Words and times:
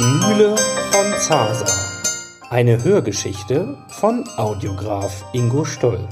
Mühle 0.00 0.56
von 0.92 1.12
Zaser. 1.18 1.66
Eine 2.48 2.82
Hörgeschichte 2.82 3.76
von 3.88 4.26
Audiograf 4.38 5.26
Ingo 5.34 5.66
Stoll. 5.66 6.08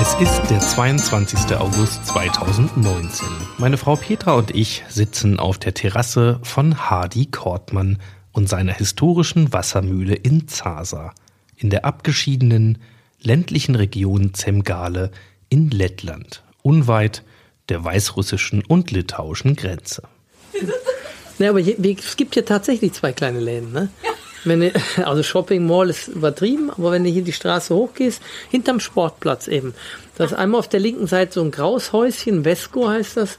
Es 0.00 0.14
ist 0.18 0.50
der 0.50 0.60
22. 0.60 1.54
August 1.58 2.06
2019. 2.06 3.28
Meine 3.58 3.76
Frau 3.76 3.96
Petra 3.96 4.32
und 4.32 4.54
ich 4.54 4.82
sitzen 4.88 5.38
auf 5.38 5.58
der 5.58 5.74
Terrasse 5.74 6.40
von 6.42 6.88
Hardy 6.88 7.26
Kortmann 7.26 7.98
und 8.32 8.48
seiner 8.48 8.72
historischen 8.72 9.52
Wassermühle 9.52 10.14
in 10.14 10.48
Zaser, 10.48 11.12
in 11.56 11.68
der 11.68 11.84
abgeschiedenen 11.84 12.78
ländlichen 13.22 13.74
Region 13.74 14.32
Zemgale 14.32 15.10
in 15.50 15.70
Lettland, 15.70 16.42
unweit 16.62 17.22
der 17.68 17.84
weißrussischen 17.84 18.64
und 18.64 18.90
litauischen 18.90 19.54
Grenze. 19.56 20.04
Ja, 21.38 21.50
aber 21.50 21.60
es 21.60 22.16
gibt 22.16 22.34
hier 22.34 22.44
tatsächlich 22.44 22.92
zwei 22.92 23.12
kleine 23.12 23.40
Läden. 23.40 23.72
Ne? 23.72 23.88
Wenn 24.44 24.72
also 25.04 25.22
Shopping 25.22 25.66
Mall 25.66 25.90
ist 25.90 26.08
übertrieben, 26.08 26.70
aber 26.70 26.92
wenn 26.92 27.04
du 27.04 27.10
hier 27.10 27.22
die 27.22 27.32
Straße 27.32 27.74
hochgehst, 27.74 28.22
hinterm 28.50 28.80
Sportplatz 28.80 29.48
eben. 29.48 29.74
Das 30.16 30.32
ist 30.32 30.38
einmal 30.38 30.58
auf 30.58 30.68
der 30.68 30.80
linken 30.80 31.06
Seite 31.06 31.34
so 31.34 31.42
ein 31.42 31.50
graues 31.50 31.92
Häuschen, 31.92 32.44
Vesco 32.44 32.88
heißt 32.88 33.16
das. 33.16 33.38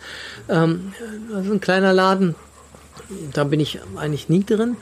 Ähm, 0.49 0.93
das 1.31 1.45
ist 1.45 1.51
ein 1.51 1.61
kleiner 1.61 1.93
Laden. 1.93 2.35
Da 3.33 3.43
bin 3.43 3.59
ich 3.59 3.79
eigentlich 3.97 4.29
nie 4.29 4.43
drin. 4.43 4.77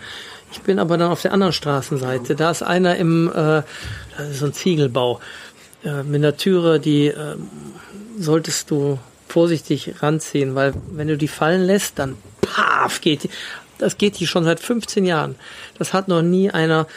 Ich 0.52 0.62
bin 0.62 0.80
aber 0.80 0.98
dann 0.98 1.12
auf 1.12 1.22
der 1.22 1.34
anderen 1.34 1.54
Straßenseite. 1.54 2.36
Da 2.36 2.52
ist 2.52 2.64
einer 2.64 2.96
im, 2.96 3.30
äh, 3.30 3.64
das 4.18 4.30
ist 4.32 4.40
so 4.40 4.48
ein 4.48 4.54
Ziegelbau, 4.54 5.20
äh, 5.84 6.32
Türe, 6.34 6.80
die 6.80 7.08
äh, 7.08 7.36
solltest 8.18 8.72
du 8.72 9.00
vorsichtig 9.28 10.02
ranziehen, 10.02 10.56
weil 10.56 10.74
wenn 10.92 11.08
du 11.08 11.18
die 11.18 11.28
fallen 11.28 11.62
lässt, 11.62 12.00
dann 12.00 12.18
paf 12.42 13.02
geht 13.02 13.24
die. 13.24 13.30
Das 13.78 13.98
geht 13.98 14.18
hier 14.18 14.28
schon 14.28 14.44
seit 14.44 14.60
15 14.60 15.06
Jahren. 15.06 15.36
Das 15.78 15.94
hat 15.94 16.10
noch 16.10 16.22
nie 16.22 16.52
einer. 16.52 16.88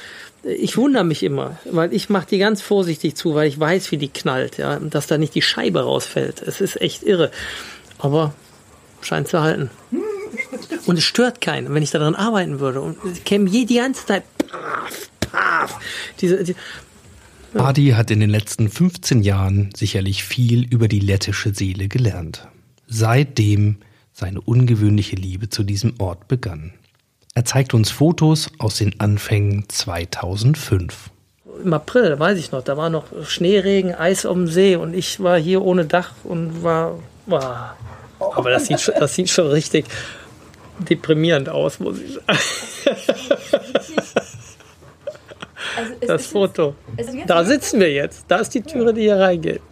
Ich 0.42 0.76
wundere 0.76 1.04
mich 1.04 1.22
immer, 1.22 1.58
weil 1.64 1.92
ich 1.92 2.10
mache 2.10 2.26
die 2.26 2.38
ganz 2.38 2.60
vorsichtig 2.60 3.14
zu, 3.14 3.36
weil 3.36 3.46
ich 3.46 3.60
weiß, 3.60 3.92
wie 3.92 3.98
die 3.98 4.08
knallt, 4.08 4.58
ja, 4.58 4.80
dass 4.80 5.06
da 5.06 5.16
nicht 5.16 5.36
die 5.36 5.42
Scheibe 5.42 5.82
rausfällt. 5.82 6.42
Es 6.42 6.60
ist 6.60 6.80
echt 6.80 7.04
irre. 7.04 7.30
Aber 7.98 8.34
scheint 9.02 9.28
zu 9.28 9.40
halten. 9.40 9.70
Und 10.86 10.98
es 10.98 11.04
stört 11.04 11.40
keinen, 11.40 11.72
wenn 11.72 11.84
ich 11.84 11.92
daran 11.92 12.16
arbeiten 12.16 12.58
würde. 12.58 12.80
Und 12.80 12.98
es 13.04 13.22
käme 13.22 13.48
je 13.48 13.64
die 13.64 13.76
ganze 13.76 14.04
Zeit 14.04 14.24
paf, 14.38 15.08
paf. 15.20 15.78
Diese, 16.20 16.42
die, 16.42 16.56
ja. 17.54 17.60
Adi 17.60 17.90
hat 17.90 18.10
in 18.10 18.20
den 18.20 18.30
letzten 18.30 18.68
15 18.68 19.22
Jahren 19.22 19.70
sicherlich 19.76 20.24
viel 20.24 20.64
über 20.64 20.88
die 20.88 21.00
lettische 21.00 21.54
Seele 21.54 21.88
gelernt. 21.88 22.48
Seitdem 22.86 23.76
seine 24.12 24.40
ungewöhnliche 24.40 25.16
Liebe 25.16 25.48
zu 25.48 25.62
diesem 25.62 25.94
Ort 25.98 26.28
begann. 26.28 26.74
Er 27.34 27.44
zeigt 27.44 27.72
uns 27.72 27.90
Fotos 27.90 28.50
aus 28.58 28.76
den 28.76 29.00
Anfängen 29.00 29.64
2005. 29.68 31.10
Im 31.64 31.72
April, 31.72 32.18
weiß 32.18 32.38
ich 32.38 32.52
noch, 32.52 32.62
da 32.62 32.76
war 32.76 32.90
noch 32.90 33.06
Schneeregen, 33.24 33.94
Eis 33.94 34.24
um 34.24 34.46
den 34.46 34.52
See 34.52 34.76
und 34.76 34.94
ich 34.94 35.20
war 35.20 35.38
hier 35.38 35.62
ohne 35.62 35.86
Dach 35.86 36.12
und 36.24 36.62
war, 36.62 36.98
war 37.26 37.76
aber 38.34 38.50
das 38.50 38.66
sieht, 38.66 38.92
das 38.98 39.14
sieht 39.14 39.30
schon 39.30 39.48
richtig 39.48 39.86
deprimierend 40.78 41.48
aus, 41.48 41.80
muss 41.80 41.98
ich 42.00 42.14
sagen. 42.14 42.38
Also 45.76 45.94
das 46.06 46.26
Foto. 46.26 46.74
Jetzt, 46.96 47.08
also 47.08 47.22
da 47.26 47.44
sitzen 47.44 47.80
wir 47.80 47.92
jetzt. 47.92 48.24
Da 48.28 48.36
ist 48.36 48.50
die 48.50 48.62
Türe, 48.62 48.92
die 48.92 49.02
hier 49.02 49.18
reingeht. 49.18 49.62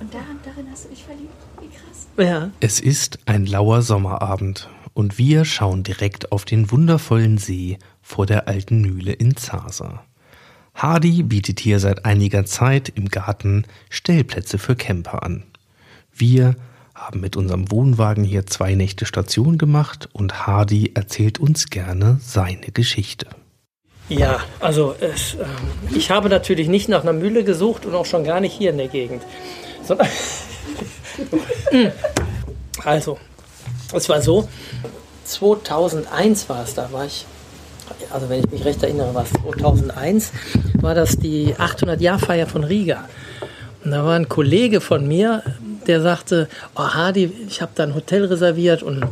Und 0.00 0.12
daran, 0.12 0.38
darin 0.44 0.66
hast 0.70 0.86
du 0.86 0.90
dich 0.90 1.04
verliebt? 1.04 1.32
Wie 1.60 1.68
krass. 1.68 2.08
Ja. 2.16 2.50
Es 2.60 2.80
ist 2.80 3.18
ein 3.26 3.46
lauer 3.46 3.82
Sommerabend 3.82 4.68
und 4.94 5.18
wir 5.18 5.44
schauen 5.44 5.82
direkt 5.82 6.32
auf 6.32 6.44
den 6.44 6.70
wundervollen 6.70 7.38
See 7.38 7.78
vor 8.02 8.26
der 8.26 8.48
alten 8.48 8.80
Mühle 8.80 9.12
in 9.12 9.36
Zaser. 9.36 10.02
Hardy 10.74 11.24
bietet 11.24 11.60
hier 11.60 11.80
seit 11.80 12.04
einiger 12.04 12.44
Zeit 12.44 12.88
im 12.94 13.08
Garten 13.08 13.64
Stellplätze 13.90 14.58
für 14.58 14.76
Camper 14.76 15.24
an. 15.24 15.44
Wir 16.12 16.54
haben 16.94 17.20
mit 17.20 17.36
unserem 17.36 17.70
Wohnwagen 17.70 18.24
hier 18.24 18.46
zwei 18.46 18.74
Nächte 18.74 19.04
Station 19.06 19.58
gemacht 19.58 20.08
und 20.12 20.46
Hardy 20.46 20.92
erzählt 20.94 21.38
uns 21.38 21.70
gerne 21.70 22.18
seine 22.20 22.72
Geschichte. 22.72 23.26
Ja, 24.08 24.40
also 24.58 24.94
es, 25.00 25.34
äh, 25.34 25.44
ich 25.94 26.10
habe 26.10 26.28
natürlich 26.28 26.68
nicht 26.68 26.88
nach 26.88 27.02
einer 27.02 27.12
Mühle 27.12 27.44
gesucht 27.44 27.84
und 27.84 27.94
auch 27.94 28.06
schon 28.06 28.24
gar 28.24 28.40
nicht 28.40 28.54
hier 28.54 28.70
in 28.70 28.78
der 28.78 28.88
Gegend. 28.88 29.22
Sondern 29.84 30.08
also, 32.84 33.18
es 33.92 34.08
war 34.08 34.22
so, 34.22 34.48
2001 35.24 36.48
war 36.48 36.62
es, 36.64 36.74
da 36.74 36.90
war 36.90 37.04
ich, 37.04 37.26
also 38.10 38.30
wenn 38.30 38.40
ich 38.40 38.50
mich 38.50 38.64
recht 38.64 38.82
erinnere, 38.82 39.14
war 39.14 39.24
es 39.24 39.30
2001, 39.32 40.32
war 40.80 40.94
das 40.94 41.16
die 41.18 41.54
800-Jahr-Feier 41.54 42.46
von 42.46 42.64
Riga. 42.64 43.08
Und 43.84 43.90
da 43.90 44.04
war 44.04 44.16
ein 44.16 44.28
Kollege 44.28 44.80
von 44.80 45.06
mir, 45.06 45.42
der 45.86 46.00
sagte, 46.00 46.48
oh 46.74 46.88
Hardy, 46.88 47.30
ich 47.46 47.60
habe 47.60 47.72
da 47.74 47.82
ein 47.82 47.94
Hotel 47.94 48.24
reserviert 48.24 48.82
und 48.82 49.04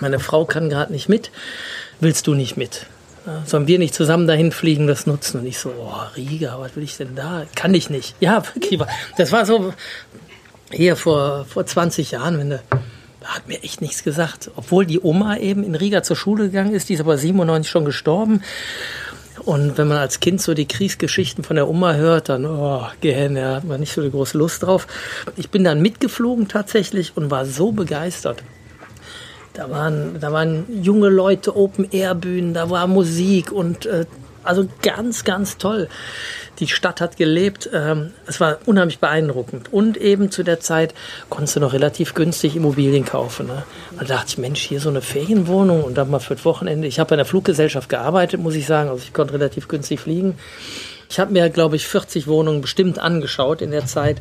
meine 0.00 0.20
Frau 0.20 0.44
kann 0.44 0.70
gerade 0.70 0.92
nicht 0.92 1.08
mit. 1.08 1.30
Willst 2.00 2.26
du 2.26 2.34
nicht 2.34 2.56
mit? 2.56 2.86
Sollen 3.44 3.66
wir 3.66 3.78
nicht 3.78 3.94
zusammen 3.94 4.26
dahin 4.26 4.52
fliegen, 4.52 4.86
das 4.86 5.06
nutzen? 5.06 5.40
Und 5.40 5.46
ich 5.46 5.58
so, 5.58 5.70
oh, 5.70 6.16
Riga, 6.16 6.58
was 6.58 6.76
will 6.76 6.82
ich 6.82 6.96
denn 6.96 7.14
da? 7.14 7.44
Kann 7.54 7.74
ich 7.74 7.90
nicht. 7.90 8.14
Ja, 8.20 8.42
wirklich. 8.54 8.80
Das 9.16 9.32
war 9.32 9.46
so 9.46 9.72
hier 10.70 10.96
vor, 10.96 11.44
vor 11.46 11.66
20 11.66 12.12
Jahren, 12.12 12.38
wenn 12.38 12.50
du, 12.50 12.62
hat 13.24 13.48
mir 13.48 13.62
echt 13.62 13.80
nichts 13.80 14.04
gesagt. 14.04 14.50
Obwohl 14.56 14.86
die 14.86 15.00
Oma 15.00 15.36
eben 15.36 15.64
in 15.64 15.74
Riga 15.74 16.02
zur 16.02 16.16
Schule 16.16 16.44
gegangen 16.46 16.74
ist, 16.74 16.88
die 16.88 16.94
ist 16.94 17.00
aber 17.00 17.18
97 17.18 17.70
schon 17.70 17.84
gestorben. 17.84 18.42
Und 19.44 19.78
wenn 19.78 19.88
man 19.88 19.98
als 19.98 20.20
Kind 20.20 20.42
so 20.42 20.54
die 20.54 20.66
Kriegsgeschichten 20.66 21.44
von 21.44 21.56
der 21.56 21.68
Oma 21.68 21.94
hört, 21.94 22.28
dann, 22.28 22.44
oh, 22.44 22.86
Gehenne, 23.00 23.40
da 23.40 23.56
hat 23.56 23.64
man 23.64 23.80
nicht 23.80 23.92
so 23.92 24.00
eine 24.00 24.10
große 24.10 24.36
Lust 24.36 24.62
drauf. 24.62 24.86
Ich 25.36 25.50
bin 25.50 25.64
dann 25.64 25.80
mitgeflogen 25.80 26.48
tatsächlich 26.48 27.16
und 27.16 27.30
war 27.30 27.46
so 27.46 27.72
begeistert. 27.72 28.42
Da 29.58 29.68
waren, 29.70 30.20
da 30.20 30.30
waren 30.30 30.66
junge 30.84 31.08
Leute, 31.08 31.56
Open-Air-Bühnen, 31.56 32.54
da 32.54 32.70
war 32.70 32.86
Musik 32.86 33.50
und 33.50 33.86
äh, 33.86 34.04
also 34.44 34.68
ganz, 34.82 35.24
ganz 35.24 35.58
toll. 35.58 35.88
Die 36.60 36.68
Stadt 36.68 37.00
hat 37.00 37.16
gelebt. 37.16 37.68
Ähm, 37.74 38.12
es 38.28 38.38
war 38.38 38.58
unheimlich 38.66 39.00
beeindruckend. 39.00 39.72
Und 39.72 39.96
eben 39.96 40.30
zu 40.30 40.44
der 40.44 40.60
Zeit 40.60 40.94
konntest 41.28 41.56
du 41.56 41.60
noch 41.60 41.72
relativ 41.72 42.14
günstig 42.14 42.54
Immobilien 42.54 43.04
kaufen. 43.04 43.48
Ne? 43.48 43.64
Da 43.98 44.04
dachte 44.04 44.26
ich, 44.28 44.38
Mensch, 44.38 44.60
hier 44.60 44.78
so 44.78 44.90
eine 44.90 45.02
Ferienwohnung 45.02 45.82
und 45.82 45.98
dann 45.98 46.08
mal 46.08 46.20
für 46.20 46.36
das 46.36 46.44
Wochenende. 46.44 46.86
Ich 46.86 47.00
habe 47.00 47.08
bei 47.08 47.14
einer 47.14 47.24
Fluggesellschaft 47.24 47.88
gearbeitet, 47.88 48.40
muss 48.40 48.54
ich 48.54 48.64
sagen. 48.64 48.90
Also 48.90 49.02
ich 49.02 49.12
konnte 49.12 49.34
relativ 49.34 49.66
günstig 49.66 49.98
fliegen. 49.98 50.38
Ich 51.10 51.18
habe 51.18 51.32
mir, 51.32 51.50
glaube 51.50 51.74
ich, 51.74 51.88
40 51.88 52.28
Wohnungen 52.28 52.60
bestimmt 52.60 53.00
angeschaut 53.00 53.60
in 53.60 53.72
der 53.72 53.86
Zeit. 53.86 54.18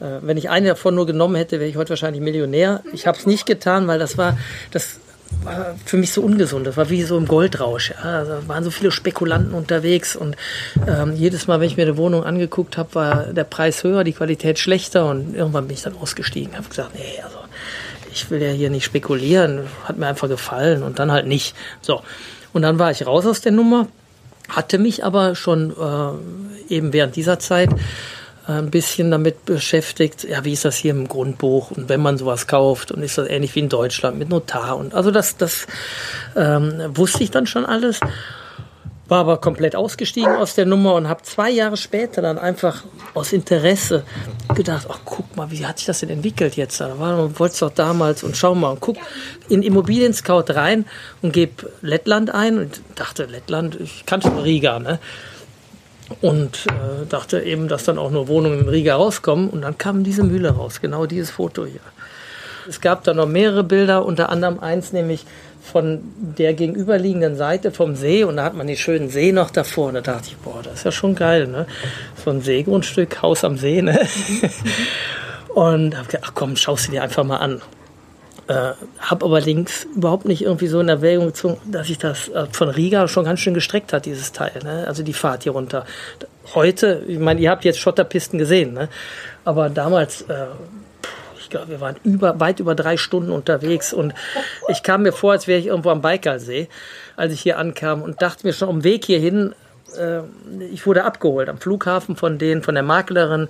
Äh, 0.00 0.18
wenn 0.22 0.36
ich 0.36 0.50
eine 0.50 0.68
davon 0.68 0.94
nur 0.94 1.06
genommen 1.06 1.36
hätte, 1.36 1.58
wäre 1.58 1.68
ich 1.68 1.76
heute 1.76 1.90
wahrscheinlich 1.90 2.22
Millionär. 2.22 2.82
Ich 2.92 3.06
habe 3.06 3.18
es 3.18 3.26
nicht 3.26 3.46
getan, 3.46 3.86
weil 3.86 3.98
das 3.98 4.18
war, 4.18 4.38
das 4.70 5.00
war 5.42 5.74
für 5.84 5.96
mich 5.96 6.12
so 6.12 6.22
ungesund. 6.22 6.66
Das 6.66 6.76
war 6.76 6.88
wie 6.90 7.02
so 7.02 7.16
im 7.16 7.26
Goldrausch. 7.26 7.90
Ja. 7.90 8.24
Da 8.24 8.48
waren 8.48 8.64
so 8.64 8.70
viele 8.70 8.90
Spekulanten 8.90 9.54
unterwegs 9.54 10.16
und 10.16 10.36
ähm, 10.86 11.14
jedes 11.14 11.46
Mal, 11.46 11.60
wenn 11.60 11.66
ich 11.66 11.76
mir 11.76 11.84
eine 11.84 11.96
Wohnung 11.96 12.24
angeguckt 12.24 12.76
habe, 12.76 12.94
war 12.94 13.22
der 13.32 13.44
Preis 13.44 13.82
höher, 13.84 14.04
die 14.04 14.12
Qualität 14.12 14.58
schlechter 14.58 15.06
und 15.06 15.34
irgendwann 15.34 15.66
bin 15.66 15.76
ich 15.76 15.82
dann 15.82 15.96
ausgestiegen. 15.96 16.56
Habe 16.56 16.68
gesagt, 16.68 16.90
nee, 16.94 17.20
also 17.22 17.38
ich 18.12 18.30
will 18.30 18.42
ja 18.42 18.50
hier 18.50 18.70
nicht 18.70 18.84
spekulieren. 18.84 19.60
Hat 19.84 19.98
mir 19.98 20.06
einfach 20.06 20.28
gefallen 20.28 20.82
und 20.82 20.98
dann 20.98 21.10
halt 21.12 21.26
nicht. 21.26 21.54
So 21.80 22.02
und 22.56 22.62
dann 22.62 22.78
war 22.78 22.90
ich 22.90 23.06
raus 23.06 23.26
aus 23.26 23.42
der 23.42 23.52
Nummer, 23.52 23.88
hatte 24.48 24.78
mich 24.78 25.04
aber 25.04 25.34
schon 25.34 25.72
äh, 25.72 26.74
eben 26.74 26.94
während 26.94 27.14
dieser 27.14 27.38
Zeit 27.38 27.68
ein 28.52 28.70
bisschen 28.70 29.10
damit 29.10 29.44
beschäftigt, 29.44 30.24
ja, 30.24 30.44
wie 30.44 30.52
ist 30.52 30.64
das 30.64 30.76
hier 30.76 30.92
im 30.92 31.08
Grundbuch 31.08 31.72
und 31.72 31.88
wenn 31.88 32.00
man 32.00 32.16
sowas 32.16 32.46
kauft 32.46 32.92
und 32.92 33.02
ist 33.02 33.18
das 33.18 33.28
ähnlich 33.28 33.54
wie 33.54 33.60
in 33.60 33.68
Deutschland 33.68 34.18
mit 34.18 34.28
Notar 34.28 34.76
und 34.76 34.94
also 34.94 35.10
das, 35.10 35.36
das 35.36 35.66
ähm, 36.36 36.90
wusste 36.94 37.24
ich 37.24 37.30
dann 37.30 37.46
schon 37.46 37.66
alles, 37.66 38.00
war 39.08 39.20
aber 39.20 39.38
komplett 39.38 39.76
ausgestiegen 39.76 40.34
aus 40.34 40.54
der 40.54 40.66
Nummer 40.66 40.94
und 40.94 41.08
habe 41.08 41.22
zwei 41.22 41.50
Jahre 41.50 41.76
später 41.76 42.22
dann 42.22 42.38
einfach 42.38 42.84
aus 43.14 43.32
Interesse 43.32 44.04
gedacht, 44.54 44.86
ach 44.90 44.98
guck 45.04 45.36
mal, 45.36 45.50
wie 45.50 45.64
hat 45.66 45.78
sich 45.78 45.86
das 45.86 46.00
denn 46.00 46.10
entwickelt 46.10 46.56
jetzt? 46.56 46.80
Da 46.80 46.98
war 46.98 47.38
wollte 47.38 47.52
es 47.52 47.60
doch 47.60 47.70
damals 47.70 48.24
und 48.24 48.36
schau 48.36 48.54
mal 48.54 48.70
und 48.70 48.80
guck 48.80 48.96
in 49.48 49.62
Immobilien 49.62 50.12
Scout 50.12 50.44
rein 50.50 50.86
und 51.22 51.32
gebe 51.32 51.70
Lettland 51.82 52.32
ein 52.34 52.58
und 52.58 52.80
dachte 52.94 53.24
Lettland, 53.24 53.80
ich 53.80 54.06
kannte 54.06 54.30
Riga, 54.42 54.78
ne? 54.78 54.98
Und 56.20 56.66
äh, 56.66 57.06
dachte 57.08 57.40
eben, 57.40 57.68
dass 57.68 57.84
dann 57.84 57.98
auch 57.98 58.10
nur 58.10 58.28
Wohnungen 58.28 58.60
in 58.60 58.68
Riga 58.68 58.94
rauskommen. 58.94 59.50
Und 59.50 59.62
dann 59.62 59.76
kam 59.78 60.04
diese 60.04 60.22
Mühle 60.22 60.50
raus, 60.50 60.80
genau 60.80 61.06
dieses 61.06 61.30
Foto 61.30 61.66
hier. 61.66 61.80
Es 62.68 62.80
gab 62.80 63.04
da 63.04 63.14
noch 63.14 63.26
mehrere 63.26 63.64
Bilder, 63.64 64.04
unter 64.04 64.28
anderem 64.28 64.58
eins 64.58 64.92
nämlich 64.92 65.24
von 65.62 66.00
der 66.16 66.54
gegenüberliegenden 66.54 67.36
Seite 67.36 67.72
vom 67.72 67.96
See 67.96 68.22
und 68.24 68.36
da 68.36 68.44
hat 68.44 68.54
man 68.54 68.66
den 68.68 68.76
schönen 68.76 69.08
See 69.08 69.32
noch 69.32 69.50
davor 69.50 69.88
und 69.88 69.94
da 69.94 70.00
dachte 70.00 70.28
ich, 70.28 70.36
boah, 70.36 70.62
das 70.62 70.74
ist 70.74 70.84
ja 70.84 70.92
schon 70.92 71.16
geil, 71.16 71.48
ne? 71.48 71.66
So 72.24 72.30
ein 72.30 72.40
Seegrundstück, 72.40 73.20
Haus 73.22 73.42
am 73.44 73.58
See, 73.58 73.82
ne? 73.82 73.98
Und 75.54 75.96
habe 75.96 76.06
gedacht, 76.06 76.24
ach 76.26 76.32
komm, 76.34 76.54
schau 76.56 76.76
sie 76.76 76.90
dir 76.90 77.02
einfach 77.02 77.24
mal 77.24 77.38
an. 77.38 77.62
Äh, 78.48 78.74
habe 79.00 79.24
aber 79.24 79.40
links 79.40 79.88
überhaupt 79.96 80.24
nicht 80.24 80.42
irgendwie 80.42 80.68
so 80.68 80.78
in 80.78 80.88
Erwägung 80.88 81.26
gezogen, 81.26 81.58
dass 81.64 81.90
ich 81.90 81.98
das 81.98 82.28
äh, 82.28 82.46
von 82.52 82.68
Riga 82.68 83.08
schon 83.08 83.24
ganz 83.24 83.40
schön 83.40 83.54
gestreckt 83.54 83.92
hat, 83.92 84.06
dieses 84.06 84.30
Teil. 84.30 84.52
Ne? 84.62 84.84
Also 84.86 85.02
die 85.02 85.14
Fahrt 85.14 85.42
hier 85.42 85.52
runter. 85.52 85.84
Heute, 86.54 87.02
ich 87.08 87.18
meine, 87.18 87.40
ihr 87.40 87.50
habt 87.50 87.64
jetzt 87.64 87.80
Schotterpisten 87.80 88.38
gesehen, 88.38 88.72
ne? 88.72 88.88
aber 89.44 89.68
damals, 89.68 90.22
äh, 90.22 90.46
ich 91.40 91.50
glaube, 91.50 91.70
wir 91.70 91.80
waren 91.80 91.96
über, 92.04 92.38
weit 92.38 92.60
über 92.60 92.76
drei 92.76 92.96
Stunden 92.96 93.32
unterwegs 93.32 93.92
und 93.92 94.14
ich 94.68 94.84
kam 94.84 95.02
mir 95.02 95.12
vor, 95.12 95.32
als 95.32 95.48
wäre 95.48 95.58
ich 95.58 95.66
irgendwo 95.66 95.90
am 95.90 96.00
Baikalsee, 96.00 96.68
als 97.16 97.32
ich 97.32 97.40
hier 97.40 97.58
ankam 97.58 98.00
und 98.02 98.22
dachte 98.22 98.46
mir 98.46 98.52
schon 98.52 98.68
am 98.68 98.84
Weg 98.84 99.06
hierhin, 99.06 99.56
äh, 99.98 100.20
ich 100.70 100.86
wurde 100.86 101.02
abgeholt 101.02 101.48
am 101.48 101.58
Flughafen 101.58 102.14
von 102.14 102.38
denen, 102.38 102.62
von 102.62 102.74
der 102.74 102.84
Maklerin 102.84 103.48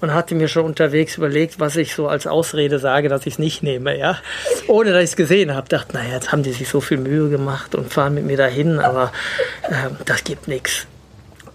und 0.00 0.14
hatte 0.14 0.34
mir 0.34 0.48
schon 0.48 0.64
unterwegs 0.64 1.16
überlegt, 1.16 1.60
was 1.60 1.76
ich 1.76 1.94
so 1.94 2.08
als 2.08 2.26
Ausrede 2.26 2.78
sage, 2.78 3.08
dass 3.08 3.26
ich 3.26 3.34
es 3.34 3.38
nicht 3.38 3.62
nehme, 3.62 3.98
ja. 3.98 4.18
Ohne 4.66 4.92
dass 4.92 5.02
ich 5.02 5.10
es 5.10 5.16
gesehen 5.16 5.54
habe. 5.54 5.68
Dachte, 5.68 5.94
naja, 5.94 6.14
jetzt 6.14 6.32
haben 6.32 6.42
die 6.42 6.52
sich 6.52 6.68
so 6.68 6.80
viel 6.80 6.98
Mühe 6.98 7.28
gemacht 7.28 7.74
und 7.74 7.92
fahren 7.92 8.14
mit 8.14 8.24
mir 8.24 8.36
dahin, 8.36 8.78
aber 8.78 9.12
äh, 9.64 9.90
das 10.04 10.24
gibt 10.24 10.48
nichts. 10.48 10.86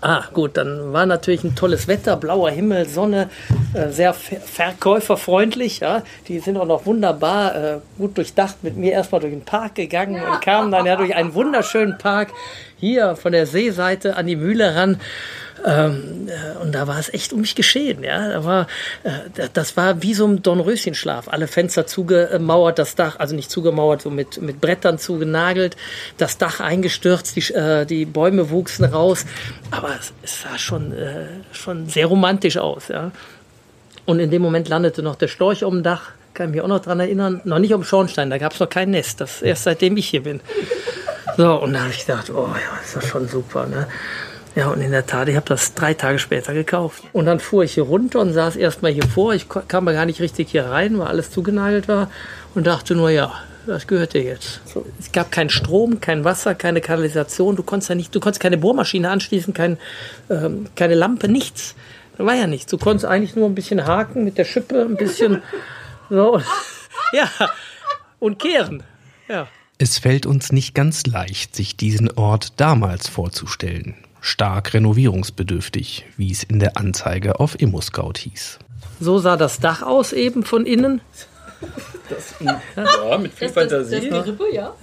Ah, 0.05 0.25
gut, 0.33 0.57
dann 0.57 0.91
war 0.91 1.05
natürlich 1.05 1.45
ein 1.45 1.55
tolles 1.55 1.87
Wetter, 1.87 2.17
blauer 2.17 2.49
Himmel, 2.49 2.89
Sonne, 2.89 3.29
äh, 3.73 3.87
sehr 3.87 4.13
ver 4.13 4.41
verkäuferfreundlich. 4.41 5.79
Ja. 5.79 6.03
Die 6.27 6.39
sind 6.39 6.57
auch 6.57 6.65
noch 6.65 6.85
wunderbar 6.85 7.55
äh, 7.55 7.77
gut 7.97 8.17
durchdacht 8.17 8.57
mit 8.63 8.75
mir 8.75 8.91
erstmal 8.91 9.21
durch 9.21 9.31
den 9.31 9.45
Park 9.45 9.75
gegangen 9.75 10.21
und 10.21 10.41
kamen 10.41 10.73
dann 10.73 10.85
ja 10.85 10.97
durch 10.97 11.15
einen 11.15 11.33
wunderschönen 11.33 11.97
Park 11.97 12.31
hier 12.81 13.15
von 13.15 13.31
der 13.31 13.45
Seeseite 13.45 14.17
an 14.17 14.27
die 14.27 14.35
Mühle 14.35 14.75
ran. 14.75 14.99
Ähm, 15.65 16.27
äh, 16.27 16.57
und 16.61 16.73
da 16.73 16.87
war 16.87 16.99
es 16.99 17.13
echt 17.13 17.31
um 17.31 17.41
mich 17.41 17.55
geschehen. 17.55 18.03
Ja, 18.03 18.29
da 18.29 18.43
war, 18.43 18.67
äh, 19.03 19.47
das 19.53 19.77
war 19.77 20.01
wie 20.01 20.13
so 20.13 20.27
ein 20.27 20.41
Dornröschenschlaf. 20.43 21.29
Alle 21.29 21.47
Fenster 21.47 21.87
zugemauert, 21.87 22.79
das 22.79 22.95
Dach, 22.95 23.17
also 23.19 23.35
nicht 23.35 23.49
zugemauert, 23.49 24.01
so 24.01 24.09
mit, 24.09 24.41
mit 24.41 24.59
Brettern 24.59 24.97
zugenagelt, 24.97 25.77
das 26.17 26.37
Dach 26.37 26.59
eingestürzt, 26.59 27.35
die, 27.35 27.53
äh, 27.53 27.85
die 27.85 28.05
Bäume 28.05 28.49
wuchsen 28.49 28.85
raus. 28.85 29.25
Aber 29.71 29.89
es, 29.99 30.13
es 30.21 30.41
sah 30.41 30.57
schon, 30.57 30.91
äh, 30.91 31.27
schon 31.53 31.87
sehr 31.87 32.07
romantisch 32.07 32.57
aus. 32.57 32.89
Ja. 32.89 33.11
Und 34.05 34.19
in 34.19 34.31
dem 34.31 34.41
Moment 34.41 34.67
landete 34.67 35.01
noch 35.01 35.15
der 35.15 35.29
Storch 35.29 35.63
um 35.63 35.75
dem 35.75 35.83
Dach. 35.83 36.11
Kann 36.33 36.49
ich 36.49 36.55
mich 36.55 36.61
auch 36.61 36.67
noch 36.67 36.81
dran 36.81 36.99
erinnern. 36.99 37.41
Noch 37.45 37.59
nicht 37.59 37.73
um 37.73 37.83
Schornstein, 37.83 38.29
da 38.29 38.37
gab 38.37 38.53
es 38.53 38.59
noch 38.59 38.69
kein 38.69 38.89
Nest. 38.89 39.21
Das 39.21 39.41
erst 39.41 39.63
seitdem 39.63 39.95
ich 39.97 40.09
hier 40.09 40.23
bin. 40.23 40.41
So, 41.37 41.61
und 41.61 41.73
da 41.73 41.81
habe 41.81 41.91
ich 41.91 42.05
gedacht, 42.05 42.29
oh 42.31 42.47
ja, 42.47 42.81
ist 42.83 42.95
das 42.95 43.07
schon 43.07 43.27
super. 43.27 43.65
Ne? 43.65 43.87
Ja, 44.55 44.67
und 44.69 44.81
in 44.81 44.91
der 44.91 45.05
Tat, 45.05 45.29
ich 45.29 45.35
habe 45.35 45.47
das 45.47 45.73
drei 45.73 45.95
Tage 45.95 46.19
später 46.19 46.53
gekauft. 46.53 47.03
Und 47.11 47.25
dann 47.25 47.39
fuhr 47.39 47.63
ich 47.63 47.73
hier 47.73 47.83
runter 47.83 48.19
und 48.19 48.33
saß 48.33 48.55
erstmal 48.55 48.91
hier 48.91 49.07
vor. 49.07 49.33
Ich 49.33 49.47
kam 49.49 49.85
mal 49.85 49.93
gar 49.93 50.05
nicht 50.05 50.21
richtig 50.21 50.51
hier 50.51 50.65
rein, 50.65 50.99
weil 50.99 51.07
alles 51.07 51.31
zugenagelt 51.31 51.87
war. 51.87 52.11
Und 52.53 52.67
dachte 52.67 52.93
nur, 52.93 53.09
ja, 53.09 53.33
das 53.65 53.87
gehört 53.87 54.13
dir 54.13 54.21
jetzt. 54.21 54.61
So, 54.65 54.85
es 54.99 55.11
gab 55.11 55.31
keinen 55.31 55.49
Strom, 55.49 56.01
kein 56.01 56.23
Wasser, 56.23 56.53
keine 56.53 56.81
Kanalisation. 56.81 57.55
Du 57.55 57.63
konntest 57.63 57.89
ja 57.89 57.95
nicht, 57.95 58.13
du 58.13 58.19
konntest 58.19 58.41
keine 58.41 58.57
Bohrmaschine 58.57 59.09
anschließen, 59.09 59.53
kein, 59.53 59.77
ähm, 60.29 60.67
keine 60.75 60.95
Lampe, 60.95 61.27
nichts. 61.27 61.75
Da 62.17 62.25
war 62.25 62.35
ja 62.35 62.45
nichts. 62.45 62.69
Du 62.69 62.77
konntest 62.77 63.05
eigentlich 63.05 63.35
nur 63.35 63.47
ein 63.47 63.55
bisschen 63.55 63.87
haken 63.87 64.23
mit 64.23 64.37
der 64.37 64.45
Schippe, 64.45 64.81
ein 64.81 64.97
bisschen 64.97 65.41
so. 66.09 66.41
Ja. 67.11 67.29
Und 68.17 68.39
kehren. 68.39 68.81
Ja. 69.27 69.47
Es 69.77 69.99
fällt 69.99 70.25
uns 70.25 70.51
nicht 70.51 70.73
ganz 70.73 71.05
leicht, 71.05 71.55
sich 71.55 71.77
diesen 71.77 72.09
Ort 72.11 72.59
damals 72.59 73.07
vorzustellen. 73.07 74.02
Stark 74.25 74.73
renovierungsbedürftig, 74.73 76.05
wie 76.15 76.31
es 76.31 76.43
in 76.43 76.59
der 76.59 76.77
Anzeige 76.77 77.41
auf 77.41 77.59
ImmoScout 77.59 78.13
hieß. 78.19 78.57
So 79.01 79.19
sah 79.19 79.35
das 79.35 79.59
Dach 79.59 79.81
aus 79.81 80.13
eben 80.13 80.43
von 80.43 80.65
innen. 80.65 81.01
Das, 82.09 82.33
ja, 82.39 83.17
mit 83.17 83.33
viel 83.33 83.49
Fantasie. 83.49 83.95
Das, 83.95 84.03
das, 84.09 84.19
das 84.19 84.27
Rippe, 84.27 84.45
ja. 84.53 84.73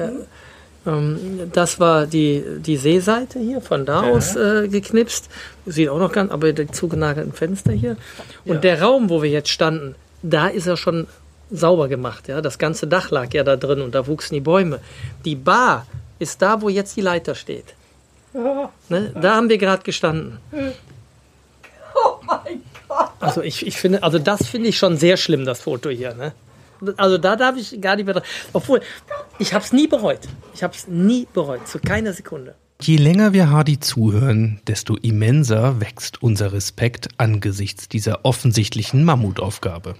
Ähm, 0.86 1.50
Das 1.54 1.80
war 1.80 2.06
die, 2.06 2.44
die 2.58 2.76
Seeseite 2.76 3.38
hier, 3.38 3.62
von 3.62 3.86
da 3.86 4.04
Ja. 4.04 4.10
aus 4.10 4.36
äh, 4.36 4.68
geknipst. 4.68 5.30
Sieht 5.64 5.88
auch 5.88 5.98
noch 5.98 6.12
ganz, 6.12 6.30
aber 6.30 6.52
die 6.52 6.66
zugenagelten 6.70 7.32
Fenster 7.32 7.72
hier. 7.72 7.96
Und 8.44 8.62
der 8.62 8.82
Raum, 8.82 9.08
wo 9.08 9.22
wir 9.22 9.30
jetzt 9.30 9.48
standen, 9.48 9.94
da 10.22 10.48
ist 10.48 10.66
er 10.66 10.76
schon 10.76 11.06
sauber 11.50 11.88
gemacht. 11.88 12.28
Ja? 12.28 12.42
Das 12.42 12.58
ganze 12.58 12.86
Dach 12.86 13.10
lag 13.10 13.32
ja 13.32 13.42
da 13.42 13.56
drin 13.56 13.80
und 13.80 13.94
da 13.94 14.06
wuchsen 14.06 14.34
die 14.34 14.40
Bäume. 14.40 14.80
Die 15.24 15.34
Bar 15.36 15.86
ist 16.18 16.42
da, 16.42 16.60
wo 16.60 16.68
jetzt 16.68 16.94
die 16.96 17.00
Leiter 17.02 17.34
steht. 17.34 17.74
Ne? 18.32 19.12
Da 19.20 19.36
haben 19.36 19.48
wir 19.48 19.58
gerade 19.58 19.82
gestanden. 19.82 20.38
Oh 21.94 22.16
mein 22.24 22.62
Gott. 22.88 23.10
Also 23.20 23.42
ich, 23.42 23.66
ich 23.66 23.76
finde, 23.76 24.02
also 24.02 24.18
das 24.18 24.46
finde 24.46 24.68
ich 24.68 24.78
schon 24.78 24.96
sehr 24.96 25.16
schlimm, 25.16 25.44
das 25.44 25.60
Foto 25.60 25.90
hier. 25.90 26.14
Ne? 26.14 26.32
Also 26.96 27.18
da 27.18 27.36
darf 27.36 27.56
ich 27.56 27.80
gar 27.80 27.96
nicht 27.96 28.06
mehr. 28.06 28.22
Obwohl, 28.52 28.80
ich 29.38 29.52
habe 29.52 29.64
es 29.64 29.72
nie 29.72 29.86
bereut. 29.86 30.20
Ich 30.54 30.62
habe 30.62 30.74
es 30.74 30.86
nie 30.86 31.26
bereut, 31.32 31.66
zu 31.66 31.78
keiner 31.78 32.12
Sekunde. 32.12 32.54
Je 32.80 32.96
länger 32.96 33.34
wir 33.34 33.50
Hardy 33.50 33.78
zuhören, 33.78 34.60
desto 34.66 34.96
immenser 34.96 35.80
wächst 35.80 36.22
unser 36.22 36.52
Respekt 36.52 37.08
angesichts 37.18 37.88
dieser 37.88 38.24
offensichtlichen 38.24 39.04
Mammutaufgabe. 39.04 39.96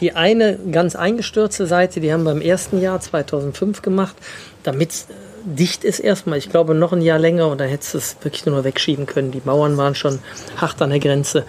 Die 0.00 0.12
eine 0.12 0.58
ganz 0.70 0.94
eingestürzte 0.94 1.66
Seite, 1.66 2.00
die 2.00 2.12
haben 2.12 2.24
wir 2.24 2.32
im 2.32 2.42
ersten 2.42 2.82
Jahr 2.82 3.00
2005 3.00 3.80
gemacht, 3.80 4.14
damit 4.62 4.90
es 4.90 5.06
dicht 5.44 5.84
ist 5.84 5.98
erstmal. 5.98 6.38
Ich 6.38 6.50
glaube 6.50 6.74
noch 6.74 6.92
ein 6.92 7.02
Jahr 7.02 7.18
länger 7.18 7.48
und 7.48 7.60
dann 7.60 7.68
hättest 7.68 7.94
du 7.94 7.98
es 7.98 8.16
wirklich 8.22 8.46
nur 8.46 8.56
noch 8.56 8.64
wegschieben 8.64 9.06
können. 9.06 9.30
Die 9.30 9.42
Mauern 9.44 9.76
waren 9.76 9.94
schon 9.94 10.18
hart 10.56 10.80
an 10.82 10.90
der 10.90 11.00
Grenze. 11.00 11.44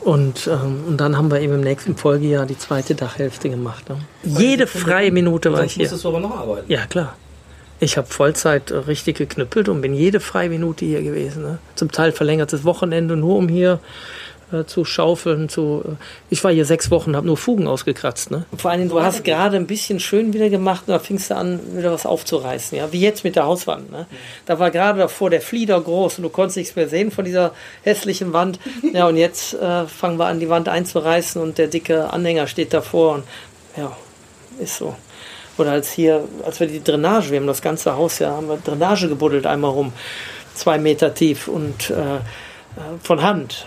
Und, 0.00 0.46
ähm, 0.46 0.84
und 0.86 0.98
dann 0.98 1.16
haben 1.16 1.30
wir 1.32 1.40
eben 1.40 1.54
im 1.54 1.62
nächsten 1.62 1.96
Folgejahr 1.96 2.46
die 2.46 2.56
zweite 2.56 2.94
Dachhälfte 2.94 3.50
gemacht. 3.50 3.88
Ne? 3.88 3.98
Jede 4.22 4.68
freie 4.68 5.10
Minute 5.10 5.52
war 5.52 5.64
ich 5.64 5.72
hier. 5.72 5.82
musstest 5.82 6.04
du 6.04 6.08
aber 6.08 6.20
noch 6.20 6.38
arbeiten. 6.38 6.70
Ja, 6.70 6.86
klar. 6.86 7.16
Ich 7.80 7.98
habe 7.98 8.06
Vollzeit 8.06 8.70
äh, 8.70 8.76
richtig 8.76 9.16
geknüppelt 9.16 9.68
und 9.68 9.82
bin 9.82 9.94
jede 9.94 10.20
freie 10.20 10.48
Minute 10.48 10.84
hier 10.84 11.02
gewesen. 11.02 11.42
Ne? 11.42 11.58
Zum 11.74 11.90
Teil 11.90 12.12
verlängertes 12.12 12.64
Wochenende, 12.64 13.16
nur 13.16 13.36
um 13.36 13.48
hier 13.48 13.80
äh, 14.52 14.64
zu 14.64 14.84
schaufeln. 14.84 15.48
Zu, 15.48 15.82
äh, 15.84 15.94
ich 16.30 16.42
war 16.44 16.52
hier 16.52 16.64
sechs 16.64 16.90
Wochen, 16.90 17.16
habe 17.16 17.26
nur 17.26 17.36
Fugen 17.36 17.66
ausgekratzt. 17.66 18.30
Ne? 18.30 18.44
Vor 18.56 18.70
allem, 18.70 18.88
du 18.88 19.02
hast 19.02 19.24
gerade 19.24 19.56
ein 19.56 19.66
bisschen 19.66 20.00
schön 20.00 20.32
wieder 20.32 20.48
gemacht 20.50 20.84
und 20.86 20.92
da 20.92 20.98
fingst 20.98 21.30
du 21.30 21.36
an, 21.36 21.60
wieder 21.76 21.92
was 21.92 22.06
aufzureißen. 22.06 22.78
Ja? 22.78 22.92
Wie 22.92 23.00
jetzt 23.00 23.24
mit 23.24 23.36
der 23.36 23.44
Hauswand. 23.46 23.90
Ne? 23.90 24.06
Da 24.46 24.58
war 24.58 24.70
gerade 24.70 24.98
davor 24.98 25.30
der 25.30 25.40
Flieder 25.40 25.80
groß 25.80 26.18
und 26.18 26.24
du 26.24 26.30
konntest 26.30 26.58
nichts 26.58 26.76
mehr 26.76 26.88
sehen 26.88 27.10
von 27.10 27.24
dieser 27.24 27.52
hässlichen 27.82 28.32
Wand. 28.32 28.60
Ja, 28.92 29.08
und 29.08 29.16
jetzt 29.16 29.52
äh, 29.54 29.86
fangen 29.86 30.18
wir 30.18 30.26
an, 30.26 30.38
die 30.40 30.48
Wand 30.48 30.68
einzureißen 30.68 31.42
und 31.42 31.58
der 31.58 31.66
dicke 31.66 32.10
Anhänger 32.10 32.46
steht 32.46 32.72
davor. 32.72 33.16
Und 33.16 33.24
ja, 33.76 33.94
ist 34.58 34.76
so. 34.76 34.94
Oder 35.58 35.72
als 35.72 35.92
hier, 35.92 36.24
als 36.44 36.60
wir 36.60 36.66
die 36.66 36.82
Drainage, 36.82 37.30
wir 37.30 37.38
haben 37.38 37.46
das 37.46 37.62
ganze 37.62 37.96
Haus 37.96 38.18
ja, 38.18 38.30
haben 38.30 38.48
wir 38.48 38.58
Drainage 38.58 39.08
gebuddelt 39.08 39.46
einmal 39.46 39.70
rum, 39.70 39.92
zwei 40.54 40.78
Meter 40.78 41.14
tief 41.14 41.48
und 41.48 41.90
äh, 41.90 42.16
äh, 42.76 42.98
von 43.02 43.22
Hand. 43.22 43.66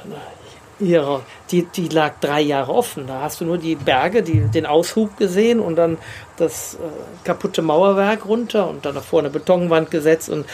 Raus. 0.81 1.21
die, 1.51 1.63
die 1.63 1.87
lag 1.89 2.13
drei 2.21 2.41
Jahre 2.41 2.73
offen. 2.73 3.07
Da 3.07 3.21
hast 3.21 3.41
du 3.41 3.45
nur 3.45 3.57
die 3.57 3.75
Berge, 3.75 4.23
die, 4.23 4.39
den 4.39 4.65
Aushub 4.65 5.17
gesehen 5.17 5.59
und 5.59 5.75
dann 5.75 5.97
das 6.37 6.75
äh, 6.75 6.77
kaputte 7.23 7.61
Mauerwerk 7.61 8.25
runter 8.25 8.69
und 8.69 8.85
dann 8.85 8.95
davor 8.95 9.19
eine 9.19 9.29
Betonwand 9.29 9.91
gesetzt 9.91 10.29
und 10.29 10.45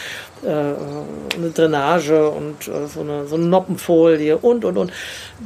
äh, 0.42 0.48
eine 0.48 1.50
Drainage 1.54 2.28
und 2.28 2.68
äh, 2.68 2.86
so, 2.86 3.00
eine, 3.00 3.26
so 3.26 3.36
eine 3.36 3.46
Noppenfolie 3.46 4.36
und 4.36 4.64
und 4.64 4.76
und 4.76 4.92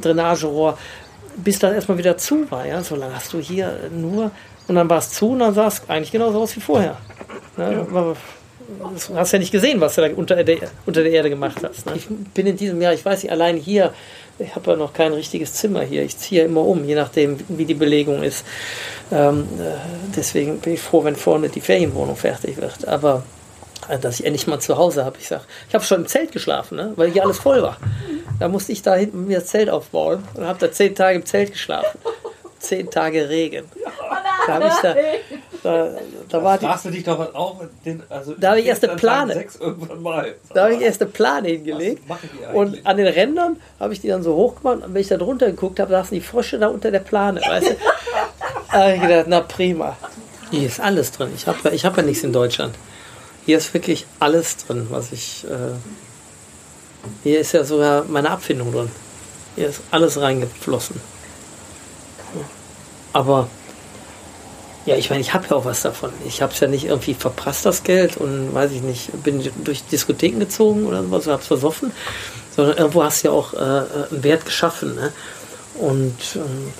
Drainagerohr, 0.01 0.77
bis 1.37 1.59
das 1.59 1.73
erstmal 1.73 1.97
wieder 1.97 2.17
zu 2.17 2.49
war. 2.49 2.65
Ja? 2.65 2.83
So 2.83 2.95
lange 2.95 3.15
hast 3.15 3.33
du 3.33 3.39
hier 3.39 3.89
nur 3.91 4.31
und 4.67 4.75
dann 4.75 4.89
war 4.89 4.97
es 4.97 5.11
zu 5.11 5.31
und 5.31 5.39
dann 5.39 5.53
sah 5.53 5.67
es 5.67 5.81
eigentlich 5.87 6.11
genauso 6.11 6.41
aus 6.41 6.55
wie 6.55 6.61
vorher. 6.61 6.97
Ne? 7.57 7.85
Aber 7.89 8.15
Du 8.79 9.15
hast 9.15 9.31
ja 9.31 9.39
nicht 9.39 9.51
gesehen, 9.51 9.81
was 9.81 9.95
du 9.95 10.01
da 10.01 10.13
unter 10.15 10.43
der, 10.43 10.57
unter 10.85 11.03
der 11.03 11.11
Erde 11.11 11.29
gemacht 11.29 11.57
hast. 11.63 11.85
Ne? 11.85 11.93
Ich 11.95 12.07
bin 12.07 12.47
in 12.47 12.57
diesem 12.57 12.81
Jahr, 12.81 12.93
ich 12.93 13.03
weiß 13.03 13.23
nicht, 13.23 13.31
allein 13.31 13.57
hier, 13.57 13.93
ich 14.39 14.55
habe 14.55 14.71
ja 14.71 14.77
noch 14.77 14.93
kein 14.93 15.13
richtiges 15.13 15.53
Zimmer 15.53 15.81
hier. 15.81 16.03
Ich 16.03 16.17
ziehe 16.17 16.45
immer 16.45 16.61
um, 16.61 16.85
je 16.85 16.95
nachdem, 16.95 17.37
wie 17.49 17.65
die 17.65 17.73
Belegung 17.73 18.23
ist. 18.23 18.45
Ähm, 19.11 19.47
äh, 19.59 19.73
deswegen 20.15 20.59
bin 20.59 20.73
ich 20.73 20.81
froh, 20.81 21.03
wenn 21.03 21.15
vorne 21.15 21.49
die 21.49 21.61
Ferienwohnung 21.61 22.15
fertig 22.15 22.57
wird. 22.57 22.87
Aber 22.87 23.23
äh, 23.87 23.99
dass 23.99 24.19
ich 24.19 24.25
endlich 24.25 24.47
mal 24.47 24.59
zu 24.59 24.77
Hause 24.77 25.05
habe. 25.05 25.17
Ich 25.19 25.27
sag, 25.27 25.41
ich 25.67 25.75
habe 25.75 25.83
schon 25.83 26.01
im 26.01 26.07
Zelt 26.07 26.31
geschlafen, 26.31 26.77
ne? 26.77 26.93
weil 26.95 27.11
hier 27.11 27.23
alles 27.23 27.39
voll 27.39 27.61
war. 27.61 27.77
Da 28.39 28.47
musste 28.47 28.71
ich 28.71 28.81
da 28.81 28.95
hinten 28.95 29.27
mir 29.27 29.39
das 29.39 29.47
Zelt 29.47 29.69
aufbauen 29.69 30.23
und 30.33 30.45
habe 30.45 30.59
da 30.59 30.71
zehn 30.71 30.95
Tage 30.95 31.17
im 31.17 31.25
Zelt 31.25 31.51
geschlafen. 31.51 31.99
Zehn 32.59 32.89
Tage 32.89 33.27
Regen. 33.29 33.65
Da 34.47 34.53
habe 34.53 34.67
ich 34.67 34.73
da, 34.81 34.95
da, 35.63 35.89
da 36.27 36.43
war 36.43 36.57
die, 36.57 36.65
Fragst 36.65 36.85
du 36.85 36.89
dich 36.89 37.03
doch 37.03 37.19
auch, 37.35 37.61
den, 37.85 38.01
also 38.09 38.33
Da 38.33 38.49
habe 38.49 38.61
ich 38.61 38.65
erst 38.65 38.83
eine 38.83 38.93
an 38.93 38.97
Tag 38.97 39.27
Plane. 39.27 39.45
Mal. 39.99 40.35
da 40.53 40.63
habe 40.63 40.73
ich 40.73 40.81
erst 40.81 41.01
eine 41.01 41.11
Plane 41.11 41.49
hingelegt. 41.49 42.01
Die? 42.07 42.55
Und 42.55 42.85
an 42.85 42.97
den 42.97 43.07
Rändern 43.07 43.57
habe 43.79 43.93
ich 43.93 44.01
die 44.01 44.07
dann 44.07 44.23
so 44.23 44.35
hochgemacht. 44.35 44.83
Und 44.83 44.93
wenn 44.93 45.01
ich 45.01 45.07
da 45.07 45.17
drunter 45.17 45.47
geguckt 45.47 45.79
habe, 45.79 45.91
saßen 45.91 46.15
die 46.15 46.21
Frösche 46.21 46.57
da 46.57 46.67
unter 46.67 46.89
der 46.89 46.99
Plane. 46.99 47.41
Weißt 47.41 47.69
du? 47.69 47.75
da 48.71 48.79
habe 48.79 48.95
ich 48.95 49.01
gedacht, 49.01 49.25
na 49.27 49.41
prima. 49.41 49.97
Hier 50.49 50.65
ist 50.65 50.79
alles 50.79 51.11
drin. 51.11 51.29
Ich 51.35 51.45
habe 51.45 51.69
ich 51.69 51.85
hab 51.85 51.95
ja 51.95 52.03
nichts 52.03 52.23
in 52.23 52.33
Deutschland. 52.33 52.75
Hier 53.45 53.57
ist 53.57 53.73
wirklich 53.73 54.07
alles 54.19 54.57
drin, 54.57 54.87
was 54.89 55.11
ich. 55.11 55.45
Äh, 55.45 55.75
hier 57.23 57.39
ist 57.39 57.51
ja 57.51 57.63
sogar 57.63 58.05
meine 58.05 58.31
Abfindung 58.31 58.71
drin. 58.71 58.89
Hier 59.55 59.69
ist 59.69 59.81
alles 59.91 60.19
reingeflossen. 60.19 60.99
Aber 63.13 63.47
ja, 64.85 64.95
ich 64.95 65.09
meine, 65.09 65.21
ich 65.21 65.33
habe 65.33 65.45
ja 65.49 65.55
auch 65.55 65.65
was 65.65 65.83
davon. 65.83 66.11
Ich 66.25 66.41
habe 66.41 66.53
es 66.53 66.59
ja 66.59 66.67
nicht 66.67 66.85
irgendwie 66.85 67.13
verprasst, 67.13 67.65
das 67.65 67.83
Geld, 67.83 68.17
und 68.17 68.53
weiß 68.53 68.71
ich 68.71 68.81
nicht, 68.81 69.23
bin 69.23 69.47
durch 69.63 69.83
Diskotheken 69.83 70.39
gezogen 70.39 70.85
oder 70.85 71.03
sowas, 71.03 71.27
habe 71.27 71.41
es 71.41 71.47
versoffen, 71.47 71.91
sondern 72.55 72.77
irgendwo 72.77 73.03
hast 73.03 73.23
du 73.23 73.27
ja 73.27 73.33
auch 73.33 73.53
äh, 73.53 73.57
einen 73.57 74.23
Wert 74.23 74.45
geschaffen. 74.45 74.95
Ne? 74.95 75.13
Und 75.75 76.15
ähm, 76.35 76.73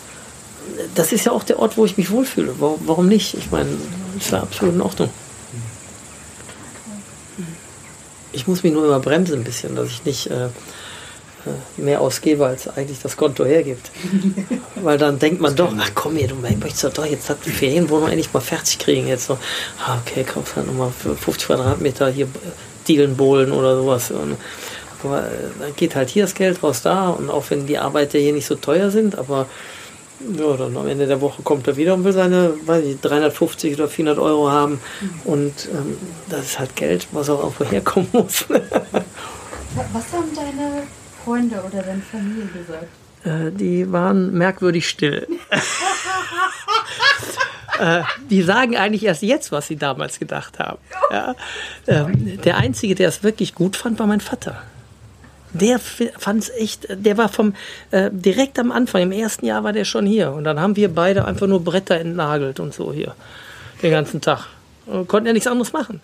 das 0.96 1.12
ist 1.12 1.26
ja 1.26 1.32
auch 1.32 1.44
der 1.44 1.60
Ort, 1.60 1.78
wo 1.78 1.86
ich 1.86 1.98
mich 1.98 2.10
wohlfühle. 2.10 2.56
Warum 2.60 3.08
nicht? 3.08 3.36
Ich 3.36 3.52
meine, 3.52 3.70
ist 4.18 4.32
ja 4.32 4.42
absolut 4.42 4.76
in 4.76 4.82
Ordnung. 4.82 5.10
Ich 8.32 8.48
muss 8.48 8.64
mich 8.64 8.74
nur 8.74 8.86
immer 8.86 9.00
bremsen 9.00 9.40
ein 9.40 9.44
bisschen, 9.44 9.76
dass 9.76 9.90
ich 9.90 10.06
nicht 10.06 10.32
äh, 10.32 10.46
äh 10.46 10.50
mehr 11.78 12.02
ausgebe, 12.02 12.46
als 12.46 12.68
eigentlich 12.68 13.00
das 13.02 13.18
Konto 13.18 13.46
hergibt. 13.46 13.92
Weil 14.76 14.98
dann 14.98 15.20
denkt 15.20 15.42
man 15.42 15.56
doch, 15.56 15.74
ach 15.78 15.92
komm 15.96 16.16
hier, 16.16 16.28
du 16.28 16.36
möchtest 16.36 16.98
doch 16.98 17.06
jetzt 17.06 17.34
die 17.46 17.52
Ferienwohnung 17.52 18.10
endlich 18.10 18.34
mal 18.34 18.40
fertig 18.40 18.80
kriegen. 18.80 19.08
Jetzt 19.08 19.28
so, 19.28 19.38
ah, 19.86 19.98
okay, 20.02 20.24
kaufst 20.24 20.56
halt 20.56 20.68
nochmal 20.68 20.92
für 20.92 21.16
50 21.16 21.48
Quadratmeter 21.48 22.10
hier 22.10 22.28
Dielenbohlen 22.88 23.52
oder 23.52 23.78
sowas. 23.78 24.12
Und, 24.12 24.38
aber 25.04 25.26
äh, 25.26 25.30
dann 25.60 25.76
geht 25.76 25.96
halt 25.96 26.10
hier 26.10 26.24
das 26.24 26.34
Geld 26.34 26.62
raus 26.64 26.82
da 26.82 27.10
und 27.10 27.30
auch 27.30 27.46
wenn 27.50 27.66
die 27.68 27.78
Arbeiter 27.78 28.20
hier 28.20 28.34
nicht 28.34 28.46
so 28.46 28.56
teuer 28.56 28.92
sind, 28.92 29.18
aber 29.18 29.48
ja, 30.38 30.56
dann 30.56 30.78
am 30.78 30.88
Ende 30.88 31.08
der 31.08 31.22
Woche 31.22 31.42
kommt 31.42 31.68
er 31.68 31.78
wieder 31.78 31.94
und 31.94 32.04
will 32.04 32.14
seine, 32.14 32.54
weiß 32.66 32.86
ich, 32.86 33.00
350 33.02 33.74
oder 33.74 33.88
400 33.88 34.20
Euro 34.20 34.52
haben. 34.52 34.80
Und 35.26 35.68
ähm, 35.74 35.98
das 36.30 36.42
ist 36.42 36.60
halt 36.60 36.76
Geld, 36.76 37.08
was 37.12 37.30
auch 37.30 37.40
irgendwo 37.40 37.66
herkommen 37.66 38.10
muss. 38.14 38.46
was 38.50 40.14
haben 40.14 40.30
deine 40.36 40.84
Freunde 41.24 41.62
oder 41.62 41.84
deine 41.84 42.02
Familie 42.02 42.46
gesagt? 42.46 42.88
Äh, 43.24 43.52
die 43.52 43.92
waren 43.92 44.34
merkwürdig 44.34 44.88
still. 44.88 45.28
äh, 47.80 48.04
die 48.30 48.42
sagen 48.42 48.78
eigentlich 48.78 49.06
erst 49.06 49.22
jetzt, 49.22 49.52
was 49.52 49.68
sie 49.68 49.76
damals 49.76 50.20
gedacht 50.20 50.60
haben. 50.60 50.80
Ja? 51.12 51.36
Ähm, 51.88 52.42
der 52.42 52.58
Einzige, 52.58 52.96
der 52.96 53.10
es 53.10 53.24
wirklich 53.24 53.56
gut 53.56 53.76
fand, 53.76 54.00
war 54.00 54.08
mein 54.08 54.22
Vater 54.22 54.62
der 55.54 55.80
fand 55.80 56.44
es 56.44 56.50
echt, 56.50 56.88
der 56.90 57.18
war 57.18 57.30
vom 57.30 57.54
äh, 57.92 58.10
direkt 58.12 58.58
am 58.60 58.72
Anfang, 58.72 59.02
im 59.02 59.12
ersten 59.12 59.46
Jahr 59.46 59.64
war 59.64 59.74
der 59.74 59.86
schon 59.86 60.06
hier. 60.06 60.32
Und 60.32 60.44
dann 60.44 60.60
haben 60.60 60.76
wir 60.76 60.94
beide 60.94 61.26
einfach 61.26 61.48
nur 61.48 61.64
Bretter 61.64 62.00
entnagelt 62.00 62.60
und 62.60 62.74
so 62.74 62.94
hier. 62.94 63.16
Den 63.82 63.92
ganzen 63.92 64.22
Tag. 64.22 64.48
Und 64.86 65.08
konnten 65.08 65.28
ja 65.28 65.34
nichts 65.34 65.48
anderes 65.48 65.74
machen. 65.74 66.02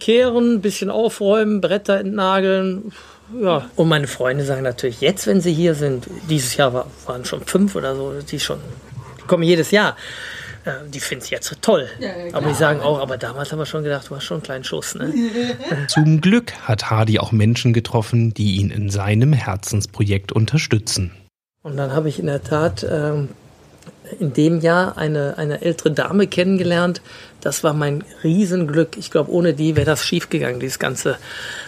Kehren, 0.00 0.60
bisschen 0.60 0.90
aufräumen, 0.90 1.60
Bretter 1.60 2.00
entnageln. 2.00 2.92
Ja. 3.32 3.70
Und 3.76 3.88
meine 3.88 4.06
Freunde 4.06 4.44
sagen 4.44 4.62
natürlich 4.62 5.00
jetzt, 5.00 5.26
wenn 5.26 5.40
sie 5.40 5.52
hier 5.52 5.74
sind, 5.74 6.06
dieses 6.28 6.56
Jahr 6.56 6.72
war, 6.72 6.86
waren 7.06 7.24
schon 7.24 7.44
fünf 7.44 7.74
oder 7.74 7.94
so, 7.94 8.12
die 8.20 8.40
schon, 8.40 8.58
die 9.18 9.26
kommen 9.26 9.42
jedes 9.42 9.70
Jahr. 9.70 9.96
Äh, 10.64 10.88
die 10.88 11.00
finden 11.00 11.24
es 11.24 11.30
jetzt 11.30 11.48
so 11.48 11.56
toll. 11.60 11.88
Ja, 11.98 12.08
ja, 12.08 12.34
aber 12.34 12.48
die 12.48 12.54
sagen 12.54 12.80
auch, 12.80 13.00
aber 13.00 13.16
damals 13.16 13.52
haben 13.52 13.58
wir 13.58 13.66
schon 13.66 13.84
gedacht, 13.84 14.08
du 14.10 14.16
hast 14.16 14.24
schon 14.24 14.36
einen 14.36 14.42
kleinen 14.42 14.64
Schuss. 14.64 14.94
Ne? 14.94 15.12
Zum 15.88 16.20
Glück 16.20 16.52
hat 16.62 16.90
Hardy 16.90 17.18
auch 17.18 17.32
Menschen 17.32 17.72
getroffen, 17.72 18.34
die 18.34 18.56
ihn 18.56 18.70
in 18.70 18.90
seinem 18.90 19.32
Herzensprojekt 19.32 20.32
unterstützen. 20.32 21.12
Und 21.62 21.76
dann 21.76 21.92
habe 21.92 22.08
ich 22.08 22.18
in 22.18 22.26
der 22.26 22.42
Tat 22.42 22.86
ähm, 22.88 23.28
in 24.18 24.32
dem 24.32 24.60
Jahr 24.60 24.96
eine, 24.96 25.36
eine 25.38 25.62
ältere 25.62 25.90
Dame 25.90 26.26
kennengelernt. 26.26 27.02
Das 27.40 27.62
war 27.62 27.72
mein 27.72 28.04
Riesenglück. 28.24 28.96
Ich 28.96 29.10
glaube, 29.10 29.30
ohne 29.30 29.54
die 29.54 29.76
wäre 29.76 29.86
das 29.86 30.04
schiefgegangen, 30.04 30.60
dieses 30.60 30.78
ganze 30.78 31.16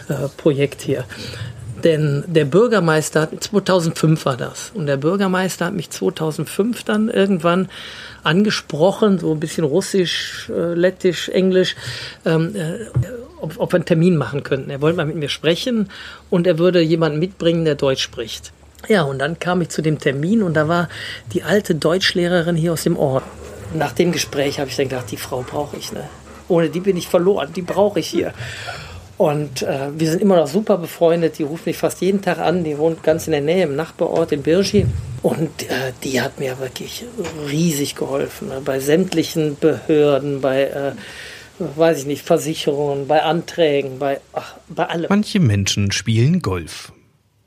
äh, 0.09 0.27
Projekt 0.37 0.81
hier. 0.81 1.05
Denn 1.83 2.23
der 2.27 2.45
Bürgermeister, 2.45 3.29
2005 3.39 4.25
war 4.25 4.37
das, 4.37 4.71
und 4.75 4.85
der 4.85 4.97
Bürgermeister 4.97 5.65
hat 5.65 5.73
mich 5.73 5.89
2005 5.89 6.83
dann 6.83 7.09
irgendwann 7.09 7.69
angesprochen, 8.23 9.17
so 9.17 9.31
ein 9.31 9.39
bisschen 9.39 9.63
Russisch, 9.63 10.49
äh, 10.49 10.73
Lettisch, 10.73 11.29
Englisch, 11.29 11.75
ähm, 12.25 12.55
äh, 12.55 12.85
ob, 13.39 13.59
ob 13.59 13.73
wir 13.73 13.77
einen 13.77 13.85
Termin 13.85 14.15
machen 14.15 14.43
könnten. 14.43 14.69
Er 14.69 14.81
wollte 14.81 14.97
mal 14.97 15.07
mit 15.07 15.15
mir 15.15 15.29
sprechen 15.29 15.89
und 16.29 16.45
er 16.45 16.59
würde 16.59 16.81
jemanden 16.81 17.17
mitbringen, 17.17 17.65
der 17.65 17.75
Deutsch 17.75 18.03
spricht. 18.03 18.51
Ja, 18.87 19.03
und 19.03 19.19
dann 19.19 19.39
kam 19.39 19.61
ich 19.61 19.69
zu 19.69 19.81
dem 19.81 19.99
Termin 19.99 20.43
und 20.43 20.53
da 20.55 20.67
war 20.67 20.89
die 21.33 21.43
alte 21.43 21.75
Deutschlehrerin 21.75 22.55
hier 22.55 22.73
aus 22.73 22.83
dem 22.83 22.97
Ort. 22.97 23.23
Nach 23.73 23.91
dem 23.91 24.11
Gespräch 24.11 24.59
habe 24.59 24.69
ich 24.69 24.75
dann 24.75 24.89
gedacht, 24.89 25.11
die 25.11 25.17
Frau 25.17 25.43
brauche 25.47 25.77
ich. 25.77 25.91
Ne? 25.91 26.07
Ohne 26.47 26.69
die 26.69 26.79
bin 26.79 26.97
ich 26.97 27.07
verloren, 27.07 27.53
die 27.55 27.61
brauche 27.61 27.99
ich 27.99 28.07
hier. 28.07 28.33
Und 29.17 29.61
äh, 29.61 29.89
wir 29.95 30.09
sind 30.09 30.19
immer 30.19 30.35
noch 30.35 30.47
super 30.47 30.79
befreundet. 30.79 31.37
Die 31.37 31.43
ruft 31.43 31.67
mich 31.67 31.77
fast 31.77 32.01
jeden 32.01 32.23
Tag 32.23 32.39
an. 32.39 32.63
Die 32.63 32.79
wohnt 32.79 33.03
ganz 33.03 33.27
in 33.27 33.33
der 33.33 33.41
Nähe 33.41 33.65
im 33.65 33.75
Nachbarort 33.75 34.31
in 34.31 34.41
Birschi. 34.41 34.87
Und 35.21 35.61
äh, 35.69 35.93
die 36.03 36.19
hat 36.21 36.39
mir 36.39 36.57
wirklich 36.59 37.05
riesig 37.47 37.95
geholfen. 37.95 38.47
Ne? 38.47 38.61
Bei 38.65 38.79
sämtlichen 38.79 39.57
Behörden, 39.59 40.41
bei, 40.41 40.63
äh, 40.63 40.93
weiß 41.59 41.99
ich 41.99 42.05
nicht, 42.07 42.25
Versicherungen, 42.25 43.05
bei 43.05 43.21
Anträgen, 43.21 43.99
bei, 43.99 44.19
ach, 44.33 44.55
bei 44.67 44.87
allem. 44.87 45.05
Manche 45.09 45.39
Menschen 45.39 45.91
spielen 45.91 46.41
Golf. 46.41 46.91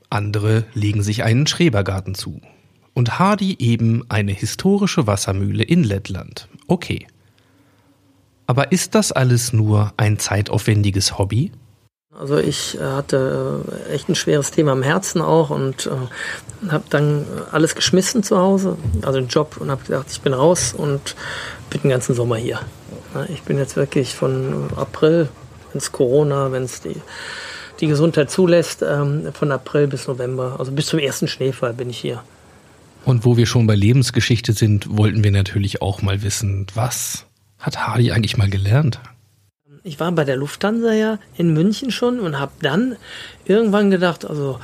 Andere 0.09 0.63
legen 0.73 1.03
sich 1.03 1.23
einen 1.23 1.45
Schrebergarten 1.45 2.15
zu. 2.15 2.39
Und 2.95 3.19
Hardy 3.19 3.57
eben 3.59 4.05
eine 4.09 4.31
historische 4.31 5.05
Wassermühle 5.05 5.63
in 5.63 5.83
Lettland. 5.83 6.47
Okay. 6.67 7.05
Aber 8.47 8.71
ist 8.71 8.95
das 8.95 9.11
alles 9.11 9.51
nur 9.51 9.91
ein 9.97 10.17
zeitaufwendiges 10.17 11.17
Hobby? 11.17 11.51
Also 12.17 12.37
ich 12.37 12.79
äh, 12.79 12.83
hatte 12.83 13.63
äh, 13.89 13.93
echt 13.93 14.07
ein 14.07 14.15
schweres 14.15 14.51
Thema 14.51 14.71
am 14.71 14.81
Herzen 14.81 15.21
auch 15.21 15.49
und 15.49 15.87
äh, 15.87 16.69
habe 16.71 16.85
dann 16.89 17.25
alles 17.51 17.75
geschmissen 17.75 18.23
zu 18.23 18.37
Hause, 18.37 18.77
also 19.01 19.19
den 19.19 19.27
Job 19.27 19.57
und 19.59 19.69
habe 19.69 19.83
gedacht, 19.83 20.07
ich 20.09 20.21
bin 20.21 20.33
raus 20.33 20.73
und 20.73 21.15
bin 21.69 21.81
den 21.81 21.91
ganzen 21.91 22.15
Sommer 22.15 22.37
hier. 22.37 22.61
Ich 23.27 23.43
bin 23.43 23.57
jetzt 23.57 23.75
wirklich 23.75 24.15
von 24.15 24.69
April, 24.77 25.27
wenn 25.71 25.79
es 25.79 25.91
Corona, 25.91 26.53
wenn 26.53 26.63
es 26.63 26.79
die, 26.81 26.95
die 27.81 27.87
Gesundheit 27.87 28.31
zulässt, 28.31 28.81
ähm, 28.81 29.33
von 29.33 29.51
April 29.51 29.87
bis 29.87 30.07
November, 30.07 30.55
also 30.57 30.71
bis 30.71 30.85
zum 30.87 30.99
ersten 30.99 31.27
Schneefall 31.27 31.73
bin 31.73 31.89
ich 31.89 31.97
hier. 31.97 32.23
Und 33.05 33.23
wo 33.23 33.37
wir 33.37 33.45
schon 33.45 33.67
bei 33.67 33.75
Lebensgeschichte 33.75 34.53
sind, 34.53 34.97
wollten 34.97 35.23
wir 35.23 35.31
natürlich 35.31 35.81
auch 35.81 36.01
mal 36.01 36.23
wissen, 36.23 36.67
was 36.73 37.25
hat 37.59 37.87
Hardy 37.87 38.11
eigentlich 38.11 38.37
mal 38.37 38.49
gelernt? 38.49 38.99
ich 39.85 39.99
war 39.99 40.11
bei 40.11 40.25
der 40.25 40.35
Lufthansa 40.35 40.93
ja 40.93 41.19
in 41.37 41.53
München 41.53 41.91
schon 41.91 42.19
und 42.19 42.39
habe 42.39 42.51
dann 42.61 42.95
irgendwann 43.45 43.91
gedacht, 43.91 44.25
also 44.25 44.59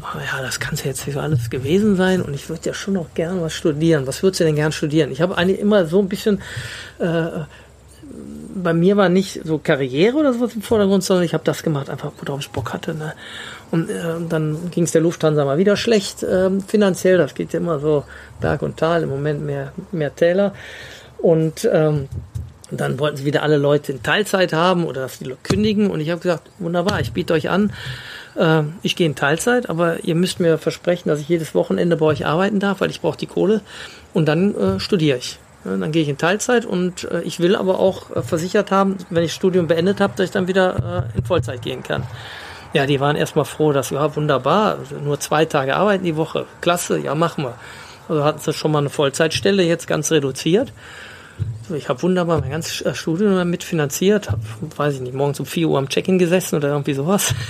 oh 0.00 0.18
ja, 0.18 0.40
das 0.42 0.60
kann 0.60 0.74
es 0.74 0.84
ja 0.84 0.86
jetzt 0.86 1.06
nicht 1.08 1.16
alles 1.16 1.50
gewesen 1.50 1.96
sein 1.96 2.22
und 2.22 2.32
ich 2.34 2.48
würde 2.48 2.66
ja 2.66 2.74
schon 2.74 2.94
noch 2.94 3.12
gern 3.14 3.42
was 3.42 3.52
studieren. 3.52 4.06
Was 4.06 4.22
würdest 4.22 4.40
du 4.40 4.44
denn 4.44 4.54
gern 4.54 4.70
studieren? 4.70 5.10
Ich 5.10 5.20
habe 5.20 5.36
eigentlich 5.36 5.58
immer 5.58 5.86
so 5.86 5.98
ein 5.98 6.08
bisschen, 6.08 6.40
äh, 7.00 7.26
bei 8.54 8.72
mir 8.72 8.96
war 8.96 9.08
nicht 9.08 9.40
so 9.44 9.58
Karriere 9.58 10.16
oder 10.16 10.32
sowas 10.32 10.54
im 10.54 10.62
Vordergrund, 10.62 11.02
sondern 11.02 11.24
ich 11.24 11.34
habe 11.34 11.44
das 11.44 11.64
gemacht, 11.64 11.90
einfach 11.90 12.12
worauf 12.20 12.40
ich 12.40 12.50
Bock 12.50 12.72
hatte. 12.72 12.94
Ne? 12.94 13.14
Und 13.70 13.88
äh, 13.88 14.02
dann 14.28 14.70
ging 14.70 14.84
es 14.84 14.92
der 14.92 15.00
Lufthansa 15.00 15.44
mal 15.44 15.58
wieder 15.58 15.76
schlecht 15.76 16.22
äh, 16.22 16.50
finanziell. 16.66 17.18
Das 17.18 17.34
geht 17.34 17.52
ja 17.52 17.60
immer 17.60 17.78
so 17.78 18.04
Berg 18.40 18.62
und 18.62 18.76
Tal, 18.76 19.04
im 19.04 19.08
Moment 19.08 19.44
mehr, 19.44 19.72
mehr 19.92 20.14
Täler. 20.14 20.54
Und 21.18 21.68
ähm, 21.72 22.08
dann 22.70 22.98
wollten 22.98 23.16
sie 23.16 23.24
wieder 23.24 23.42
alle 23.42 23.56
Leute 23.56 23.92
in 23.92 24.02
Teilzeit 24.02 24.52
haben 24.52 24.84
oder 24.84 25.02
dass 25.02 25.18
die 25.18 25.34
kündigen. 25.42 25.90
Und 25.90 26.00
ich 26.00 26.10
habe 26.10 26.20
gesagt, 26.20 26.50
wunderbar, 26.58 27.00
ich 27.00 27.12
biete 27.12 27.32
euch 27.34 27.48
an, 27.48 27.72
äh, 28.36 28.62
ich 28.82 28.96
gehe 28.96 29.06
in 29.06 29.14
Teilzeit, 29.14 29.68
aber 29.68 30.04
ihr 30.04 30.14
müsst 30.14 30.40
mir 30.40 30.58
versprechen, 30.58 31.08
dass 31.08 31.20
ich 31.20 31.28
jedes 31.28 31.54
Wochenende 31.54 31.96
bei 31.96 32.06
euch 32.06 32.26
arbeiten 32.26 32.60
darf, 32.60 32.80
weil 32.80 32.90
ich 32.90 33.00
brauche 33.00 33.18
die 33.18 33.26
Kohle. 33.26 33.60
Und 34.12 34.26
dann 34.26 34.54
äh, 34.54 34.80
studiere 34.80 35.18
ich. 35.18 35.38
Ja, 35.64 35.76
dann 35.76 35.92
gehe 35.92 36.02
ich 36.02 36.08
in 36.08 36.16
Teilzeit 36.16 36.64
und 36.64 37.04
äh, 37.04 37.20
ich 37.22 37.38
will 37.38 37.54
aber 37.54 37.78
auch 37.78 38.16
äh, 38.16 38.22
versichert 38.22 38.70
haben, 38.70 38.96
wenn 39.10 39.24
ich 39.24 39.34
Studium 39.34 39.66
beendet 39.66 40.00
habe, 40.00 40.14
dass 40.16 40.24
ich 40.24 40.30
dann 40.30 40.48
wieder 40.48 41.06
äh, 41.14 41.18
in 41.18 41.24
Vollzeit 41.24 41.60
gehen 41.60 41.82
kann. 41.82 42.04
Ja, 42.72 42.86
die 42.86 43.00
waren 43.00 43.16
erstmal 43.16 43.44
froh, 43.44 43.72
dass, 43.72 43.90
ja, 43.90 44.14
wunderbar, 44.14 44.78
nur 45.02 45.18
zwei 45.18 45.44
Tage 45.44 45.76
arbeiten 45.76 46.04
die 46.04 46.16
Woche. 46.16 46.46
Klasse, 46.60 46.98
ja, 46.98 47.14
machen 47.14 47.44
wir. 47.44 47.54
Also 48.08 48.24
hatten 48.24 48.38
sie 48.38 48.52
schon 48.52 48.72
mal 48.72 48.78
eine 48.78 48.90
Vollzeitstelle, 48.90 49.62
jetzt 49.62 49.86
ganz 49.86 50.10
reduziert. 50.10 50.72
Ich 51.74 51.88
habe 51.88 52.02
wunderbar 52.02 52.40
mein 52.40 52.50
ganzes 52.50 52.80
äh, 52.82 52.94
Studium 52.94 53.34
damit 53.34 53.64
finanziert, 53.64 54.30
habe, 54.30 54.42
weiß 54.76 54.94
ich 54.94 55.00
nicht, 55.00 55.14
morgens 55.14 55.40
um 55.40 55.46
4 55.46 55.68
Uhr 55.68 55.78
am 55.78 55.88
Check-in 55.88 56.18
gesessen 56.18 56.56
oder 56.56 56.68
irgendwie 56.68 56.94
sowas. 56.94 57.34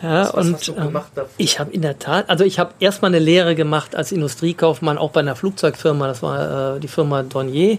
Ja, 0.00 0.32
was, 0.32 0.52
was 0.52 0.68
und 0.68 0.78
ähm, 0.78 1.00
ich 1.38 1.58
habe 1.58 1.72
in 1.72 1.82
der 1.82 1.98
Tat, 1.98 2.30
also 2.30 2.44
ich 2.44 2.60
habe 2.60 2.72
erstmal 2.78 3.10
eine 3.10 3.18
Lehre 3.18 3.56
gemacht 3.56 3.96
als 3.96 4.12
Industriekaufmann, 4.12 4.96
auch 4.96 5.10
bei 5.10 5.18
einer 5.18 5.34
Flugzeugfirma, 5.34 6.06
das 6.06 6.22
war 6.22 6.76
äh, 6.76 6.78
die 6.78 6.86
Firma 6.86 7.24
Dornier. 7.24 7.78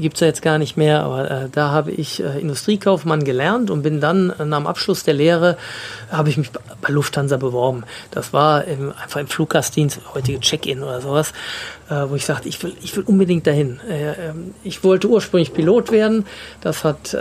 gibt 0.00 0.16
es 0.16 0.20
ja 0.20 0.26
jetzt 0.26 0.42
gar 0.42 0.58
nicht 0.58 0.76
mehr, 0.76 1.02
aber 1.02 1.30
äh, 1.30 1.48
da 1.50 1.70
habe 1.70 1.90
ich 1.90 2.22
äh, 2.22 2.40
Industriekaufmann 2.40 3.24
gelernt 3.24 3.70
und 3.70 3.82
bin 3.82 4.00
dann 4.00 4.30
äh, 4.30 4.44
nach 4.44 4.58
dem 4.58 4.66
Abschluss 4.66 5.04
der 5.04 5.14
Lehre, 5.14 5.56
habe 6.10 6.28
ich 6.28 6.36
mich 6.36 6.50
bei 6.52 6.92
Lufthansa 6.92 7.36
beworben. 7.36 7.84
Das 8.10 8.32
war 8.32 8.64
im, 8.64 8.92
einfach 8.92 9.20
im 9.20 9.28
Fluggastdienst, 9.28 10.00
heutige 10.14 10.40
Check-in 10.40 10.82
oder 10.82 11.00
sowas, 11.00 11.32
äh, 11.88 12.08
wo 12.08 12.14
ich 12.14 12.24
sagte, 12.24 12.48
ich 12.48 12.62
will, 12.62 12.72
ich 12.82 12.96
will 12.96 13.04
unbedingt 13.04 13.46
dahin. 13.46 13.80
Äh, 13.88 14.28
ähm, 14.28 14.54
ich 14.64 14.82
wollte 14.84 15.08
ursprünglich 15.08 15.52
Pilot 15.52 15.90
werden, 15.90 16.26
das 16.60 16.84
hat 16.84 17.14
äh, 17.14 17.18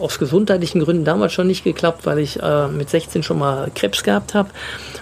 aus 0.00 0.18
gesundheitlichen 0.18 0.82
Gründen 0.82 1.04
damals 1.04 1.32
schon 1.32 1.46
nicht 1.46 1.64
geklappt, 1.64 2.06
weil 2.06 2.18
ich 2.18 2.38
mit 2.70 2.90
16 2.90 3.22
schon 3.22 3.38
mal 3.38 3.70
Krebs 3.74 4.02
gehabt 4.02 4.34
habe 4.34 4.50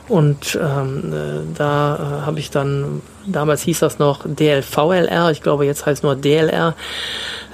und 0.09 0.59
ähm, 0.61 1.13
da 1.57 2.23
habe 2.25 2.39
ich 2.39 2.51
dann 2.51 3.03
damals 3.27 3.63
hieß 3.63 3.81
das 3.81 3.99
noch 3.99 4.21
DLVLR, 4.25 5.31
ich 5.31 5.43
glaube 5.43 5.67
jetzt 5.67 5.87
heißt 5.87 6.03
nur 6.03 6.17
DLR. 6.17 6.75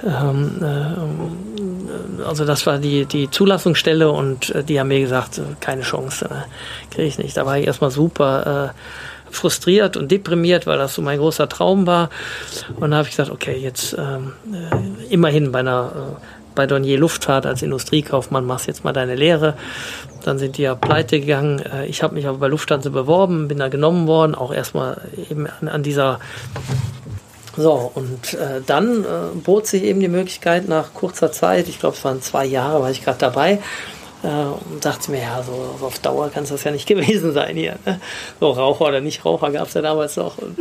Ähm, 0.05 0.61
äh, 0.61 2.23
also 2.23 2.45
das 2.45 2.65
war 2.65 2.77
die, 2.77 3.05
die 3.05 3.29
Zulassungsstelle 3.29 4.11
und 4.11 4.53
äh, 4.55 4.63
die 4.63 4.79
haben 4.79 4.87
mir 4.87 4.99
gesagt, 4.99 5.37
äh, 5.37 5.41
keine 5.59 5.81
Chance, 5.81 6.25
äh, 6.25 6.93
kriege 6.93 7.07
ich 7.07 7.17
nicht. 7.17 7.37
Da 7.37 7.45
war 7.45 7.57
ich 7.57 7.67
erstmal 7.67 7.91
super 7.91 8.73
äh, 8.73 9.33
frustriert 9.33 9.97
und 9.97 10.11
deprimiert, 10.11 10.67
weil 10.67 10.77
das 10.77 10.95
so 10.95 11.01
mein 11.01 11.19
großer 11.19 11.47
Traum 11.47 11.87
war. 11.87 12.09
Und 12.79 12.91
da 12.91 12.97
habe 12.97 13.07
ich 13.07 13.15
gesagt, 13.15 13.31
okay, 13.31 13.57
jetzt 13.57 13.95
ähm, 13.97 14.33
äh, 14.51 15.13
immerhin 15.13 15.51
bei 15.51 15.59
einer 15.59 16.17
bei 16.55 16.67
Dornier 16.67 16.97
Luftfahrt 16.97 17.45
als 17.45 17.61
Industriekaufmann 17.61 18.45
machst 18.45 18.67
jetzt 18.67 18.83
mal 18.83 18.93
deine 18.93 19.15
Lehre. 19.15 19.55
Dann 20.23 20.37
sind 20.37 20.57
die 20.57 20.63
ja 20.63 20.75
pleite 20.75 21.19
gegangen. 21.19 21.59
Äh, 21.59 21.85
ich 21.87 22.03
habe 22.03 22.15
mich 22.15 22.27
aber 22.27 22.37
bei 22.37 22.47
Lufthansa 22.47 22.89
beworben, 22.89 23.47
bin 23.47 23.59
da 23.59 23.69
genommen 23.69 24.07
worden, 24.07 24.35
auch 24.35 24.53
erstmal 24.53 25.01
eben 25.29 25.47
an, 25.47 25.67
an 25.67 25.83
dieser 25.83 26.19
so, 27.57 27.91
und 27.93 28.33
äh, 28.35 28.61
dann 28.65 29.03
äh, 29.03 29.35
bot 29.35 29.67
sich 29.67 29.83
eben 29.83 29.99
die 29.99 30.07
Möglichkeit 30.07 30.69
nach 30.69 30.93
kurzer 30.93 31.33
Zeit, 31.33 31.67
ich 31.67 31.79
glaube 31.79 31.97
es 31.97 32.05
waren 32.05 32.21
zwei 32.21 32.45
Jahre, 32.45 32.81
war 32.81 32.89
ich 32.89 33.03
gerade 33.03 33.17
dabei, 33.17 33.59
äh, 34.23 34.27
und 34.27 34.85
dachte 34.85 35.11
mir, 35.11 35.21
ja, 35.21 35.43
so, 35.43 35.85
auf 35.85 35.99
Dauer 35.99 36.29
kann 36.29 36.43
es 36.43 36.49
das 36.49 36.63
ja 36.63 36.71
nicht 36.71 36.87
gewesen 36.87 37.33
sein 37.33 37.55
hier. 37.55 37.77
Ne? 37.85 37.99
So 38.39 38.51
Raucher 38.51 38.85
oder 38.85 39.01
nicht 39.01 39.25
Raucher 39.25 39.51
gab 39.51 39.67
es 39.67 39.73
ja 39.73 39.81
damals 39.81 40.15
noch. 40.15 40.37
Und, 40.37 40.57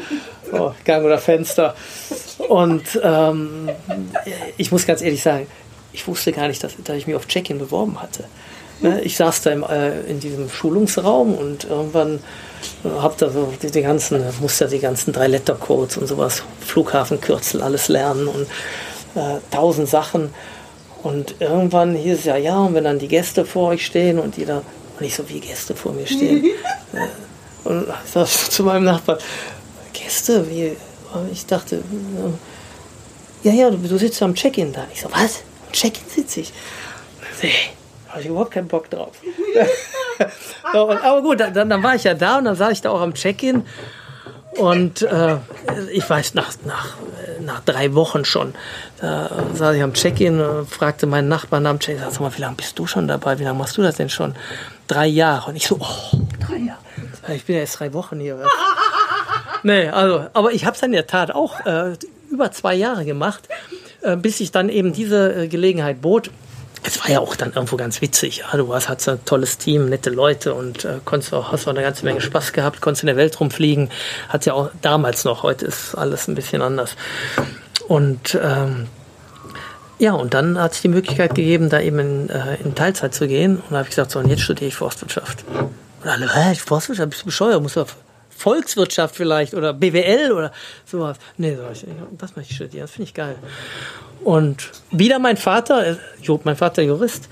so, 0.50 0.74
Gang 0.84 1.04
oder 1.04 1.18
Fenster. 1.18 1.74
Und 2.48 3.00
ähm, 3.02 3.68
ich 4.56 4.72
muss 4.72 4.86
ganz 4.86 5.02
ehrlich 5.02 5.22
sagen, 5.22 5.46
ich 5.92 6.06
wusste 6.06 6.32
gar 6.32 6.48
nicht, 6.48 6.62
dass, 6.62 6.72
dass 6.82 6.96
ich 6.96 7.06
mich 7.06 7.16
auf 7.16 7.26
Check-in 7.26 7.58
beworben 7.58 8.00
hatte. 8.00 8.24
Ne? 8.80 9.02
Ich 9.02 9.16
saß 9.16 9.42
da 9.42 9.50
im, 9.50 9.62
äh, 9.62 10.00
in 10.02 10.20
diesem 10.20 10.48
Schulungsraum 10.48 11.34
und 11.34 11.64
irgendwann 11.64 12.20
äh, 12.84 12.88
hab 12.88 13.18
da 13.18 13.30
so 13.30 13.52
die, 13.62 13.70
die 13.70 13.82
ganzen, 13.82 14.22
musste 14.40 14.68
die 14.68 14.78
ganzen 14.78 15.12
drei 15.12 15.26
Letter-Codes 15.26 15.98
und 15.98 16.06
sowas, 16.06 16.42
Flughafenkürzel, 16.60 17.62
alles 17.62 17.88
lernen 17.88 18.26
und 18.26 18.46
äh, 19.14 19.38
tausend 19.50 19.88
Sachen. 19.88 20.32
Und 21.02 21.36
irgendwann 21.40 21.94
hieß 21.94 22.20
es 22.20 22.24
ja, 22.24 22.36
ja, 22.36 22.58
und 22.58 22.74
wenn 22.74 22.84
dann 22.84 22.98
die 22.98 23.08
Gäste 23.08 23.44
vor 23.44 23.70
euch 23.70 23.84
stehen 23.84 24.18
und 24.18 24.36
die 24.36 24.44
da, 24.44 24.62
und 24.98 25.06
ich 25.06 25.14
so, 25.14 25.28
wie 25.28 25.40
Gäste 25.40 25.74
vor 25.74 25.92
mir 25.92 26.06
stehen. 26.06 26.46
Äh, 26.92 27.06
und 27.68 27.82
ich 27.82 28.10
sag 28.10 28.26
zu 28.50 28.64
meinem 28.64 28.82
Nachbarn, 28.82 29.18
Gäste, 29.92 30.50
wie? 30.50 30.76
Ich 31.30 31.46
dachte, 31.46 31.76
äh, 31.76 33.48
ja, 33.48 33.52
ja, 33.52 33.70
du, 33.70 33.76
du 33.76 33.96
sitzt 33.96 34.20
am 34.24 34.34
Check-in 34.34 34.72
da. 34.72 34.88
Ich 34.92 35.02
so, 35.02 35.08
was? 35.12 35.44
Check-in 35.72 36.08
sitze 36.08 36.40
ich. 36.40 36.52
Nee, 37.42 37.52
habe 38.08 38.20
ich 38.20 38.26
überhaupt 38.26 38.50
keinen 38.50 38.68
Bock 38.68 38.90
drauf. 38.90 39.12
so, 40.72 40.90
und, 40.90 41.02
aber 41.02 41.22
gut, 41.22 41.40
dann, 41.40 41.68
dann 41.68 41.82
war 41.82 41.94
ich 41.94 42.04
ja 42.04 42.14
da 42.14 42.38
und 42.38 42.44
dann 42.44 42.56
saß 42.56 42.72
ich 42.72 42.80
da 42.80 42.90
auch 42.90 43.00
am 43.00 43.14
Check-in. 43.14 43.64
Und 44.56 45.02
äh, 45.02 45.36
ich 45.92 46.08
weiß, 46.08 46.34
nach, 46.34 46.52
nach, 46.64 46.96
nach 47.40 47.60
drei 47.60 47.94
Wochen 47.94 48.24
schon, 48.24 48.54
da 49.00 49.30
saß 49.54 49.76
ich 49.76 49.82
am 49.82 49.94
Check-in, 49.94 50.40
und 50.40 50.68
fragte 50.68 51.06
meinen 51.06 51.28
Nachbarn 51.28 51.66
am 51.66 51.78
Check-in, 51.78 52.02
sag 52.10 52.20
mal, 52.20 52.36
wie 52.36 52.40
lange 52.40 52.56
bist 52.56 52.78
du 52.78 52.86
schon 52.86 53.06
dabei? 53.06 53.38
Wie 53.38 53.44
lange 53.44 53.58
machst 53.58 53.76
du 53.76 53.82
das 53.82 53.96
denn 53.96 54.10
schon? 54.10 54.34
Drei 54.88 55.06
Jahre. 55.06 55.50
Und 55.50 55.56
ich 55.56 55.66
so, 55.66 55.78
oh, 55.78 56.18
drei 56.46 56.58
Jahre. 56.58 56.80
Ich 57.34 57.44
bin 57.44 57.54
ja 57.54 57.60
erst 57.60 57.78
drei 57.78 57.92
Wochen 57.92 58.18
hier. 58.18 58.38
nee, 59.62 59.88
also, 59.88 60.26
aber 60.32 60.52
ich 60.52 60.64
habe 60.64 60.76
es 60.76 60.82
in 60.82 60.92
der 60.92 61.06
Tat 61.06 61.30
auch 61.30 61.64
äh, 61.64 61.94
über 62.30 62.50
zwei 62.50 62.74
Jahre 62.74 63.04
gemacht. 63.04 63.48
Äh, 64.02 64.16
bis 64.16 64.38
sich 64.38 64.50
dann 64.50 64.68
eben 64.68 64.92
diese 64.92 65.34
äh, 65.34 65.48
Gelegenheit 65.48 66.00
bot. 66.00 66.30
Es 66.82 66.98
war 67.00 67.10
ja 67.10 67.20
auch 67.20 67.36
dann 67.36 67.52
irgendwo 67.52 67.76
ganz 67.76 68.00
witzig. 68.00 68.38
Ja. 68.38 68.56
Du 68.56 68.72
hast, 68.74 68.88
hast 68.88 69.06
ein 69.08 69.22
tolles 69.26 69.58
Team, 69.58 69.90
nette 69.90 70.08
Leute 70.08 70.54
und 70.54 70.86
äh, 70.86 70.98
konntest 71.04 71.34
auch, 71.34 71.52
hast 71.52 71.66
auch 71.66 71.72
eine 71.72 71.82
ganze 71.82 72.06
Menge 72.06 72.22
Spaß 72.22 72.54
gehabt, 72.54 72.80
konntest 72.80 73.02
in 73.02 73.08
der 73.08 73.16
Welt 73.16 73.38
rumfliegen. 73.38 73.90
Hat 74.30 74.46
ja 74.46 74.54
auch 74.54 74.70
damals 74.80 75.24
noch, 75.24 75.42
heute 75.42 75.66
ist 75.66 75.94
alles 75.94 76.28
ein 76.28 76.34
bisschen 76.34 76.62
anders. 76.62 76.96
Und 77.88 78.38
ähm, 78.42 78.86
ja, 79.98 80.12
und 80.12 80.32
dann 80.32 80.58
hat 80.58 80.72
es 80.72 80.80
die 80.80 80.88
Möglichkeit 80.88 81.34
gegeben, 81.34 81.68
da 81.68 81.80
eben 81.80 81.98
in, 81.98 82.30
äh, 82.30 82.56
in 82.64 82.74
Teilzeit 82.74 83.14
zu 83.14 83.28
gehen. 83.28 83.56
Und 83.56 83.72
da 83.72 83.78
habe 83.78 83.82
ich 83.82 83.90
gesagt, 83.90 84.12
so, 84.12 84.18
und 84.18 84.28
jetzt 84.28 84.40
studiere 84.40 84.68
ich 84.68 84.74
Forstwirtschaft. 84.74 85.44
Und 86.02 86.08
alle, 86.08 86.34
hä, 86.34 86.54
Forstwirtschaft, 86.54 87.10
bist 87.10 87.22
du 87.22 87.26
bescheuert, 87.26 87.60
musst 87.60 87.76
du 87.76 87.84
Volkswirtschaft 88.40 89.16
vielleicht 89.16 89.54
oder 89.54 89.74
BWL 89.74 90.32
oder 90.32 90.52
sowas. 90.86 91.18
Nee, 91.36 91.58
das 92.18 92.36
möchte 92.36 92.50
ich 92.50 92.56
studieren, 92.56 92.84
das 92.84 92.92
finde 92.92 93.08
ich 93.08 93.14
geil. 93.14 93.36
Und 94.24 94.70
wieder 94.90 95.18
mein 95.18 95.36
Vater, 95.36 95.86
äh, 95.86 95.96
mein 96.44 96.56
Vater 96.56 96.82
Jurist, 96.82 97.28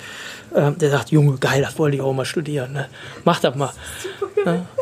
äh, 0.55 0.73
der 0.73 0.91
sagt, 0.91 1.11
Junge, 1.11 1.39
geil, 1.39 1.63
das 1.63 1.79
wollte 1.79 1.97
ich 1.97 2.03
auch 2.03 2.13
mal 2.13 2.25
studieren. 2.25 2.73
Ne? 2.73 2.89
Mach 3.25 3.41
das 3.41 3.55
mal. 3.55 3.73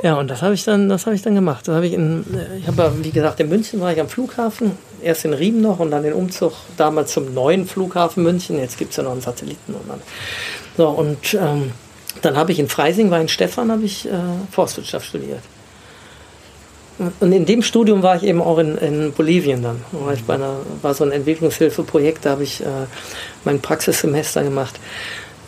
Ja, 0.03 0.15
und 0.15 0.29
das 0.29 0.43
habe 0.43 0.55
ich 0.55 0.65
dann, 0.65 0.89
das 0.89 1.07
habe 1.07 1.17
ich 1.17 1.23
dann 1.23 1.35
gemacht. 1.35 1.67
Das 1.67 1.75
habe 1.75 1.87
ich 1.87 1.95
in, 1.95 2.25
äh, 2.35 2.59
ich 2.59 2.67
habe 2.67 2.93
wie 3.03 3.11
gesagt 3.11 3.41
in 3.41 3.49
München 3.49 3.81
war 3.81 3.93
ich 3.93 4.01
am 4.01 4.09
Flughafen, 4.09 4.73
erst 5.03 5.25
in 5.25 5.33
Riem 5.33 5.61
noch 5.61 5.79
und 5.79 5.91
dann 5.91 6.03
den 6.03 6.13
Umzug 6.13 6.53
damals 6.77 7.13
zum 7.13 7.35
neuen 7.35 7.67
Flughafen 7.67 8.23
München. 8.23 8.59
Jetzt 8.59 8.79
gibt 8.79 8.91
es 8.91 8.97
ja 8.97 9.03
noch 9.03 9.13
einen 9.13 9.21
Satelliten 9.21 9.75
und 9.75 9.89
dann. 9.89 10.03
So 10.77 10.89
und 10.89 11.35
ähm, 11.35 11.73
dann 12.23 12.37
habe 12.37 12.53
ich 12.53 12.59
in 12.59 12.69
Freising, 12.69 13.11
war 13.11 13.21
in 13.21 13.29
Stefan, 13.29 13.71
habe 13.71 13.85
ich 13.85 14.07
äh, 14.07 14.11
Forstwirtschaft 14.51 15.07
studiert. 15.07 15.41
Und 16.99 17.33
in 17.33 17.45
dem 17.45 17.63
Studium 17.63 18.03
war 18.03 18.17
ich 18.17 18.23
eben 18.23 18.41
auch 18.41 18.59
in, 18.59 18.79
in 18.79 19.13
Bolivien 19.13 19.63
dann. 19.63 19.85
War, 19.93 20.15
ich 20.15 20.25
bei 20.25 20.35
einer, 20.35 20.57
war 20.81 20.95
so 20.95 21.05
ein 21.05 21.13
Entwicklungshilfeprojekt, 21.13 22.25
da 22.25 22.31
habe 22.31 22.43
ich 22.43 22.63
äh, 22.63 22.87
mein 23.45 23.61
Praxissemester 23.61 24.43
gemacht. 24.43 24.81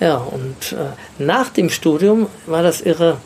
Ja, 0.01 0.17
und 0.17 0.73
äh, 0.73 1.23
nach 1.23 1.49
dem 1.49 1.71
Studium 1.71 2.27
war 2.47 2.63
das 2.63 2.83
irre, 2.83 3.17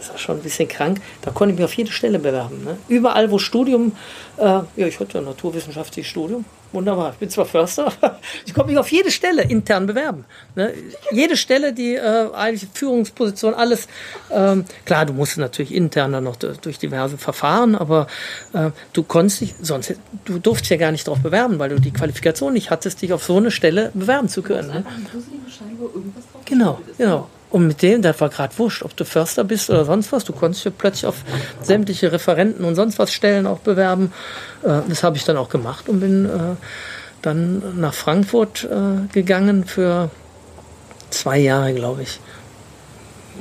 das 0.00 0.10
war 0.10 0.18
schon 0.18 0.36
ein 0.38 0.42
bisschen 0.42 0.66
krank, 0.66 1.00
da 1.22 1.30
konnte 1.30 1.52
ich 1.52 1.58
mich 1.58 1.64
auf 1.64 1.74
jede 1.74 1.92
Stelle 1.92 2.18
bewerben. 2.18 2.64
Ne? 2.64 2.78
Überall, 2.88 3.30
wo 3.30 3.38
Studium, 3.38 3.92
äh, 4.38 4.42
ja, 4.42 4.66
ich 4.76 4.98
hatte 4.98 5.18
ja 5.18 5.20
naturwissenschaftliches 5.24 6.10
Studium, 6.10 6.46
wunderbar. 6.72 7.12
Ich 7.12 7.18
bin 7.18 7.28
zwar 7.28 7.44
Förster, 7.44 7.92
ich 8.46 8.54
konnte 8.54 8.70
mich 8.70 8.78
auf 8.78 8.90
jede 8.90 9.10
Stelle 9.10 9.42
intern 9.42 9.86
bewerben. 9.86 10.24
Ne? 10.54 10.72
Jede 11.12 11.36
Stelle, 11.36 11.74
die 11.74 11.96
äh, 11.96 12.30
eigentlich 12.32 12.66
Führungsposition, 12.72 13.52
alles. 13.52 13.88
Ähm, 14.30 14.64
klar, 14.86 15.04
du 15.04 15.12
musst 15.12 15.36
natürlich 15.36 15.74
intern 15.74 16.12
dann 16.12 16.24
noch 16.24 16.36
durch 16.36 16.78
diverse 16.78 17.18
Verfahren, 17.18 17.74
aber 17.74 18.06
äh, 18.54 18.70
du 18.94 19.02
konntest 19.02 19.42
dich, 19.42 19.54
sonst, 19.60 19.94
du 20.24 20.38
durftest 20.38 20.70
ja 20.70 20.76
gar 20.78 20.92
nicht 20.92 21.06
darauf 21.06 21.20
bewerben, 21.20 21.58
weil 21.58 21.68
du 21.68 21.78
die 21.78 21.92
Qualifikation 21.92 22.54
nicht 22.54 22.70
hattest, 22.70 23.02
dich 23.02 23.12
auf 23.12 23.22
so 23.22 23.36
eine 23.36 23.50
Stelle 23.50 23.90
bewerben 23.92 24.30
zu 24.30 24.40
können. 24.40 24.68
Ne? 24.68 24.84
Genau, 26.46 26.80
genau. 26.96 27.28
Und 27.50 27.66
mit 27.66 27.82
dem, 27.82 28.00
das 28.00 28.20
war 28.20 28.28
gerade 28.28 28.56
wurscht, 28.58 28.82
ob 28.84 28.96
du 28.96 29.04
Förster 29.04 29.42
bist 29.42 29.70
oder 29.70 29.84
sonst 29.84 30.12
was. 30.12 30.24
Du 30.24 30.32
konntest 30.32 30.64
dich 30.64 30.72
plötzlich 30.76 31.06
auf 31.06 31.16
sämtliche 31.62 32.12
Referenten 32.12 32.64
und 32.64 32.76
sonst 32.76 32.98
was 32.98 33.12
Stellen 33.12 33.46
auch 33.46 33.58
bewerben. 33.58 34.12
Äh, 34.62 34.80
das 34.88 35.02
habe 35.02 35.16
ich 35.16 35.24
dann 35.24 35.36
auch 35.36 35.48
gemacht 35.48 35.88
und 35.88 36.00
bin 36.00 36.26
äh, 36.26 36.28
dann 37.22 37.80
nach 37.80 37.92
Frankfurt 37.92 38.64
äh, 38.64 39.12
gegangen 39.12 39.64
für 39.64 40.10
zwei 41.10 41.38
Jahre, 41.38 41.74
glaube 41.74 42.02
ich. 42.02 42.20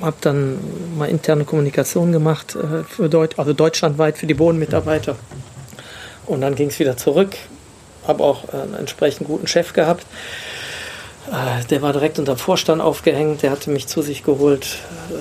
Habe 0.02 0.18
dann 0.22 0.58
mal 0.98 1.08
interne 1.08 1.44
Kommunikation 1.44 2.12
gemacht, 2.12 2.58
für 2.88 3.10
Deut 3.10 3.38
also 3.38 3.52
deutschlandweit 3.52 4.18
für 4.18 4.28
die 4.28 4.34
Bodenmitarbeiter. 4.34 5.18
Und 6.26 6.40
dann 6.40 6.56
ging 6.56 6.70
es 6.70 6.80
wieder 6.80 6.96
zurück. 6.96 7.36
Habe 8.08 8.24
auch 8.24 8.48
einen 8.54 8.76
entsprechend 8.76 9.28
guten 9.28 9.46
Chef 9.46 9.74
gehabt 9.74 10.06
der 11.70 11.82
war 11.82 11.94
direkt 11.94 12.20
unter 12.20 12.38
Vorstand 12.38 12.82
aufgehängt, 12.82 13.44
der 13.44 13.52
hatte 13.52 13.70
mich 13.70 13.88
zu 13.88 14.02
sich 14.02 14.24
geholt. 14.24 14.80
Äh, 15.10 15.14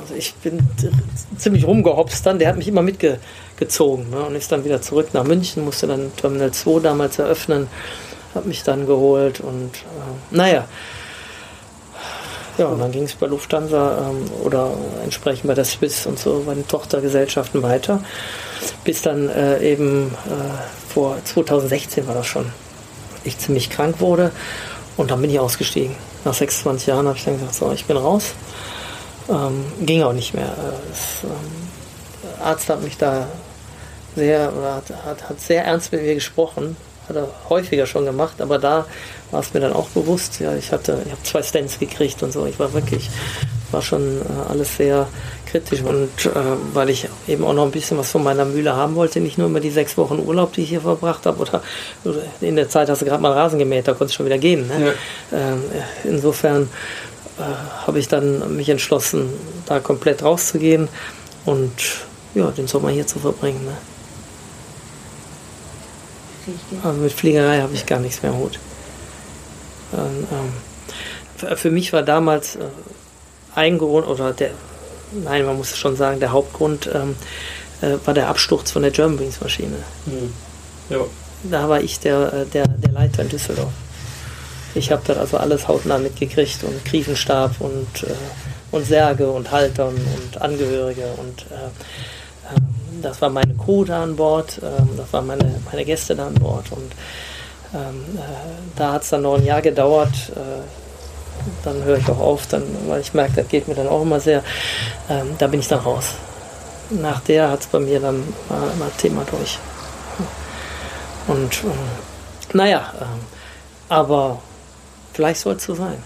also 0.00 0.14
ich 0.14 0.34
bin 0.34 0.60
ziemlich 1.36 1.66
rumgehopst 1.66 2.24
dann, 2.24 2.38
der 2.38 2.48
hat 2.48 2.56
mich 2.56 2.68
immer 2.68 2.82
mitgezogen 2.82 4.10
ne, 4.10 4.20
und 4.20 4.34
ist 4.34 4.50
dann 4.52 4.64
wieder 4.64 4.80
zurück 4.80 5.08
nach 5.12 5.24
München, 5.24 5.64
musste 5.64 5.86
dann 5.86 6.12
Terminal 6.16 6.52
2 6.52 6.80
damals 6.80 7.18
eröffnen, 7.18 7.66
hat 8.34 8.46
mich 8.46 8.62
dann 8.62 8.86
geholt 8.86 9.40
und 9.40 9.74
äh, 9.74 10.34
naja. 10.36 10.64
Ja, 12.56 12.66
und 12.66 12.80
dann 12.80 12.90
ging 12.90 13.04
es 13.04 13.14
bei 13.14 13.26
Lufthansa 13.26 14.10
ähm, 14.10 14.30
oder 14.42 14.72
entsprechend 15.04 15.46
bei 15.46 15.54
der 15.54 15.64
Swiss 15.64 16.06
und 16.06 16.18
so 16.18 16.42
bei 16.44 16.54
den 16.54 16.66
Tochtergesellschaften 16.66 17.62
weiter, 17.62 18.02
bis 18.84 19.02
dann 19.02 19.28
äh, 19.28 19.60
eben 19.60 20.08
äh, 20.26 20.92
vor 20.92 21.18
2016 21.22 22.06
war 22.08 22.14
das 22.14 22.26
schon, 22.26 22.46
ich 23.22 23.38
ziemlich 23.38 23.70
krank 23.70 24.00
wurde 24.00 24.32
und 24.98 25.10
dann 25.10 25.22
bin 25.22 25.30
ich 25.30 25.40
ausgestiegen. 25.40 25.94
Nach 26.24 26.34
26 26.34 26.88
Jahren 26.88 27.06
habe 27.06 27.16
ich 27.16 27.24
dann 27.24 27.38
gesagt, 27.38 27.54
so, 27.54 27.72
ich 27.72 27.86
bin 27.86 27.96
raus. 27.96 28.34
Ähm, 29.30 29.64
ging 29.80 30.02
auch 30.02 30.12
nicht 30.12 30.34
mehr. 30.34 30.52
Das, 30.88 31.24
ähm, 31.24 31.68
der 32.22 32.46
Arzt 32.46 32.68
hat 32.68 32.82
mich 32.82 32.98
da 32.98 33.26
sehr, 34.16 34.52
hat, 34.52 35.06
hat, 35.06 35.28
hat 35.28 35.40
sehr 35.40 35.64
ernst 35.64 35.92
mit 35.92 36.02
mir 36.02 36.14
gesprochen. 36.14 36.76
Hat 37.08 37.16
er 37.16 37.28
häufiger 37.48 37.86
schon 37.86 38.04
gemacht, 38.04 38.40
aber 38.42 38.58
da 38.58 38.86
war 39.30 39.40
es 39.40 39.54
mir 39.54 39.60
dann 39.60 39.72
auch 39.72 39.88
bewusst. 39.90 40.40
Ja, 40.40 40.54
ich 40.54 40.72
hatte, 40.72 41.00
ich 41.06 41.12
habe 41.12 41.22
zwei 41.22 41.42
Stents 41.42 41.78
gekriegt 41.78 42.22
und 42.22 42.32
so. 42.32 42.44
Ich 42.46 42.58
war 42.58 42.72
wirklich, 42.72 43.08
war 43.70 43.80
schon 43.80 44.20
äh, 44.20 44.50
alles 44.50 44.76
sehr 44.76 45.06
kritisch 45.50 45.82
und 45.82 46.08
äh, 46.26 46.30
weil 46.74 46.90
ich 46.90 47.08
eben 47.26 47.44
auch 47.44 47.52
noch 47.54 47.64
ein 47.64 47.70
bisschen 47.70 47.96
was 47.98 48.10
von 48.10 48.22
meiner 48.22 48.44
Mühle 48.44 48.76
haben 48.76 48.94
wollte, 48.94 49.20
nicht 49.20 49.38
nur 49.38 49.46
immer 49.48 49.60
die 49.60 49.70
sechs 49.70 49.96
Wochen 49.96 50.18
Urlaub, 50.18 50.52
die 50.52 50.62
ich 50.62 50.68
hier 50.68 50.80
verbracht 50.82 51.26
habe, 51.26 51.40
oder, 51.40 51.62
in 52.40 52.56
der 52.56 52.68
Zeit 52.68 52.88
hast 52.88 53.00
du 53.02 53.06
gerade 53.06 53.22
mal 53.22 53.32
Rasen 53.32 53.58
gemäht, 53.58 53.88
da 53.88 53.92
konntest 53.92 54.14
du 54.14 54.16
schon 54.18 54.26
wieder 54.26 54.38
gehen. 54.38 54.68
Ne? 54.68 54.94
Ja. 55.32 55.38
Ähm, 55.38 55.62
insofern 56.04 56.68
äh, 57.38 57.42
habe 57.86 57.98
ich 57.98 58.08
dann 58.08 58.56
mich 58.56 58.68
entschlossen, 58.68 59.28
da 59.66 59.80
komplett 59.80 60.22
rauszugehen 60.22 60.88
und 61.46 61.72
ja, 62.34 62.50
den 62.50 62.66
Sommer 62.68 62.90
hier 62.90 63.06
zu 63.06 63.18
verbringen. 63.18 63.64
Ne? 63.64 63.72
richtig? 66.46 66.78
Also 66.84 67.00
mit 67.00 67.12
Fliegerei 67.12 67.60
habe 67.60 67.74
ich 67.74 67.86
gar 67.86 68.00
nichts 68.00 68.22
mehr 68.22 68.32
am 68.32 68.38
Hut. 68.38 68.58
Ähm, 69.94 70.26
ähm, 70.30 70.52
für- 71.36 71.56
für 71.56 71.70
mich 71.70 71.92
war 71.92 72.02
damals 72.02 72.56
äh, 72.56 72.60
ein 73.54 73.78
Grund, 73.78 74.06
oder 74.06 74.32
der, 74.32 74.50
nein, 75.12 75.44
man 75.44 75.56
muss 75.56 75.76
schon 75.76 75.96
sagen, 75.96 76.20
der 76.20 76.32
Hauptgrund 76.32 76.88
ähm, 76.92 77.16
äh, 77.80 77.96
war 78.04 78.14
der 78.14 78.28
Absturz 78.28 78.70
von 78.70 78.82
der 78.82 78.90
Germanwings 78.90 79.40
Maschine. 79.40 79.76
Ja. 80.90 80.98
Da 81.44 81.68
war 81.68 81.80
ich 81.80 82.00
der, 82.00 82.32
äh, 82.32 82.46
der, 82.46 82.66
der 82.66 82.92
Leiter 82.92 83.22
in 83.22 83.28
Düsseldorf. 83.28 83.72
Ich 84.74 84.92
habe 84.92 85.02
das 85.06 85.16
also 85.16 85.36
alles 85.38 85.66
hautnah 85.66 85.98
mitgekriegt 85.98 86.62
und 86.64 86.84
Kriefenstab 86.84 87.60
und, 87.60 88.02
äh, 88.04 88.14
und 88.70 88.86
Särge 88.86 89.30
und 89.30 89.50
Haltern 89.50 89.94
und 89.94 90.40
Angehörige 90.40 91.06
und 91.16 91.46
äh, 91.50 92.54
ähm, 92.54 93.02
das 93.02 93.20
war 93.22 93.30
meine 93.30 93.54
Crew 93.54 93.84
da 93.84 94.02
an 94.02 94.16
Bord, 94.16 94.60
ähm, 94.62 94.90
das 94.96 95.12
waren 95.12 95.26
meine, 95.26 95.60
meine 95.70 95.84
Gäste 95.84 96.14
da 96.14 96.26
an 96.26 96.34
Bord 96.34 96.66
und 96.70 96.92
ähm, 97.74 98.18
äh, 98.18 98.20
da 98.76 98.94
hat 98.94 99.02
es 99.02 99.10
dann 99.10 99.22
noch 99.22 99.36
ein 99.36 99.44
Jahr 99.44 99.62
gedauert. 99.62 100.32
Dann 101.64 101.82
höre 101.84 101.98
ich 101.98 102.08
auch 102.08 102.20
auf, 102.20 102.46
dann, 102.46 102.62
weil 102.86 103.00
ich 103.00 103.14
merke, 103.14 103.34
das 103.36 103.48
geht 103.48 103.68
mir 103.68 103.74
dann 103.74 103.88
auch 103.88 104.02
immer 104.02 104.20
sehr. 104.20 104.42
Ähm, 105.08 105.34
da 105.38 105.46
bin 105.46 105.60
ich 105.60 105.68
dann 105.68 105.80
raus. 105.80 106.12
Nach 106.90 107.20
der 107.20 107.50
hat 107.50 107.60
es 107.60 107.66
bei 107.66 107.78
mir 107.78 108.00
dann 108.00 108.22
mal, 108.48 108.74
mal 108.78 108.90
Thema 108.96 109.24
durch. 109.30 109.58
Und 111.26 111.64
ähm, 111.64 111.70
naja, 112.54 112.92
ähm, 113.00 113.20
aber 113.88 114.40
vielleicht 115.12 115.40
soll 115.40 115.56
es 115.56 115.64
so 115.64 115.74
sein. 115.74 116.02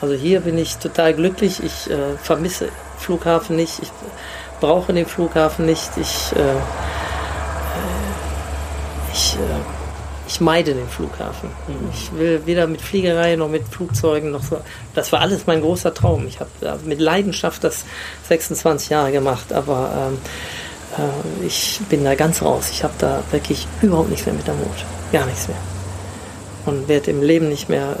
Also 0.00 0.14
hier 0.14 0.40
bin 0.40 0.58
ich 0.58 0.76
total 0.76 1.14
glücklich. 1.14 1.62
Ich 1.62 1.90
äh, 1.90 2.16
vermisse 2.22 2.68
Flughafen 2.98 3.56
nicht. 3.56 3.80
Ich 3.80 3.90
brauche 4.60 4.92
den 4.92 5.06
Flughafen 5.06 5.66
nicht. 5.66 5.90
Ich, 5.96 6.32
äh, 6.34 6.40
äh, 6.40 6.56
ich, 9.12 9.36
äh, 9.36 9.83
ich 10.26 10.40
meide 10.40 10.74
den 10.74 10.88
Flughafen. 10.88 11.50
Ich 11.92 12.12
will 12.12 12.42
weder 12.46 12.66
mit 12.66 12.80
Fliegerei 12.80 13.36
noch 13.36 13.48
mit 13.48 13.68
Flugzeugen 13.68 14.30
noch 14.30 14.42
so. 14.42 14.60
Das 14.94 15.12
war 15.12 15.20
alles 15.20 15.46
mein 15.46 15.60
großer 15.60 15.92
Traum. 15.92 16.26
Ich 16.26 16.40
habe 16.40 16.50
äh, 16.62 16.76
mit 16.86 17.00
Leidenschaft 17.00 17.62
das 17.62 17.84
26 18.28 18.90
Jahre 18.90 19.12
gemacht, 19.12 19.52
aber 19.52 20.10
ähm, 20.12 20.18
äh, 20.98 21.46
ich 21.46 21.80
bin 21.88 22.04
da 22.04 22.14
ganz 22.14 22.42
raus. 22.42 22.70
Ich 22.70 22.84
habe 22.84 22.94
da 22.98 23.22
wirklich 23.30 23.66
überhaupt 23.82 24.10
nichts 24.10 24.26
mehr 24.26 24.34
mit 24.34 24.48
am 24.48 24.58
Hut. 24.58 24.84
Gar 25.12 25.26
nichts 25.26 25.48
mehr. 25.48 25.58
Und 26.66 26.88
werde 26.88 27.10
im 27.10 27.22
Leben 27.22 27.48
nicht 27.48 27.68
mehr 27.68 27.96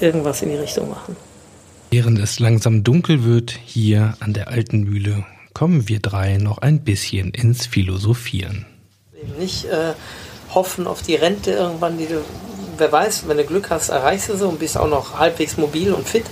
äh, 0.00 0.04
irgendwas 0.04 0.40
in 0.42 0.48
die 0.48 0.56
Richtung 0.56 0.88
machen. 0.88 1.16
Während 1.90 2.18
es 2.18 2.40
langsam 2.40 2.84
dunkel 2.84 3.24
wird 3.24 3.50
hier 3.50 4.14
an 4.20 4.32
der 4.32 4.48
alten 4.48 4.84
Mühle, 4.84 5.26
kommen 5.52 5.88
wir 5.88 6.00
drei 6.00 6.38
noch 6.38 6.58
ein 6.58 6.80
bisschen 6.80 7.32
ins 7.32 7.66
Philosophieren. 7.66 8.64
Nicht 9.38 9.66
äh, 9.66 9.92
hoffen 10.54 10.86
auf 10.86 11.02
die 11.02 11.14
Rente 11.14 11.52
irgendwann, 11.52 11.98
die 11.98 12.06
du, 12.06 12.22
wer 12.76 12.90
weiß, 12.90 13.24
wenn 13.26 13.36
du 13.36 13.44
Glück 13.44 13.70
hast, 13.70 13.88
erreichst 13.88 14.28
du 14.28 14.36
sie 14.36 14.46
und 14.46 14.58
bist 14.58 14.76
auch 14.76 14.88
noch 14.88 15.18
halbwegs 15.18 15.56
mobil 15.56 15.92
und 15.92 16.08
fit. 16.08 16.24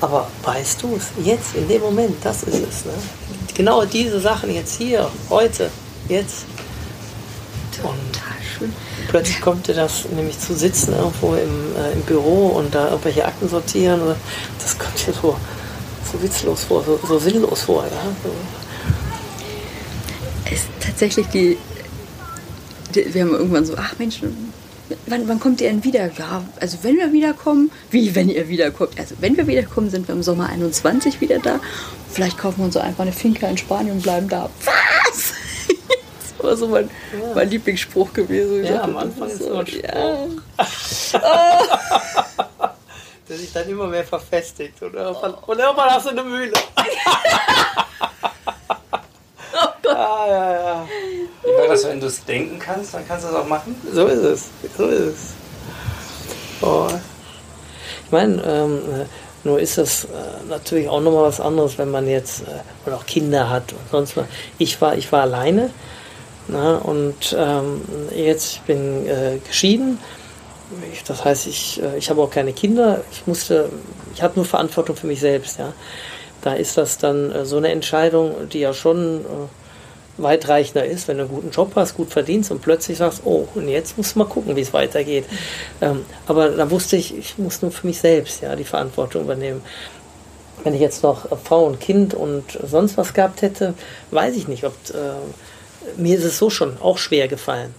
Aber 0.00 0.28
weißt 0.42 0.82
du 0.82 0.96
es, 0.96 1.24
jetzt, 1.24 1.54
in 1.54 1.68
dem 1.68 1.80
Moment, 1.80 2.16
das 2.24 2.42
ist 2.42 2.56
es. 2.56 2.84
Ne? 2.84 2.92
Genau 3.54 3.84
diese 3.84 4.20
Sachen 4.20 4.52
jetzt 4.52 4.76
hier, 4.76 5.08
heute, 5.30 5.70
jetzt. 6.08 6.44
Und 7.82 8.20
schön. 8.58 8.72
plötzlich 9.08 9.40
kommt 9.40 9.66
dir 9.66 9.74
das 9.74 10.06
nämlich 10.14 10.38
zu 10.38 10.54
sitzen 10.54 10.94
irgendwo 10.94 11.34
im, 11.34 11.76
äh, 11.76 11.92
im 11.92 12.02
Büro 12.02 12.48
und 12.48 12.74
da 12.74 12.88
irgendwelche 12.90 13.24
Akten 13.24 13.48
sortieren. 13.48 14.02
Oder, 14.02 14.16
das 14.58 14.78
kommt 14.78 15.06
dir 15.06 15.12
so, 15.12 15.36
so 16.10 16.22
witzlos 16.22 16.64
vor, 16.64 16.84
so, 16.84 16.98
so 17.06 17.18
sinnlos 17.18 17.62
vor. 17.62 17.84
Ja? 17.84 17.90
So. 18.22 18.30
Es 20.46 20.52
ist 20.52 20.68
tatsächlich 20.80 21.26
die. 21.28 21.58
Wir 22.94 23.22
haben 23.22 23.32
irgendwann 23.32 23.64
so, 23.64 23.74
ach 23.76 23.94
Mensch, 23.98 24.20
wann, 25.06 25.28
wann 25.28 25.40
kommt 25.40 25.60
ihr 25.60 25.68
denn 25.70 25.84
wieder? 25.84 26.10
Ja, 26.18 26.44
also 26.60 26.78
wenn 26.82 26.96
wir 26.96 27.12
wiederkommen, 27.12 27.70
wie 27.90 28.14
wenn 28.14 28.28
ihr 28.28 28.48
wiederkommt? 28.48 28.98
Also 28.98 29.16
wenn 29.20 29.36
wir 29.36 29.46
wiederkommen, 29.46 29.90
sind 29.90 30.08
wir 30.08 30.14
im 30.14 30.22
Sommer 30.22 30.48
21 30.48 31.20
wieder 31.20 31.38
da. 31.38 31.60
Vielleicht 32.10 32.38
kaufen 32.38 32.58
wir 32.58 32.64
uns 32.66 32.74
so 32.74 32.80
einfach 32.80 33.02
eine 33.02 33.12
Finca 33.12 33.48
in 33.48 33.58
Spanien 33.58 33.96
und 33.96 34.02
bleiben 34.02 34.28
da. 34.28 34.50
Was? 34.64 35.34
Das 36.36 36.50
war 36.50 36.56
so 36.58 36.68
mein, 36.68 36.90
mein 37.34 37.48
Lieblingsspruch 37.48 38.12
gewesen. 38.12 38.64
Ja, 38.64 38.72
dachte, 38.74 38.84
am 38.90 38.96
Anfang 38.98 39.30
ist 39.30 39.38
so, 39.38 39.54
ein 39.54 39.66
ja. 39.66 40.26
der 43.28 43.36
sich 43.38 43.52
dann 43.52 43.68
immer 43.68 43.86
mehr 43.86 44.04
verfestigt. 44.04 44.82
Und 44.82 44.94
irgendwann, 44.94 45.34
und 45.34 45.58
irgendwann 45.58 45.90
hast 45.90 46.06
du 46.06 46.10
eine 46.10 46.22
Mühle. 46.22 46.52
ja, 49.84 50.26
ja, 50.26 50.52
ja. 50.52 50.86
War 51.64 51.74
das, 51.74 51.84
wenn 51.84 52.00
du 52.00 52.06
es 52.06 52.24
denken 52.24 52.58
kannst, 52.58 52.94
dann 52.94 53.06
kannst 53.06 53.24
du 53.24 53.28
es 53.30 53.34
auch 53.34 53.46
machen? 53.46 53.74
So 53.92 54.06
ist 54.06 54.22
es. 54.22 54.48
So 54.76 54.86
ist 54.86 55.00
es. 55.00 55.34
Oh. 56.60 56.88
Ich 58.04 58.12
meine, 58.12 58.42
ähm, 58.42 58.78
äh, 58.78 59.04
nur 59.44 59.60
ist 59.60 59.78
das 59.78 60.04
äh, 60.04 60.08
natürlich 60.48 60.88
auch 60.88 61.00
nochmal 61.00 61.24
was 61.24 61.40
anderes, 61.40 61.78
wenn 61.78 61.90
man 61.90 62.08
jetzt 62.08 62.42
äh, 62.42 62.86
oder 62.86 62.96
auch 62.96 63.06
Kinder 63.06 63.50
hat 63.50 63.72
und 63.72 63.90
sonst 63.90 64.16
was. 64.16 64.26
Ich 64.58 64.80
war, 64.80 64.96
ich 64.96 65.10
war 65.12 65.22
alleine 65.22 65.70
na, 66.48 66.76
und 66.76 67.34
ähm, 67.38 67.80
jetzt 68.14 68.54
ich 68.54 68.60
bin 68.62 69.06
äh, 69.06 69.38
geschieden. 69.46 69.98
Ich, 70.92 71.04
das 71.04 71.24
heißt, 71.24 71.46
ich, 71.46 71.82
äh, 71.82 71.96
ich 71.96 72.10
habe 72.10 72.22
auch 72.22 72.30
keine 72.30 72.52
Kinder. 72.52 73.02
Ich 73.12 73.26
musste, 73.26 73.70
ich 74.14 74.22
habe 74.22 74.34
nur 74.36 74.44
Verantwortung 74.44 74.96
für 74.96 75.06
mich 75.06 75.20
selbst. 75.20 75.58
Ja. 75.58 75.72
Da 76.42 76.54
ist 76.54 76.76
das 76.76 76.98
dann 76.98 77.32
äh, 77.32 77.44
so 77.44 77.56
eine 77.56 77.68
Entscheidung, 77.68 78.48
die 78.50 78.60
ja 78.60 78.74
schon 78.74 79.20
äh, 79.20 79.28
weitreichender 80.16 80.84
ist, 80.84 81.08
wenn 81.08 81.18
du 81.18 81.24
einen 81.24 81.32
guten 81.32 81.50
Job 81.50 81.72
hast, 81.74 81.96
gut 81.96 82.10
verdienst 82.10 82.50
und 82.50 82.62
plötzlich 82.62 82.98
sagst, 82.98 83.22
oh, 83.24 83.48
und 83.54 83.68
jetzt 83.68 83.96
musst 83.96 84.14
du 84.14 84.20
mal 84.20 84.26
gucken, 84.26 84.56
wie 84.56 84.60
es 84.60 84.72
weitergeht. 84.72 85.24
Ähm, 85.80 86.04
aber 86.26 86.50
da 86.50 86.70
wusste 86.70 86.96
ich, 86.96 87.16
ich 87.16 87.38
muss 87.38 87.62
nur 87.62 87.70
für 87.70 87.86
mich 87.86 87.98
selbst 87.98 88.42
ja, 88.42 88.54
die 88.54 88.64
Verantwortung 88.64 89.22
übernehmen. 89.22 89.62
Wenn 90.62 90.74
ich 90.74 90.80
jetzt 90.80 91.02
noch 91.02 91.26
Frau 91.42 91.64
und 91.66 91.80
Kind 91.80 92.14
und 92.14 92.44
sonst 92.64 92.96
was 92.96 93.12
gehabt 93.12 93.42
hätte, 93.42 93.74
weiß 94.12 94.36
ich 94.36 94.48
nicht, 94.48 94.64
ob 94.64 94.72
äh, 94.90 96.00
mir 96.00 96.16
ist 96.16 96.24
es 96.24 96.38
so 96.38 96.48
schon 96.48 96.78
auch 96.80 96.98
schwer 96.98 97.28
gefallen. 97.28 97.74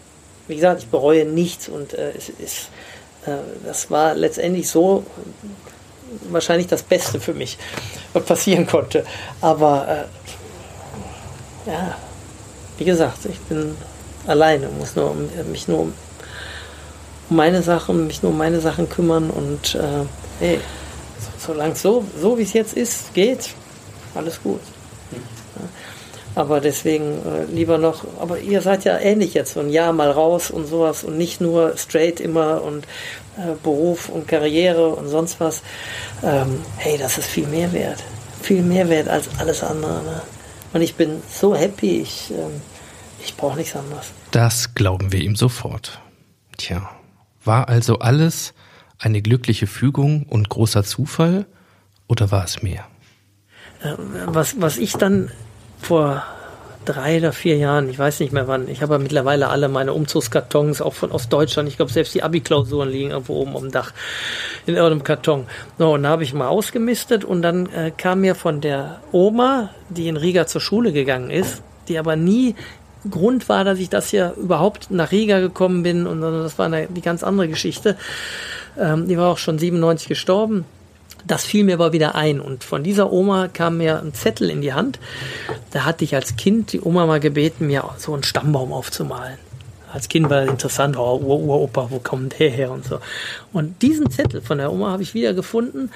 Wie 0.48 0.56
gesagt, 0.56 0.84
ich 0.84 0.90
bereue 0.90 1.26
nichts 1.26 1.70
und 1.70 1.94
äh, 1.94 2.12
es 2.16 2.30
ist, 2.30 2.70
äh, 3.26 3.38
das 3.66 3.90
war 3.90 4.14
letztendlich 4.14 4.70
so 4.70 5.04
wahrscheinlich 6.30 6.68
das 6.68 6.84
Beste 6.84 7.20
für 7.20 7.34
mich, 7.34 7.58
was 8.14 8.24
passieren 8.24 8.68
konnte. 8.68 9.06
Aber 9.42 10.08
äh, 11.66 11.70
ja, 11.72 11.98
wie 12.78 12.86
gesagt, 12.86 13.26
ich 13.26 13.40
bin 13.42 13.76
alleine, 14.28 14.70
muss 14.70 14.96
nur 14.96 15.12
um, 15.12 15.30
mich 15.52 15.68
nur 15.68 15.82
um, 15.82 15.94
meine 17.30 17.62
Sachen, 17.62 18.08
mich 18.08 18.22
nur 18.22 18.32
um 18.32 18.38
meine 18.38 18.60
Sachen 18.60 18.90
kümmern 18.90 19.30
und 19.30 19.76
äh, 19.76 20.06
hey, 20.40 20.60
so, 21.20 21.54
solange 21.54 21.76
so, 21.76 22.04
so 22.20 22.38
wie 22.38 22.44
es 22.44 22.54
jetzt 22.54 22.76
ist, 22.76 23.14
geht, 23.14 23.50
alles 24.14 24.42
gut. 24.42 24.62
Aber 26.36 26.60
deswegen 26.60 27.14
äh, 27.26 27.46
lieber 27.46 27.78
noch, 27.78 28.04
aber 28.20 28.40
ihr 28.40 28.62
seid 28.62 28.84
ja 28.84 29.00
ähnlich 29.00 29.34
jetzt, 29.34 29.54
so 29.54 29.62
ein 29.62 29.70
Jahr 29.70 29.94
mal 29.94 30.12
raus 30.12 30.52
und 30.52 30.68
sowas 30.68 31.06
und 31.06 31.18
nicht 31.18 31.40
nur 31.40 31.78
straight 31.78 32.20
immer 32.20 32.62
und 32.62 32.84
äh, 33.38 33.56
Beruf 33.64 34.10
und 34.10 34.28
Karriere 34.28 34.90
und 34.90 35.08
sonst 35.08 35.40
was. 35.40 35.62
Ähm, 36.24 36.62
hey, 36.76 36.98
das 36.98 37.18
ist 37.18 37.28
viel 37.28 37.48
mehr 37.48 37.72
wert. 37.72 38.04
Viel 38.42 38.64
mehr 38.64 38.90
wert 38.90 39.08
als 39.08 39.30
alles 39.40 39.64
andere. 39.64 40.04
Ne? 40.04 40.22
Und 40.76 40.82
ich 40.82 40.96
bin 40.96 41.22
so 41.30 41.56
happy, 41.56 42.02
ich, 42.02 42.32
ähm, 42.32 42.62
ich 43.24 43.38
brauche 43.38 43.56
nichts 43.56 43.78
anderes. 43.78 44.12
Das 44.32 44.76
glauben 44.76 45.14
wir 45.14 45.22
ihm 45.22 45.38
sofort. 45.38 46.02
Tja, 46.58 46.90
war 47.46 47.70
also 47.70 48.00
alles 48.00 48.54
eine 49.00 49.22
glückliche 49.22 49.68
Fügung 49.68 50.24
und 50.24 50.50
großer 50.50 50.84
Zufall 50.84 51.46
oder 52.10 52.30
war 52.30 52.44
es 52.44 52.62
mehr? 52.62 52.86
Äh, 53.84 53.94
was, 54.26 54.60
was 54.60 54.78
ich 54.78 54.92
dann 54.98 55.32
vor 55.80 56.24
drei 56.86 57.18
oder 57.18 57.34
vier 57.34 57.58
Jahren, 57.58 57.90
ich 57.90 58.00
weiß 58.00 58.20
nicht 58.20 58.32
mehr 58.32 58.48
wann, 58.48 58.68
ich 58.68 58.82
habe 58.82 58.94
ja 58.94 59.00
mittlerweile 59.00 59.50
alle 59.50 59.68
meine 59.68 59.94
Umzugskartons, 59.94 60.82
auch 60.82 60.94
von 60.94 61.12
aus 61.12 61.30
Deutschland, 61.30 61.68
ich 61.68 61.78
glaube 61.78 61.92
selbst 61.92 62.14
die 62.14 62.24
Abi-Klausuren 62.24 62.90
liegen 62.90 63.12
irgendwo 63.12 63.36
oben 63.36 63.56
am 63.58 63.72
Dach 63.72 63.94
in 64.66 64.76
irgendeinem 64.76 65.04
Karton. 65.04 65.48
So, 65.78 65.94
und 65.94 66.04
da 66.04 66.10
habe 66.10 66.24
ich 66.24 66.34
mal 66.34 66.48
ausgemistet 66.48 67.24
und 67.26 67.42
dann 67.42 67.68
äh, 67.68 67.92
kam 67.96 68.22
mir 68.22 68.36
von 68.36 68.62
der 68.62 69.02
Oma, 69.12 69.70
die 69.90 70.08
in 70.08 70.18
Riga 70.18 70.48
zur 70.48 70.62
Schule 70.62 70.94
gegangen 70.94 71.32
ist, 71.32 71.62
die 71.88 71.98
aber 71.98 72.16
nie 72.16 72.56
Grund 73.10 73.50
war, 73.50 73.64
dass 73.64 73.80
ich 73.80 73.90
das 73.90 74.10
hier 74.10 74.34
überhaupt 74.38 74.92
nach 74.92 75.12
Riga 75.12 75.40
gekommen 75.40 75.84
bin 75.84 76.08
und 76.08 76.22
das 76.22 76.58
war 76.58 76.68
eine 76.68 76.88
die 76.88 77.02
ganz 77.02 77.24
andere 77.24 77.48
Geschichte. 77.48 77.98
Ähm, 78.80 79.08
die 79.08 79.18
war 79.18 79.32
auch 79.32 79.38
schon 79.38 79.60
97 79.60 80.08
gestorben. 80.08 80.66
Das 81.28 81.44
fiel 81.44 81.64
mir 81.64 81.76
aber 81.76 81.94
wieder 81.94 82.16
ein 82.16 82.40
und 82.40 82.64
von 82.64 82.84
dieser 82.84 83.12
Oma 83.12 83.48
kam 83.48 83.78
mir 83.78 84.00
ein 84.02 84.14
Zettel 84.14 84.50
in 84.50 84.62
die 84.62 84.74
Hand. 84.74 85.00
Da 85.72 85.86
hatte 85.86 86.04
ich 86.04 86.16
als 86.16 86.36
Kind 86.36 86.72
die 86.74 86.82
Oma 86.82 87.06
mal 87.06 87.20
gebeten, 87.20 87.68
mir 87.68 87.84
so 87.98 88.14
einen 88.14 88.24
Stammbaum 88.24 88.72
aufzumalen. 88.72 89.38
Als 89.92 90.10
Kind 90.10 90.30
war 90.30 90.42
das 90.42 90.50
interessant, 90.50 90.98
oh, 90.98 91.20
Ur 91.24 91.40
Uropa, 91.40 91.88
wo 91.90 92.00
kommt 92.00 92.38
der 92.40 92.50
her 92.50 92.72
und 92.72 92.86
so. 92.86 93.00
Und 93.54 93.82
diesen 93.82 94.12
Zettel 94.12 94.42
von 94.42 94.58
der 94.58 94.72
Oma 94.72 94.92
habe 94.92 95.04
ich 95.04 95.14
wieder 95.14 95.34
gefunden 95.34 95.90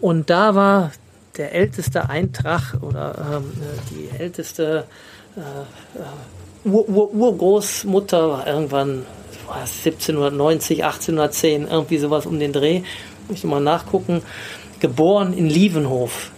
und 0.00 0.28
da 0.28 0.54
war 0.54 0.92
der 1.36 1.52
älteste 1.52 2.08
Eintrag 2.08 2.74
oder 2.80 3.14
ähm, 3.36 3.52
die 3.90 4.18
älteste 4.18 4.84
äh, 5.36 5.40
äh, 5.40 6.68
Ur 6.68 6.88
-Ur 6.88 7.12
Urgroßmutter 7.12 8.28
war 8.30 8.46
irgendwann 8.46 9.04
was, 9.46 9.84
1790, 9.84 10.84
1810, 10.84 11.68
irgendwie 11.68 11.98
sowas 11.98 12.26
um 12.26 12.38
den 12.38 12.52
Dreh. 12.52 12.82
Muss 13.28 13.38
ich 13.38 13.44
mal 13.44 13.60
nachgucken. 13.60 14.22
Geboren 14.84 15.32
in 15.32 15.48
Lievenhof. 15.48 16.30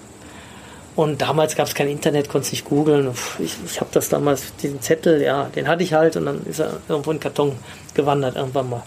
Und 0.95 1.21
damals 1.21 1.57
gab 1.57 1.67
es 1.67 1.75
kein 1.75 1.89
Internet, 1.89 2.29
konnte 2.29 2.53
nicht 2.53 2.65
googeln. 2.65 3.11
Ich, 3.41 3.57
ich 3.65 3.81
habe 3.81 3.91
das 3.91 4.09
damals, 4.09 4.55
diesen 4.63 4.81
Zettel, 4.81 5.21
ja, 5.21 5.51
den 5.57 5.67
hatte 5.67 5.83
ich 5.83 5.95
halt 5.95 6.15
und 6.17 6.27
dann 6.27 6.47
ist 6.47 6.61
er 6.61 6.75
irgendwo 6.89 7.11
in 7.11 7.17
den 7.17 7.23
Karton 7.25 7.57
gewandert 7.95 8.37
irgendwann 8.37 8.71
mal. 8.71 8.83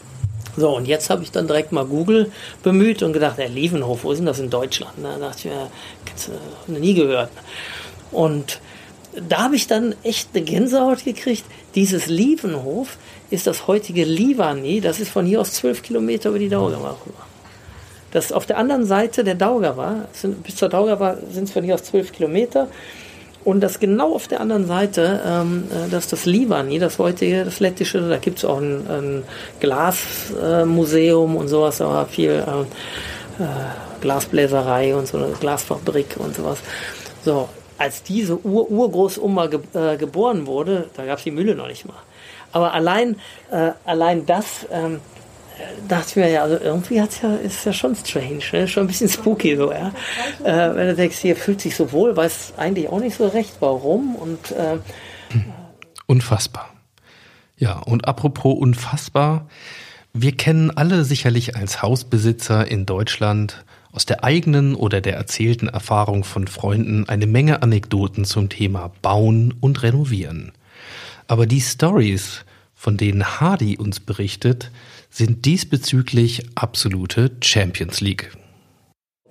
So, 0.56 0.78
und 0.78 0.88
jetzt 0.88 1.10
habe 1.10 1.24
ich 1.24 1.32
dann 1.32 1.48
direkt 1.48 1.74
mal 1.74 1.84
Google 1.84 2.32
bemüht 2.64 3.04
und 3.04 3.12
gedacht, 3.12 3.38
der 3.38 3.50
Lievenhof, 3.50 4.06
wo 4.06 4.14
ist 4.14 4.20
denn 4.20 4.28
das 4.28 4.40
in 4.40 4.50
Deutschland? 4.50 4.94
Da 5.04 5.18
dachte 5.18 5.38
ich 5.40 5.46
mir, 5.46 5.52
äh, 5.54 6.72
noch 6.72 6.80
nie 6.80 6.94
gehört. 6.94 7.32
Und 8.12 8.62
da 9.28 9.44
habe 9.44 9.58
ich 9.58 9.68
dann 9.68 9.94
echt 10.04 10.30
eine 10.34 10.46
Gänsehaut 10.46 11.04
gekriegt. 11.04 11.44
Dieses 11.76 12.06
Lievenhof 12.06 12.96
ist 13.30 13.46
das 13.46 13.68
heutige 13.68 14.06
Livani, 14.06 14.80
das 14.80 15.02
ist 15.02 15.12
von 15.12 15.26
hier 15.26 15.42
aus 15.42 15.52
zwölf 15.52 15.84
Kilometer 15.84 16.30
über 16.30 16.40
die 16.40 16.48
Daugava 16.48 16.96
rüber. 17.06 17.29
Das 18.12 18.32
auf 18.32 18.46
der 18.46 18.58
anderen 18.58 18.86
Seite 18.86 19.24
der 19.24 19.36
Daugava, 19.36 20.08
bis 20.44 20.56
zur 20.56 20.70
Daugava 20.70 21.18
sind 21.32 21.46
es 21.46 21.52
von 21.52 21.64
hier 21.64 21.76
aus 21.76 21.84
zwölf 21.84 22.12
Kilometer. 22.12 22.68
Und 23.46 23.62
das 23.62 23.80
genau 23.80 24.16
auf 24.16 24.28
der 24.28 24.42
anderen 24.42 24.68
Seite, 24.68 25.22
ähm, 25.26 25.64
äh, 25.72 25.90
das 25.90 26.06
ist 26.06 26.14
das 26.14 26.26
Livani, 26.26 26.78
das 26.78 27.00
heutige, 27.00 27.46
das 27.46 27.62
lettische, 27.62 28.08
da 28.08 28.18
gibt 28.18 28.40
es 28.40 28.46
auch 28.46 28.60
ein, 28.60 28.86
ein 28.90 29.24
Glasmuseum 29.62 31.36
äh, 31.36 31.40
und 31.40 31.48
sowas, 31.48 31.80
aber 31.80 32.06
viel 32.06 32.32
äh, 32.32 33.44
äh, 33.44 33.48
Glasbläserei 34.02 34.94
und 34.94 35.08
so 35.08 35.18
eine 35.18 35.28
Glasfabrik 35.40 36.18
und 36.18 36.36
sowas. 36.36 36.60
So, 37.24 37.48
als 37.78 38.04
diese 38.04 38.38
Ur 38.46 38.70
Urgroßoma 38.70 39.48
ge 39.48 39.62
äh, 39.74 39.96
geboren 39.96 40.46
wurde, 40.46 40.90
da 40.96 41.06
gab 41.06 41.20
es 41.20 41.24
die 41.24 41.32
Mühle 41.32 41.56
noch 41.56 41.68
nicht 41.68 41.86
mal. 41.86 41.96
Aber 42.52 42.74
allein, 42.74 43.16
äh, 43.52 43.72
allein 43.86 44.26
das 44.26 44.68
ähm, 44.72 45.00
dachte 45.88 46.10
ich 46.10 46.16
mir 46.16 46.30
ja, 46.30 46.44
also 46.44 46.58
irgendwie 46.58 47.02
hat's 47.02 47.22
ja, 47.22 47.36
ist 47.36 47.66
ja 47.66 47.74
schon 47.74 47.96
strange, 47.96 48.42
ne? 48.52 48.68
schon 48.68 48.84
ein 48.84 48.88
bisschen 48.88 49.10
spooky 49.10 49.56
so, 49.56 49.72
ja. 49.72 49.92
Äh, 50.44 50.76
wenn 50.76 50.88
du 50.88 50.96
denkst, 50.96 51.18
hier 51.18 51.36
fühlt 51.36 51.62
sich 51.62 51.76
so 51.76 51.92
wohl, 51.92 52.16
weiß 52.16 52.54
eigentlich 52.58 52.90
auch 52.90 53.00
nicht 53.00 53.18
so 53.18 53.28
recht, 53.28 53.58
warum 53.60 54.16
und 54.16 54.52
äh, 54.52 54.78
unfassbar. 56.08 56.70
Ja, 57.58 57.80
und 57.80 58.08
apropos 58.08 58.58
unfassbar, 58.58 59.48
wir 60.14 60.36
kennen 60.36 60.72
alle 60.72 61.04
sicherlich 61.04 61.56
als 61.56 61.82
Hausbesitzer 61.82 62.70
in 62.70 62.86
Deutschland 62.86 63.64
aus 63.92 64.06
der 64.06 64.24
eigenen 64.24 64.76
oder 64.76 65.02
der 65.02 65.16
erzählten 65.16 65.68
Erfahrung 65.68 66.24
von 66.24 66.48
Freunden 66.48 67.08
eine 67.10 67.28
Menge 67.28 67.62
Anekdoten 67.62 68.26
zum 68.26 68.50
Thema 68.50 68.92
Bauen 69.02 69.54
und 69.60 69.84
Renovieren. 69.84 70.52
Aber 71.28 71.46
die 71.46 71.62
Stories, 71.62 72.46
von 72.76 72.98
denen 72.98 73.40
Hardy 73.40 73.78
uns 73.78 74.00
berichtet, 74.00 74.72
sind 75.10 75.46
diesbezüglich 75.46 76.46
absolute 76.56 77.32
Champions 77.42 78.02
League. 78.02 78.32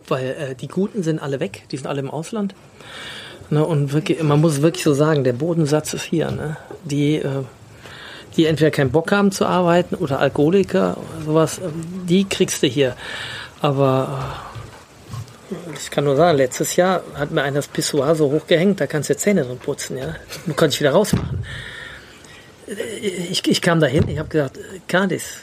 Weil 0.06 0.30
äh, 0.30 0.54
die 0.54 0.68
Guten 0.68 1.02
sind 1.02 1.20
alle 1.20 1.40
weg, 1.40 1.64
die 1.70 1.76
sind 1.76 1.86
alle 1.86 2.00
im 2.00 2.10
Ausland. 2.10 2.54
Ne, 3.50 3.64
und 3.64 3.92
wirklich, 3.92 4.22
man 4.22 4.40
muss 4.40 4.60
wirklich 4.60 4.84
so 4.84 4.92
sagen, 4.92 5.24
der 5.24 5.32
Bodensatz 5.32 5.94
ist 5.94 6.04
hier. 6.04 6.30
Ne? 6.30 6.56
Die, 6.84 7.16
äh, 7.16 7.44
die 8.36 8.46
entweder 8.46 8.70
keinen 8.70 8.90
Bock 8.90 9.10
haben 9.10 9.32
zu 9.32 9.46
arbeiten 9.46 9.94
oder 9.94 10.18
Alkoholiker 10.18 10.98
oder 10.98 11.24
sowas, 11.24 11.58
äh, 11.58 11.68
die 12.08 12.24
kriegst 12.28 12.62
du 12.62 12.66
hier. 12.66 12.94
Aber 13.60 14.44
äh, 15.50 15.54
ich 15.74 15.90
kann 15.90 16.04
nur 16.04 16.16
sagen, 16.16 16.36
letztes 16.36 16.76
Jahr 16.76 17.02
hat 17.14 17.30
mir 17.30 17.42
einer 17.42 17.56
das 17.56 17.68
Pissoir 17.68 18.14
so 18.14 18.30
hochgehängt, 18.30 18.80
da 18.80 18.86
kannst 18.86 19.08
du 19.08 19.16
Zähne 19.16 19.44
drin 19.44 19.58
putzen. 19.58 19.96
Ja? 19.96 20.14
Kannst 20.56 20.76
ich 20.76 20.80
wieder 20.80 20.92
rausmachen. 20.92 21.38
Äh, 22.66 23.06
ich, 23.30 23.46
ich 23.48 23.62
kam 23.62 23.80
dahin, 23.80 24.08
ich 24.08 24.18
habe 24.18 24.28
gesagt, 24.28 24.58
Cardis, 24.88 25.38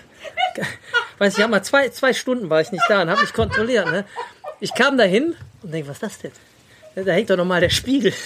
weiß 1.18 1.34
ich, 1.34 1.39
ja 1.39 1.48
mal 1.48 1.63
zwei, 1.63 1.89
zwei 1.89 2.13
Stunden 2.13 2.50
war 2.50 2.62
ich 2.62 2.72
nicht 2.72 2.84
da 2.88 3.02
und 3.02 3.10
habe 3.10 3.22
mich 3.22 3.34
kontrolliert. 3.34 3.88
Ne? 3.88 4.06
Ich 4.60 4.74
kam 4.74 4.98
da 4.98 5.04
hin 5.04 5.36
und 5.62 5.74
denke, 5.74 5.89
was 5.89 5.98
ist 5.98 6.04
das 6.04 6.20
denn? 6.20 6.32
Da 7.06 7.12
hängt 7.12 7.30
doch 7.30 7.38
nochmal 7.38 7.62
der 7.62 7.70
Spiegel. 7.70 8.13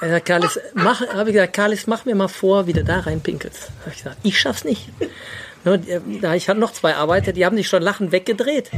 Sagt, 0.00 0.26
Karlis, 0.26 0.60
mach, 0.74 1.00
habe 1.00 1.30
ich 1.30 1.34
gesagt, 1.34 1.54
Karlis, 1.54 1.86
mach 1.88 2.04
mir 2.04 2.14
mal 2.14 2.28
vor, 2.28 2.68
wie 2.68 2.72
du 2.72 2.84
da 2.84 3.00
reinpinkelst. 3.00 3.70
Habe 3.80 3.90
ich 3.90 3.96
gesagt, 3.98 4.18
ich 4.22 4.38
schaff's 4.38 4.64
nicht. 4.64 4.90
Da 5.64 6.34
ich 6.34 6.48
hatte 6.48 6.60
noch 6.60 6.72
zwei 6.72 6.94
Arbeiter, 6.94 7.32
die 7.32 7.44
haben 7.44 7.56
sich 7.56 7.66
schon 7.66 7.82
lachend 7.82 8.12
weggedreht. 8.12 8.70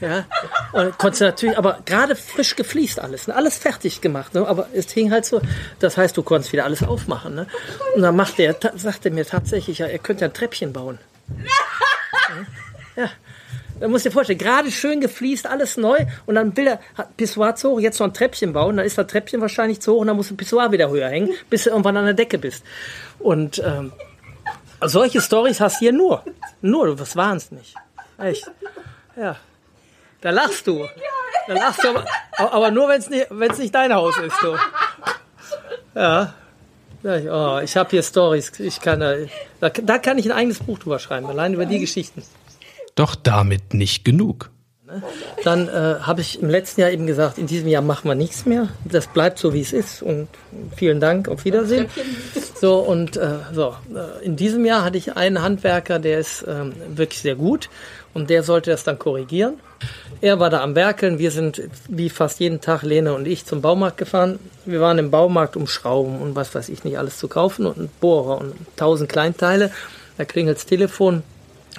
Ja, 0.00 0.24
und 0.72 0.96
konnte 0.96 1.24
natürlich, 1.24 1.58
aber 1.58 1.80
gerade 1.84 2.16
frisch 2.16 2.56
gefliest 2.56 3.00
alles, 3.00 3.26
ne? 3.26 3.36
alles 3.36 3.58
fertig 3.58 4.00
gemacht. 4.00 4.34
Ne? 4.34 4.46
Aber 4.46 4.68
es 4.72 4.90
hing 4.92 5.10
halt 5.10 5.26
so, 5.26 5.42
das 5.78 5.96
heißt, 5.96 6.16
du 6.16 6.22
konntest 6.22 6.52
wieder 6.52 6.64
alles 6.64 6.82
aufmachen. 6.82 7.34
Ne? 7.34 7.46
Und 7.94 8.02
dann 8.02 8.16
macht 8.16 8.38
er, 8.38 8.56
sagte 8.76 9.10
mir 9.10 9.26
tatsächlich, 9.26 9.78
ja, 9.78 9.86
er 9.86 9.98
könnte 9.98 10.24
ein 10.24 10.32
Treppchen 10.32 10.72
bauen. 10.72 10.98
Ja. 12.96 13.10
Da 13.78 13.88
musst 13.88 14.04
du 14.04 14.10
dir 14.10 14.12
vorstellen, 14.12 14.38
gerade 14.38 14.70
schön 14.70 15.00
gefliest, 15.00 15.46
alles 15.46 15.78
neu 15.78 15.98
und 16.26 16.34
dann 16.34 16.54
will 16.54 16.66
er 16.66 16.80
Pissoir 17.16 17.54
zu 17.56 17.70
hoch, 17.70 17.80
jetzt 17.80 17.98
noch 17.98 18.08
ein 18.08 18.12
Treppchen 18.12 18.52
bauen, 18.52 18.76
dann 18.76 18.84
ist 18.84 18.98
das 18.98 19.06
Treppchen 19.06 19.40
wahrscheinlich 19.40 19.80
zu 19.80 19.94
hoch 19.94 20.00
und 20.00 20.06
dann 20.06 20.16
musst 20.16 20.30
du 20.30 20.36
Pissoir 20.36 20.70
wieder 20.70 20.90
höher 20.90 21.08
hängen, 21.08 21.30
bis 21.48 21.64
du 21.64 21.70
irgendwann 21.70 21.96
an 21.96 22.04
der 22.04 22.14
Decke 22.14 22.36
bist. 22.36 22.62
Und 23.18 23.58
ähm, 23.64 23.92
solche 24.82 25.22
Stories 25.22 25.60
hast 25.60 25.76
du 25.76 25.86
hier 25.86 25.92
nur. 25.92 26.22
Nur, 26.60 26.98
waren 27.16 27.38
es 27.38 27.50
nicht. 27.50 27.74
Echt. 28.18 28.50
Ja. 29.16 29.36
Da 30.20 30.30
lachst 30.30 30.66
du. 30.66 30.86
Da 31.46 31.54
lachst 31.54 31.82
du 31.82 31.88
aber, 31.88 32.04
aber 32.38 32.70
nur, 32.70 32.88
wenn 32.88 32.98
es 32.98 33.10
nicht, 33.10 33.26
wenn's 33.30 33.58
nicht 33.58 33.74
dein 33.74 33.92
Haus 33.94 34.16
ist. 34.18 34.36
Du. 34.42 34.56
Ja. 35.94 36.34
Oh, 37.02 37.60
ich 37.62 37.76
habe 37.76 37.90
hier 37.90 38.02
Stories. 38.02 38.52
Ich 38.60 38.80
kann 38.80 39.00
da, 39.00 39.70
da 39.70 39.98
kann 39.98 40.18
ich 40.18 40.26
ein 40.26 40.36
eigenes 40.36 40.58
Buch 40.58 40.78
drüber 40.78 40.98
schreiben, 40.98 41.26
allein 41.26 41.54
über 41.54 41.64
die 41.64 41.78
Geschichten. 41.78 42.22
Doch 42.94 43.14
damit 43.14 43.72
nicht 43.72 44.04
genug. 44.04 44.50
Dann 45.44 45.68
äh, 45.68 46.00
habe 46.00 46.20
ich 46.20 46.42
im 46.42 46.50
letzten 46.50 46.80
Jahr 46.80 46.90
eben 46.90 47.06
gesagt, 47.06 47.38
in 47.38 47.46
diesem 47.46 47.68
Jahr 47.68 47.80
machen 47.80 48.08
wir 48.08 48.14
nichts 48.14 48.44
mehr. 48.44 48.68
Das 48.84 49.06
bleibt 49.06 49.38
so, 49.38 49.54
wie 49.54 49.60
es 49.60 49.72
ist. 49.72 50.02
Und 50.02 50.28
vielen 50.76 51.00
Dank, 51.00 51.28
auf 51.28 51.44
Wiedersehen. 51.44 51.86
So, 52.60 52.78
und 52.80 53.16
äh, 53.16 53.36
so, 53.52 53.76
äh, 53.94 54.24
in 54.24 54.36
diesem 54.36 54.64
Jahr 54.64 54.84
hatte 54.84 54.98
ich 54.98 55.16
einen 55.16 55.40
Handwerker, 55.42 55.98
der 56.00 56.18
ist 56.18 56.44
ähm, 56.46 56.74
wirklich 56.88 57.20
sehr 57.20 57.36
gut. 57.36 57.70
Und 58.14 58.30
der 58.30 58.42
sollte 58.42 58.70
das 58.72 58.82
dann 58.82 58.98
korrigieren. 58.98 59.60
Er 60.20 60.38
war 60.38 60.50
da 60.50 60.62
am 60.62 60.74
Werkeln. 60.74 61.18
Wir 61.18 61.30
sind 61.30 61.62
wie 61.88 62.10
fast 62.10 62.40
jeden 62.40 62.60
Tag, 62.60 62.82
Lene 62.82 63.14
und 63.14 63.26
ich, 63.26 63.46
zum 63.46 63.62
Baumarkt 63.62 63.96
gefahren. 63.96 64.38
Wir 64.66 64.80
waren 64.80 64.98
im 64.98 65.10
Baumarkt, 65.10 65.56
um 65.56 65.66
Schrauben 65.66 66.20
und 66.20 66.36
was 66.36 66.54
weiß 66.54 66.68
ich 66.68 66.84
nicht 66.84 66.98
alles 66.98 67.18
zu 67.18 67.28
kaufen 67.28 67.66
und 67.66 67.78
einen 67.78 67.90
Bohrer 68.00 68.38
und 68.38 68.54
tausend 68.76 69.10
Kleinteile. 69.10 69.70
Da 70.18 70.24
klingelt 70.24 70.58
das 70.58 70.66
Telefon. 70.66 71.22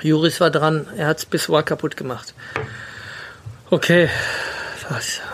Juris 0.02 0.40
war 0.40 0.50
dran. 0.50 0.88
Er 0.98 1.08
hat 1.08 1.20
es 1.20 1.26
bis 1.26 1.48
kaputt 1.66 1.96
gemacht. 1.98 2.34
Okay, 3.70 4.10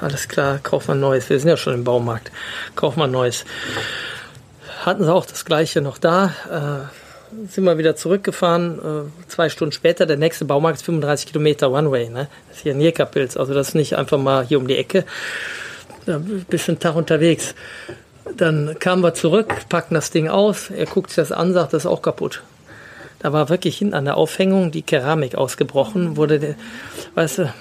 alles 0.02 0.28
klar, 0.28 0.60
kauf 0.62 0.88
mal 0.88 0.96
Neues. 0.96 1.30
Wir 1.30 1.40
sind 1.40 1.50
ja 1.50 1.58
schon 1.58 1.74
im 1.74 1.84
Baumarkt. 1.84 2.32
Kauf 2.76 2.96
mal 2.96 3.08
Neues. 3.08 3.46
Hatten 4.86 5.04
sie 5.04 5.14
auch 5.14 5.26
das 5.26 5.46
gleiche 5.46 5.82
noch 5.82 5.98
da. 5.98 6.34
Äh, 6.50 7.07
sind 7.50 7.64
wir 7.64 7.78
wieder 7.78 7.96
zurückgefahren. 7.96 8.80
Äh, 8.80 9.30
zwei 9.30 9.50
Stunden 9.50 9.72
später, 9.72 10.06
der 10.06 10.18
nächste 10.18 10.46
Baumarkt 10.46 10.78
ist 10.78 10.86
35 10.86 11.28
Kilometer 11.28 11.72
One-Way. 11.72 12.10
Ne? 12.10 12.28
Das 12.48 12.58
ist 12.58 12.64
hier 12.64 12.74
Nierkapils. 12.74 13.38
Also 13.38 13.54
das 13.54 13.70
ist 13.70 13.76
nicht 13.76 13.96
einfach 13.96 14.18
mal 14.18 14.46
hier 14.46 14.60
um 14.60 14.68
die 14.68 14.78
Ecke. 14.78 15.06
Ja, 16.06 16.20
bisschen 16.50 16.80
Tag 16.80 16.96
unterwegs. 16.96 17.54
Dann 18.36 18.78
kamen 18.80 19.04
wir 19.04 19.14
zurück, 19.14 19.54
packten 19.70 19.96
das 19.96 20.12
Ding 20.12 20.28
aus. 20.28 20.70
Er 20.70 20.86
guckt 20.86 21.10
sich 21.10 21.18
das 21.18 21.32
an, 21.32 21.54
sagt, 21.54 21.74
das 21.74 21.84
ist 21.84 21.92
auch 21.92 22.02
kaputt. 22.02 22.44
Da 23.20 23.34
war 23.34 23.50
wirklich 23.50 23.78
hinten 23.78 23.94
an 23.94 24.06
der 24.06 24.18
Aufhängung 24.18 24.72
die 24.72 24.84
Keramik 24.84 25.36
ausgebrochen, 25.36 26.18
wurde, 26.18 26.56
weißt 27.16 27.40
du, 27.40 27.54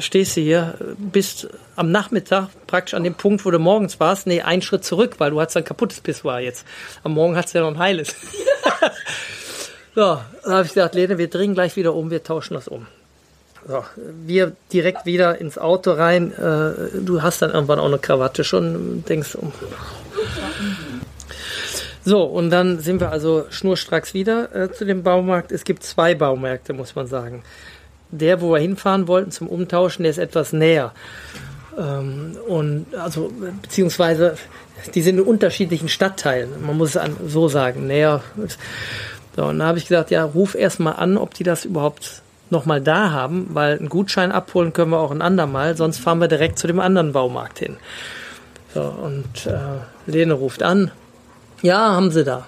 stehst 0.00 0.36
du 0.36 0.40
hier, 0.40 0.74
bist 0.98 1.48
am 1.76 1.90
Nachmittag 1.90 2.48
praktisch 2.66 2.94
an 2.94 3.04
dem 3.04 3.14
Punkt, 3.14 3.44
wo 3.44 3.50
du 3.50 3.58
morgens 3.58 4.00
warst, 4.00 4.26
nee, 4.26 4.42
einen 4.42 4.62
Schritt 4.62 4.84
zurück, 4.84 5.14
weil 5.18 5.30
du 5.30 5.40
hast 5.40 5.56
ein 5.56 5.64
kaputtes 5.64 6.00
Pissoir 6.00 6.40
jetzt. 6.40 6.66
Am 7.04 7.12
Morgen 7.12 7.36
hast 7.36 7.54
du 7.54 7.58
ja 7.58 7.64
noch 7.64 7.72
ein 7.72 7.78
heiles. 7.78 8.08
so, 9.94 10.20
dann 10.44 10.52
habe 10.52 10.66
ich 10.66 10.74
gesagt, 10.74 10.94
Lene, 10.94 11.18
wir 11.18 11.28
drehen 11.28 11.54
gleich 11.54 11.76
wieder 11.76 11.94
um, 11.94 12.10
wir 12.10 12.22
tauschen 12.22 12.54
das 12.54 12.68
um. 12.68 12.86
So, 13.68 13.84
wir 14.24 14.52
direkt 14.72 15.06
wieder 15.06 15.38
ins 15.38 15.58
Auto 15.58 15.92
rein. 15.92 16.32
Äh, 16.32 17.00
du 17.00 17.22
hast 17.22 17.42
dann 17.42 17.50
irgendwann 17.50 17.80
auch 17.80 17.86
eine 17.86 17.98
Krawatte 17.98 18.44
schon, 18.44 19.04
denkst 19.08 19.34
um. 19.34 19.52
So, 22.04 22.22
und 22.22 22.50
dann 22.50 22.78
sind 22.78 23.00
wir 23.00 23.10
also 23.10 23.46
schnurstracks 23.50 24.14
wieder 24.14 24.54
äh, 24.54 24.72
zu 24.72 24.84
dem 24.84 25.02
Baumarkt. 25.02 25.50
Es 25.50 25.64
gibt 25.64 25.82
zwei 25.82 26.14
Baumärkte, 26.14 26.72
muss 26.72 26.94
man 26.94 27.08
sagen 27.08 27.42
der, 28.10 28.40
wo 28.40 28.52
wir 28.52 28.58
hinfahren 28.58 29.08
wollten 29.08 29.30
zum 29.30 29.48
Umtauschen, 29.48 30.02
der 30.02 30.10
ist 30.10 30.18
etwas 30.18 30.52
näher. 30.52 30.92
Ähm, 31.78 32.36
und 32.48 32.86
also, 32.94 33.32
beziehungsweise, 33.62 34.36
die 34.94 35.02
sind 35.02 35.18
in 35.18 35.24
unterschiedlichen 35.24 35.88
Stadtteilen. 35.88 36.50
Man 36.64 36.76
muss 36.76 36.94
es 36.94 37.02
so 37.26 37.48
sagen, 37.48 37.86
näher. 37.86 38.22
So, 39.36 39.44
und 39.44 39.58
da 39.58 39.66
habe 39.66 39.78
ich 39.78 39.86
gesagt, 39.86 40.10
ja, 40.10 40.24
ruf 40.24 40.54
erst 40.54 40.80
mal 40.80 40.92
an, 40.92 41.16
ob 41.18 41.34
die 41.34 41.44
das 41.44 41.64
überhaupt 41.64 42.22
nochmal 42.50 42.80
da 42.80 43.10
haben, 43.10 43.48
weil 43.50 43.78
einen 43.78 43.88
Gutschein 43.88 44.32
abholen 44.32 44.72
können 44.72 44.92
wir 44.92 45.00
auch 45.00 45.10
ein 45.10 45.22
andermal, 45.22 45.76
sonst 45.76 45.98
fahren 45.98 46.20
wir 46.20 46.28
direkt 46.28 46.58
zu 46.58 46.66
dem 46.66 46.80
anderen 46.80 47.12
Baumarkt 47.12 47.58
hin. 47.58 47.76
So, 48.72 48.82
und 48.82 49.46
äh, 49.46 50.10
Lene 50.10 50.34
ruft 50.34 50.62
an. 50.62 50.90
Ja, 51.62 51.92
haben 51.92 52.10
sie 52.10 52.24
da. 52.24 52.46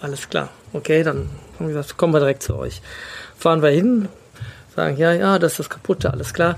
Alles 0.00 0.28
klar. 0.28 0.50
okay, 0.72 1.02
dann 1.02 1.30
haben 1.54 1.68
wir 1.68 1.74
gesagt, 1.74 1.96
kommen 1.96 2.12
wir 2.12 2.20
direkt 2.20 2.42
zu 2.42 2.56
euch. 2.56 2.82
Fahren 3.36 3.62
wir 3.62 3.70
hin, 3.70 4.08
sagen, 4.74 4.96
ja, 4.96 5.12
ja, 5.12 5.38
das 5.38 5.52
ist 5.52 5.58
das 5.60 5.70
Kaputte, 5.70 6.12
alles 6.12 6.34
klar. 6.34 6.56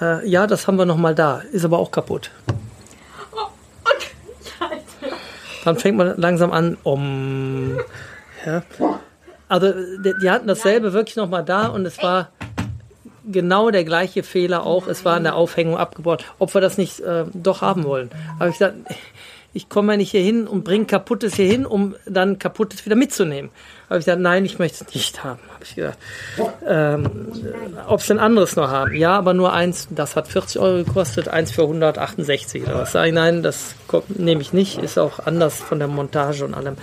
Äh, 0.00 0.28
ja, 0.28 0.46
das 0.46 0.66
haben 0.66 0.78
wir 0.78 0.84
noch 0.84 0.96
mal 0.96 1.14
da, 1.14 1.42
ist 1.52 1.64
aber 1.64 1.78
auch 1.78 1.90
kaputt. 1.90 2.30
Dann 5.64 5.76
fängt 5.76 5.96
man 5.96 6.14
langsam 6.16 6.52
an, 6.52 6.76
um. 6.84 7.78
Ja. 8.44 8.62
Also, 9.48 9.72
die, 9.72 10.14
die 10.22 10.30
hatten 10.30 10.46
dasselbe 10.46 10.92
wirklich 10.92 11.16
noch 11.16 11.28
mal 11.28 11.42
da 11.42 11.66
und 11.66 11.84
es 11.86 11.98
war 11.98 12.30
genau 13.26 13.70
der 13.70 13.84
gleiche 13.84 14.22
Fehler 14.22 14.64
auch. 14.64 14.86
Es 14.86 15.04
war 15.04 15.16
an 15.16 15.24
der 15.24 15.34
Aufhängung 15.34 15.76
abgebaut. 15.76 16.24
Ob 16.38 16.54
wir 16.54 16.60
das 16.60 16.78
nicht 16.78 17.00
äh, 17.00 17.24
doch 17.32 17.62
haben 17.62 17.84
wollen. 17.84 18.10
Aber 18.38 18.48
ich 18.48 18.58
gesagt, 18.58 18.76
ich 19.52 19.68
komme 19.68 19.94
ja 19.94 19.96
nicht 19.96 20.10
hier 20.10 20.22
hin 20.22 20.46
und 20.46 20.64
bringe 20.64 20.84
Kaputtes 20.84 21.34
hier 21.34 21.46
hin, 21.46 21.66
um 21.66 21.96
dann 22.06 22.38
Kaputtes 22.38 22.84
wieder 22.84 22.94
mitzunehmen. 22.94 23.50
Habe 23.88 24.00
ich 24.00 24.04
gesagt, 24.04 24.20
nein, 24.20 24.44
ich 24.44 24.58
möchte 24.58 24.84
es 24.84 24.94
nicht 24.94 25.22
haben. 25.22 25.38
Habe 25.54 25.64
ich 25.64 25.74
gesagt, 25.76 25.98
ähm, 26.66 27.28
ob 27.86 28.02
sie 28.02 28.14
ein 28.14 28.18
anderes 28.18 28.56
noch 28.56 28.68
haben. 28.68 28.94
Ja, 28.94 29.16
aber 29.16 29.32
nur 29.32 29.52
eins, 29.52 29.86
das 29.90 30.16
hat 30.16 30.28
40 30.28 30.60
Euro 30.60 30.84
gekostet, 30.84 31.28
eins 31.28 31.52
für 31.52 31.62
168 31.62 32.64
oder 32.64 32.80
was. 32.80 32.92
Sage 32.92 33.08
ich, 33.08 33.14
nein, 33.14 33.42
das 33.42 33.74
nehme 34.08 34.40
ich 34.40 34.52
nicht, 34.52 34.78
ist 34.78 34.98
auch 34.98 35.20
anders 35.24 35.56
von 35.56 35.78
der 35.78 35.88
Montage 35.88 36.44
und 36.44 36.54
allem. 36.54 36.76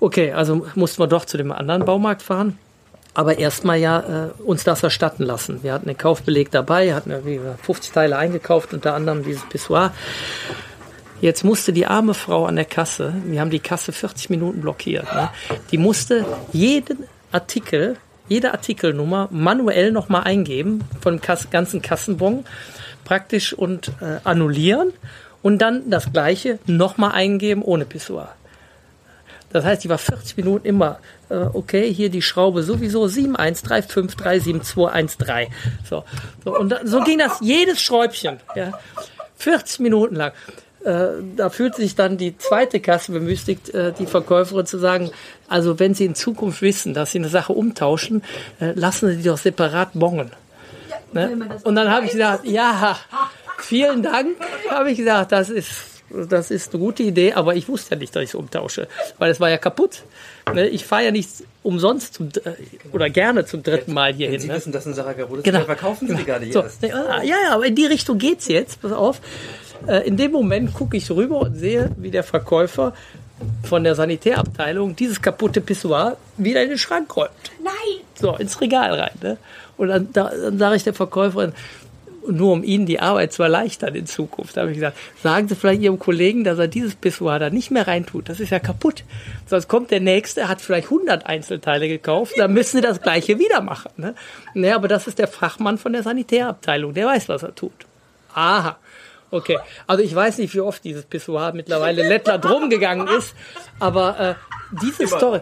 Okay, 0.00 0.32
also 0.32 0.66
mussten 0.74 1.00
wir 1.00 1.06
doch 1.06 1.24
zu 1.24 1.36
dem 1.36 1.52
anderen 1.52 1.84
Baumarkt 1.84 2.22
fahren 2.22 2.58
aber 3.14 3.38
erstmal 3.38 3.78
ja 3.78 4.00
äh, 4.00 4.42
uns 4.42 4.64
das 4.64 4.82
erstatten 4.82 5.22
lassen. 5.22 5.62
Wir 5.62 5.72
hatten 5.72 5.86
den 5.86 5.96
Kaufbeleg 5.96 6.50
dabei, 6.50 6.94
hatten 6.94 7.12
irgendwie 7.12 7.40
50 7.62 7.92
Teile 7.92 8.18
eingekauft, 8.18 8.74
unter 8.74 8.94
anderem 8.94 9.22
dieses 9.22 9.48
Pissoir. 9.48 9.92
Jetzt 11.24 11.42
musste 11.42 11.72
die 11.72 11.86
arme 11.86 12.12
Frau 12.12 12.44
an 12.44 12.56
der 12.56 12.66
Kasse, 12.66 13.14
wir 13.24 13.40
haben 13.40 13.48
die 13.48 13.58
Kasse 13.58 13.92
40 13.92 14.28
Minuten 14.28 14.60
blockiert, 14.60 15.06
ne? 15.14 15.30
die 15.70 15.78
musste 15.78 16.26
jeden 16.52 17.06
Artikel, 17.32 17.96
jede 18.28 18.52
Artikelnummer 18.52 19.28
manuell 19.30 19.90
nochmal 19.90 20.24
eingeben 20.24 20.84
vom 21.00 21.22
Kass 21.22 21.48
ganzen 21.48 21.80
Kassenbon 21.80 22.44
praktisch 23.04 23.54
und 23.54 23.88
äh, 24.02 24.18
annullieren 24.24 24.92
und 25.40 25.62
dann 25.62 25.88
das 25.88 26.12
gleiche 26.12 26.58
nochmal 26.66 27.12
eingeben 27.12 27.62
ohne 27.62 27.86
Pissoir. 27.86 28.34
Das 29.48 29.64
heißt, 29.64 29.82
die 29.82 29.88
war 29.88 29.96
40 29.96 30.36
Minuten 30.36 30.66
immer, 30.66 30.98
äh, 31.30 31.36
okay, 31.36 31.90
hier 31.90 32.10
die 32.10 32.20
Schraube 32.20 32.62
sowieso 32.62 33.06
713537213. 33.06 35.46
So, 35.88 36.04
so 36.44 36.58
und 36.58 36.68
da, 36.68 36.80
so 36.84 37.00
ging 37.00 37.16
das 37.16 37.38
jedes 37.40 37.80
Schräubchen, 37.80 38.40
ja, 38.54 38.78
40 39.36 39.80
Minuten 39.80 40.16
lang. 40.16 40.34
Äh, 40.84 41.22
da 41.36 41.48
fühlt 41.50 41.74
sich 41.76 41.94
dann 41.94 42.18
die 42.18 42.36
zweite 42.36 42.80
Kasse 42.80 43.12
bemüßigt, 43.12 43.72
äh, 43.74 43.92
die 43.92 44.06
Verkäuferin 44.06 44.66
zu 44.66 44.78
sagen, 44.78 45.10
also 45.48 45.78
wenn 45.78 45.94
Sie 45.94 46.04
in 46.04 46.14
Zukunft 46.14 46.60
wissen, 46.60 46.92
dass 46.92 47.12
Sie 47.12 47.18
eine 47.18 47.28
Sache 47.28 47.52
umtauschen, 47.54 48.22
äh, 48.60 48.72
lassen 48.74 49.08
Sie 49.08 49.16
die 49.16 49.22
doch 49.22 49.38
separat 49.38 49.90
bongen. 49.94 50.30
Ne? 51.12 51.38
Und 51.64 51.74
dann 51.74 51.90
habe 51.90 52.06
ich 52.06 52.12
gesagt, 52.12 52.44
ja, 52.44 52.98
vielen 53.58 54.02
Dank, 54.02 54.36
habe 54.68 54.90
ich 54.90 54.98
gesagt, 54.98 55.32
das 55.32 55.48
ist 55.48 55.70
das 56.10 56.50
ist 56.50 56.72
eine 56.72 56.82
gute 56.82 57.02
Idee, 57.02 57.32
aber 57.32 57.56
ich 57.56 57.68
wusste 57.68 57.94
ja 57.94 57.98
nicht, 57.98 58.14
dass 58.14 58.22
ich 58.22 58.28
es 58.28 58.34
umtausche, 58.34 58.88
weil 59.18 59.30
es 59.30 59.40
war 59.40 59.50
ja 59.50 59.58
kaputt. 59.58 60.02
Ne? 60.52 60.68
Ich 60.68 60.84
fahre 60.84 61.04
ja 61.04 61.10
nicht 61.10 61.28
umsonst 61.62 62.14
zum, 62.14 62.28
oder 62.92 63.08
gerne 63.08 63.46
zum 63.46 63.62
dritten 63.62 63.94
Mal 63.94 64.12
hier 64.12 64.30
hin. 64.30 64.40
Sie 64.40 64.48
ne? 64.48 64.54
wissen, 64.54 64.72
dass 64.72 64.84
kaputt 64.84 65.38
ist, 65.38 65.44
genau. 65.44 65.60
verkaufen 65.60 66.08
Sie 66.08 66.14
die 66.14 66.24
gerade 66.24 66.52
so. 66.52 66.62
erst. 66.62 66.82
Ja, 66.82 67.22
ja, 67.22 67.36
aber 67.50 67.66
in 67.66 67.74
die 67.74 67.86
Richtung 67.86 68.18
geht's 68.18 68.48
jetzt. 68.48 68.82
Pass 68.82 68.92
auf. 68.92 69.20
Äh, 69.86 70.06
in 70.06 70.16
dem 70.16 70.32
Moment 70.32 70.74
gucke 70.74 70.96
ich 70.96 71.10
rüber 71.10 71.40
und 71.40 71.56
sehe, 71.56 71.90
wie 71.96 72.10
der 72.10 72.22
Verkäufer 72.22 72.92
von 73.62 73.84
der 73.84 73.94
Sanitärabteilung 73.94 74.96
dieses 74.96 75.20
kaputte 75.20 75.60
Pissoir 75.60 76.16
wieder 76.36 76.62
in 76.62 76.68
den 76.68 76.78
Schrank 76.78 77.16
räumt. 77.16 77.30
Nein! 77.62 78.04
So, 78.14 78.36
ins 78.36 78.60
Regal 78.60 78.94
rein. 78.94 79.12
Ne? 79.22 79.38
Und 79.76 79.88
dann, 79.88 80.08
da, 80.12 80.30
dann 80.30 80.58
sage 80.58 80.76
ich 80.76 80.84
der 80.84 80.94
Verkäuferin, 80.94 81.52
nur 82.30 82.52
um 82.52 82.64
Ihnen 82.64 82.86
die 82.86 83.00
Arbeit 83.00 83.32
zu 83.32 83.42
erleichtern 83.42 83.94
in 83.94 84.06
Zukunft, 84.06 84.56
habe 84.56 84.70
ich 84.70 84.76
gesagt, 84.76 84.96
sagen 85.22 85.48
Sie 85.48 85.54
vielleicht 85.54 85.82
Ihrem 85.82 85.98
Kollegen, 85.98 86.44
dass 86.44 86.58
er 86.58 86.68
dieses 86.68 86.94
Pissoir 86.94 87.38
da 87.38 87.50
nicht 87.50 87.70
mehr 87.70 87.86
reintut. 87.86 88.28
Das 88.28 88.40
ist 88.40 88.50
ja 88.50 88.58
kaputt. 88.58 89.04
Sonst 89.46 89.68
kommt 89.68 89.90
der 89.90 90.00
Nächste, 90.00 90.48
hat 90.48 90.60
vielleicht 90.60 90.86
100 90.86 91.26
Einzelteile 91.26 91.88
gekauft, 91.88 92.34
dann 92.36 92.52
müssen 92.52 92.78
Sie 92.78 92.82
das 92.82 93.00
Gleiche 93.00 93.38
wieder 93.38 93.60
machen. 93.60 93.90
Ne? 93.96 94.14
Naja, 94.54 94.76
aber 94.76 94.88
das 94.88 95.06
ist 95.06 95.18
der 95.18 95.28
Fachmann 95.28 95.78
von 95.78 95.92
der 95.92 96.02
Sanitärabteilung, 96.02 96.94
der 96.94 97.06
weiß, 97.06 97.28
was 97.28 97.42
er 97.42 97.54
tut. 97.54 97.86
Aha. 98.34 98.78
Okay, 99.30 99.58
also 99.88 100.02
ich 100.02 100.14
weiß 100.14 100.38
nicht, 100.38 100.54
wie 100.54 100.60
oft 100.60 100.84
dieses 100.84 101.04
Pissoir 101.04 101.52
mittlerweile 101.54 102.06
Lettler 102.06 102.38
drum 102.38 102.70
gegangen 102.70 103.08
ist, 103.08 103.34
aber 103.80 104.20
äh, 104.20 104.34
diese 104.80 105.08
Story, 105.08 105.40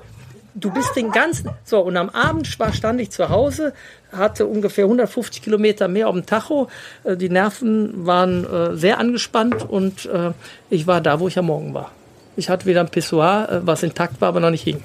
du 0.54 0.70
bist 0.70 0.94
den 0.96 1.10
ganzen, 1.10 1.50
so 1.64 1.80
und 1.80 1.96
am 1.96 2.10
Abend 2.10 2.58
war, 2.58 2.72
stand 2.72 3.00
ich 3.00 3.10
zu 3.10 3.28
Hause, 3.28 3.72
hatte 4.12 4.46
ungefähr 4.46 4.84
150 4.84 5.42
Kilometer 5.42 5.88
mehr 5.88 6.08
auf 6.08 6.14
dem 6.14 6.26
Tacho, 6.26 6.68
äh, 7.04 7.16
die 7.16 7.28
Nerven 7.28 8.06
waren 8.06 8.44
äh, 8.44 8.76
sehr 8.76 8.98
angespannt 8.98 9.68
und 9.68 10.06
äh, 10.06 10.32
ich 10.70 10.86
war 10.86 11.00
da, 11.00 11.20
wo 11.20 11.28
ich 11.28 11.38
am 11.38 11.46
Morgen 11.46 11.74
war. 11.74 11.90
Ich 12.36 12.48
hatte 12.48 12.66
wieder 12.66 12.80
ein 12.80 12.88
Pissoir, 12.88 13.60
was 13.64 13.82
intakt 13.82 14.20
war, 14.22 14.28
aber 14.28 14.40
noch 14.40 14.50
nicht 14.50 14.62
hing. 14.62 14.82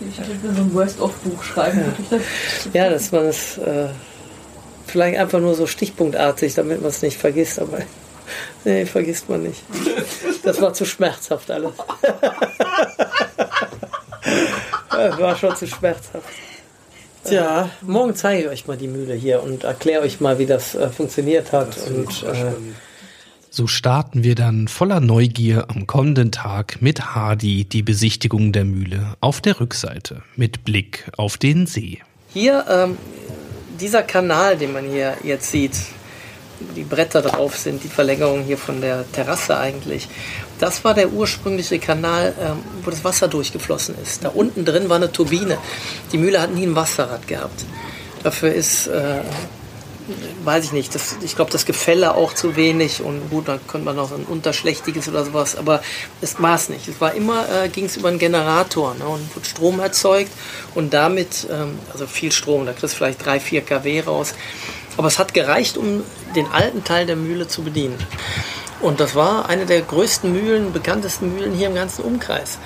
Ich 0.00 0.18
hätte 0.18 0.30
so 0.54 0.62
ein 0.62 0.72
Worst-of-Buch 0.72 1.42
schreiben. 1.42 1.82
Ja, 2.72 2.88
das 2.88 3.12
war 3.12 3.24
das 3.24 3.58
äh, 3.58 3.88
vielleicht 4.86 5.18
einfach 5.18 5.40
nur 5.40 5.54
so 5.54 5.66
stichpunktartig, 5.66 6.54
damit 6.54 6.80
man 6.80 6.90
es 6.90 7.02
nicht 7.02 7.18
vergisst, 7.18 7.58
aber 7.58 7.80
nee, 8.64 8.86
vergisst 8.86 9.28
man 9.28 9.42
nicht. 9.42 9.62
Das 10.44 10.60
war 10.62 10.72
zu 10.72 10.86
schmerzhaft 10.86 11.50
alles. 11.50 11.72
Das 14.90 15.18
war 15.18 15.36
schon 15.36 15.54
zu 15.56 15.66
schmerzhaft. 15.66 16.24
Tja, 17.24 17.68
morgen 17.82 18.14
zeige 18.14 18.42
ich 18.44 18.48
euch 18.48 18.66
mal 18.66 18.76
die 18.76 18.88
Mühle 18.88 19.14
hier 19.14 19.42
und 19.42 19.64
erkläre 19.64 20.02
euch 20.02 20.20
mal, 20.20 20.38
wie 20.38 20.46
das 20.46 20.74
äh, 20.74 20.88
funktioniert 20.88 21.52
hat. 21.52 21.76
Und, 21.88 22.22
äh, 22.22 22.52
So 23.50 23.66
starten 23.66 24.22
wir 24.22 24.34
dann 24.34 24.68
voller 24.68 25.00
Neugier 25.00 25.66
am 25.68 25.86
kommenden 25.86 26.32
Tag 26.32 26.80
mit 26.80 27.14
Hardy 27.14 27.64
die 27.64 27.82
Besichtigung 27.82 28.52
der 28.52 28.64
Mühle 28.64 29.14
auf 29.20 29.40
der 29.40 29.58
Rückseite 29.60 30.22
mit 30.36 30.64
Blick 30.64 31.10
auf 31.16 31.36
den 31.38 31.66
See. 31.66 31.98
hier, 32.32 32.64
ähm, 32.68 32.96
dieser 33.80 34.02
Kanal, 34.02 34.56
den 34.56 34.72
man 34.72 34.84
hier 34.88 35.16
jetzt 35.22 35.50
sieht, 35.50 35.72
die 36.76 36.82
Bretter 36.82 37.22
drauf 37.22 37.56
sind, 37.56 37.84
die 37.84 37.88
Verlängerung 37.88 38.42
hier 38.42 38.58
von 38.58 38.80
der 38.80 39.04
Terrasse 39.12 39.56
eigentlich. 39.58 40.08
Das 40.58 40.84
war 40.84 40.94
der 40.94 41.10
ursprüngliche 41.12 41.78
Kanal, 41.78 42.34
ähm, 42.40 42.58
wo 42.84 42.90
das 42.90 43.04
Wasser 43.04 43.28
durchgeflossen 43.28 43.94
ist. 44.02 44.24
Da 44.24 44.30
unten 44.30 44.64
drin 44.64 44.88
war 44.88 44.96
eine 44.96 45.12
Turbine. 45.12 45.58
Die 46.12 46.18
Mühle 46.18 46.40
hat 46.40 46.52
nie 46.52 46.66
ein 46.66 46.74
Wasserrad 46.74 47.26
gehabt. 47.28 47.64
Dafür 48.22 48.52
ist, 48.52 48.88
äh, 48.88 49.20
weiß 50.44 50.64
ich 50.64 50.72
nicht, 50.72 50.94
das, 50.94 51.16
ich 51.22 51.36
glaube, 51.36 51.50
das 51.50 51.64
Gefälle 51.66 52.14
auch 52.14 52.34
zu 52.34 52.56
wenig 52.56 53.02
und 53.02 53.30
gut, 53.30 53.48
dann 53.48 53.60
könnte 53.68 53.84
man 53.84 53.96
noch 53.96 54.10
ein 54.10 54.24
unterschlächtiges 54.24 55.08
oder 55.08 55.24
sowas, 55.24 55.56
aber 55.56 55.82
das 56.20 56.40
war 56.42 56.56
es 56.56 56.68
nicht. 56.68 56.88
Es 56.88 57.00
war 57.00 57.14
immer, 57.14 57.46
äh, 57.48 57.68
ging 57.68 57.84
es 57.84 57.96
über 57.96 58.08
einen 58.08 58.18
Generator 58.18 58.94
ne, 58.94 59.06
und 59.06 59.34
wird 59.34 59.46
Strom 59.46 59.78
erzeugt 59.80 60.32
und 60.74 60.92
damit, 60.92 61.46
ähm, 61.50 61.78
also 61.92 62.06
viel 62.06 62.32
Strom, 62.32 62.66
da 62.66 62.72
kriegst 62.72 62.94
du 62.94 62.98
vielleicht 62.98 63.24
3, 63.24 63.38
4 63.38 63.60
kW 63.62 64.00
raus. 64.00 64.34
Aber 64.96 65.06
es 65.06 65.18
hat 65.20 65.32
gereicht, 65.32 65.76
um 65.76 66.02
den 66.34 66.46
alten 66.48 66.82
Teil 66.82 67.06
der 67.06 67.14
Mühle 67.14 67.46
zu 67.46 67.62
bedienen. 67.62 67.96
Und 68.80 69.00
das 69.00 69.14
war 69.14 69.48
eine 69.48 69.66
der 69.66 69.82
größten 69.82 70.32
Mühlen, 70.32 70.72
bekanntesten 70.72 71.34
Mühlen 71.34 71.52
hier 71.52 71.68
im 71.68 71.74
ganzen 71.74 72.04
Umkreis. 72.04 72.58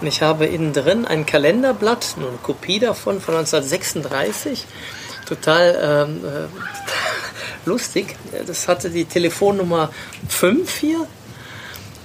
Und 0.00 0.06
ich 0.06 0.22
habe 0.22 0.46
innen 0.46 0.72
drin 0.72 1.04
ein 1.04 1.26
Kalenderblatt, 1.26 2.14
nur 2.18 2.30
eine 2.30 2.38
Kopie 2.38 2.78
davon 2.78 3.20
von 3.20 3.34
1936. 3.36 4.66
Total 5.26 6.06
ähm, 6.08 6.24
äh, 6.24 6.48
lustig. 7.68 8.16
Das 8.46 8.66
hatte 8.66 8.88
die 8.88 9.04
Telefonnummer 9.04 9.90
5 10.28 10.78
hier. 10.78 11.06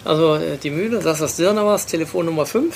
Also 0.03 0.35
äh, 0.35 0.57
die 0.57 0.69
Mühle, 0.69 0.99
das 0.99 1.15
ist 1.15 1.21
das 1.21 1.35
Dirnauers, 1.37 1.85
Telefonnummer 1.85 2.45
5. 2.45 2.75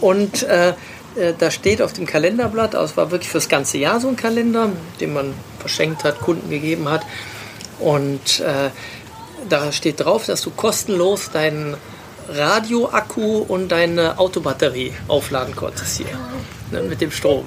Und 0.00 0.44
äh, 0.44 0.68
äh, 1.16 1.32
da 1.36 1.50
steht 1.50 1.82
auf 1.82 1.92
dem 1.92 2.06
Kalenderblatt, 2.06 2.76
also 2.76 2.92
es 2.92 2.96
war 2.96 3.10
wirklich 3.10 3.30
fürs 3.30 3.48
ganze 3.48 3.78
Jahr 3.78 3.98
so 3.98 4.08
ein 4.08 4.16
Kalender, 4.16 4.70
den 5.00 5.12
man 5.12 5.34
verschenkt 5.58 6.04
hat, 6.04 6.20
Kunden 6.20 6.48
gegeben 6.48 6.88
hat. 6.88 7.04
Und 7.80 8.42
da 9.48 9.72
steht 9.72 10.00
drauf, 10.00 10.26
dass 10.26 10.42
du 10.42 10.50
kostenlos 10.50 11.30
deinen 11.30 11.76
Radioakku 12.28 13.44
und 13.46 13.68
deine 13.68 14.18
Autobatterie 14.18 14.92
aufladen 15.08 15.54
konntest 15.54 15.98
hier 15.98 16.18
ne, 16.72 16.82
mit 16.82 17.00
dem 17.00 17.10
Strom. 17.10 17.44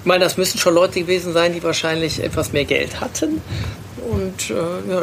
Ich 0.00 0.06
meine, 0.06 0.24
das 0.24 0.36
müssen 0.36 0.58
schon 0.58 0.74
Leute 0.74 1.00
gewesen 1.00 1.32
sein, 1.32 1.52
die 1.52 1.62
wahrscheinlich 1.62 2.22
etwas 2.22 2.52
mehr 2.52 2.64
Geld 2.64 3.00
hatten 3.00 3.40
und 4.10 4.50
äh, 4.50 4.90
ja, 4.90 5.02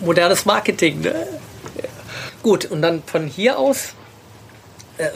modernes 0.00 0.44
Marketing. 0.44 1.00
Ne? 1.00 1.26
Gut, 2.42 2.66
und 2.66 2.82
dann 2.82 3.02
von 3.04 3.26
hier 3.26 3.58
aus 3.58 3.94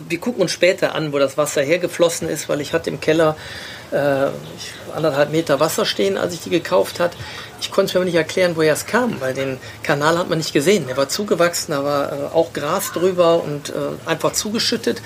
wir 0.08 0.18
gucken 0.18 0.42
uns 0.42 0.52
später 0.52 0.94
an, 0.94 1.12
wo 1.12 1.18
das 1.18 1.36
Wasser 1.36 1.62
hergeflossen 1.62 2.28
ist, 2.28 2.48
weil 2.48 2.60
ich 2.60 2.72
hatte 2.72 2.90
im 2.90 3.00
Keller 3.00 3.36
äh, 3.90 4.26
anderthalb 4.94 5.30
Meter 5.30 5.60
Wasser 5.60 5.86
stehen, 5.86 6.16
als 6.16 6.34
ich 6.34 6.40
die 6.40 6.50
gekauft 6.50 7.00
hat. 7.00 7.12
Ich 7.60 7.70
konnte 7.70 7.94
mir 7.94 8.00
aber 8.00 8.04
nicht 8.04 8.16
erklären, 8.16 8.52
woher 8.56 8.72
es 8.72 8.86
kam, 8.86 9.20
weil 9.20 9.34
den 9.34 9.58
Kanal 9.82 10.18
hat 10.18 10.28
man 10.28 10.38
nicht 10.38 10.52
gesehen. 10.52 10.86
Der 10.86 10.96
war 10.96 11.08
zugewachsen, 11.08 11.72
da 11.72 11.84
war 11.84 12.12
äh, 12.12 12.16
auch 12.34 12.52
Gras 12.52 12.92
drüber 12.92 13.42
und 13.42 13.70
äh, 13.70 13.72
einfach 14.08 14.32
zugeschüttet. 14.32 15.02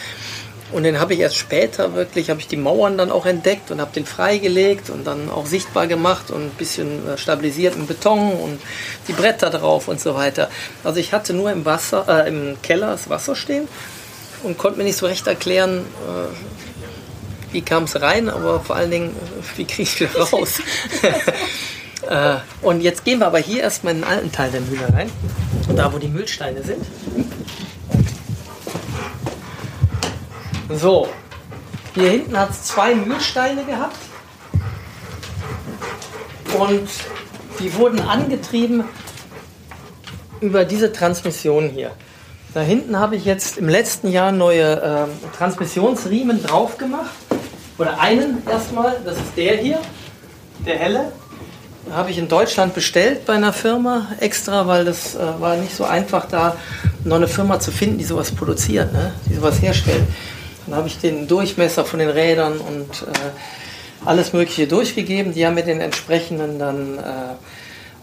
Und 0.70 0.82
den 0.82 1.00
habe 1.00 1.14
ich 1.14 1.20
erst 1.20 1.36
später 1.36 1.94
wirklich, 1.94 2.28
habe 2.28 2.40
ich 2.40 2.46
die 2.46 2.58
Mauern 2.58 2.98
dann 2.98 3.10
auch 3.10 3.24
entdeckt 3.24 3.70
und 3.70 3.80
habe 3.80 3.92
den 3.94 4.04
freigelegt 4.04 4.90
und 4.90 5.06
dann 5.06 5.30
auch 5.30 5.46
sichtbar 5.46 5.86
gemacht 5.86 6.30
und 6.30 6.42
ein 6.42 6.50
bisschen 6.58 7.08
äh, 7.08 7.16
stabilisiert 7.16 7.76
mit 7.76 7.88
Beton 7.88 8.32
und 8.32 8.60
die 9.08 9.14
Bretter 9.14 9.48
drauf 9.48 9.88
und 9.88 9.98
so 9.98 10.14
weiter. 10.14 10.50
Also 10.84 11.00
ich 11.00 11.14
hatte 11.14 11.32
nur 11.32 11.50
im 11.50 11.64
Wasser, 11.64 12.04
äh, 12.08 12.28
im 12.28 12.60
Keller 12.60 12.88
das 12.88 13.08
Wasser 13.08 13.34
stehen 13.34 13.66
und 14.42 14.58
konnte 14.58 14.78
mir 14.78 14.84
nicht 14.84 14.96
so 14.96 15.06
recht 15.06 15.26
erklären, 15.26 15.78
äh, 15.80 17.52
wie 17.52 17.62
kam 17.62 17.84
es 17.84 18.00
rein, 18.00 18.28
aber 18.28 18.60
vor 18.60 18.76
allen 18.76 18.90
Dingen, 18.90 19.10
äh, 19.10 19.58
wie 19.58 19.64
kriege 19.64 19.82
ich 19.82 20.00
wieder 20.00 20.20
raus. 20.32 20.60
äh, 22.08 22.36
und 22.62 22.80
jetzt 22.80 23.04
gehen 23.04 23.20
wir 23.20 23.26
aber 23.26 23.38
hier 23.38 23.62
erstmal 23.62 23.94
in 23.94 24.00
den 24.00 24.08
alten 24.08 24.32
Teil 24.32 24.50
der 24.50 24.60
Mühle 24.60 24.92
rein, 24.92 25.10
da 25.74 25.92
wo 25.92 25.98
die 25.98 26.08
Mühlsteine 26.08 26.62
sind. 26.62 26.84
So, 30.70 31.08
hier 31.94 32.10
hinten 32.10 32.38
hat 32.38 32.50
es 32.50 32.64
zwei 32.64 32.94
Mühlsteine 32.94 33.64
gehabt. 33.64 33.96
Und 36.58 36.88
die 37.58 37.74
wurden 37.74 38.00
angetrieben 38.00 38.84
über 40.40 40.64
diese 40.64 40.92
Transmission 40.92 41.70
hier. 41.70 41.92
Da 42.58 42.64
hinten 42.64 42.98
habe 42.98 43.14
ich 43.14 43.24
jetzt 43.24 43.58
im 43.58 43.68
letzten 43.68 44.08
Jahr 44.10 44.32
neue 44.32 44.82
äh, 44.82 45.36
Transmissionsriemen 45.36 46.42
drauf 46.42 46.76
gemacht. 46.76 47.12
Oder 47.78 48.00
einen 48.00 48.42
erstmal, 48.50 48.96
das 49.04 49.14
ist 49.16 49.36
der 49.36 49.58
hier, 49.58 49.78
der 50.66 50.76
helle. 50.76 51.12
Habe 51.92 52.10
ich 52.10 52.18
in 52.18 52.26
Deutschland 52.26 52.74
bestellt 52.74 53.26
bei 53.26 53.34
einer 53.34 53.52
Firma 53.52 54.08
extra, 54.18 54.66
weil 54.66 54.84
das 54.84 55.14
äh, 55.14 55.18
war 55.38 55.54
nicht 55.54 55.72
so 55.72 55.84
einfach, 55.84 56.26
da 56.26 56.56
noch 57.04 57.14
eine 57.14 57.28
Firma 57.28 57.60
zu 57.60 57.70
finden, 57.70 57.98
die 57.98 58.02
sowas 58.04 58.32
produziert, 58.32 58.92
ne? 58.92 59.12
die 59.30 59.34
sowas 59.34 59.62
herstellt. 59.62 60.02
Dann 60.66 60.74
habe 60.78 60.88
ich 60.88 60.98
den 60.98 61.28
Durchmesser 61.28 61.84
von 61.84 62.00
den 62.00 62.10
Rädern 62.10 62.58
und 62.58 63.02
äh, 63.02 64.04
alles 64.04 64.32
Mögliche 64.32 64.66
durchgegeben. 64.66 65.32
Die 65.32 65.46
haben 65.46 65.54
mir 65.54 65.62
den 65.62 65.80
entsprechenden 65.80 66.58
dann 66.58 66.98
äh, 66.98 67.02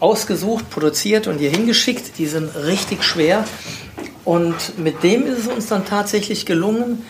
ausgesucht, 0.00 0.70
produziert 0.70 1.26
und 1.26 1.38
hier 1.38 1.50
hingeschickt. 1.50 2.18
Die 2.18 2.26
sind 2.26 2.54
richtig 2.54 3.04
schwer. 3.04 3.44
Und 4.24 4.78
mit 4.78 5.02
dem 5.02 5.26
ist 5.26 5.38
es 5.38 5.46
uns 5.46 5.66
dann 5.68 5.84
tatsächlich 5.84 6.46
gelungen, 6.46 7.04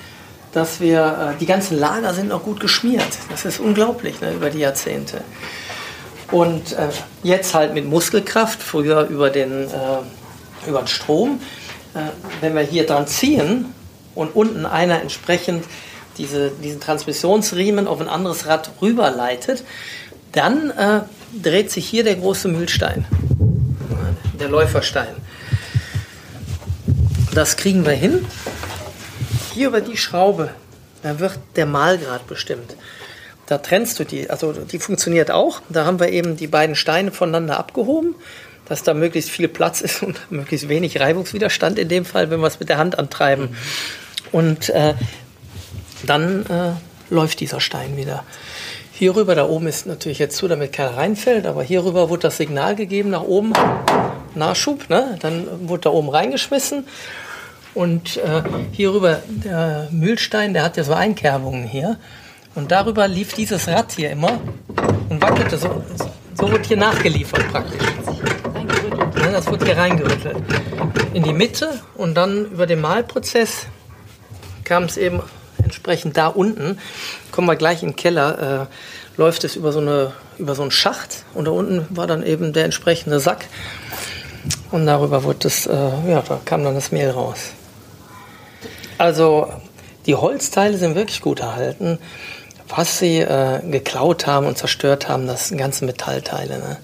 dass 0.52 0.80
wir, 0.80 1.34
äh, 1.34 1.38
die 1.38 1.46
ganzen 1.46 1.78
Lager 1.78 2.14
sind 2.14 2.32
auch 2.32 2.42
gut 2.42 2.60
geschmiert. 2.60 3.18
Das 3.30 3.44
ist 3.44 3.60
unglaublich 3.60 4.20
ne, 4.20 4.32
über 4.32 4.50
die 4.50 4.58
Jahrzehnte. 4.58 5.22
Und 6.30 6.72
äh, 6.72 6.88
jetzt 7.22 7.54
halt 7.54 7.74
mit 7.74 7.86
Muskelkraft, 7.86 8.62
früher 8.62 9.06
über 9.08 9.30
den, 9.30 9.64
äh, 9.64 10.68
über 10.68 10.80
den 10.80 10.88
Strom. 10.88 11.40
Äh, 11.94 12.00
wenn 12.40 12.54
wir 12.54 12.62
hier 12.62 12.86
dran 12.86 13.06
ziehen, 13.06 13.72
und 14.16 14.34
unten 14.34 14.66
einer 14.66 15.00
entsprechend 15.00 15.64
diese, 16.18 16.50
diesen 16.50 16.80
Transmissionsriemen 16.80 17.86
auf 17.86 18.00
ein 18.00 18.08
anderes 18.08 18.46
Rad 18.46 18.70
rüberleitet, 18.82 19.62
dann 20.32 20.70
äh, 20.70 21.02
dreht 21.42 21.70
sich 21.70 21.88
hier 21.88 22.04
der 22.04 22.16
große 22.16 22.48
Mühlstein, 22.48 23.04
der 24.38 24.48
Läuferstein. 24.48 25.14
Das 27.34 27.56
kriegen 27.56 27.84
wir 27.84 27.92
hin. 27.92 28.24
Hier 29.52 29.68
über 29.68 29.80
die 29.80 29.96
Schraube, 29.96 30.50
da 31.02 31.18
wird 31.18 31.38
der 31.56 31.66
Mahlgrad 31.66 32.26
bestimmt. 32.26 32.76
Da 33.46 33.58
trennst 33.58 33.98
du 33.98 34.04
die, 34.04 34.28
also 34.28 34.52
die 34.52 34.78
funktioniert 34.78 35.30
auch. 35.30 35.62
Da 35.68 35.84
haben 35.84 36.00
wir 36.00 36.08
eben 36.08 36.36
die 36.36 36.48
beiden 36.48 36.74
Steine 36.74 37.12
voneinander 37.12 37.58
abgehoben, 37.58 38.14
dass 38.66 38.82
da 38.82 38.92
möglichst 38.92 39.30
viel 39.30 39.48
Platz 39.48 39.80
ist 39.80 40.02
und 40.02 40.20
möglichst 40.30 40.68
wenig 40.68 40.98
Reibungswiderstand 41.00 41.78
in 41.78 41.88
dem 41.88 42.04
Fall, 42.04 42.30
wenn 42.30 42.40
wir 42.40 42.48
es 42.48 42.58
mit 42.58 42.68
der 42.68 42.78
Hand 42.78 42.98
antreiben. 42.98 43.50
Mhm. 43.50 43.56
Und 44.32 44.68
äh, 44.70 44.94
dann 46.04 46.44
äh, 46.46 46.72
läuft 47.08 47.40
dieser 47.40 47.60
Stein 47.60 47.96
wieder. 47.96 48.24
Hierüber, 48.98 49.34
da 49.34 49.46
oben 49.46 49.66
ist 49.66 49.84
natürlich 49.84 50.18
jetzt 50.18 50.38
zu, 50.38 50.48
damit 50.48 50.72
keiner 50.72 50.96
reinfällt, 50.96 51.44
aber 51.44 51.62
hierüber 51.62 52.08
wurde 52.08 52.22
das 52.22 52.38
Signal 52.38 52.74
gegeben 52.76 53.10
nach 53.10 53.24
oben, 53.24 53.52
Nachschub, 54.34 54.88
ne? 54.88 55.18
dann 55.20 55.68
wurde 55.68 55.82
da 55.82 55.90
oben 55.90 56.08
reingeschmissen. 56.08 56.88
Und 57.74 58.16
äh, 58.16 58.42
hierüber, 58.72 59.20
der 59.28 59.88
Mühlstein, 59.90 60.54
der 60.54 60.62
hat 60.62 60.78
ja 60.78 60.84
so 60.84 60.94
Einkerbungen 60.94 61.64
hier. 61.64 61.98
Und 62.54 62.72
darüber 62.72 63.06
lief 63.06 63.34
dieses 63.34 63.68
Rad 63.68 63.92
hier 63.92 64.10
immer 64.10 64.40
und 65.10 65.20
wackelte 65.20 65.58
so. 65.58 65.84
So 66.32 66.50
wird 66.50 66.64
hier 66.64 66.78
nachgeliefert 66.78 67.46
praktisch. 67.50 67.86
Das 69.14 69.46
wird 69.50 69.62
hier 69.62 69.76
reingerüttelt. 69.76 70.38
In 71.12 71.22
die 71.22 71.34
Mitte 71.34 71.80
und 71.96 72.14
dann 72.14 72.46
über 72.46 72.64
den 72.64 72.80
Malprozess 72.80 73.66
kam 74.64 74.84
es 74.84 74.96
eben 74.96 75.20
entsprechend 75.66 76.16
da 76.16 76.28
unten, 76.28 76.78
kommen 77.30 77.46
wir 77.46 77.56
gleich 77.56 77.82
in 77.82 77.90
den 77.90 77.96
Keller, 77.96 78.68
äh, 78.68 79.20
läuft 79.20 79.44
es 79.44 79.56
über 79.56 79.72
so, 79.72 79.80
eine, 79.80 80.12
über 80.38 80.54
so 80.54 80.62
einen 80.62 80.70
Schacht 80.70 81.24
und 81.34 81.44
da 81.44 81.50
unten 81.50 81.86
war 81.90 82.06
dann 82.06 82.24
eben 82.24 82.52
der 82.52 82.64
entsprechende 82.64 83.20
Sack 83.20 83.46
und 84.70 84.86
darüber 84.86 85.22
wurde 85.24 85.40
das, 85.40 85.66
äh, 85.66 85.72
ja, 85.72 86.22
da 86.26 86.40
kam 86.44 86.64
dann 86.64 86.74
das 86.74 86.92
Mehl 86.92 87.10
raus. 87.10 87.52
Also 88.98 89.52
die 90.06 90.14
Holzteile 90.14 90.78
sind 90.78 90.94
wirklich 90.94 91.20
gut 91.20 91.40
erhalten. 91.40 91.98
Was 92.68 92.98
sie 92.98 93.18
äh, 93.20 93.60
geklaut 93.70 94.26
haben 94.26 94.46
und 94.46 94.58
zerstört 94.58 95.08
haben, 95.08 95.26
das 95.26 95.48
sind 95.48 95.58
ganze 95.58 95.84
Metallteile. 95.84 96.58
Ne? 96.58 96.78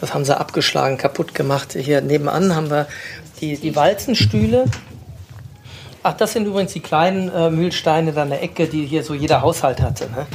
Das 0.00 0.12
haben 0.12 0.24
sie 0.24 0.36
abgeschlagen, 0.36 0.98
kaputt 0.98 1.34
gemacht. 1.34 1.76
Hier 1.78 2.00
nebenan 2.00 2.56
haben 2.56 2.70
wir 2.70 2.88
die, 3.40 3.56
die 3.56 3.76
Walzenstühle. 3.76 4.64
Ach, 6.04 6.14
das 6.14 6.32
sind 6.32 6.46
übrigens 6.46 6.72
die 6.72 6.80
kleinen 6.80 7.28
äh, 7.32 7.48
Mühlsteine 7.48 8.12
da 8.12 8.24
in 8.24 8.30
der 8.30 8.42
Ecke, 8.42 8.66
die 8.66 8.86
hier 8.86 9.04
so 9.04 9.14
jeder 9.14 9.40
Haushalt 9.40 9.80
hatte. 9.80 10.10
Ne? 10.10 10.26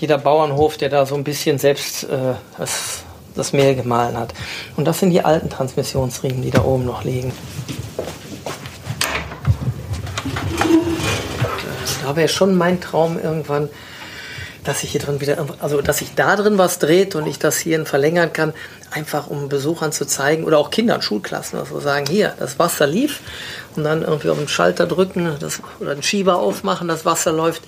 Jeder 0.00 0.18
Bauernhof, 0.18 0.76
der 0.76 0.88
da 0.88 1.06
so 1.06 1.14
ein 1.14 1.22
bisschen 1.22 1.58
selbst 1.58 2.02
äh, 2.04 2.34
das, 2.56 3.04
das 3.36 3.52
Mehl 3.52 3.76
gemahlen 3.76 4.16
hat. 4.16 4.34
Und 4.76 4.86
das 4.86 4.98
sind 4.98 5.10
die 5.10 5.24
alten 5.24 5.50
Transmissionsriemen, 5.50 6.42
die 6.42 6.50
da 6.50 6.64
oben 6.64 6.84
noch 6.84 7.04
liegen. 7.04 7.32
Da 12.04 12.16
wäre 12.16 12.28
schon 12.28 12.56
mein 12.56 12.80
Traum 12.80 13.20
irgendwann, 13.22 13.68
dass 14.64 14.80
sich 14.80 14.90
hier 14.90 15.00
drin 15.00 15.20
wieder, 15.20 15.46
also 15.60 15.80
dass 15.80 15.98
sich 15.98 16.16
da 16.16 16.34
drin 16.34 16.58
was 16.58 16.80
dreht 16.80 17.14
und 17.14 17.26
ich 17.28 17.38
das 17.38 17.58
hier 17.58 17.86
verlängern 17.86 18.32
kann, 18.32 18.52
einfach 18.90 19.26
um 19.26 19.48
Besuchern 19.48 19.92
zu 19.92 20.06
zeigen 20.06 20.44
oder 20.44 20.58
auch 20.58 20.70
Kindern, 20.70 21.02
Schulklassen, 21.02 21.58
also 21.58 21.80
sagen, 21.80 22.06
hier, 22.08 22.34
das 22.38 22.58
Wasser 22.58 22.86
lief 22.86 23.20
und 23.76 23.84
dann 23.84 24.02
irgendwie 24.02 24.30
auf 24.30 24.38
den 24.38 24.48
Schalter 24.48 24.86
drücken 24.86 25.36
das, 25.40 25.60
oder 25.80 25.92
einen 25.92 26.02
Schieber 26.02 26.38
aufmachen, 26.38 26.88
das 26.88 27.04
Wasser 27.04 27.32
läuft 27.32 27.62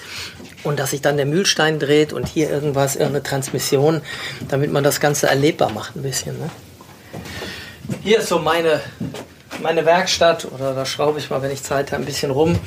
und 0.62 0.78
dass 0.78 0.90
sich 0.90 1.02
dann 1.02 1.16
der 1.16 1.26
Mühlstein 1.26 1.78
dreht 1.78 2.12
und 2.12 2.28
hier 2.28 2.50
irgendwas, 2.50 2.96
irgendeine 2.96 3.22
Transmission, 3.22 4.00
damit 4.48 4.72
man 4.72 4.84
das 4.84 5.00
Ganze 5.00 5.28
erlebbar 5.28 5.70
macht 5.70 5.96
ein 5.96 6.02
bisschen. 6.02 6.38
Ne? 6.38 6.50
Hier 8.02 8.18
ist 8.18 8.28
so 8.28 8.38
meine, 8.38 8.80
meine 9.62 9.84
Werkstatt 9.84 10.46
oder 10.46 10.74
da 10.74 10.86
schraube 10.86 11.18
ich 11.18 11.30
mal, 11.30 11.42
wenn 11.42 11.50
ich 11.50 11.62
Zeit 11.62 11.92
habe, 11.92 12.02
ein 12.02 12.06
bisschen 12.06 12.30
rum. 12.30 12.58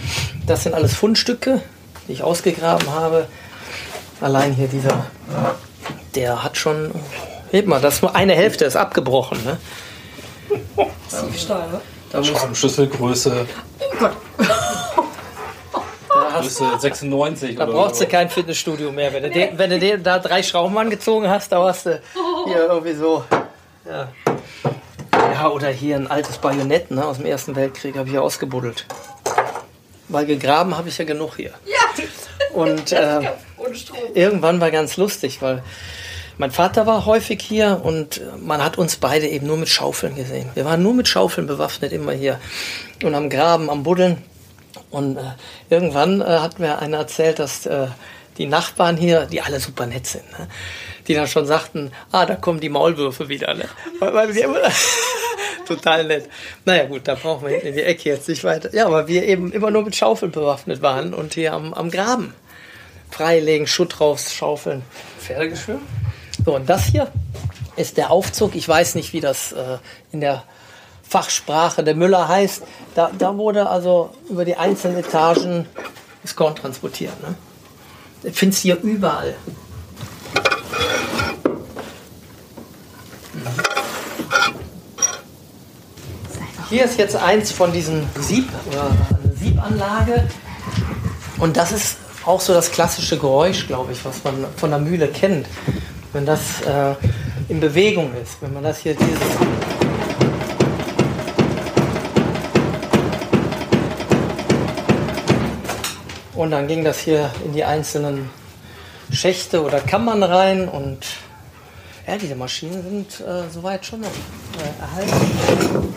Das 0.45 0.63
sind 0.63 0.75
alles 0.75 0.93
Fundstücke, 0.93 1.61
die 2.07 2.13
ich 2.13 2.23
ausgegraben 2.23 2.89
habe. 2.91 3.27
Allein 4.21 4.53
hier 4.53 4.67
dieser, 4.67 5.05
der 6.15 6.43
hat 6.43 6.57
schon, 6.57 6.91
heb 7.53 7.67
mal, 7.67 7.79
das 7.79 8.01
nur 8.01 8.15
eine 8.15 8.33
Hälfte 8.33 8.65
ist 8.65 8.75
abgebrochen. 8.75 9.37
Ne? 9.45 9.57
Tiefstahl, 11.09 11.69
ne? 11.69 11.81
Da 12.11 12.19
muss 12.19 12.59
Schlüsselgröße. 12.59 13.47
Oh 13.79 13.95
Gott. 13.99 14.11
Größe 16.39 16.65
96 16.79 17.55
da 17.55 17.65
brauchst 17.65 17.95
so. 17.95 18.05
du 18.05 18.09
kein 18.09 18.29
Fitnessstudio 18.29 18.91
mehr. 18.91 19.13
Wenn 19.13 19.23
du, 19.23 19.29
den, 19.29 19.57
wenn 19.57 19.69
du 19.69 19.79
den, 19.79 20.03
da 20.03 20.19
drei 20.19 20.43
Schrauben 20.43 20.77
angezogen 20.77 21.29
hast, 21.29 21.51
da 21.51 21.63
hast 21.63 21.85
du 21.85 22.01
hier 22.45 22.67
irgendwie 22.67 22.93
so. 22.93 23.23
Ja. 23.85 24.09
ja, 25.33 25.49
oder 25.49 25.69
hier 25.69 25.95
ein 25.95 26.07
altes 26.07 26.37
Bajonett 26.37 26.91
ne, 26.91 27.05
aus 27.05 27.17
dem 27.17 27.25
Ersten 27.25 27.55
Weltkrieg 27.55 27.95
habe 27.95 28.07
ich 28.07 28.11
hier 28.11 28.23
ausgebuddelt. 28.23 28.85
Weil 30.09 30.25
gegraben 30.25 30.77
habe 30.77 30.89
ich 30.89 30.97
ja 30.97 31.05
genug 31.05 31.35
hier. 31.35 31.51
Ja. 31.65 32.03
Und 32.53 32.91
äh, 32.91 33.21
irgendwann 34.13 34.59
war 34.61 34.71
ganz 34.71 34.97
lustig, 34.97 35.41
weil 35.41 35.63
mein 36.37 36.51
Vater 36.51 36.85
war 36.85 37.05
häufig 37.05 37.41
hier 37.41 37.81
und 37.83 38.21
man 38.39 38.63
hat 38.63 38.77
uns 38.77 38.95
beide 38.97 39.27
eben 39.27 39.47
nur 39.47 39.57
mit 39.57 39.69
Schaufeln 39.69 40.15
gesehen. 40.15 40.49
Wir 40.53 40.65
waren 40.65 40.81
nur 40.81 40.93
mit 40.93 41.07
Schaufeln 41.07 41.47
bewaffnet 41.47 41.91
immer 41.91 42.13
hier 42.13 42.39
und 43.03 43.13
am 43.15 43.29
Graben, 43.29 43.69
am 43.69 43.83
Buddeln. 43.83 44.17
Und 44.89 45.17
äh, 45.17 45.21
irgendwann 45.69 46.21
äh, 46.21 46.25
hat 46.25 46.59
mir 46.59 46.79
einer 46.79 46.97
erzählt, 46.97 47.39
dass 47.39 47.65
äh, 47.65 47.87
die 48.37 48.47
Nachbarn 48.47 48.97
hier, 48.97 49.25
die 49.25 49.41
alle 49.41 49.59
super 49.59 49.85
nett 49.85 50.07
sind, 50.07 50.23
ne? 50.31 50.47
die 51.07 51.13
dann 51.13 51.27
schon 51.27 51.45
sagten, 51.45 51.91
ah, 52.11 52.25
da 52.25 52.35
kommen 52.35 52.59
die 52.59 52.69
Maulwürfe 52.69 53.29
wieder. 53.29 53.53
Ne? 53.53 53.65
Weil, 53.99 54.13
weil 54.13 54.37
immer, 54.37 54.59
total 55.67 56.05
nett. 56.05 56.29
Naja 56.65 56.85
gut, 56.85 57.07
da 57.07 57.15
brauchen 57.15 57.47
wir 57.47 57.61
in 57.61 57.75
die 57.75 57.83
Ecke 57.83 58.09
jetzt 58.09 58.27
nicht 58.27 58.43
weiter. 58.43 58.73
Ja, 58.73 58.87
aber 58.87 59.07
wir 59.07 59.23
eben 59.23 59.51
immer 59.51 59.69
nur 59.69 59.83
mit 59.83 59.95
Schaufeln 59.95 60.31
bewaffnet 60.31 60.81
waren 60.81 61.13
und 61.13 61.35
hier 61.35 61.53
am, 61.53 61.73
am 61.73 61.91
Graben 61.91 62.33
freilegen, 63.13 63.67
Schutt 63.67 63.99
rausschaufeln. 63.99 64.81
Pferdegeschirr? 65.19 65.79
So, 66.45 66.55
und 66.55 66.69
das 66.69 66.85
hier 66.85 67.11
ist 67.75 67.97
der 67.97 68.11
Aufzug. 68.11 68.55
Ich 68.55 68.67
weiß 68.67 68.95
nicht, 68.95 69.13
wie 69.13 69.21
das 69.21 69.53
äh, 69.53 69.77
in 70.11 70.19
der 70.21 70.43
Fachsprache 71.07 71.83
der 71.83 71.95
Müller 71.95 72.27
heißt. 72.27 72.63
Da, 72.95 73.11
da 73.17 73.37
wurde 73.37 73.69
also 73.69 74.13
über 74.29 74.45
die 74.45 74.55
einzelnen 74.55 74.97
Etagen 74.97 75.67
das 76.21 76.35
Korn 76.35 76.55
transportieren. 76.55 77.13
Ne? 77.21 77.35
Du 78.23 78.31
findest 78.31 78.61
hier 78.61 78.79
überall. 78.81 79.35
Hier 86.69 86.85
ist 86.85 86.97
jetzt 86.97 87.15
eins 87.15 87.51
von 87.51 87.71
diesen 87.71 88.09
Sieb, 88.19 88.49
eine 88.71 89.35
Siebanlage. 89.35 90.27
Und 91.37 91.55
das 91.55 91.71
ist 91.71 91.97
auch 92.25 92.41
so 92.41 92.53
das 92.53 92.71
klassische 92.71 93.17
Geräusch, 93.17 93.67
glaube 93.67 93.91
ich, 93.91 94.03
was 94.03 94.23
man 94.23 94.45
von 94.57 94.71
der 94.71 94.79
Mühle 94.79 95.07
kennt. 95.07 95.45
Wenn 96.13 96.25
das 96.27 96.61
äh, 96.61 96.93
in 97.49 97.59
Bewegung 97.59 98.11
ist, 98.21 98.41
wenn 98.41 98.53
man 98.53 98.63
das 98.63 98.79
hier 98.79 98.93
dieses 98.93 99.19
Und 106.35 106.51
dann 106.51 106.67
ging 106.67 106.83
das 106.83 106.99
hier 106.99 107.31
in 107.45 107.53
die 107.53 107.63
einzelnen 107.63 108.29
Schächte 109.11 109.63
oder 109.63 109.79
Kammern 109.79 110.23
rein 110.23 110.67
und 110.67 110.99
ja, 112.07 112.17
diese 112.17 112.35
Maschinen 112.35 112.83
sind 112.83 113.21
äh, 113.21 113.49
soweit 113.49 113.85
schon 113.85 114.01
noch 114.01 114.09
äh, 114.09 114.81
erhalten. 114.81 115.93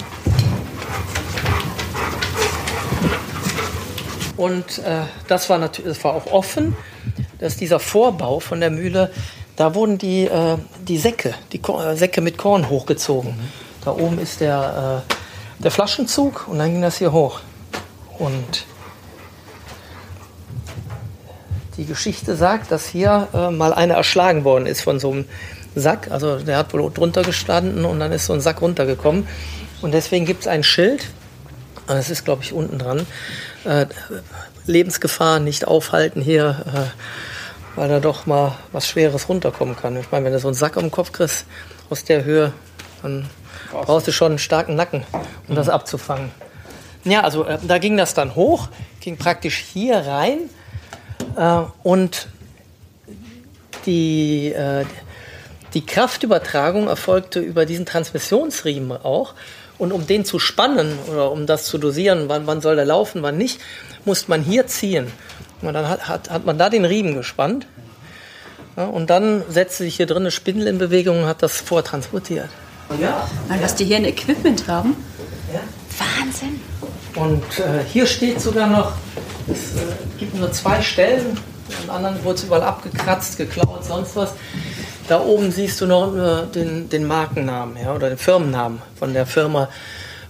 Und 4.37 4.79
äh, 4.79 5.01
das 5.27 5.49
war 5.49 5.59
natürlich, 5.59 5.95
das 5.95 6.05
war 6.05 6.15
auch 6.15 6.27
offen, 6.27 6.77
dass 7.39 7.57
dieser 7.57 7.81
Vorbau 7.81 8.39
von 8.39 8.61
der 8.61 8.71
Mühle, 8.71 9.11
da 9.57 9.75
wurden 9.75 9.99
die, 9.99 10.25
äh, 10.25 10.59
die 10.87 10.99
Säcke, 10.99 11.35
die 11.53 11.59
Ko 11.59 11.83
äh, 11.83 11.97
Säcke 11.97 12.21
mit 12.21 12.39
Korn 12.39 12.69
hochgezogen. 12.69 13.33
Mhm. 13.33 13.49
Da 13.85 13.93
oben 13.93 14.19
ist 14.19 14.41
der, 14.41 15.05
äh, 15.09 15.63
der 15.63 15.71
Flaschenzug 15.71 16.47
und 16.49 16.59
dann 16.59 16.73
ging 16.73 16.83
das 16.83 16.99
hier 16.99 17.13
hoch. 17.13 17.41
Und 18.19 18.67
die 21.77 21.85
Geschichte 21.85 22.37
sagt, 22.37 22.71
dass 22.71 22.87
hier 22.87 23.29
äh, 23.35 23.51
mal 23.51 23.73
einer 23.73 23.95
erschlagen 23.95 24.45
worden 24.45 24.67
ist 24.67 24.83
von 24.83 24.99
so 24.99 25.11
einem 25.11 25.25
Sack. 25.75 26.11
Also 26.11 26.39
der 26.39 26.59
hat 26.59 26.73
wohl 26.73 26.91
drunter 26.91 27.23
gestanden 27.23 27.85
und 27.85 28.01
dann 28.01 28.13
ist 28.13 28.27
so 28.27 28.33
ein 28.33 28.41
Sack 28.41 28.63
runtergekommen. 28.63 29.27
Und 29.83 29.93
deswegen 29.93 30.25
gibt 30.25 30.43
es 30.43 30.49
ein 30.49 30.65
Schild, 30.65 31.07
das 31.87 32.11
ist 32.11 32.25
glaube 32.25 32.43
ich 32.43 32.53
unten 32.53 32.79
dran, 32.79 33.07
äh, 33.65 33.87
Lebensgefahr 34.67 35.39
nicht 35.39 35.67
aufhalten 35.67 36.23
hier, 36.23 36.65
äh, 36.67 37.36
weil 37.77 37.89
da 37.89 38.01
doch 38.01 38.27
mal 38.27 38.57
was 38.73 38.89
Schweres 38.89 39.29
runterkommen 39.29 39.77
kann. 39.77 39.97
Ich 39.99 40.11
meine, 40.11 40.25
wenn 40.25 40.33
du 40.33 40.39
so 40.39 40.49
einen 40.49 40.55
Sack 40.55 40.77
um 40.77 40.85
den 40.85 40.91
Kopf 40.91 41.13
kriegst 41.13 41.47
aus 41.91 42.03
der 42.05 42.25
Höhe, 42.25 42.53
dann 43.03 43.29
brauchst 43.71 44.09
du 44.09 44.13
schon 44.13 44.33
einen 44.33 44.39
starken 44.39 44.75
Nacken, 44.75 45.05
um 45.47 45.55
das 45.55 45.69
abzufangen. 45.69 46.31
Ja, 47.05 47.21
also 47.21 47.45
äh, 47.45 47.59
da 47.67 47.79
ging 47.79 47.97
das 47.97 48.15
dann 48.15 48.35
hoch, 48.35 48.69
ging 49.01 49.17
praktisch 49.17 49.59
hier 49.59 49.99
rein 49.99 50.51
äh, 51.37 51.63
und 51.85 52.29
die, 53.85 54.53
äh, 54.53 54.85
die 55.75 55.87
Kraftübertragung 55.87 56.89
erfolgte 56.89 57.39
über 57.39 57.67
diesen 57.67 57.87
Transmissionsriemen 57.87 58.93
auch. 59.05 59.35
Und 59.79 59.93
um 59.93 60.07
den 60.07 60.25
zu 60.25 60.39
spannen 60.39 60.99
oder 61.11 61.31
um 61.31 61.47
das 61.47 61.67
zu 61.67 61.77
dosieren, 61.77 62.31
wann, 62.31 62.47
wann 62.47 62.63
soll 62.63 62.77
der 62.77 62.87
laufen, 62.87 63.23
wann 63.23 63.37
nicht, 63.37 63.61
musste 64.07 64.31
man 64.31 64.43
hier 64.43 64.67
ziehen. 64.67 65.13
Und 65.67 65.75
dann 65.75 65.89
hat, 65.89 66.09
hat, 66.09 66.31
hat 66.31 66.45
man 66.45 66.59
da 66.59 66.71
den 66.71 66.85
Riemen 66.85 67.15
gespannt. 67.15 67.67
Ja, 68.77 68.85
und 68.85 69.09
dann 69.09 69.43
setzte 69.49 69.85
sich 69.85 69.97
hier 69.97 70.07
drin 70.07 70.19
eine 70.19 70.31
Spindel 70.31 70.67
in 70.67 70.79
Bewegung 70.79 71.23
und 71.23 71.27
hat 71.27 71.43
das 71.43 71.57
vortransportiert. 71.61 72.49
Ja. 73.01 73.27
Was 73.61 73.75
die 73.75 73.85
hier 73.85 73.97
ein 73.97 74.05
Equipment 74.05 74.69
haben. 74.69 74.97
Ja. 75.53 75.61
Wahnsinn. 75.99 76.61
Und 77.15 77.43
äh, 77.59 77.83
hier 77.91 78.07
steht 78.07 78.41
sogar 78.41 78.67
noch, 78.67 78.93
es 79.51 79.77
äh, 79.77 79.87
gibt 80.19 80.35
nur 80.35 80.53
zwei 80.53 80.83
Stellen, 80.83 81.39
an 81.89 81.91
anderen 81.91 82.25
wurde 82.25 82.37
es 82.37 82.45
überall 82.45 82.63
abgekratzt, 82.63 83.39
geklaut, 83.39 83.85
sonst 83.85 84.15
was. 84.17 84.35
Da 85.09 85.21
oben 85.21 85.51
siehst 85.51 85.81
du 85.81 85.87
noch 85.87 86.15
äh, 86.15 86.47
den, 86.47 86.89
den 86.89 87.07
Markennamen 87.07 87.77
ja, 87.83 87.95
oder 87.95 88.09
den 88.09 88.19
Firmennamen 88.19 88.83
von 88.99 89.15
der 89.15 89.25
Firma 89.25 89.69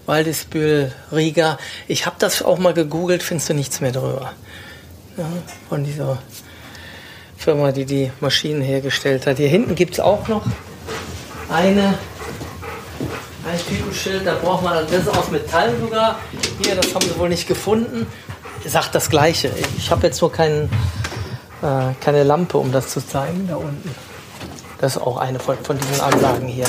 Waldisbühl 0.06 0.92
Riga. 1.12 1.58
Ich 1.88 2.06
habe 2.06 2.16
das 2.18 2.42
auch 2.42 2.58
mal 2.58 2.74
gegoogelt, 2.74 3.22
findest 3.22 3.48
du 3.48 3.54
nichts 3.54 3.80
mehr 3.80 3.92
drüber. 3.92 4.32
Ja, 5.16 5.24
von 5.68 5.82
dieser 5.82 6.18
Firma, 7.36 7.72
die 7.72 7.84
die 7.86 8.10
Maschinen 8.20 8.60
hergestellt 8.60 9.26
hat. 9.26 9.38
Hier 9.38 9.48
hinten 9.48 9.74
gibt 9.74 9.94
es 9.94 10.00
auch 10.00 10.28
noch 10.28 10.44
eine 11.48 11.94
ein 13.46 13.58
Typenschild, 13.68 14.26
da 14.26 14.34
braucht 14.34 14.64
man, 14.64 14.84
das 14.90 15.08
aus 15.08 15.30
Metall 15.30 15.72
sogar. 15.80 16.18
Hier, 16.62 16.74
das 16.74 16.94
haben 16.94 17.06
sie 17.06 17.16
wohl 17.16 17.28
nicht 17.28 17.46
gefunden. 17.46 18.06
Sagt 18.64 18.94
das 18.94 19.08
Gleiche. 19.08 19.52
Ich 19.78 19.90
habe 19.90 20.06
jetzt 20.06 20.20
nur 20.20 20.32
kein, 20.32 20.68
äh, 21.62 21.94
keine 22.00 22.24
Lampe, 22.24 22.58
um 22.58 22.72
das 22.72 22.88
zu 22.88 23.06
zeigen, 23.06 23.46
da 23.46 23.56
unten. 23.56 23.94
Das 24.78 24.96
ist 24.96 25.02
auch 25.02 25.16
eine 25.18 25.38
von, 25.38 25.56
von 25.58 25.78
diesen 25.78 26.00
Anlagen 26.00 26.48
hier. 26.48 26.66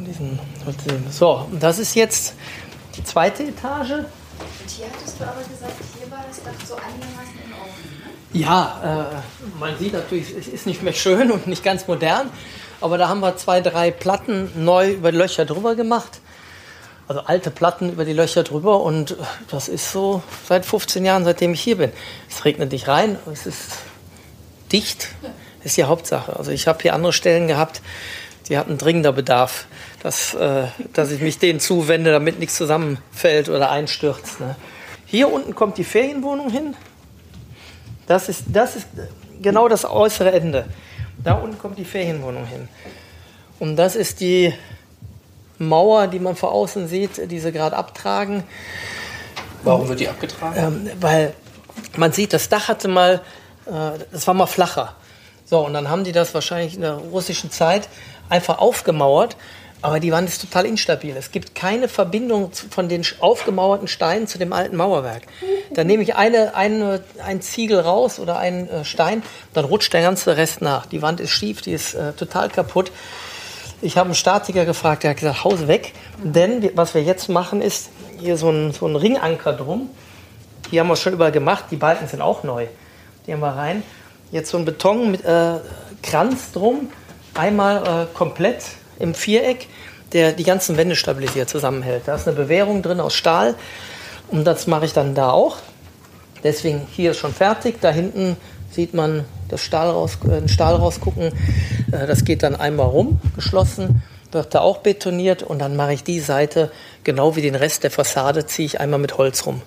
Diesen, 0.00 0.38
so, 1.10 1.48
das 1.58 1.78
ist 1.78 1.94
jetzt 1.94 2.34
die 2.96 3.04
zweite 3.04 3.44
Etage. 3.44 4.04
Und 4.40 4.70
hier 4.70 4.86
hattest 4.86 5.20
du 5.20 5.24
aber 5.24 5.42
gesagt, 5.42 5.74
hier 5.98 6.10
war 6.10 6.24
das 6.28 6.42
Dach 6.42 6.66
so 6.66 6.74
einigermaßen 6.74 7.34
in 7.44 7.52
Ordnung. 7.52 7.96
Ja, 8.32 9.12
äh, 9.12 9.58
man 9.58 9.78
sieht 9.78 9.92
natürlich, 9.92 10.34
es 10.36 10.48
ist 10.48 10.66
nicht 10.66 10.82
mehr 10.82 10.92
schön 10.92 11.30
und 11.30 11.46
nicht 11.46 11.64
ganz 11.64 11.86
modern. 11.86 12.30
Aber 12.80 12.98
da 12.98 13.08
haben 13.08 13.20
wir 13.20 13.36
zwei, 13.36 13.60
drei 13.60 13.90
Platten 13.90 14.50
neu 14.64 14.92
über 14.92 15.12
die 15.12 15.18
Löcher 15.18 15.44
drüber 15.44 15.74
gemacht. 15.74 16.20
Also 17.08 17.22
alte 17.22 17.50
Platten 17.50 17.90
über 17.90 18.04
die 18.04 18.12
Löcher 18.12 18.42
drüber 18.42 18.82
und 18.82 19.16
das 19.48 19.68
ist 19.68 19.92
so 19.92 20.22
seit 20.48 20.66
15 20.66 21.04
Jahren, 21.04 21.24
seitdem 21.24 21.52
ich 21.52 21.60
hier 21.60 21.76
bin. 21.76 21.92
Es 22.28 22.44
regnet 22.44 22.72
nicht 22.72 22.88
rein, 22.88 23.16
es 23.32 23.46
ist 23.46 23.70
dicht, 24.72 25.08
das 25.22 25.66
ist 25.66 25.76
die 25.76 25.84
Hauptsache. 25.84 26.36
Also 26.36 26.50
ich 26.50 26.66
habe 26.66 26.82
hier 26.82 26.94
andere 26.94 27.12
Stellen 27.12 27.46
gehabt, 27.46 27.80
die 28.48 28.58
hatten 28.58 28.76
dringender 28.76 29.12
Bedarf, 29.12 29.66
dass, 30.02 30.34
äh, 30.34 30.64
dass 30.92 31.10
ich 31.10 31.20
mich 31.20 31.38
denen 31.38 31.60
zuwende, 31.60 32.12
damit 32.12 32.38
nichts 32.38 32.56
zusammenfällt 32.56 33.48
oder 33.48 33.70
einstürzt. 33.70 34.40
Ne? 34.40 34.56
Hier 35.06 35.32
unten 35.32 35.54
kommt 35.54 35.78
die 35.78 35.84
Ferienwohnung 35.84 36.50
hin. 36.50 36.76
Das 38.06 38.28
ist, 38.28 38.44
das 38.48 38.76
ist 38.76 38.88
genau 39.40 39.68
das 39.68 39.84
äußere 39.84 40.32
Ende. 40.32 40.66
Da 41.22 41.34
unten 41.34 41.58
kommt 41.58 41.78
die 41.78 41.84
Ferienwohnung 41.84 42.46
hin. 42.46 42.68
Und 43.58 43.76
das 43.76 43.96
ist 43.96 44.20
die 44.20 44.52
Mauer, 45.58 46.06
die 46.06 46.18
man 46.18 46.36
von 46.36 46.50
außen 46.50 46.88
sieht, 46.88 47.30
die 47.30 47.38
sie 47.38 47.52
gerade 47.52 47.76
abtragen. 47.76 48.44
Warum 49.62 49.88
wird 49.88 50.00
die 50.00 50.08
abgetragen? 50.08 50.54
Ähm, 50.56 50.90
weil 51.00 51.34
man 51.96 52.12
sieht, 52.12 52.32
das 52.32 52.48
Dach 52.48 52.68
hatte 52.68 52.88
mal, 52.88 53.22
äh, 53.66 53.98
das 54.12 54.26
war 54.26 54.34
mal 54.34 54.46
flacher. 54.46 54.94
So, 55.44 55.64
und 55.64 55.74
dann 55.74 55.88
haben 55.88 56.04
die 56.04 56.12
das 56.12 56.34
wahrscheinlich 56.34 56.74
in 56.74 56.82
der 56.82 56.94
russischen 56.94 57.50
Zeit 57.50 57.88
einfach 58.28 58.58
aufgemauert 58.58 59.36
aber 59.82 60.00
die 60.00 60.10
Wand 60.10 60.28
ist 60.28 60.40
total 60.40 60.64
instabil. 60.64 61.14
Es 61.16 61.30
gibt 61.30 61.54
keine 61.54 61.88
Verbindung 61.88 62.50
von 62.70 62.88
den 62.88 63.04
aufgemauerten 63.20 63.88
Steinen 63.88 64.26
zu 64.26 64.38
dem 64.38 64.52
alten 64.52 64.76
Mauerwerk. 64.76 65.22
Da 65.72 65.84
nehme 65.84 66.02
ich 66.02 66.16
eine, 66.16 66.54
eine, 66.54 67.02
ein 67.24 67.42
Ziegel 67.42 67.80
raus 67.80 68.18
oder 68.18 68.38
einen 68.38 68.68
äh, 68.68 68.84
Stein, 68.84 69.22
dann 69.52 69.64
rutscht 69.64 69.92
der 69.92 70.02
ganze 70.02 70.36
Rest 70.36 70.62
nach. 70.62 70.86
Die 70.86 71.02
Wand 71.02 71.20
ist 71.20 71.30
schief, 71.30 71.60
die 71.60 71.72
ist 71.72 71.94
äh, 71.94 72.12
total 72.14 72.48
kaputt. 72.48 72.90
Ich 73.82 73.98
habe 73.98 74.06
einen 74.06 74.14
Statiker 74.14 74.64
gefragt, 74.64 75.02
der 75.02 75.10
hat 75.10 75.18
gesagt, 75.18 75.44
Haus 75.44 75.68
weg. 75.68 75.92
Denn 76.22 76.70
was 76.74 76.94
wir 76.94 77.02
jetzt 77.02 77.28
machen, 77.28 77.60
ist 77.60 77.90
hier 78.18 78.38
so 78.38 78.50
ein, 78.50 78.72
so 78.72 78.86
Ringanker 78.86 79.52
drum. 79.52 79.90
Die 80.70 80.80
haben 80.80 80.88
wir 80.88 80.96
schon 80.96 81.12
überall 81.12 81.32
gemacht. 81.32 81.66
Die 81.70 81.76
Balken 81.76 82.08
sind 82.08 82.22
auch 82.22 82.42
neu. 82.42 82.66
Die 83.26 83.32
haben 83.32 83.40
wir 83.40 83.54
rein. 83.54 83.82
Jetzt 84.32 84.50
so 84.50 84.58
ein 84.58 84.64
Beton 84.64 85.10
mit 85.10 85.24
äh, 85.24 85.58
drum. 86.54 86.88
Einmal 87.34 88.06
äh, 88.08 88.16
komplett 88.16 88.64
im 88.98 89.14
Viereck, 89.14 89.68
der 90.12 90.32
die 90.32 90.44
ganzen 90.44 90.76
Wände 90.76 90.96
stabilisiert, 90.96 91.48
zusammenhält. 91.48 92.02
Da 92.06 92.14
ist 92.14 92.26
eine 92.26 92.36
Bewährung 92.36 92.82
drin 92.82 93.00
aus 93.00 93.14
Stahl 93.14 93.54
und 94.28 94.44
das 94.44 94.66
mache 94.66 94.84
ich 94.84 94.92
dann 94.92 95.14
da 95.14 95.30
auch. 95.30 95.58
Deswegen 96.44 96.86
hier 96.92 97.12
ist 97.12 97.18
schon 97.18 97.34
fertig. 97.34 97.80
Da 97.80 97.90
hinten 97.90 98.36
sieht 98.70 98.94
man 98.94 99.24
das 99.48 99.62
Stahl 99.62 99.90
raus, 99.90 100.18
äh, 100.24 100.28
den 100.28 100.48
Stahl 100.48 100.76
rausgucken. 100.76 101.32
Äh, 101.92 102.06
das 102.06 102.24
geht 102.24 102.42
dann 102.42 102.54
einmal 102.56 102.86
rum, 102.86 103.20
geschlossen, 103.34 104.02
wird 104.32 104.54
da 104.54 104.60
auch 104.60 104.78
betoniert 104.78 105.42
und 105.42 105.58
dann 105.58 105.76
mache 105.76 105.94
ich 105.94 106.04
die 106.04 106.20
Seite, 106.20 106.70
genau 107.04 107.36
wie 107.36 107.42
den 107.42 107.54
Rest 107.54 107.84
der 107.84 107.90
Fassade, 107.90 108.46
ziehe 108.46 108.66
ich 108.66 108.80
einmal 108.80 108.98
mit 108.98 109.18
Holz 109.18 109.46
rum. 109.46 109.62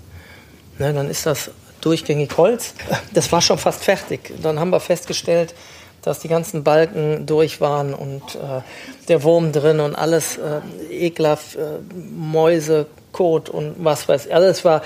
Ne, 0.78 0.94
dann 0.94 1.10
ist 1.10 1.26
das 1.26 1.52
durchgängig 1.82 2.36
Holz. 2.38 2.74
Das 3.14 3.32
war 3.32 3.42
schon 3.42 3.58
fast 3.58 3.84
fertig. 3.84 4.34
Dann 4.42 4.60
haben 4.60 4.70
wir 4.70 4.80
festgestellt, 4.80 5.54
dass 6.02 6.20
die 6.20 6.28
ganzen 6.28 6.64
Balken 6.64 7.26
durch 7.26 7.62
waren 7.62 7.94
und 7.94 8.36
äh, 8.36 8.62
der 9.08 9.24
Wurm 9.24 9.52
drin 9.52 9.80
und 9.80 9.96
alles 9.96 10.38
äh, 10.38 10.62
ekelhaft, 10.90 11.56
äh, 11.56 11.80
Mäuse, 11.94 12.88
Kot 13.12 13.50
und 13.50 13.76
was 13.80 14.08
weiß 14.08 14.28
ich. 14.28 14.36
Alles 14.36 14.64
war 14.64 14.82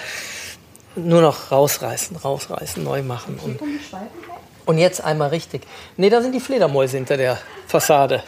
nur 0.95 1.21
noch 1.21 1.51
rausreißen, 1.51 2.17
rausreißen, 2.17 2.83
neu 2.83 3.03
machen. 3.03 3.39
Und, 3.43 3.59
und 4.65 4.77
jetzt 4.77 5.03
einmal 5.03 5.29
richtig. 5.29 5.63
Nee, 5.97 6.09
da 6.09 6.21
sind 6.21 6.33
die 6.33 6.39
Fledermäuse 6.39 6.97
hinter 6.97 7.17
der 7.17 7.37
Fassade. 7.67 8.23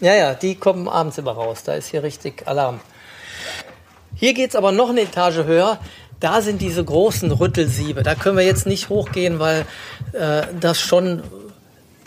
Ja, 0.00 0.14
ja, 0.14 0.34
die 0.34 0.54
kommen 0.54 0.88
abends 0.88 1.18
immer 1.18 1.32
raus. 1.32 1.62
Da 1.64 1.74
ist 1.74 1.88
hier 1.88 2.02
richtig 2.02 2.46
Alarm. 2.46 2.80
Hier 4.14 4.34
geht 4.34 4.50
es 4.50 4.56
aber 4.56 4.72
noch 4.72 4.90
eine 4.90 5.02
Etage 5.02 5.44
höher. 5.44 5.78
da 6.20 6.42
sind 6.42 6.60
diese 6.60 6.84
großen 6.84 7.30
Rüttelsiebe. 7.30 8.02
Da 8.02 8.14
können 8.14 8.36
wir 8.36 8.44
jetzt 8.44 8.66
nicht 8.66 8.88
hochgehen, 8.88 9.38
weil 9.38 9.66
äh, 10.12 10.42
das 10.58 10.80
schon, 10.80 11.22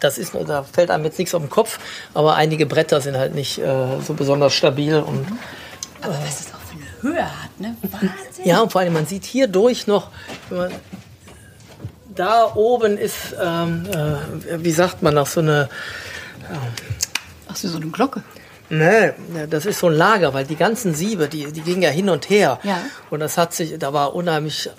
das 0.01 0.17
ist, 0.17 0.33
da 0.47 0.63
fällt 0.63 0.91
einem 0.91 1.05
jetzt 1.05 1.17
nichts 1.17 1.33
auf 1.33 1.41
den 1.41 1.49
Kopf, 1.49 1.79
aber 2.13 2.35
einige 2.35 2.65
Bretter 2.65 2.99
sind 2.99 3.15
halt 3.17 3.33
nicht 3.33 3.59
äh, 3.59 4.01
so 4.05 4.13
besonders 4.13 4.53
stabil 4.53 4.95
und 4.95 5.25
Aber 6.01 6.13
was 6.25 6.45
das 6.45 6.53
auch 6.53 6.59
für 6.59 6.75
eine 6.75 7.15
Höhe 7.15 7.23
hat, 7.23 7.59
ne? 7.59 7.77
Wahnsinn. 7.81 8.11
ja, 8.43 8.59
und 8.61 8.71
vor 8.71 8.81
allem, 8.81 8.93
man 8.93 9.05
sieht 9.05 9.23
hier 9.23 9.47
durch 9.47 9.87
noch, 9.87 10.09
wenn 10.49 10.57
man, 10.57 10.71
da 12.13 12.53
oben 12.55 12.97
ist, 12.97 13.35
ähm, 13.41 13.85
äh, 13.89 14.63
wie 14.63 14.71
sagt 14.71 15.01
man 15.01 15.15
das, 15.15 15.33
so 15.33 15.39
eine, 15.39 15.69
Ach 17.47 17.55
so, 17.55 17.67
so 17.67 17.77
eine 17.77 17.87
Glocke. 17.87 18.23
Ne, 18.69 19.13
das 19.49 19.65
ist 19.65 19.79
so 19.79 19.87
ein 19.87 19.93
Lager, 19.93 20.33
weil 20.33 20.45
die 20.45 20.55
ganzen 20.55 20.93
Siebe, 20.93 21.27
die, 21.27 21.51
die 21.51 21.61
gingen 21.61 21.81
ja 21.81 21.89
hin 21.89 22.09
und 22.09 22.29
her. 22.29 22.57
Ja. 22.63 22.81
Und 23.09 23.19
das 23.19 23.37
hat 23.37 23.53
sich, 23.53 23.77
da 23.77 23.91
war 23.91 24.15
unheimlich 24.15 24.69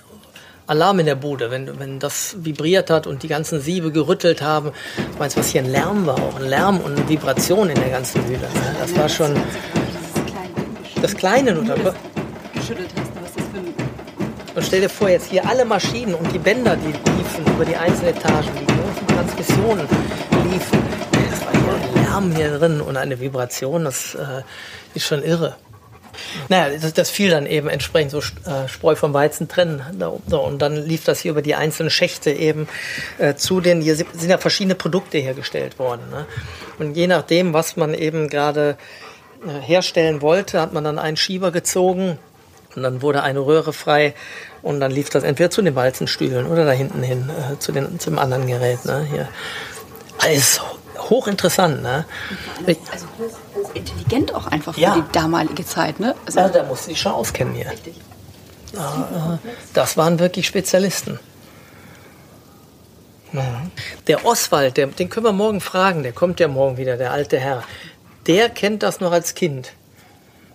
Alarm 0.72 1.00
in 1.00 1.06
der 1.06 1.14
Bude, 1.16 1.50
wenn, 1.50 1.78
wenn 1.78 1.98
das 1.98 2.34
vibriert 2.38 2.88
hat 2.88 3.06
und 3.06 3.22
die 3.22 3.28
ganzen 3.28 3.60
Siebe 3.60 3.92
gerüttelt 3.92 4.40
haben. 4.40 4.70
Du 4.96 5.18
meinst, 5.18 5.36
was 5.36 5.48
hier 5.50 5.60
ein 5.62 5.70
Lärm 5.70 6.06
war, 6.06 6.16
auch 6.16 6.36
ein 6.40 6.48
Lärm 6.48 6.80
und 6.80 6.96
eine 6.98 7.06
Vibration 7.08 7.68
in 7.68 7.74
der 7.74 7.90
ganzen 7.90 8.22
Mühle. 8.26 8.38
ne? 8.40 8.76
Das 8.80 8.96
war 8.96 9.08
schon 9.08 9.34
das 11.02 11.14
Kleine 11.14 11.52
nur. 11.54 11.64
da- 11.64 11.74
geschüttelt 12.54 12.88
hast, 12.96 13.10
was 13.22 13.32
das 13.34 13.44
für 13.52 14.56
Und 14.58 14.64
stell 14.66 14.80
dir 14.80 14.88
vor, 14.88 15.08
jetzt 15.10 15.30
hier 15.30 15.46
alle 15.46 15.64
Maschinen 15.66 16.14
und 16.14 16.32
die 16.32 16.38
Bänder, 16.38 16.74
die 16.76 16.92
liefen 16.92 17.44
über 17.54 17.64
die 17.66 17.76
einzelnen 17.76 18.14
Etagen, 18.16 18.48
die 18.60 18.66
großen 18.66 19.06
Transmissionen 19.08 19.86
liefen. 20.50 20.78
Das 21.30 21.40
war 21.44 21.52
hier 21.52 21.88
ein 21.88 22.02
Lärm 22.04 22.34
hier 22.36 22.58
drin 22.58 22.80
und 22.80 22.96
eine 22.96 23.20
Vibration, 23.20 23.84
das 23.84 24.14
äh, 24.14 24.42
ist 24.94 25.04
schon 25.06 25.22
irre. 25.22 25.54
Naja, 26.48 26.76
das, 26.78 26.92
das 26.92 27.10
fiel 27.10 27.30
dann 27.30 27.46
eben 27.46 27.68
entsprechend 27.68 28.10
so 28.10 28.18
äh, 28.18 28.68
Spreu 28.68 28.94
vom 28.94 29.14
Weizen 29.14 29.48
trennen. 29.48 29.82
Und 30.30 30.60
dann 30.60 30.76
lief 30.76 31.04
das 31.04 31.20
hier 31.20 31.32
über 31.32 31.42
die 31.42 31.54
einzelnen 31.54 31.90
Schächte 31.90 32.30
eben 32.30 32.68
äh, 33.18 33.34
zu 33.34 33.60
den, 33.60 33.80
hier 33.80 33.96
sind 33.96 34.28
ja 34.28 34.38
verschiedene 34.38 34.74
Produkte 34.74 35.18
hergestellt 35.18 35.78
worden. 35.78 36.02
Ne? 36.10 36.26
Und 36.78 36.96
je 36.96 37.06
nachdem, 37.06 37.52
was 37.52 37.76
man 37.76 37.94
eben 37.94 38.28
gerade 38.28 38.76
äh, 39.46 39.60
herstellen 39.60 40.22
wollte, 40.22 40.60
hat 40.60 40.72
man 40.72 40.84
dann 40.84 40.98
einen 40.98 41.16
Schieber 41.16 41.50
gezogen 41.50 42.18
und 42.74 42.82
dann 42.82 43.02
wurde 43.02 43.22
eine 43.22 43.40
Röhre 43.40 43.72
frei 43.72 44.14
und 44.62 44.80
dann 44.80 44.90
lief 44.90 45.10
das 45.10 45.24
entweder 45.24 45.50
zu 45.50 45.62
den 45.62 45.74
Walzenstühlen 45.74 46.46
oder 46.46 46.64
da 46.64 46.72
hinten 46.72 47.02
hin 47.02 47.28
äh, 47.28 47.58
zu 47.58 47.72
den, 47.72 47.98
zum 47.98 48.18
anderen 48.18 48.46
Gerät. 48.46 48.84
Ne? 48.84 49.06
Hier. 49.10 49.28
Alles 50.18 50.60
hochinteressant. 51.10 51.82
Ne? 51.82 52.04
Also 52.90 53.06
hoch, 53.18 53.38
hochintelligent 53.54 54.34
auch 54.34 54.46
einfach 54.46 54.74
für 54.74 54.80
Ja. 54.80 54.94
die 54.94 55.04
damalige 55.12 55.64
Zeit, 55.64 56.00
ne? 56.00 56.14
Also 56.26 56.40
ja, 56.40 56.48
da 56.48 56.62
musste 56.64 56.90
ich 56.92 57.00
schon 57.00 57.12
auskennen 57.12 57.54
hier. 57.54 57.72
Ja, 58.74 59.38
äh, 59.42 59.48
das 59.74 59.96
waren 59.96 60.18
wirklich 60.18 60.46
Spezialisten. 60.46 61.18
Ja. 63.32 63.62
Der 64.08 64.24
Oswald, 64.26 64.76
der, 64.76 64.88
den 64.88 65.08
können 65.08 65.26
wir 65.26 65.32
morgen 65.32 65.60
fragen, 65.60 66.02
der 66.02 66.12
kommt 66.12 66.38
ja 66.40 66.48
morgen 66.48 66.76
wieder, 66.76 66.96
der 66.96 67.12
alte 67.12 67.38
Herr. 67.38 67.62
Der 68.26 68.48
kennt 68.50 68.82
das 68.82 69.00
noch 69.00 69.12
als 69.12 69.34
Kind. 69.34 69.72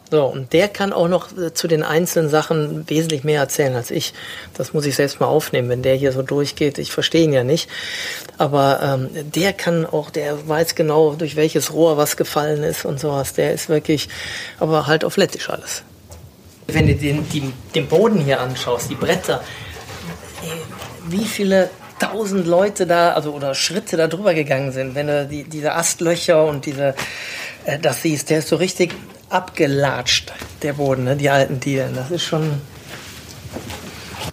So, 0.10 0.26
und 0.26 0.54
der 0.54 0.70
kann 0.70 0.94
auch 0.94 1.10
noch 1.10 1.38
äh, 1.38 1.54
zu 1.54 1.68
den 1.68 1.84
einzelnen 1.84 2.30
Sachen 2.30 2.90
wesentlich 2.90 3.26
mehr 3.26 3.42
erzählen 3.42 3.76
als 3.76 3.92
ich. 3.92 4.14
Das 4.54 4.74
muss 4.74 4.86
ich 4.86 4.96
selbst 4.96 5.20
mal 5.20 5.28
aufnehmen, 5.28 5.68
wenn 5.68 5.82
der 5.82 5.96
hier 5.96 6.14
so 6.14 6.22
durchgeht. 6.22 6.78
Ich 6.78 6.92
verstehe 6.92 7.24
ihn 7.24 7.34
ja 7.34 7.44
nicht. 7.44 7.70
Aber 8.38 8.80
ähm, 8.82 9.10
der 9.32 9.52
kann 9.52 9.86
auch, 9.86 10.10
der 10.10 10.48
weiß 10.48 10.76
genau, 10.76 11.14
durch 11.16 11.36
welches 11.36 11.74
Rohr 11.74 11.98
was 11.98 12.16
gefallen 12.16 12.64
ist 12.64 12.86
und 12.86 13.00
sowas. 13.00 13.34
Der 13.34 13.54
ist 13.54 13.68
wirklich, 13.68 14.08
aber 14.60 14.88
halt 14.88 15.04
auf 15.04 15.18
Lettisch 15.18 15.50
alles. 15.50 15.84
Wenn 16.68 16.88
du 16.88 16.96
den, 16.96 17.28
die, 17.30 17.52
den 17.76 17.88
Boden 17.88 18.20
hier 18.20 18.40
anschaust, 18.40 18.90
die 18.90 18.96
Bretter, 18.96 19.44
ey, 20.44 20.52
wie 21.10 21.26
viele 21.26 21.70
tausend 22.00 22.48
Leute 22.48 22.86
da, 22.86 23.12
also 23.12 23.32
oder 23.32 23.56
Schritte 23.56 23.98
da 23.98 24.08
drüber 24.08 24.34
gegangen 24.34 24.72
sind, 24.72 24.96
wenn 24.96 25.08
du 25.08 25.26
die, 25.26 25.44
diese 25.44 25.74
Astlöcher 25.74 26.46
und 26.46 26.66
diese, 26.66 26.96
äh, 27.66 27.80
das 27.80 28.02
siehst, 28.04 28.30
der 28.30 28.40
ist 28.40 28.50
so 28.50 28.56
richtig 28.58 28.94
abgelatscht, 29.30 30.34
der 30.62 30.74
Boden, 30.74 31.04
ne, 31.04 31.16
die 31.16 31.30
alten 31.30 31.60
Dielen. 31.60 31.96
Das 31.96 32.12
ist 32.12 32.24
schon. 32.24 32.62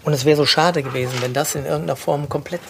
Und 0.02 0.12
es 0.12 0.24
wäre 0.24 0.36
so 0.36 0.46
schade 0.46 0.82
gewesen, 0.82 1.14
wenn 1.20 1.32
das 1.32 1.54
in 1.54 1.64
irgendeiner 1.64 1.96
Form 1.96 2.28
komplett. 2.28 2.60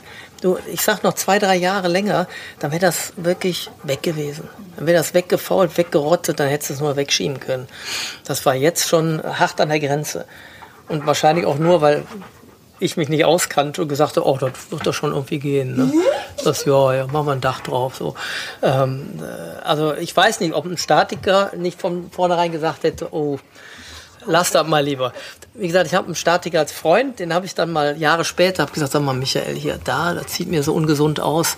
Du, 0.40 0.58
ich 0.70 0.82
sag 0.82 1.02
noch 1.02 1.14
zwei, 1.14 1.38
drei 1.38 1.56
Jahre 1.56 1.88
länger, 1.88 2.28
dann 2.60 2.70
wäre 2.70 2.80
das 2.80 3.12
wirklich 3.16 3.70
weg 3.82 4.02
gewesen. 4.02 4.48
Dann 4.76 4.86
wäre 4.86 4.98
das 4.98 5.14
weggefault, 5.14 5.76
weggerottet, 5.78 6.38
dann 6.38 6.48
hättest 6.48 6.70
du 6.70 6.74
es 6.74 6.80
nur 6.80 6.96
wegschieben 6.96 7.40
können. 7.40 7.66
Das 8.24 8.44
war 8.44 8.54
jetzt 8.54 8.88
schon 8.88 9.22
hart 9.22 9.60
an 9.60 9.70
der 9.70 9.80
Grenze. 9.80 10.26
Und 10.88 11.06
wahrscheinlich 11.06 11.46
auch 11.46 11.58
nur, 11.58 11.80
weil 11.80 12.04
ich 12.80 12.96
mich 12.96 13.08
nicht 13.08 13.24
auskannte 13.24 13.82
und 13.82 13.88
gesagt 13.88 14.16
habe, 14.16 14.26
oh, 14.26 14.36
das 14.36 14.52
wird 14.70 14.86
doch 14.86 14.94
schon 14.94 15.12
irgendwie 15.12 15.38
gehen. 15.38 15.76
Ne? 15.76 15.92
Das, 16.42 16.64
ja, 16.64 16.94
ja, 16.94 17.06
machen 17.06 17.26
wir 17.26 17.32
ein 17.32 17.40
Dach 17.40 17.60
drauf. 17.60 17.96
So. 17.96 18.14
Ähm, 18.62 19.20
äh, 19.20 19.62
also 19.62 19.94
ich 19.94 20.16
weiß 20.16 20.40
nicht, 20.40 20.54
ob 20.54 20.64
ein 20.66 20.76
Statiker 20.76 21.52
nicht 21.56 21.80
von 21.80 22.10
vornherein 22.10 22.52
gesagt 22.52 22.82
hätte, 22.82 23.12
oh, 23.12 23.38
lass 24.26 24.50
das 24.50 24.66
mal 24.66 24.84
lieber. 24.84 25.12
Wie 25.54 25.68
gesagt, 25.68 25.86
ich 25.86 25.94
habe 25.94 26.06
einen 26.06 26.16
Statiker 26.16 26.60
als 26.60 26.72
Freund, 26.72 27.20
den 27.20 27.32
habe 27.32 27.46
ich 27.46 27.54
dann 27.54 27.70
mal 27.70 27.96
Jahre 27.96 28.24
später, 28.24 28.62
habe 28.62 28.72
gesagt, 28.72 28.92
sag 28.92 29.02
mal, 29.02 29.14
Michael, 29.14 29.54
hier, 29.54 29.78
da, 29.82 30.14
das 30.14 30.34
sieht 30.34 30.48
mir 30.48 30.62
so 30.62 30.74
ungesund 30.74 31.20
aus. 31.20 31.56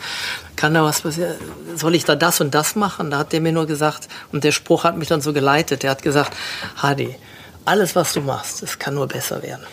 Kann 0.55 0.75
da 0.75 0.85
was 0.85 1.01
passieren? 1.01 1.35
Soll 1.75 1.95
ich 1.95 2.05
da 2.05 2.14
das 2.14 2.41
und 2.41 2.55
das 2.55 2.77
machen? 2.77 3.11
Da 3.11 3.19
hat 3.19 3.33
der 3.33 3.41
mir 3.41 3.53
nur 3.53 3.67
gesagt, 3.67 4.09
und 4.33 4.45
der 4.45 4.53
Spruch 4.53 4.85
hat 4.85 4.97
mich 4.97 5.09
dann 5.09 5.23
so 5.23 5.33
geleitet, 5.33 5.83
der 5.83 5.91
hat 5.91 6.03
gesagt, 6.03 6.37
Hadi, 6.77 7.17
alles, 7.64 7.97
was 7.97 8.12
du 8.12 8.21
machst, 8.21 8.62
es 8.62 8.79
kann 8.79 8.95
nur 8.95 9.09
besser 9.09 9.43
werden. 9.43 9.67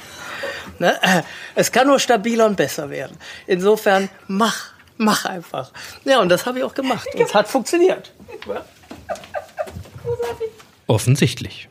Ne? 0.80 0.94
Es 1.56 1.72
kann 1.72 1.88
nur 1.88 2.00
stabiler 2.00 2.46
und 2.46 2.56
besser 2.58 2.90
werden. 2.90 3.18
Insofern, 3.48 4.10
mach, 4.28 4.72
mach 4.98 5.26
einfach. 5.26 5.72
Ja, 6.06 6.20
und 6.20 6.30
das 6.30 6.46
habe 6.46 6.60
ich 6.60 6.64
auch 6.64 6.74
gemacht. 6.74 7.08
Und 7.14 7.22
es 7.22 7.34
hat 7.34 7.48
funktioniert. 7.48 8.12
Offensichtlich. 10.88 11.70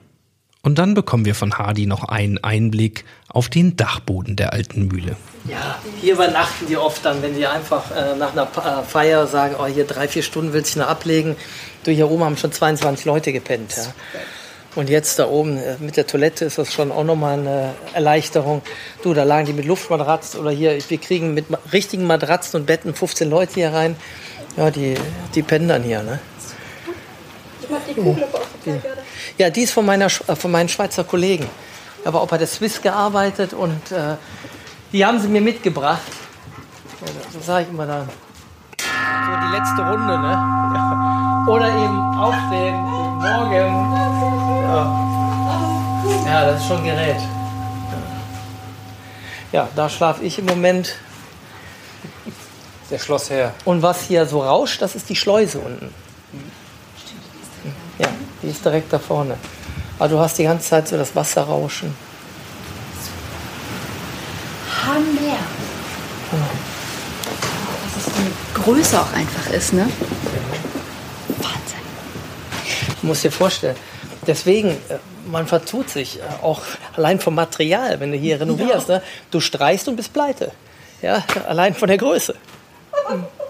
Und 0.64 0.78
dann 0.78 0.94
bekommen 0.94 1.24
wir 1.24 1.34
von 1.34 1.58
Hardy 1.58 1.86
noch 1.86 2.04
einen 2.04 2.38
Einblick 2.42 3.04
auf 3.28 3.48
den 3.48 3.76
Dachboden 3.76 4.36
der 4.36 4.52
alten 4.52 4.86
Mühle. 4.86 5.16
Ja, 5.44 5.76
hier 6.00 6.12
übernachten 6.14 6.68
die 6.68 6.76
oft 6.76 7.04
dann, 7.04 7.20
wenn 7.20 7.34
die 7.34 7.48
einfach 7.48 7.90
äh, 7.90 8.14
nach 8.14 8.30
einer 8.30 8.46
Pa- 8.46 8.80
äh, 8.80 8.84
Feier 8.84 9.26
sagen, 9.26 9.56
oh, 9.58 9.66
hier 9.66 9.84
drei, 9.86 10.06
vier 10.06 10.22
Stunden 10.22 10.52
willst 10.52 10.76
du 10.76 10.78
noch 10.78 10.86
ablegen. 10.86 11.34
Du, 11.82 11.90
hier 11.90 12.08
oben 12.08 12.22
haben 12.22 12.36
schon 12.36 12.52
22 12.52 13.04
Leute 13.06 13.32
gepennt. 13.32 13.74
Ja. 13.76 13.86
Und 14.74 14.88
jetzt 14.88 15.18
da 15.18 15.28
oben 15.28 15.58
äh, 15.58 15.76
mit 15.80 15.96
der 15.96 16.06
Toilette 16.06 16.46
ist 16.46 16.58
das 16.58 16.72
schon 16.72 16.92
auch 16.92 17.04
nochmal 17.04 17.38
eine 17.38 17.74
Erleichterung. 17.92 18.62
Du, 19.02 19.12
da 19.12 19.24
lagen 19.24 19.46
die 19.46 19.52
mit 19.52 19.66
Luftmatratzen 19.66 20.40
oder 20.40 20.50
hier, 20.50 20.78
wir 20.88 20.98
kriegen 20.98 21.34
mit 21.34 21.46
richtigen 21.72 22.06
Matratzen 22.06 22.60
und 22.60 22.66
Betten 22.66 22.94
15 22.94 23.28
Leute 23.28 23.54
hier 23.54 23.72
rein. 23.72 23.96
Ja, 24.56 24.70
die, 24.70 24.94
die 25.34 25.42
pennen 25.42 25.68
dann 25.68 25.82
hier, 25.82 26.02
ne? 26.02 26.20
Ja, 29.38 29.50
die 29.50 29.62
ist 29.62 29.72
von, 29.72 29.84
meiner, 29.84 30.06
äh, 30.06 30.36
von 30.36 30.50
meinen 30.50 30.68
Schweizer 30.68 31.04
Kollegen. 31.04 31.46
Ich 32.00 32.06
habe 32.06 32.18
auch 32.18 32.28
bei 32.28 32.38
der 32.38 32.46
Swiss 32.46 32.80
gearbeitet 32.80 33.52
und 33.52 33.92
äh, 33.92 34.16
die 34.92 35.04
haben 35.04 35.20
sie 35.20 35.28
mir 35.28 35.40
mitgebracht. 35.40 36.00
Ja, 37.00 37.08
so 37.32 37.40
sage 37.40 37.64
ich 37.64 37.70
immer 37.70 37.86
dann. 37.86 38.08
So 38.78 39.46
die 39.46 39.56
letzte 39.56 39.82
Runde, 39.82 40.18
ne? 40.18 41.46
Oder 41.48 41.68
eben 41.68 42.18
aufstehen, 42.18 42.82
guten 42.84 43.18
Morgen. 43.18 44.41
Ja. 44.72 46.24
ja, 46.24 46.46
das 46.46 46.62
ist 46.62 46.66
schon 46.66 46.78
ein 46.78 46.84
Gerät. 46.84 47.20
Ja, 49.52 49.68
da 49.76 49.88
schlafe 49.90 50.24
ich 50.24 50.38
im 50.38 50.46
Moment. 50.46 50.96
Der 52.90 52.98
Schlossherr. 52.98 53.52
Und 53.66 53.82
was 53.82 54.02
hier 54.02 54.24
so 54.24 54.42
rauscht, 54.42 54.80
das 54.80 54.94
ist 54.94 55.10
die 55.10 55.16
Schleuse 55.16 55.58
unten. 55.58 55.94
Ja, 57.98 58.08
die 58.42 58.48
ist 58.48 58.64
direkt 58.64 58.90
da 58.92 58.98
vorne. 58.98 59.36
Aber 59.98 60.08
du 60.08 60.18
hast 60.18 60.38
die 60.38 60.44
ganze 60.44 60.68
Zeit 60.68 60.88
so 60.88 60.96
das 60.96 61.14
Wasser 61.14 61.42
rauschen. 61.42 61.94
Hammer. 64.86 65.38
Was 67.84 68.04
das 68.04 68.14
für 68.14 68.20
eine 68.20 68.30
Größe 68.64 69.00
auch 69.00 69.12
einfach 69.12 69.50
ist, 69.50 69.74
ne? 69.74 69.86
Wahnsinn. 71.28 71.82
Du 73.00 73.06
musst 73.06 73.22
dir 73.22 73.30
vorstellen, 73.30 73.76
deswegen, 74.26 74.70
äh, 74.70 74.98
man 75.26 75.46
vertut 75.46 75.90
sich 75.90 76.18
äh, 76.18 76.22
auch 76.42 76.62
allein 76.96 77.20
vom 77.20 77.34
Material, 77.34 78.00
wenn 78.00 78.12
du 78.12 78.18
hier 78.18 78.40
renovierst. 78.40 78.88
Ne? 78.88 79.02
Du 79.30 79.40
streichst 79.40 79.88
und 79.88 79.96
bist 79.96 80.12
pleite. 80.12 80.52
Ja, 81.00 81.24
allein 81.46 81.74
von 81.74 81.88
der 81.88 81.98
Größe. 81.98 82.34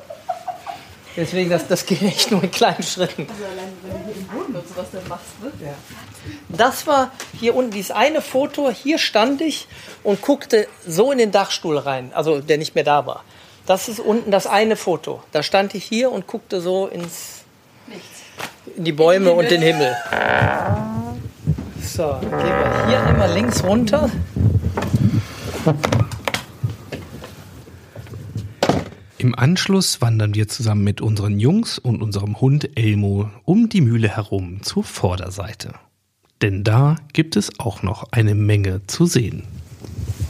Deswegen, 1.16 1.51
das, 1.51 1.68
das 1.68 1.85
geht 1.85 2.01
echt 2.03 2.31
nur 2.31 2.43
in 2.43 2.51
kleinen 2.51 2.83
Schritten. 2.83 3.27
Also 3.29 3.45
allein, 3.45 3.73
wenn 3.83 3.93
du 3.93 4.05
hier 4.07 4.14
den 4.14 4.27
Boden 4.29 4.57
und 4.57 4.66
sowas 4.66 4.87
dann 4.93 5.07
machst, 5.09 5.43
ne? 5.43 5.53
Das 6.49 6.87
war 6.87 7.11
hier 7.39 7.55
unten 7.55 7.73
dieses 7.73 7.91
eine 7.91 8.23
Foto. 8.23 8.70
Hier 8.70 8.99
stand 8.99 9.41
ich 9.41 9.66
und 10.03 10.23
guckte 10.23 10.68
so 10.87 11.12
in 11.12 11.18
den 11.18 11.31
Dachstuhl 11.31 11.77
rein, 11.77 12.12
also 12.14 12.41
der 12.41 12.59
nicht 12.59 12.75
mehr 12.75 12.85
da 12.85 13.07
war. 13.07 13.25
Das 13.66 13.89
ist 13.89 14.01
unten 14.01 14.31
das 14.31 14.47
eine 14.47 14.77
Foto. 14.77 15.23
Da 15.33 15.43
stand 15.43 15.75
ich 15.75 15.85
hier 15.85 16.11
und 16.11 16.27
guckte 16.27 16.61
so 16.61 16.87
ins, 16.87 17.41
in 18.77 18.85
die 18.85 18.93
Bäume 18.93 19.33
und 19.33 19.51
den 19.51 19.62
Himmel. 19.62 19.95
So, 21.81 22.16
gehen 22.20 22.31
wir 22.31 22.87
hier 22.89 23.03
einmal 23.05 23.33
links 23.33 23.62
runter. 23.64 24.11
Im 29.18 29.39
Anschluss 29.39 30.01
wandern 30.01 30.35
wir 30.35 30.49
zusammen 30.49 30.83
mit 30.83 31.01
unseren 31.01 31.39
Jungs 31.39 31.79
und 31.79 32.03
unserem 32.03 32.41
Hund 32.41 32.77
Elmo 32.77 33.31
um 33.45 33.68
die 33.68 33.81
Mühle 33.81 34.09
herum 34.09 34.62
zur 34.62 34.83
Vorderseite. 34.83 35.75
Denn 36.41 36.64
da 36.64 36.97
gibt 37.12 37.37
es 37.37 37.61
auch 37.61 37.85
noch 37.85 38.11
eine 38.11 38.35
Menge 38.35 38.85
zu 38.89 39.07
sehen. 39.07 39.45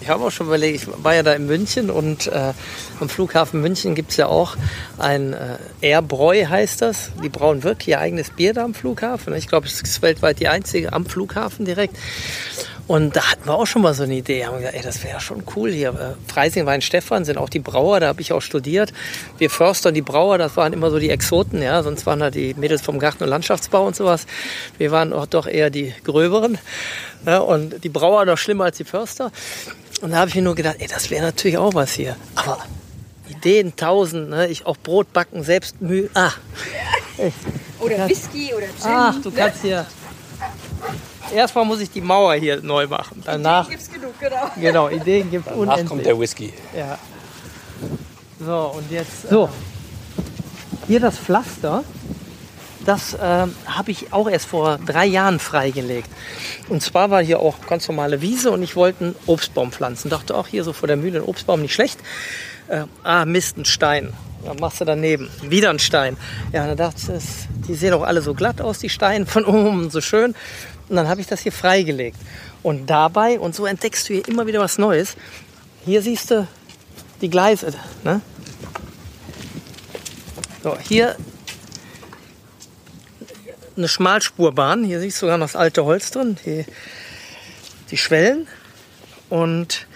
Ich 0.02 0.08
habe 0.08 0.24
auch 0.24 0.32
schon 0.32 0.48
überlegt, 0.48 0.82
ich 0.82 1.04
war 1.04 1.14
ja 1.14 1.22
da 1.22 1.32
in 1.32 1.46
München 1.46 1.88
und 1.88 2.26
äh, 2.26 2.52
am 2.98 3.08
Flughafen 3.08 3.60
München 3.60 3.94
gibt 3.94 4.10
es 4.10 4.16
ja 4.16 4.26
auch 4.26 4.56
ein 4.98 5.32
äh, 5.32 5.58
Airbräu 5.80 6.44
heißt 6.44 6.82
das. 6.82 7.12
Die 7.22 7.28
brauen 7.28 7.62
wirklich 7.62 7.86
ihr 7.90 8.00
eigenes 8.00 8.30
Bier 8.30 8.52
da 8.52 8.64
am 8.64 8.74
Flughafen. 8.74 9.32
Ich 9.34 9.46
glaube, 9.46 9.68
es 9.68 9.80
ist 9.80 10.02
weltweit 10.02 10.40
die 10.40 10.48
einzige 10.48 10.92
am 10.92 11.06
Flughafen 11.06 11.64
direkt. 11.64 11.96
Und 12.88 13.16
da 13.16 13.30
hatten 13.30 13.46
wir 13.46 13.54
auch 13.54 13.66
schon 13.66 13.82
mal 13.82 13.94
so 13.94 14.02
eine 14.02 14.14
Idee. 14.14 14.44
Haben 14.44 14.58
gesagt, 14.58 14.74
ey, 14.74 14.82
das 14.82 15.04
wäre 15.04 15.20
schon 15.20 15.44
cool 15.56 15.70
hier. 15.70 15.90
Äh, 15.90 16.30
Freising, 16.30 16.66
Weinstefan 16.66 17.24
sind 17.24 17.38
auch 17.38 17.48
die 17.48 17.60
Brauer, 17.60 18.00
da 18.00 18.08
habe 18.08 18.20
ich 18.20 18.32
auch 18.32 18.42
studiert. 18.42 18.92
Wir 19.38 19.50
Förster 19.50 19.90
und 19.90 19.94
die 19.94 20.02
Brauer, 20.02 20.38
das 20.38 20.56
waren 20.56 20.72
immer 20.72 20.90
so 20.90 20.98
die 20.98 21.10
Exoten, 21.10 21.62
ja. 21.62 21.82
Sonst 21.82 22.06
waren 22.06 22.20
da 22.20 22.30
die 22.30 22.54
Mädels 22.54 22.82
vom 22.82 22.98
Garten- 22.98 23.22
und 23.22 23.30
Landschaftsbau 23.30 23.86
und 23.86 23.96
sowas. 23.96 24.26
Wir 24.78 24.90
waren 24.90 25.12
auch 25.12 25.26
doch 25.26 25.46
eher 25.46 25.70
die 25.70 25.94
Gröberen. 26.04 26.58
Ja, 27.24 27.38
und 27.38 27.84
die 27.84 27.88
Brauer 27.88 28.24
noch 28.24 28.38
schlimmer 28.38 28.64
als 28.64 28.78
die 28.78 28.84
Förster. 28.84 29.30
Und 30.00 30.10
da 30.10 30.18
habe 30.18 30.28
ich 30.28 30.34
mir 30.34 30.42
nur 30.42 30.56
gedacht, 30.56 30.76
ey, 30.80 30.88
das 30.88 31.10
wäre 31.10 31.22
natürlich 31.22 31.58
auch 31.58 31.74
was 31.74 31.92
hier. 31.92 32.16
Aber 32.34 32.58
Ideen 33.28 33.76
tausend, 33.76 34.30
ne? 34.30 34.48
Ich 34.48 34.66
auch 34.66 34.76
Brot 34.76 35.12
backen, 35.12 35.44
selbst 35.44 35.80
Mühe. 35.80 36.10
Ah. 36.14 36.32
Oder 37.80 38.08
Whisky 38.08 38.54
oder 38.54 38.66
Gin. 38.66 38.84
Ach, 38.84 39.20
du 39.20 39.30
kannst 39.32 39.62
hier. 39.62 39.86
Erstmal 41.32 41.64
muss 41.64 41.80
ich 41.80 41.90
die 41.90 42.00
Mauer 42.00 42.34
hier 42.34 42.60
neu 42.62 42.86
machen. 42.86 43.22
Danach. 43.24 43.68
Gibt's 43.68 43.90
genug, 43.90 44.18
genau. 44.20 44.50
Genau, 44.60 44.88
Ideen 44.88 45.30
gibt 45.30 45.46
Danach 45.46 45.58
kommt 45.58 45.90
unendlich. 45.90 46.06
der 46.06 46.18
Whisky. 46.18 46.52
Ja. 46.76 46.98
So, 48.38 48.74
und 48.76 48.90
jetzt. 48.90 49.28
So. 49.28 49.48
Hier 50.86 51.00
das 51.00 51.18
Pflaster. 51.18 51.84
Das 52.84 53.16
ähm, 53.22 53.54
habe 53.66 53.92
ich 53.92 54.12
auch 54.12 54.28
erst 54.28 54.46
vor 54.46 54.78
drei 54.84 55.06
Jahren 55.06 55.38
freigelegt. 55.38 56.08
Und 56.68 56.82
zwar 56.82 57.10
war 57.10 57.22
hier 57.22 57.38
auch 57.38 57.64
ganz 57.68 57.86
normale 57.86 58.20
Wiese 58.20 58.50
und 58.50 58.62
ich 58.62 58.74
wollte 58.74 59.04
einen 59.04 59.14
Obstbaum 59.26 59.70
pflanzen. 59.70 60.10
Dachte 60.10 60.34
auch 60.34 60.48
hier 60.48 60.64
so 60.64 60.72
vor 60.72 60.88
der 60.88 60.96
Mühle 60.96 61.20
ein 61.20 61.24
Obstbaum 61.24 61.62
nicht 61.62 61.74
schlecht. 61.74 62.00
Äh, 62.68 62.84
ah, 63.04 63.24
Mist, 63.24 63.56
ein 63.56 63.64
Stein. 63.64 64.12
Dann 64.44 64.56
machst 64.58 64.80
du 64.80 64.84
daneben. 64.84 65.30
Wieder 65.42 65.70
ein 65.70 65.78
Stein. 65.78 66.16
Ja, 66.52 66.66
dann 66.66 66.76
dachte 66.76 67.14
ich, 67.16 67.68
die 67.68 67.74
sehen 67.74 67.94
auch 67.94 68.02
alle 68.02 68.22
so 68.22 68.34
glatt 68.34 68.60
aus, 68.60 68.80
die 68.80 68.88
Steine 68.88 69.26
von 69.26 69.44
oben, 69.46 69.90
so 69.90 70.00
schön. 70.00 70.34
Und 70.92 70.96
dann 70.96 71.08
habe 71.08 71.22
ich 71.22 71.26
das 71.26 71.40
hier 71.40 71.52
freigelegt. 71.52 72.18
Und 72.62 72.90
dabei, 72.90 73.40
und 73.40 73.54
so 73.54 73.64
entdeckst 73.64 74.06
du 74.06 74.12
hier 74.12 74.28
immer 74.28 74.46
wieder 74.46 74.60
was 74.60 74.76
Neues. 74.76 75.16
Hier 75.86 76.02
siehst 76.02 76.30
du 76.30 76.46
die 77.22 77.30
Gleise. 77.30 77.72
Ne? 78.04 78.20
So, 80.62 80.76
hier 80.78 81.16
eine 83.74 83.88
Schmalspurbahn. 83.88 84.84
Hier 84.84 85.00
siehst 85.00 85.16
du 85.16 85.20
sogar 85.20 85.38
noch 85.38 85.46
das 85.46 85.56
alte 85.56 85.86
Holz 85.86 86.10
drin, 86.10 86.36
die, 86.44 86.66
die 87.90 87.96
Schwellen. 87.96 88.46
Und 89.30 89.86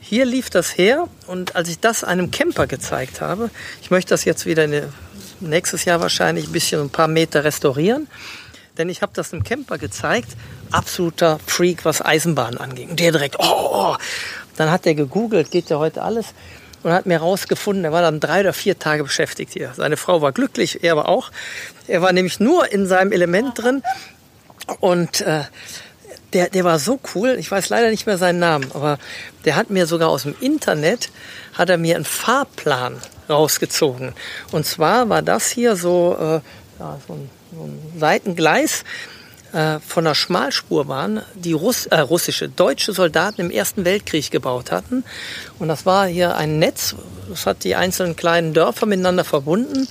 hier 0.00 0.24
lief 0.24 0.48
das 0.48 0.78
her. 0.78 1.08
Und 1.26 1.56
als 1.56 1.68
ich 1.68 1.78
das 1.78 2.04
einem 2.04 2.30
Camper 2.30 2.66
gezeigt 2.66 3.20
habe, 3.20 3.50
ich 3.82 3.90
möchte 3.90 4.14
das 4.14 4.24
jetzt 4.24 4.46
wieder 4.46 4.64
in, 4.64 4.82
nächstes 5.40 5.84
Jahr 5.84 6.00
wahrscheinlich 6.00 6.46
ein 6.46 6.52
bisschen 6.52 6.80
ein 6.80 6.88
paar 6.88 7.08
Meter 7.08 7.44
restaurieren. 7.44 8.08
Denn 8.78 8.88
ich 8.88 9.02
habe 9.02 9.12
das 9.14 9.32
einem 9.32 9.44
Camper 9.44 9.78
gezeigt, 9.78 10.30
absoluter 10.70 11.38
Freak, 11.46 11.84
was 11.84 12.02
Eisenbahn 12.02 12.56
anging. 12.56 12.90
Und 12.90 13.00
der 13.00 13.12
direkt, 13.12 13.36
oh, 13.38 13.44
oh. 13.44 13.96
Dann 14.56 14.70
hat 14.70 14.86
er 14.86 14.94
gegoogelt, 14.94 15.50
geht 15.50 15.70
ja 15.70 15.78
heute 15.78 16.02
alles, 16.02 16.34
und 16.82 16.92
hat 16.92 17.06
mir 17.06 17.14
herausgefunden, 17.14 17.84
er 17.84 17.92
war 17.92 18.02
dann 18.02 18.20
drei 18.20 18.40
oder 18.40 18.52
vier 18.52 18.78
Tage 18.78 19.04
beschäftigt 19.04 19.52
hier. 19.52 19.72
Seine 19.76 19.96
Frau 19.96 20.20
war 20.20 20.32
glücklich, 20.32 20.82
er 20.82 20.96
war 20.96 21.08
auch. 21.08 21.30
Er 21.86 22.02
war 22.02 22.12
nämlich 22.12 22.40
nur 22.40 22.70
in 22.72 22.86
seinem 22.86 23.12
Element 23.12 23.58
drin 23.58 23.82
und 24.80 25.20
äh, 25.20 25.44
der, 26.32 26.48
der 26.48 26.64
war 26.64 26.78
so 26.78 26.98
cool, 27.14 27.36
ich 27.38 27.50
weiß 27.50 27.68
leider 27.68 27.90
nicht 27.90 28.06
mehr 28.06 28.18
seinen 28.18 28.38
Namen, 28.38 28.70
aber 28.72 28.98
der 29.44 29.56
hat 29.56 29.70
mir 29.70 29.86
sogar 29.86 30.08
aus 30.08 30.22
dem 30.22 30.34
Internet, 30.40 31.10
hat 31.52 31.68
er 31.68 31.78
mir 31.78 31.96
einen 31.96 32.04
Fahrplan 32.04 32.96
rausgezogen. 33.28 34.14
Und 34.50 34.66
zwar 34.66 35.08
war 35.08 35.22
das 35.22 35.50
hier 35.50 35.76
so, 35.76 36.16
äh, 36.18 36.80
ja, 36.80 36.98
so, 37.06 37.14
ein, 37.14 37.30
so 37.54 37.64
ein 37.64 37.78
Seitengleis 37.98 38.84
äh, 39.52 39.78
von 39.80 40.06
einer 40.06 40.14
Schmalspurbahn, 40.14 41.22
die 41.34 41.52
Russ 41.52 41.86
äh, 41.86 41.98
russische, 41.98 42.48
deutsche 42.48 42.92
Soldaten 42.92 43.40
im 43.40 43.50
Ersten 43.50 43.84
Weltkrieg 43.84 44.30
gebaut 44.30 44.72
hatten. 44.72 45.04
Und 45.58 45.68
das 45.68 45.84
war 45.84 46.06
hier 46.06 46.36
ein 46.36 46.58
Netz, 46.58 46.94
das 47.28 47.46
hat 47.46 47.64
die 47.64 47.74
einzelnen 47.74 48.16
kleinen 48.16 48.54
Dörfer 48.54 48.86
miteinander 48.86 49.24
verbunden. 49.24 49.88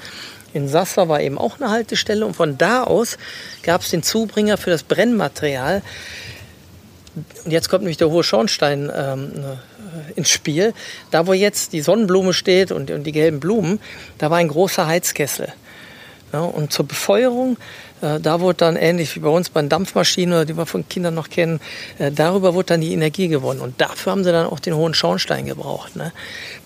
In 0.53 0.67
Sassa 0.67 1.07
war 1.07 1.21
eben 1.21 1.37
auch 1.37 1.59
eine 1.59 1.69
Haltestelle 1.69 2.25
und 2.25 2.35
von 2.35 2.57
da 2.57 2.83
aus 2.83 3.17
gab 3.63 3.81
es 3.81 3.91
den 3.91 4.03
Zubringer 4.03 4.57
für 4.57 4.69
das 4.69 4.83
Brennmaterial. 4.83 5.81
Und 7.45 7.51
jetzt 7.51 7.69
kommt 7.69 7.83
nämlich 7.83 7.97
der 7.97 8.09
hohe 8.09 8.23
Schornstein 8.23 8.91
ähm, 8.93 9.31
äh, 9.35 10.13
ins 10.15 10.29
Spiel. 10.29 10.73
Da, 11.11 11.27
wo 11.27 11.33
jetzt 11.33 11.73
die 11.73 11.81
Sonnenblume 11.81 12.33
steht 12.33 12.71
und, 12.71 12.89
und 12.91 13.03
die 13.03 13.11
gelben 13.11 13.39
Blumen, 13.39 13.79
da 14.17 14.29
war 14.29 14.37
ein 14.37 14.47
großer 14.47 14.87
Heizkessel. 14.87 15.53
Ja, 16.33 16.41
und 16.41 16.71
zur 16.71 16.87
Befeuerung, 16.87 17.57
äh, 18.01 18.19
da 18.19 18.39
wurde 18.39 18.57
dann 18.57 18.75
ähnlich 18.77 19.15
wie 19.15 19.19
bei 19.19 19.29
uns 19.29 19.49
bei 19.49 19.61
den 19.61 19.69
Dampfmaschinen, 19.69 20.47
die 20.47 20.55
wir 20.55 20.65
von 20.65 20.87
Kindern 20.87 21.13
noch 21.13 21.29
kennen, 21.29 21.59
äh, 21.99 22.11
darüber 22.11 22.53
wurde 22.53 22.67
dann 22.67 22.81
die 22.81 22.93
Energie 22.93 23.27
gewonnen. 23.27 23.59
Und 23.59 23.81
dafür 23.81 24.13
haben 24.13 24.23
sie 24.23 24.31
dann 24.31 24.47
auch 24.47 24.59
den 24.59 24.75
hohen 24.75 24.93
Schornstein 24.93 25.45
gebraucht. 25.45 25.95
Ne? 25.95 26.13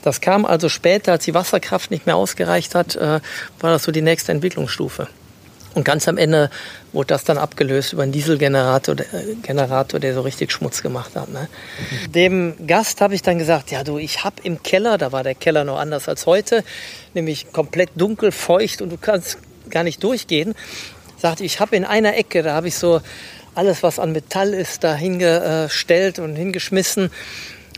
Das 0.04 0.22
kam 0.22 0.46
also 0.46 0.70
später, 0.70 1.14
als 1.14 1.26
die 1.26 1.34
Wasserkraft 1.34 1.90
nicht 1.90 2.06
mehr 2.06 2.16
ausgereicht 2.16 2.76
hat, 2.76 2.96
äh, 2.96 3.20
war 3.60 3.72
das 3.72 3.84
so 3.84 3.92
die 3.92 4.04
nächste 4.04 4.32
Entwicklungsstufe. 4.32 5.08
Und 5.76 5.84
ganz 5.84 6.08
am 6.08 6.18
Ende 6.18 6.50
wurde 6.94 7.08
das 7.08 7.26
dann 7.26 7.38
abgelöst 7.38 7.92
über 7.92 8.04
einen 8.04 8.14
Dieselgenerator, 8.14 8.96
der, 8.96 9.14
äh, 9.14 9.36
Generator, 9.44 10.00
der 10.00 10.14
so 10.14 10.22
richtig 10.22 10.52
Schmutz 10.54 10.82
gemacht 10.82 11.16
hat. 11.16 11.30
Ne? 11.30 11.50
Dem 12.08 12.66
Gast 12.66 13.02
habe 13.02 13.14
ich 13.14 13.22
dann 13.22 13.38
gesagt, 13.38 13.72
ja 13.72 13.84
du, 13.84 13.98
ich 13.98 14.24
habe 14.24 14.38
im 14.44 14.64
Keller, 14.64 14.98
da 14.98 15.12
war 15.12 15.24
der 15.24 15.36
Keller 15.36 15.66
noch 15.66 15.78
anders 15.78 16.08
als 16.08 16.26
heute, 16.26 16.64
nämlich 17.14 17.52
komplett 17.52 17.90
dunkel, 17.96 18.32
feucht 18.32 18.82
und 18.82 18.90
du 18.90 18.98
kannst 18.98 19.38
gar 19.76 19.84
nicht 19.84 20.02
durchgehen. 20.04 20.56
Sagte, 21.18 21.44
ich 21.44 21.60
habe 21.60 21.76
in 21.76 21.86
einer 21.86 22.16
Ecke, 22.16 22.42
da 22.42 22.56
habe 22.56 22.70
ich 22.70 22.76
so 22.76 23.02
alles, 23.56 23.84
was 23.84 24.00
an 24.00 24.14
Metall 24.14 24.54
ist, 24.54 24.84
da 24.84 24.96
hingestellt 24.96 26.18
und 26.20 26.36
hingeschmissen. 26.36 27.12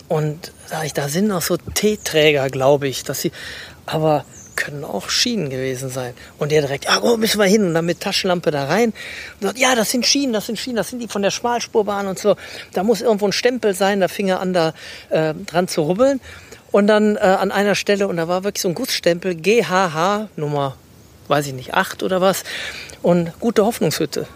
Und 0.07 0.53
da, 0.69 0.83
ich, 0.83 0.93
da 0.93 1.09
sind 1.09 1.27
noch 1.27 1.41
so 1.41 1.57
Teeträger, 1.57 2.49
glaube 2.49 2.87
ich, 2.87 3.03
dass 3.03 3.21
sie, 3.21 3.31
aber 3.85 4.25
können 4.55 4.83
auch 4.83 5.09
Schienen 5.09 5.49
gewesen 5.49 5.89
sein. 5.89 6.13
Und 6.37 6.51
der 6.51 6.61
direkt, 6.61 6.89
ah, 6.89 6.99
wo 7.01 7.17
müssen 7.17 7.39
wir 7.39 7.45
hin? 7.45 7.65
Und 7.65 7.73
dann 7.73 7.85
mit 7.85 7.99
Taschenlampe 7.99 8.51
da 8.51 8.65
rein. 8.65 8.93
Und 9.39 9.47
sagt, 9.47 9.59
ja, 9.59 9.75
das 9.75 9.91
sind 9.91 10.05
Schienen, 10.05 10.33
das 10.33 10.47
sind 10.47 10.59
Schienen, 10.59 10.77
das 10.77 10.89
sind 10.89 10.99
die 10.99 11.07
von 11.07 11.21
der 11.21 11.31
Schmalspurbahn 11.31 12.07
und 12.07 12.19
so. 12.19 12.35
Da 12.73 12.83
muss 12.83 13.01
irgendwo 13.01 13.27
ein 13.27 13.33
Stempel 13.33 13.73
sein, 13.73 14.01
da 14.01 14.07
fing 14.07 14.27
er 14.27 14.39
an, 14.39 14.53
da 14.53 14.73
äh, 15.09 15.33
dran 15.33 15.67
zu 15.67 15.81
rubbeln. 15.81 16.19
Und 16.71 16.87
dann 16.87 17.15
äh, 17.15 17.19
an 17.19 17.51
einer 17.51 17.75
Stelle, 17.75 18.07
und 18.07 18.17
da 18.17 18.27
war 18.27 18.43
wirklich 18.43 18.61
so 18.61 18.67
ein 18.67 18.75
Gussstempel, 18.75 19.35
GHH, 19.35 20.29
Nummer, 20.35 20.75
weiß 21.27 21.47
ich 21.47 21.53
nicht, 21.53 21.73
8 21.73 22.03
oder 22.03 22.21
was. 22.21 22.43
Und 23.01 23.39
gute 23.39 23.65
Hoffnungshütte. 23.65 24.27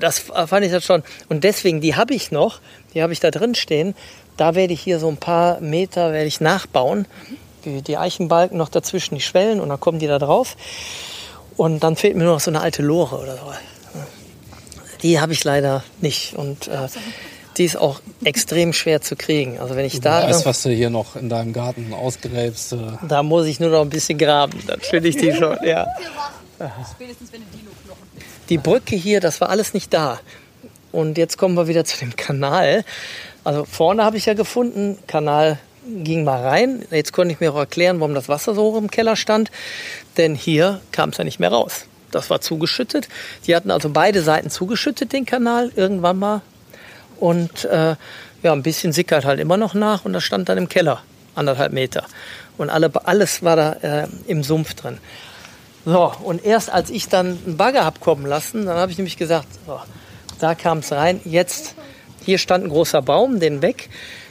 Das 0.00 0.18
fand 0.18 0.66
ich 0.66 0.72
das 0.72 0.84
schon. 0.84 1.02
Und 1.28 1.44
deswegen, 1.44 1.80
die 1.80 1.96
habe 1.96 2.12
ich 2.12 2.30
noch, 2.30 2.60
die 2.92 3.02
habe 3.02 3.12
ich 3.12 3.20
da 3.20 3.30
drin 3.30 3.54
stehen. 3.54 3.94
Da 4.36 4.54
werde 4.54 4.74
ich 4.74 4.80
hier 4.80 4.98
so 4.98 5.08
ein 5.08 5.16
paar 5.16 5.60
Meter 5.60 6.12
werde 6.12 6.26
ich 6.26 6.40
nachbauen. 6.40 7.06
Die, 7.64 7.82
die 7.82 7.96
Eichenbalken 7.96 8.58
noch 8.58 8.68
dazwischen, 8.68 9.14
die 9.14 9.20
Schwellen 9.20 9.60
und 9.60 9.70
dann 9.70 9.80
kommen 9.80 9.98
die 9.98 10.06
da 10.06 10.18
drauf. 10.18 10.56
Und 11.56 11.82
dann 11.82 11.96
fehlt 11.96 12.16
mir 12.16 12.24
nur 12.24 12.34
noch 12.34 12.40
so 12.40 12.50
eine 12.50 12.60
alte 12.60 12.82
Lore 12.82 13.16
oder 13.16 13.36
so. 13.36 13.52
Die 15.02 15.20
habe 15.20 15.32
ich 15.32 15.42
leider 15.44 15.82
nicht. 16.00 16.34
Und 16.34 16.68
äh, 16.68 16.88
die 17.58 17.64
ist 17.64 17.76
auch 17.76 18.00
extrem 18.24 18.72
schwer 18.72 19.00
zu 19.00 19.16
kriegen. 19.16 19.58
Also 19.58 19.76
wenn 19.76 19.84
ich 19.84 20.00
da, 20.00 20.22
Weißt, 20.22 20.46
was 20.46 20.62
du 20.62 20.70
hier 20.70 20.90
noch 20.90 21.16
in 21.16 21.28
deinem 21.28 21.52
Garten 21.52 21.92
ausgräbst. 21.92 22.72
Äh, 22.72 22.76
da 23.06 23.22
muss 23.22 23.46
ich 23.46 23.58
nur 23.58 23.70
noch 23.70 23.82
ein 23.82 23.90
bisschen 23.90 24.16
graben. 24.16 24.62
Dann 24.66 24.80
finde 24.80 25.08
ich 25.08 25.16
die 25.16 25.32
schon. 25.32 25.58
Ja. 25.64 25.86
Spätestens 26.92 27.32
wenn 27.32 27.40
du 27.40 27.46
Dino-Knochen 27.56 28.08
Die 28.48 28.58
Brücke 28.58 28.96
hier, 28.96 29.20
das 29.20 29.40
war 29.40 29.50
alles 29.50 29.74
nicht 29.74 29.92
da. 29.92 30.20
Und 30.92 31.18
jetzt 31.18 31.36
kommen 31.36 31.56
wir 31.56 31.68
wieder 31.68 31.84
zu 31.84 31.98
dem 31.98 32.16
Kanal. 32.16 32.84
Also 33.44 33.64
vorne 33.64 34.04
habe 34.04 34.16
ich 34.16 34.26
ja 34.26 34.34
gefunden, 34.34 34.98
Kanal 35.06 35.58
ging 35.86 36.22
mal 36.22 36.46
rein. 36.46 36.84
Jetzt 36.90 37.12
konnte 37.12 37.32
ich 37.32 37.40
mir 37.40 37.52
auch 37.52 37.58
erklären, 37.58 37.98
warum 38.00 38.14
das 38.14 38.28
Wasser 38.28 38.54
so 38.54 38.62
hoch 38.62 38.76
im 38.78 38.90
Keller 38.90 39.16
stand. 39.16 39.50
Denn 40.16 40.34
hier 40.34 40.80
kam 40.92 41.10
es 41.10 41.16
ja 41.16 41.24
nicht 41.24 41.40
mehr 41.40 41.50
raus. 41.50 41.86
Das 42.10 42.30
war 42.30 42.40
zugeschüttet. 42.40 43.08
Die 43.46 43.56
hatten 43.56 43.70
also 43.70 43.90
beide 43.90 44.22
Seiten 44.22 44.50
zugeschüttet, 44.50 45.12
den 45.12 45.26
Kanal, 45.26 45.72
irgendwann 45.76 46.18
mal. 46.18 46.42
Und 47.18 47.64
äh, 47.64 47.96
ja, 48.42 48.52
ein 48.52 48.62
bisschen 48.62 48.92
sickert 48.92 49.24
halt 49.24 49.40
immer 49.40 49.56
noch 49.56 49.74
nach 49.74 50.04
und 50.04 50.12
das 50.12 50.24
stand 50.24 50.48
dann 50.48 50.58
im 50.58 50.68
Keller, 50.68 51.02
anderthalb 51.34 51.72
Meter. 51.72 52.04
Und 52.56 52.70
alle, 52.70 52.90
alles 53.04 53.42
war 53.42 53.56
da 53.56 53.72
äh, 53.72 54.06
im 54.26 54.42
Sumpf 54.42 54.74
drin. 54.74 54.98
So, 55.84 56.12
und 56.22 56.44
erst 56.44 56.70
als 56.70 56.90
ich 56.90 57.08
dann 57.08 57.38
einen 57.46 57.56
Bagger 57.56 57.84
hab 57.84 58.00
kommen 58.00 58.26
lassen, 58.26 58.66
dann 58.66 58.76
habe 58.76 58.92
ich 58.92 58.98
nämlich 58.98 59.16
gesagt, 59.16 59.48
so, 59.66 59.80
da 60.38 60.54
kam 60.54 60.78
es 60.78 60.92
rein, 60.92 61.20
jetzt 61.24 61.74
Hier 62.24 62.36
stand 62.36 62.64
ein 62.64 62.68
großer 62.68 63.00
Baum, 63.00 63.40
den 63.40 63.62
weg, 63.62 63.88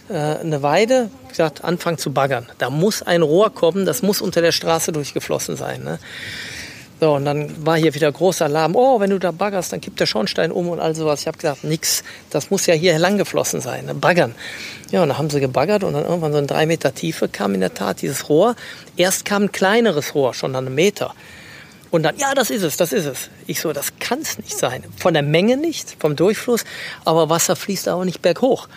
äh, 0.08 0.14
eine 0.14 0.62
Weide, 0.62 1.10
gesagt, 1.30 1.64
anfangen 1.64 1.98
zu 1.98 2.14
baggern. 2.14 2.46
Da 2.60 2.70
muss 2.70 3.02
ein 3.02 3.24
Rohr 3.24 3.50
kommen, 3.50 3.86
das 3.86 4.04
muss 4.04 4.22
unter 4.22 4.42
der 4.42 4.52
Straße 4.52 4.92
durchgeflossen 4.92 5.58
sein. 5.58 5.84
Ne? 5.84 5.98
So, 7.00 7.14
und 7.14 7.26
dann 7.26 7.66
war 7.66 7.78
hier 7.78 7.94
wieder 7.94 8.12
großer 8.12 8.46
Alarm. 8.46 8.76
Oh, 8.76 9.00
wenn 9.00 9.12
du 9.12 9.20
da 9.20 9.32
baggerst, 9.32 9.72
dann 9.72 9.82
kippt 9.82 10.00
der 10.00 10.08
Schornstein 10.08 10.52
um 10.52 10.70
und 10.70 10.80
all 10.80 10.96
sowas. 10.96 11.22
Ich 11.22 11.28
habe 11.28 11.38
gesagt, 11.38 11.64
nix, 11.64 12.04
das 12.32 12.50
muss 12.50 12.66
ja 12.66 12.74
hier 12.74 12.98
lang 12.98 13.18
geflossen 13.18 13.62
sein, 13.62 13.86
ne? 13.86 13.94
baggern. 13.94 14.34
Ja, 14.92 15.04
und 15.04 15.10
dann 15.10 15.18
haben 15.18 15.30
sie 15.30 15.40
gebaggert 15.40 15.84
und 15.84 15.94
dann 15.94 16.06
irgendwann 16.06 16.32
so 16.32 16.40
in 16.40 16.48
drei 16.48 16.66
Meter 16.66 16.96
Tiefe 16.96 17.28
kam 17.28 17.54
in 17.54 17.60
der 17.60 17.74
Tat 17.74 18.02
dieses 18.02 18.30
Rohr. 18.30 18.56
Erst 18.96 19.26
kam 19.26 19.44
ein 19.44 19.52
kleineres 19.52 20.16
Rohr, 20.16 20.34
schon 20.34 20.56
an 20.56 20.66
einem 20.66 20.76
Meter. 20.76 21.14
Und 21.90 22.04
dann, 22.04 22.18
ja, 22.18 22.34
das 22.34 22.50
ist 22.50 22.64
es, 22.64 22.76
das 22.76 22.92
ist 22.92 23.06
es. 23.06 23.30
Ich 23.46 23.62
so, 23.62 23.72
das 23.72 23.94
kann 24.00 24.20
es 24.20 24.38
nicht 24.38 24.58
sein. 24.58 24.84
Von 24.98 25.14
der 25.14 25.24
Menge 25.24 25.56
nicht, 25.56 25.96
vom 26.00 26.16
Durchfluss, 26.16 26.66
aber 27.06 27.30
Wasser 27.30 27.56
fließt 27.56 27.88
auch 27.90 28.04
nicht 28.04 28.22
berghoch. 28.22 28.68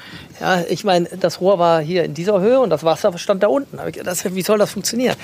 Ja, 0.41 0.63
ich 0.69 0.85
meine, 0.85 1.09
das 1.19 1.41
Rohr 1.41 1.59
war 1.59 1.81
hier 1.81 2.05
in 2.05 2.15
dieser 2.15 2.41
Höhe 2.41 2.61
und 2.61 2.71
das 2.71 2.85
Wasser 2.85 3.17
stand 3.19 3.43
da 3.43 3.49
unten. 3.49 3.79
Das, 4.05 4.25
wie 4.35 4.43
soll 4.43 4.59
das 4.59 4.73
funktionieren? 4.73 5.17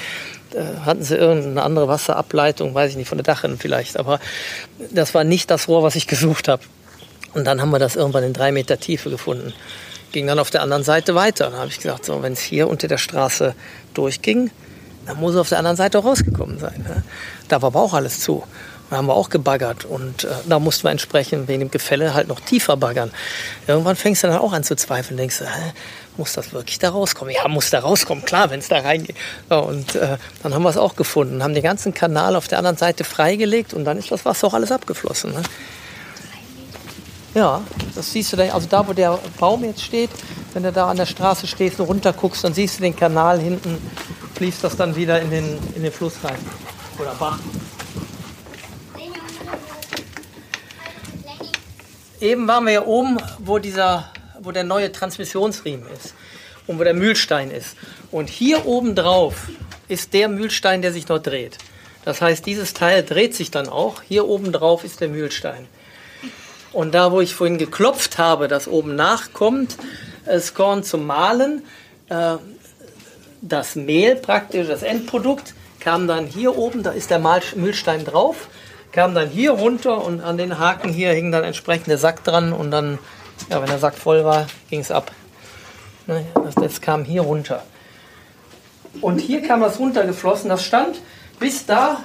Da 0.50 0.84
hatten 0.84 1.02
sie 1.02 1.16
irgendeine 1.16 1.62
andere 1.62 1.88
Wasserableitung, 1.88 2.74
weiß 2.74 2.90
ich 2.90 2.96
nicht, 2.96 3.08
von 3.08 3.18
der 3.18 3.24
Dachrinne 3.24 3.56
vielleicht, 3.56 3.98
aber 3.98 4.20
das 4.90 5.14
war 5.14 5.24
nicht 5.24 5.50
das 5.50 5.68
Rohr, 5.68 5.82
was 5.82 5.94
ich 5.94 6.06
gesucht 6.06 6.48
habe. 6.48 6.62
Und 7.34 7.44
dann 7.44 7.60
haben 7.60 7.70
wir 7.70 7.78
das 7.78 7.96
irgendwann 7.96 8.24
in 8.24 8.32
drei 8.32 8.50
Meter 8.50 8.80
Tiefe 8.80 9.10
gefunden. 9.10 9.52
Ging 10.12 10.26
dann 10.26 10.38
auf 10.38 10.50
der 10.50 10.62
anderen 10.62 10.84
Seite 10.84 11.14
weiter. 11.14 11.50
Dann 11.50 11.58
habe 11.58 11.68
ich 11.68 11.76
gesagt, 11.76 12.06
so, 12.06 12.22
wenn 12.22 12.32
es 12.32 12.40
hier 12.40 12.68
unter 12.68 12.88
der 12.88 12.96
Straße 12.96 13.54
durchging, 13.92 14.50
dann 15.06 15.18
muss 15.18 15.34
es 15.34 15.40
auf 15.40 15.48
der 15.50 15.58
anderen 15.58 15.76
Seite 15.76 15.98
auch 15.98 16.04
rausgekommen 16.04 16.58
sein. 16.58 16.84
Ne? 16.88 17.02
Da 17.48 17.62
war 17.62 17.68
aber 17.68 17.80
auch 17.80 17.94
alles 17.94 18.20
zu. 18.20 18.44
Da 18.90 18.98
haben 18.98 19.06
wir 19.06 19.14
auch 19.14 19.30
gebaggert 19.30 19.84
und 19.84 20.24
äh, 20.24 20.28
da 20.48 20.60
mussten 20.60 20.84
wir 20.84 20.92
entsprechend 20.92 21.48
wegen 21.48 21.60
dem 21.60 21.70
Gefälle 21.72 22.14
halt 22.14 22.28
noch 22.28 22.38
tiefer 22.38 22.76
baggern. 22.76 23.10
Irgendwann 23.66 23.96
fängst 23.96 24.22
du 24.22 24.28
dann 24.28 24.38
auch 24.38 24.52
an 24.52 24.62
zu 24.62 24.76
zweifeln, 24.76 25.16
denkst 25.16 25.38
du, 25.40 25.44
hä, 25.44 25.72
muss 26.16 26.34
das 26.34 26.52
wirklich 26.52 26.78
da 26.78 26.90
rauskommen? 26.90 27.34
Ja, 27.34 27.48
muss 27.48 27.70
da 27.70 27.80
rauskommen, 27.80 28.24
klar, 28.24 28.50
wenn 28.50 28.60
es 28.60 28.68
da 28.68 28.78
reingeht. 28.78 29.16
Ja, 29.50 29.58
und 29.58 29.96
äh, 29.96 30.18
dann 30.42 30.54
haben 30.54 30.62
wir 30.62 30.70
es 30.70 30.76
auch 30.76 30.94
gefunden, 30.94 31.42
haben 31.42 31.54
den 31.54 31.64
ganzen 31.64 31.94
Kanal 31.94 32.36
auf 32.36 32.46
der 32.46 32.58
anderen 32.58 32.76
Seite 32.76 33.02
freigelegt 33.02 33.74
und 33.74 33.84
dann 33.84 33.98
ist 33.98 34.12
das 34.12 34.24
Wasser 34.24 34.46
auch 34.46 34.54
alles 34.54 34.70
abgeflossen. 34.70 35.32
Ne? 35.32 35.42
Ja, 37.34 37.62
das 37.96 38.12
siehst 38.12 38.32
du 38.32 38.36
da, 38.36 38.44
also 38.44 38.68
da, 38.68 38.86
wo 38.86 38.92
der 38.92 39.18
Baum 39.38 39.64
jetzt 39.64 39.82
steht, 39.82 40.10
wenn 40.54 40.62
du 40.62 40.70
da 40.70 40.88
an 40.88 40.96
der 40.96 41.06
Straße 41.06 41.48
stehst 41.48 41.80
und 41.80 41.86
runter 41.86 42.12
guckst, 42.12 42.44
dann 42.44 42.54
siehst 42.54 42.78
du 42.78 42.82
den 42.82 42.94
Kanal 42.94 43.40
hinten, 43.40 43.78
fließt 44.36 44.62
das 44.62 44.76
dann 44.76 44.94
wieder 44.94 45.20
in 45.20 45.30
den, 45.30 45.58
in 45.74 45.82
den 45.82 45.92
Fluss 45.92 46.14
rein. 46.22 46.38
Oder 46.98 47.14
Bach. 47.18 47.38
Eben 52.20 52.48
waren 52.48 52.64
wir 52.64 52.72
ja 52.72 52.86
oben, 52.86 53.18
wo, 53.38 53.58
dieser, 53.58 54.10
wo 54.40 54.50
der 54.50 54.64
neue 54.64 54.90
Transmissionsriemen 54.90 55.86
ist 55.90 56.14
und 56.66 56.78
wo 56.78 56.84
der 56.84 56.94
Mühlstein 56.94 57.50
ist. 57.50 57.76
Und 58.10 58.30
hier 58.30 58.66
oben 58.66 58.94
drauf 58.94 59.48
ist 59.88 60.14
der 60.14 60.28
Mühlstein, 60.28 60.80
der 60.80 60.92
sich 60.92 61.08
noch 61.08 61.18
dreht. 61.18 61.58
Das 62.04 62.22
heißt, 62.22 62.46
dieses 62.46 62.72
Teil 62.72 63.02
dreht 63.04 63.34
sich 63.34 63.50
dann 63.50 63.68
auch. 63.68 64.00
Hier 64.02 64.26
oben 64.26 64.52
drauf 64.52 64.84
ist 64.84 65.00
der 65.00 65.08
Mühlstein. 65.08 65.66
Und 66.72 66.94
da, 66.94 67.12
wo 67.12 67.20
ich 67.20 67.34
vorhin 67.34 67.58
geklopft 67.58 68.16
habe, 68.16 68.48
dass 68.48 68.68
oben 68.68 68.96
nachkommt, 68.96 69.76
das 70.24 70.54
Korn 70.54 70.84
zum 70.84 71.06
Mahlen, 71.06 71.62
äh, 72.08 72.36
das 73.42 73.76
Mehl 73.76 74.16
praktisch, 74.16 74.68
das 74.68 74.82
Endprodukt, 74.82 75.54
kam 75.86 76.08
dann 76.08 76.26
hier 76.26 76.58
oben, 76.58 76.82
da 76.82 76.90
ist 76.90 77.10
der 77.10 77.20
Mühlstein 77.54 78.04
drauf, 78.04 78.48
kam 78.90 79.14
dann 79.14 79.28
hier 79.28 79.52
runter 79.52 80.04
und 80.04 80.20
an 80.20 80.36
den 80.36 80.58
Haken 80.58 80.88
hier 80.88 81.12
hing 81.12 81.30
dann 81.30 81.44
entsprechend 81.44 81.86
der 81.86 81.96
Sack 81.96 82.24
dran 82.24 82.52
und 82.52 82.72
dann, 82.72 82.98
ja, 83.48 83.60
wenn 83.60 83.68
der 83.68 83.78
Sack 83.78 83.94
voll 83.94 84.24
war, 84.24 84.48
ging 84.68 84.80
es 84.80 84.90
ab. 84.90 85.12
Das, 86.08 86.56
das 86.56 86.80
kam 86.80 87.04
hier 87.04 87.22
runter. 87.22 87.62
Und 89.00 89.20
hier 89.20 89.42
kam 89.42 89.60
das 89.60 89.78
runtergeflossen, 89.78 90.50
das 90.50 90.64
stand 90.64 90.96
bis 91.38 91.66
da, 91.66 91.98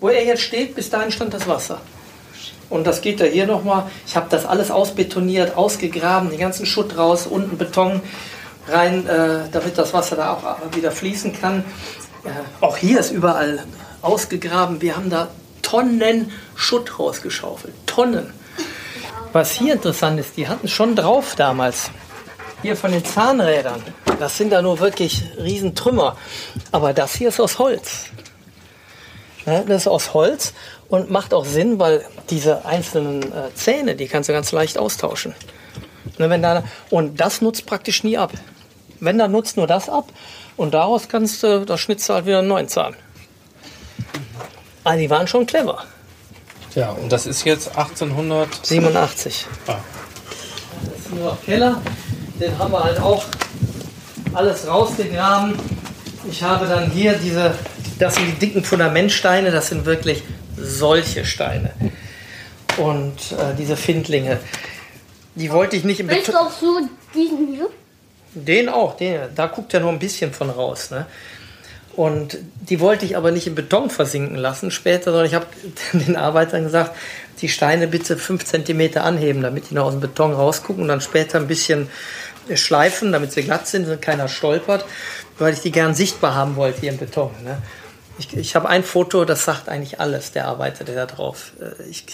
wo 0.00 0.08
er 0.08 0.24
jetzt 0.24 0.40
steht, 0.40 0.74
bis 0.74 0.88
dahin 0.88 1.12
stand 1.12 1.34
das 1.34 1.46
Wasser. 1.46 1.82
Und 2.70 2.86
das 2.86 3.02
geht 3.02 3.20
da 3.20 3.26
hier 3.26 3.46
nochmal. 3.46 3.90
Ich 4.06 4.16
habe 4.16 4.28
das 4.30 4.46
alles 4.46 4.70
ausbetoniert, 4.70 5.54
ausgegraben, 5.54 6.30
den 6.30 6.40
ganzen 6.40 6.64
Schutt 6.64 6.96
raus, 6.96 7.26
unten 7.26 7.58
Beton 7.58 8.00
rein, 8.68 9.06
äh, 9.06 9.40
damit 9.52 9.76
das 9.76 9.92
Wasser 9.92 10.16
da 10.16 10.32
auch 10.32 10.74
wieder 10.74 10.92
fließen 10.92 11.38
kann. 11.38 11.64
Äh, 12.24 12.30
auch 12.60 12.76
hier 12.76 13.00
ist 13.00 13.10
überall 13.10 13.64
ausgegraben. 14.02 14.80
Wir 14.80 14.96
haben 14.96 15.10
da 15.10 15.28
Tonnen 15.62 16.32
Schutt 16.54 16.98
rausgeschaufelt. 16.98 17.74
Tonnen. 17.86 18.32
Was 19.32 19.52
hier 19.52 19.74
interessant 19.74 20.18
ist, 20.18 20.36
die 20.36 20.48
hatten 20.48 20.68
schon 20.68 20.96
drauf 20.96 21.34
damals. 21.36 21.90
Hier 22.62 22.76
von 22.76 22.90
den 22.90 23.04
Zahnrädern. 23.04 23.82
Das 24.18 24.36
sind 24.36 24.50
da 24.50 24.62
nur 24.62 24.80
wirklich 24.80 25.24
Riesentrümmer. 25.38 26.16
Aber 26.72 26.92
das 26.92 27.14
hier 27.14 27.28
ist 27.28 27.40
aus 27.40 27.58
Holz. 27.58 28.06
Das 29.44 29.66
ist 29.68 29.88
aus 29.88 30.12
Holz 30.12 30.54
und 30.88 31.10
macht 31.10 31.32
auch 31.32 31.44
Sinn, 31.44 31.78
weil 31.78 32.04
diese 32.28 32.64
einzelnen 32.64 33.22
äh, 33.22 33.54
Zähne, 33.54 33.94
die 33.94 34.06
kannst 34.08 34.28
du 34.28 34.32
ganz 34.32 34.52
leicht 34.52 34.76
austauschen. 34.76 35.34
Ne, 36.18 36.64
und 36.90 37.20
das 37.20 37.40
nutzt 37.40 37.64
praktisch 37.64 38.02
nie 38.02 38.18
ab. 38.18 38.32
Wenn, 39.00 39.18
dann 39.18 39.30
nutzt 39.30 39.56
nur 39.56 39.66
das 39.66 39.88
ab 39.88 40.06
und 40.58 40.74
daraus 40.74 41.08
kannst 41.08 41.42
du, 41.42 41.64
da 41.64 41.78
schnitzt 41.78 42.08
du 42.08 42.14
halt 42.14 42.26
wieder 42.26 42.40
einen 42.40 42.48
neuen 42.48 42.68
Zahn. 42.68 42.94
Also 44.84 45.00
die 45.00 45.08
waren 45.08 45.26
schon 45.26 45.46
clever. 45.46 45.84
Ja, 46.74 46.90
und 46.90 47.10
das 47.10 47.26
ist 47.26 47.44
jetzt 47.44 47.68
1887. 47.68 49.46
Ah. 49.66 49.76
Das 50.84 50.98
ist 50.98 51.14
nur 51.14 51.38
Keller. 51.44 51.80
Den 52.38 52.58
haben 52.58 52.72
wir 52.72 52.84
halt 52.84 53.00
auch 53.00 53.24
alles 54.34 54.66
rausgegraben. 54.66 55.54
Ich 56.30 56.42
habe 56.42 56.66
dann 56.66 56.90
hier 56.90 57.14
diese, 57.14 57.54
das 57.98 58.16
sind 58.16 58.26
die 58.26 58.46
dicken 58.46 58.64
Fundamentsteine, 58.64 59.50
das 59.50 59.68
sind 59.68 59.86
wirklich 59.86 60.22
solche 60.56 61.24
Steine. 61.24 61.72
Und 62.76 63.32
äh, 63.32 63.54
diese 63.56 63.76
Findlinge, 63.76 64.38
die 65.34 65.50
wollte 65.50 65.76
ich 65.76 65.84
nicht 65.84 66.00
im 66.00 66.08
Beton. 66.08 66.36
auch 66.36 66.50
so 66.50 66.80
diesen 67.14 67.54
hier? 67.54 67.68
Den 68.34 68.68
auch, 68.68 68.96
den, 68.96 69.20
da 69.34 69.46
guckt 69.46 69.72
ja 69.72 69.80
nur 69.80 69.90
ein 69.90 69.98
bisschen 69.98 70.32
von 70.32 70.50
raus. 70.50 70.90
Ne? 70.90 71.06
Und 71.98 72.38
die 72.60 72.78
wollte 72.78 73.04
ich 73.04 73.16
aber 73.16 73.32
nicht 73.32 73.46
im 73.48 73.54
Beton 73.54 73.90
versinken 73.90 74.36
lassen 74.36 74.70
später, 74.70 75.10
sondern 75.10 75.26
ich 75.26 75.34
habe 75.34 75.46
den 75.92 76.16
Arbeitern 76.16 76.62
gesagt, 76.62 76.96
die 77.40 77.48
Steine 77.48 77.88
bitte 77.88 78.16
5 78.16 78.44
cm 78.44 78.98
anheben, 78.98 79.42
damit 79.42 79.70
die 79.70 79.74
noch 79.74 79.86
aus 79.86 79.94
dem 79.94 80.00
Beton 80.00 80.32
rausgucken 80.32 80.82
und 80.82 80.88
dann 80.88 81.00
später 81.00 81.38
ein 81.38 81.48
bisschen 81.48 81.88
schleifen, 82.54 83.12
damit 83.12 83.32
sie 83.32 83.42
glatt 83.42 83.66
sind 83.66 83.88
und 83.88 84.00
keiner 84.00 84.28
stolpert, 84.28 84.84
weil 85.38 85.52
ich 85.52 85.60
die 85.60 85.72
gern 85.72 85.94
sichtbar 85.94 86.34
haben 86.34 86.56
wollte 86.56 86.80
hier 86.80 86.90
im 86.90 86.98
Beton. 86.98 87.30
Ne? 87.44 87.60
Ich, 88.18 88.36
ich 88.36 88.56
habe 88.56 88.68
ein 88.68 88.84
Foto, 88.84 89.24
das 89.24 89.44
sagt 89.44 89.68
eigentlich 89.68 90.00
alles, 90.00 90.32
der 90.32 90.46
Arbeiter, 90.46 90.84
der 90.84 90.94
da 90.94 91.06
drauf. 91.06 91.52
Äh, 91.60 91.82
ich, 91.88 92.04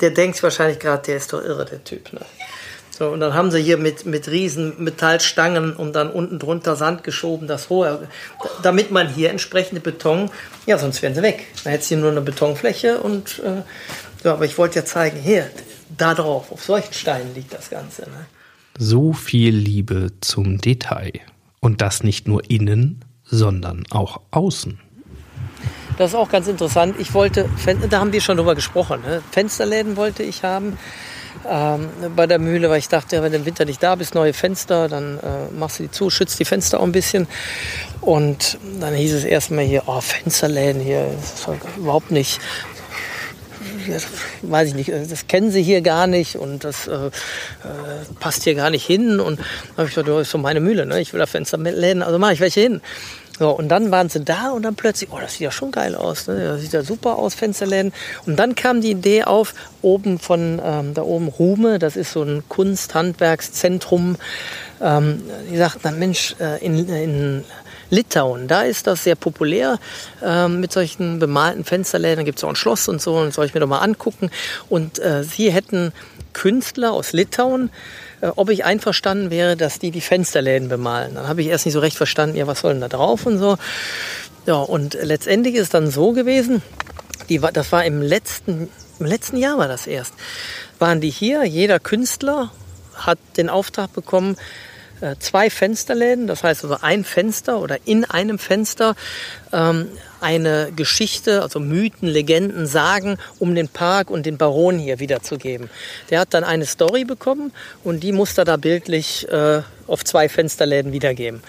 der 0.00 0.10
denkt 0.10 0.42
wahrscheinlich 0.42 0.78
gerade, 0.78 1.02
der 1.02 1.16
ist 1.16 1.32
doch 1.32 1.42
irre, 1.42 1.64
der 1.64 1.82
Typ. 1.82 2.12
Ne? 2.12 2.20
So, 2.96 3.08
und 3.08 3.18
dann 3.18 3.34
haben 3.34 3.50
sie 3.50 3.60
hier 3.60 3.76
mit, 3.76 4.06
mit 4.06 4.28
riesen 4.28 4.74
Metallstangen 4.78 5.74
und 5.74 5.94
dann 5.96 6.10
unten 6.10 6.38
drunter 6.38 6.76
Sand 6.76 7.02
geschoben, 7.02 7.48
das 7.48 7.68
hohe, 7.68 8.06
damit 8.62 8.92
man 8.92 9.12
hier 9.12 9.30
entsprechende 9.30 9.80
Beton, 9.80 10.30
ja, 10.64 10.78
sonst 10.78 11.02
wären 11.02 11.12
sie 11.12 11.22
weg. 11.22 11.44
Man 11.64 11.72
hätte 11.72 11.88
hier 11.88 11.96
nur 11.96 12.12
eine 12.12 12.20
Betonfläche 12.20 13.00
und, 13.00 13.40
äh, 13.40 13.62
ja, 14.24 14.34
aber 14.34 14.44
ich 14.44 14.58
wollte 14.58 14.78
ja 14.78 14.84
zeigen, 14.84 15.18
hier, 15.18 15.50
da 15.98 16.14
drauf, 16.14 16.52
auf 16.52 16.62
solchen 16.62 16.92
Steinen 16.92 17.34
liegt 17.34 17.52
das 17.52 17.68
Ganze. 17.68 18.02
Ne? 18.02 18.26
So 18.78 19.12
viel 19.12 19.56
Liebe 19.56 20.12
zum 20.20 20.58
Detail. 20.58 21.14
Und 21.58 21.80
das 21.80 22.04
nicht 22.04 22.28
nur 22.28 22.48
innen, 22.48 23.04
sondern 23.24 23.82
auch 23.90 24.20
außen. 24.30 24.78
Das 25.98 26.12
ist 26.12 26.16
auch 26.16 26.28
ganz 26.28 26.46
interessant. 26.46 26.94
Ich 27.00 27.12
wollte, 27.12 27.48
da 27.90 27.98
haben 27.98 28.12
wir 28.12 28.20
schon 28.20 28.36
drüber 28.36 28.54
gesprochen, 28.54 29.00
ne? 29.02 29.20
Fensterläden 29.32 29.96
wollte 29.96 30.22
ich 30.22 30.44
haben 30.44 30.78
ähm, 31.48 31.88
bei 32.14 32.26
der 32.26 32.38
Mühle, 32.38 32.70
weil 32.70 32.78
ich 32.78 32.88
dachte, 32.88 33.22
wenn 33.22 33.32
du 33.32 33.38
im 33.38 33.46
Winter 33.46 33.64
nicht 33.64 33.82
da 33.82 33.94
bist, 33.94 34.14
neue 34.14 34.32
Fenster, 34.32 34.88
dann 34.88 35.18
äh, 35.18 35.52
machst 35.52 35.78
du 35.78 35.84
die 35.84 35.90
zu, 35.90 36.10
schützt 36.10 36.38
die 36.38 36.44
Fenster 36.44 36.80
auch 36.80 36.84
ein 36.84 36.92
bisschen. 36.92 37.26
Und 38.00 38.58
dann 38.80 38.94
hieß 38.94 39.14
es 39.14 39.24
erstmal 39.24 39.64
hier, 39.64 39.84
oh, 39.86 40.00
Fensterläden 40.00 40.82
hier, 40.82 41.06
das 41.20 41.40
ist 41.40 41.76
überhaupt 41.76 42.10
nicht 42.10 42.40
das 43.88 44.06
weiß 44.42 44.68
ich 44.68 44.74
nicht, 44.74 44.90
das 44.90 45.26
kennen 45.26 45.50
sie 45.50 45.62
hier 45.62 45.80
gar 45.80 46.06
nicht 46.06 46.36
und 46.36 46.64
das 46.64 46.86
äh, 46.86 47.06
äh, 47.06 47.10
passt 48.20 48.44
hier 48.44 48.54
gar 48.54 48.70
nicht 48.70 48.86
hin. 48.86 49.20
Und 49.20 49.38
dann 49.38 49.46
habe 49.76 49.88
ich 49.88 49.94
gedacht, 49.94 50.08
das 50.08 50.22
ist 50.22 50.30
so 50.30 50.38
meine 50.38 50.60
Mühle, 50.60 50.86
ne? 50.86 51.00
ich 51.00 51.12
will 51.12 51.20
da 51.20 51.26
Fensterläden, 51.26 52.02
also 52.02 52.18
mache 52.18 52.32
ich 52.32 52.40
welche 52.40 52.60
hin. 52.60 52.80
So, 53.38 53.50
und 53.50 53.68
dann 53.68 53.90
waren 53.90 54.08
sie 54.08 54.20
da 54.20 54.50
und 54.50 54.62
dann 54.62 54.76
plötzlich, 54.76 55.10
oh, 55.12 55.18
das 55.20 55.32
sieht 55.32 55.40
ja 55.40 55.50
schon 55.50 55.72
geil 55.72 55.96
aus, 55.96 56.28
ne? 56.28 56.38
das 56.44 56.60
sieht 56.60 56.72
ja 56.72 56.82
super 56.82 57.18
aus, 57.18 57.34
Fensterläden. 57.34 57.92
Und 58.26 58.36
dann 58.36 58.54
kam 58.54 58.80
die 58.80 58.92
Idee 58.92 59.24
auf, 59.24 59.54
oben 59.82 60.20
von, 60.20 60.60
ähm, 60.64 60.94
da 60.94 61.02
oben 61.02 61.28
Rume, 61.28 61.80
das 61.80 61.96
ist 61.96 62.12
so 62.12 62.22
ein 62.22 62.44
Kunst-Handwerkszentrum. 62.48 64.16
Ähm, 64.80 65.22
die 65.50 65.56
sagten 65.56 65.80
dann, 65.82 65.98
Mensch, 65.98 66.36
äh, 66.38 66.64
in, 66.64 66.88
in 66.88 67.44
Litauen, 67.90 68.46
da 68.46 68.62
ist 68.62 68.86
das 68.86 69.04
sehr 69.04 69.16
populär 69.16 69.78
ähm, 70.22 70.60
mit 70.60 70.72
solchen 70.72 71.18
bemalten 71.18 71.64
Fensterläden. 71.64 72.18
Da 72.18 72.22
gibt 72.22 72.38
es 72.38 72.44
auch 72.44 72.48
ein 72.50 72.56
Schloss 72.56 72.88
und 72.88 73.02
so, 73.02 73.16
und 73.16 73.34
soll 73.34 73.46
ich 73.46 73.54
mir 73.54 73.60
doch 73.60 73.66
mal 73.66 73.78
angucken. 73.78 74.30
Und 74.68 75.00
äh, 75.00 75.24
sie 75.24 75.50
hätten 75.50 75.92
Künstler 76.32 76.92
aus 76.92 77.12
Litauen, 77.12 77.68
äh, 77.68 78.03
ob 78.36 78.50
ich 78.50 78.64
einverstanden 78.64 79.30
wäre, 79.30 79.56
dass 79.56 79.78
die 79.78 79.90
die 79.90 80.00
Fensterläden 80.00 80.68
bemalen. 80.68 81.14
Dann 81.14 81.28
habe 81.28 81.42
ich 81.42 81.48
erst 81.48 81.66
nicht 81.66 81.74
so 81.74 81.80
recht 81.80 81.96
verstanden, 81.96 82.36
ja, 82.36 82.46
was 82.46 82.60
soll 82.60 82.72
denn 82.72 82.80
da 82.80 82.88
drauf 82.88 83.26
und 83.26 83.38
so. 83.38 83.56
Ja, 84.46 84.56
und 84.56 84.94
letztendlich 85.00 85.54
ist 85.54 85.74
dann 85.74 85.90
so 85.90 86.12
gewesen, 86.12 86.62
die, 87.28 87.38
das 87.38 87.72
war 87.72 87.84
im 87.84 88.02
letzten, 88.02 88.68
im 88.98 89.06
letzten 89.06 89.36
Jahr 89.36 89.58
war 89.58 89.68
das 89.68 89.86
erst, 89.86 90.14
waren 90.78 91.00
die 91.00 91.10
hier, 91.10 91.44
jeder 91.44 91.80
Künstler 91.80 92.50
hat 92.94 93.18
den 93.36 93.48
Auftrag 93.48 93.92
bekommen, 93.92 94.36
äh, 95.00 95.16
zwei 95.18 95.50
Fensterläden, 95.50 96.26
das 96.26 96.44
heißt 96.44 96.64
also 96.64 96.78
ein 96.80 97.04
Fenster 97.04 97.58
oder 97.58 97.78
in 97.84 98.04
einem 98.04 98.38
Fenster 98.38 98.94
ähm, 99.52 99.88
eine 100.24 100.72
Geschichte, 100.74 101.42
also 101.42 101.60
Mythen, 101.60 102.08
Legenden, 102.08 102.66
Sagen 102.66 103.18
um 103.38 103.54
den 103.54 103.68
Park 103.68 104.10
und 104.10 104.24
den 104.24 104.38
Baron 104.38 104.78
hier 104.78 104.98
wiederzugeben. 104.98 105.68
Der 106.10 106.20
hat 106.20 106.32
dann 106.32 106.44
eine 106.44 106.64
Story 106.64 107.04
bekommen 107.04 107.52
und 107.84 108.02
die 108.02 108.12
musste 108.12 108.40
er 108.40 108.44
da 108.46 108.56
bildlich 108.56 109.28
äh, 109.28 109.60
auf 109.86 110.02
zwei 110.02 110.30
Fensterläden 110.30 110.92
wiedergeben. 110.92 111.42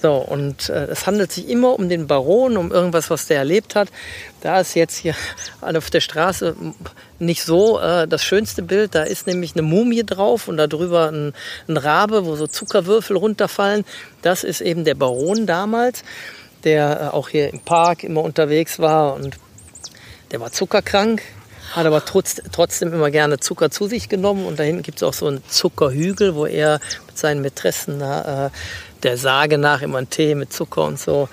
So, 0.00 0.14
und 0.14 0.68
äh, 0.68 0.86
es 0.86 1.06
handelt 1.06 1.32
sich 1.32 1.48
immer 1.48 1.78
um 1.78 1.88
den 1.88 2.06
Baron, 2.06 2.56
um 2.56 2.72
irgendwas, 2.72 3.10
was 3.10 3.26
der 3.26 3.38
erlebt 3.38 3.74
hat. 3.74 3.88
Da 4.40 4.60
ist 4.60 4.74
jetzt 4.74 4.96
hier 4.96 5.14
auf 5.60 5.90
der 5.90 6.00
Straße 6.00 6.56
nicht 7.18 7.42
so 7.42 7.80
äh, 7.80 8.06
das 8.08 8.22
schönste 8.22 8.62
Bild. 8.62 8.94
Da 8.94 9.02
ist 9.02 9.26
nämlich 9.26 9.54
eine 9.54 9.62
Mumie 9.62 10.04
drauf 10.04 10.48
und 10.48 10.56
darüber 10.56 11.10
ein, 11.10 11.32
ein 11.68 11.76
Rabe, 11.76 12.26
wo 12.26 12.36
so 12.36 12.46
Zuckerwürfel 12.46 13.16
runterfallen. 13.16 13.84
Das 14.22 14.44
ist 14.44 14.60
eben 14.60 14.84
der 14.84 14.94
Baron 14.94 15.46
damals, 15.46 16.02
der 16.64 17.00
äh, 17.00 17.14
auch 17.14 17.28
hier 17.28 17.52
im 17.52 17.60
Park 17.60 18.04
immer 18.04 18.22
unterwegs 18.22 18.78
war 18.78 19.14
und 19.14 19.38
der 20.30 20.40
war 20.40 20.50
zuckerkrank, 20.50 21.22
hat 21.72 21.86
aber 21.86 22.04
trotz, 22.04 22.40
trotzdem 22.50 22.92
immer 22.92 23.10
gerne 23.10 23.38
Zucker 23.38 23.70
zu 23.70 23.86
sich 23.86 24.08
genommen. 24.08 24.46
Und 24.46 24.58
da 24.58 24.64
hinten 24.64 24.82
gibt 24.82 24.98
es 24.98 25.02
auch 25.02 25.12
so 25.12 25.26
einen 25.26 25.46
Zuckerhügel, 25.48 26.34
wo 26.34 26.46
er 26.46 26.80
mit 27.06 27.18
seinen 27.18 27.40
Mätressen 27.40 28.00
äh, 28.00 28.50
der 29.02 29.16
Sage 29.16 29.58
nach 29.58 29.82
immer 29.82 29.98
einen 29.98 30.10
Tee 30.10 30.34
mit 30.34 30.52
Zucker 30.52 30.84
und 30.84 30.98
so 30.98 31.28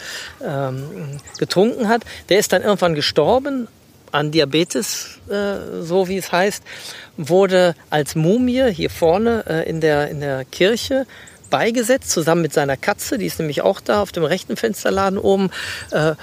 ähm, 0.45 1.19
getrunken 1.39 1.87
hat. 1.87 2.03
Der 2.29 2.39
ist 2.39 2.53
dann 2.53 2.61
irgendwann 2.61 2.95
gestorben 2.95 3.67
an 4.11 4.31
Diabetes, 4.31 5.19
äh, 5.29 5.81
so 5.81 6.07
wie 6.07 6.17
es 6.17 6.31
heißt, 6.31 6.63
wurde 7.17 7.75
als 7.89 8.15
Mumie 8.15 8.71
hier 8.71 8.89
vorne 8.89 9.45
äh, 9.47 9.69
in, 9.69 9.79
der, 9.79 10.09
in 10.09 10.19
der 10.19 10.45
Kirche 10.45 11.05
beigesetzt, 11.51 12.09
zusammen 12.09 12.41
mit 12.41 12.53
seiner 12.53 12.77
Katze, 12.77 13.19
die 13.19 13.27
ist 13.27 13.37
nämlich 13.37 13.61
auch 13.61 13.79
da 13.79 14.01
auf 14.01 14.11
dem 14.11 14.23
rechten 14.23 14.57
Fensterladen 14.57 15.19
oben, 15.19 15.51
äh, 15.91 16.15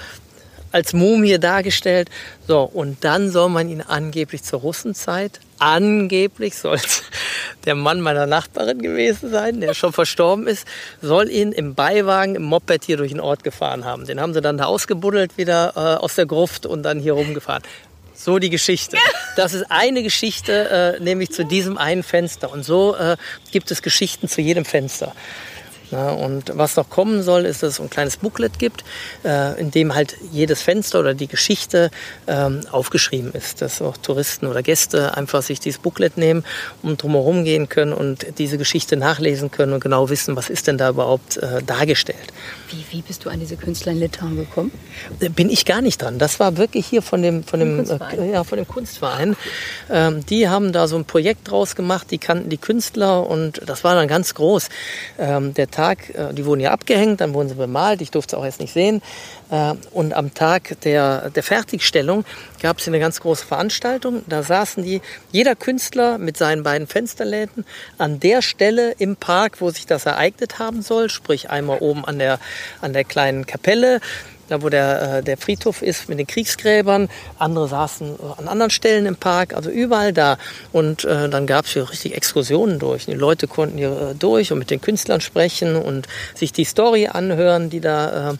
als 0.71 0.93
Mumie 0.93 1.39
dargestellt. 1.39 2.09
So, 2.47 2.61
und 2.61 3.03
dann 3.03 3.31
soll 3.31 3.49
man 3.49 3.69
ihn 3.69 3.81
angeblich 3.81 4.43
zur 4.43 4.59
Russenzeit, 4.59 5.39
angeblich 5.57 6.57
soll 6.57 6.75
es 6.75 7.03
der 7.65 7.75
Mann 7.75 8.01
meiner 8.01 8.25
Nachbarin 8.25 8.81
gewesen 8.81 9.29
sein, 9.29 9.61
der 9.61 9.73
schon 9.73 9.93
verstorben 9.93 10.47
ist, 10.47 10.67
soll 11.01 11.29
ihn 11.29 11.51
im 11.51 11.75
Beiwagen, 11.75 12.35
im 12.35 12.43
Moped 12.43 12.83
hier 12.83 12.97
durch 12.97 13.11
den 13.11 13.19
Ort 13.19 13.43
gefahren 13.43 13.85
haben. 13.85 14.05
Den 14.05 14.19
haben 14.19 14.33
sie 14.33 14.41
dann 14.41 14.57
da 14.57 14.65
ausgebuddelt 14.65 15.37
wieder 15.37 15.73
äh, 15.75 16.03
aus 16.03 16.15
der 16.15 16.25
Gruft 16.25 16.65
und 16.65 16.83
dann 16.83 16.99
hier 16.99 17.13
rumgefahren. 17.13 17.63
So 18.19 18.37
die 18.37 18.49
Geschichte. 18.49 18.97
Das 19.37 19.53
ist 19.53 19.71
eine 19.71 20.03
Geschichte, 20.03 20.97
äh, 20.99 21.01
nämlich 21.01 21.31
zu 21.31 21.45
diesem 21.45 21.77
einen 21.77 22.03
Fenster. 22.03 22.51
Und 22.51 22.63
so 22.63 22.93
äh, 22.97 23.15
gibt 23.51 23.71
es 23.71 23.81
Geschichten 23.81 24.27
zu 24.27 24.41
jedem 24.41 24.65
Fenster. 24.65 25.13
Na, 25.91 26.11
und 26.11 26.51
was 26.57 26.75
noch 26.75 26.89
kommen 26.89 27.23
soll, 27.23 27.45
ist, 27.45 27.63
dass 27.63 27.75
es 27.75 27.79
ein 27.79 27.89
kleines 27.89 28.17
Booklet 28.17 28.59
gibt, 28.59 28.83
äh, 29.23 29.57
in 29.59 29.71
dem 29.71 29.95
halt 29.95 30.17
jedes 30.33 30.61
Fenster 30.61 30.99
oder 30.99 31.13
die 31.13 31.27
Geschichte 31.27 31.91
ähm, 32.27 32.61
aufgeschrieben 32.69 33.31
ist, 33.33 33.61
dass 33.61 33.81
auch 33.81 33.95
Touristen 33.95 34.47
oder 34.47 34.63
Gäste 34.63 35.15
einfach 35.15 35.41
sich 35.41 35.61
dieses 35.61 35.79
Booklet 35.79 36.17
nehmen 36.17 36.43
und 36.83 37.01
drumherum 37.01 37.45
gehen 37.45 37.69
können 37.69 37.93
und 37.93 38.37
diese 38.37 38.57
Geschichte 38.57 38.97
nachlesen 38.97 39.49
können 39.49 39.71
und 39.71 39.79
genau 39.79 40.09
wissen, 40.09 40.35
was 40.35 40.49
ist 40.49 40.67
denn 40.67 40.77
da 40.77 40.89
überhaupt 40.89 41.37
äh, 41.37 41.63
dargestellt. 41.63 42.33
Wie, 42.69 42.85
wie 42.91 43.01
bist 43.01 43.25
du 43.25 43.29
an 43.29 43.39
diese 43.39 43.57
Künstler 43.57 43.91
in 43.91 43.99
Litauen 43.99 44.35
gekommen? 44.35 44.71
Äh, 45.19 45.29
Bin 45.29 45.49
ich 45.49 45.65
gar 45.65 45.81
nicht 45.81 46.01
dran. 46.01 46.19
Das 46.19 46.39
war 46.39 46.57
wirklich 46.57 46.85
hier 46.85 47.01
von 47.01 47.21
dem, 47.21 47.43
von 47.43 47.59
dem, 47.59 47.77
Kunstverein? 47.77 48.19
äh, 48.19 48.31
ja, 48.31 48.43
von 48.43 48.57
dem 48.57 48.67
Kunstverein. 48.67 49.35
Ähm, 49.89 50.25
die 50.25 50.47
haben 50.47 50.71
da 50.71 50.87
so 50.87 50.95
ein 50.95 51.05
Projekt 51.05 51.49
draus 51.49 51.75
gemacht, 51.75 52.11
die 52.11 52.17
kannten 52.17 52.49
die 52.49 52.57
Künstler 52.57 53.27
und 53.27 53.61
das 53.65 53.83
war 53.83 53.95
dann 53.95 54.07
ganz 54.07 54.35
groß. 54.35 54.69
Ähm, 55.17 55.53
der 55.53 55.69
Tag, 55.71 56.09
äh, 56.09 56.33
die 56.33 56.45
wurden 56.45 56.61
ja 56.61 56.71
abgehängt, 56.71 57.21
dann 57.21 57.33
wurden 57.33 57.49
sie 57.49 57.55
bemalt, 57.55 58.01
ich 58.01 58.11
durfte 58.11 58.35
es 58.35 58.39
auch 58.39 58.45
erst 58.45 58.59
nicht 58.59 58.73
sehen. 58.73 59.01
Äh, 59.49 59.75
und 59.91 60.13
am 60.13 60.33
Tag 60.33 60.79
der, 60.81 61.29
der 61.29 61.43
Fertigstellung 61.43 62.25
gab 62.61 62.79
es 62.79 62.87
eine 62.87 62.99
ganz 62.99 63.19
große 63.19 63.45
Veranstaltung. 63.45 64.23
Da 64.27 64.43
saßen 64.43 64.83
die, 64.83 65.01
jeder 65.31 65.55
Künstler 65.55 66.17
mit 66.17 66.37
seinen 66.37 66.63
beiden 66.63 66.87
Fensterläden 66.87 67.65
an 67.97 68.19
der 68.19 68.41
Stelle 68.41 68.91
im 68.97 69.15
Park, 69.15 69.61
wo 69.61 69.69
sich 69.71 69.85
das 69.85 70.05
ereignet 70.05 70.59
haben 70.59 70.81
soll, 70.81 71.09
sprich 71.09 71.49
einmal 71.49 71.79
oben 71.79 72.05
an 72.05 72.19
der, 72.19 72.39
an 72.81 72.93
der 72.93 73.03
kleinen 73.03 73.45
Kapelle, 73.45 73.99
da 74.49 74.61
wo 74.61 74.69
der, 74.69 75.17
äh, 75.17 75.23
der 75.23 75.37
Friedhof 75.37 75.81
ist 75.81 76.09
mit 76.09 76.19
den 76.19 76.27
Kriegsgräbern. 76.27 77.07
Andere 77.37 77.67
saßen 77.67 78.15
äh, 78.15 78.41
an 78.41 78.47
anderen 78.47 78.71
Stellen 78.71 79.05
im 79.05 79.15
Park, 79.15 79.53
also 79.53 79.69
überall 79.69 80.11
da. 80.11 80.37
Und 80.71 81.05
äh, 81.05 81.29
dann 81.29 81.45
gab 81.47 81.65
es 81.65 81.73
hier 81.73 81.89
richtig 81.89 82.15
Exkursionen 82.15 82.79
durch. 82.79 83.05
Die 83.05 83.13
Leute 83.13 83.47
konnten 83.47 83.77
hier 83.77 84.11
äh, 84.11 84.15
durch 84.15 84.51
und 84.51 84.59
mit 84.59 84.71
den 84.71 84.81
Künstlern 84.81 85.21
sprechen 85.21 85.75
und 85.75 86.07
sich 86.35 86.51
die 86.51 86.65
Story 86.65 87.07
anhören, 87.07 87.69
die 87.69 87.79
da 87.79 88.31
äh, 88.31 88.33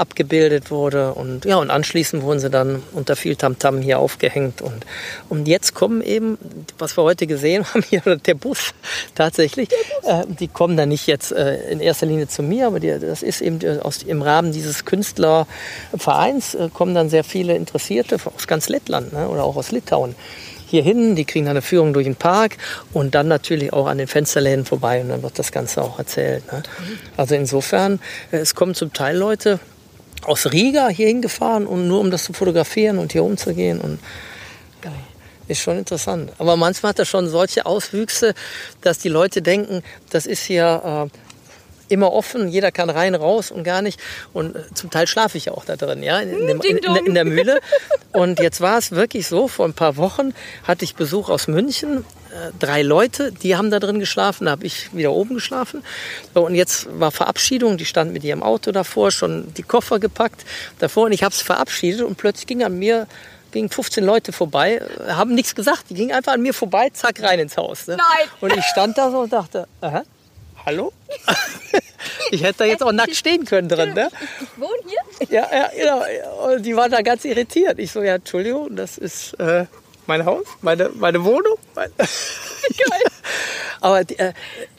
abgebildet 0.00 0.70
wurde. 0.70 1.14
Und 1.14 1.44
ja, 1.44 1.56
und 1.56 1.70
anschließend 1.70 2.22
wurden 2.22 2.40
sie 2.40 2.50
dann 2.50 2.82
unter 2.92 3.16
viel 3.16 3.36
Tamtam 3.36 3.80
hier 3.80 3.98
aufgehängt. 3.98 4.62
Und, 4.62 4.86
und 5.28 5.46
jetzt 5.46 5.74
kommen 5.74 6.02
eben, 6.02 6.38
was 6.78 6.96
wir 6.96 7.04
heute 7.04 7.26
gesehen 7.26 7.64
haben, 7.74 7.82
hier 7.88 8.00
der 8.00 8.34
Bus 8.34 8.72
tatsächlich. 9.14 9.68
Äh, 10.02 10.24
die 10.26 10.48
kommen 10.48 10.76
dann 10.76 10.88
nicht 10.88 11.06
jetzt 11.06 11.32
äh, 11.32 11.70
in 11.70 11.80
erster 11.80 12.06
Linie 12.06 12.28
zu 12.28 12.42
mir, 12.42 12.66
aber 12.66 12.80
die, 12.80 12.98
das 12.98 13.22
ist 13.22 13.40
eben 13.40 13.60
äh, 13.62 13.78
aus, 13.80 14.02
im 14.02 14.22
Rahmen 14.22 14.52
dieses 14.52 14.84
Künstlervereins 14.84 16.54
äh, 16.54 16.68
kommen 16.72 16.94
dann 16.94 17.10
sehr 17.10 17.24
viele 17.24 17.54
Interessierte 17.54 18.16
aus 18.34 18.46
ganz 18.46 18.68
Lettland 18.68 19.12
ne, 19.12 19.28
oder 19.28 19.44
auch 19.44 19.56
aus 19.56 19.70
Litauen 19.70 20.14
hier 20.70 20.82
hin. 20.82 21.16
Die 21.16 21.24
kriegen 21.24 21.44
dann 21.44 21.52
eine 21.52 21.62
Führung 21.62 21.92
durch 21.92 22.06
den 22.06 22.16
Park 22.16 22.56
und 22.92 23.14
dann 23.14 23.28
natürlich 23.28 23.72
auch 23.72 23.86
an 23.86 23.98
den 23.98 24.06
Fensterläden 24.06 24.64
vorbei 24.64 25.00
und 25.00 25.08
dann 25.08 25.22
wird 25.22 25.38
das 25.38 25.52
Ganze 25.52 25.82
auch 25.82 25.98
erzählt. 25.98 26.50
Ne? 26.52 26.62
Also 27.16 27.34
insofern, 27.34 28.00
äh, 28.30 28.38
es 28.38 28.54
kommen 28.54 28.74
zum 28.74 28.92
Teil 28.92 29.16
Leute 29.16 29.58
aus 30.22 30.52
Riga 30.52 30.88
hier 30.88 31.08
hingefahren, 31.08 31.66
und 31.66 31.88
nur 31.88 32.00
um 32.00 32.10
das 32.10 32.24
zu 32.24 32.32
fotografieren 32.32 32.98
und 32.98 33.12
hier 33.12 33.24
umzugehen 33.24 33.80
und 33.80 33.98
ist 35.50 35.60
schon 35.60 35.78
interessant. 35.78 36.32
Aber 36.38 36.56
manchmal 36.56 36.90
hat 36.90 37.00
das 37.00 37.08
schon 37.08 37.28
solche 37.28 37.66
Auswüchse, 37.66 38.34
dass 38.82 38.98
die 38.98 39.08
Leute 39.08 39.42
denken, 39.42 39.82
das 40.10 40.26
ist 40.26 40.44
hier 40.44 41.08
äh, 41.10 41.18
immer 41.90 42.12
offen, 42.12 42.48
jeder 42.48 42.72
kann 42.72 42.90
rein, 42.90 43.14
raus 43.14 43.50
und 43.50 43.64
gar 43.64 43.82
nicht. 43.82 44.00
Und 44.32 44.56
äh, 44.56 44.60
zum 44.74 44.90
Teil 44.90 45.06
schlafe 45.06 45.38
ich 45.38 45.46
ja 45.46 45.52
auch 45.52 45.64
da 45.64 45.76
drin, 45.76 46.02
ja, 46.02 46.20
in, 46.20 46.46
dem, 46.46 46.60
in, 46.60 46.76
in, 46.78 47.06
in 47.06 47.14
der 47.14 47.24
Mühle. 47.24 47.60
Und 48.12 48.40
jetzt 48.40 48.60
war 48.60 48.76
es 48.76 48.90
wirklich 48.90 49.28
so, 49.28 49.46
vor 49.46 49.66
ein 49.66 49.72
paar 49.72 49.96
Wochen 49.96 50.34
hatte 50.64 50.84
ich 50.84 50.96
Besuch 50.96 51.28
aus 51.28 51.46
München, 51.46 52.04
äh, 52.30 52.50
drei 52.58 52.82
Leute, 52.82 53.32
die 53.32 53.56
haben 53.56 53.70
da 53.70 53.78
drin 53.78 54.00
geschlafen, 54.00 54.46
da 54.46 54.52
habe 54.52 54.66
ich 54.66 54.92
wieder 54.94 55.12
oben 55.12 55.34
geschlafen. 55.34 55.84
Und 56.34 56.54
jetzt 56.54 56.88
war 56.98 57.10
Verabschiedung, 57.10 57.76
die 57.76 57.84
stand 57.84 58.12
mit 58.12 58.24
ihrem 58.24 58.42
Auto 58.42 58.72
davor, 58.72 59.10
schon 59.10 59.52
die 59.54 59.62
Koffer 59.62 59.98
gepackt 59.98 60.44
davor 60.78 61.04
und 61.06 61.12
ich 61.12 61.22
habe 61.22 61.34
es 61.34 61.40
verabschiedet 61.40 62.02
und 62.02 62.16
plötzlich 62.16 62.46
ging 62.46 62.64
an 62.64 62.78
mir 62.78 63.06
gingen 63.52 63.68
15 63.68 64.04
Leute 64.04 64.32
vorbei, 64.32 64.80
haben 65.08 65.34
nichts 65.34 65.56
gesagt, 65.56 65.86
die 65.90 65.94
gingen 65.94 66.12
einfach 66.12 66.34
an 66.34 66.42
mir 66.42 66.54
vorbei, 66.54 66.90
zack, 66.92 67.20
rein 67.20 67.40
ins 67.40 67.56
Haus. 67.56 67.88
Ne? 67.88 67.96
Nein. 67.96 68.28
Und 68.40 68.56
ich 68.56 68.64
stand 68.64 68.96
da 68.96 69.10
so 69.10 69.18
und 69.20 69.32
dachte, 69.32 69.66
aha, 69.80 70.04
hallo? 70.64 70.92
ich 72.30 72.42
hätte 72.42 72.58
da 72.58 72.64
jetzt 72.64 72.82
auch 72.82 72.92
nackt 72.92 73.16
stehen 73.16 73.44
können 73.44 73.68
drin, 73.68 73.94
ne? 73.94 74.08
Ich 74.40 74.60
wohne 74.60 74.78
hier. 74.86 75.28
Ja, 75.30 75.48
ja, 75.52 75.70
genau. 75.76 76.52
Und 76.52 76.62
die 76.64 76.76
waren 76.76 76.90
da 76.90 77.02
ganz 77.02 77.24
irritiert. 77.24 77.78
Ich 77.78 77.92
so, 77.92 78.02
ja, 78.02 78.16
Entschuldigung, 78.16 78.76
das 78.76 78.98
ist 78.98 79.34
äh, 79.34 79.66
mein 80.06 80.24
Haus, 80.24 80.44
meine, 80.60 80.90
meine 80.94 81.24
Wohnung. 81.24 81.56
Mein 81.74 81.90
Geil. 81.98 83.02
Aber 83.80 84.04
die, 84.04 84.18
äh, 84.18 84.32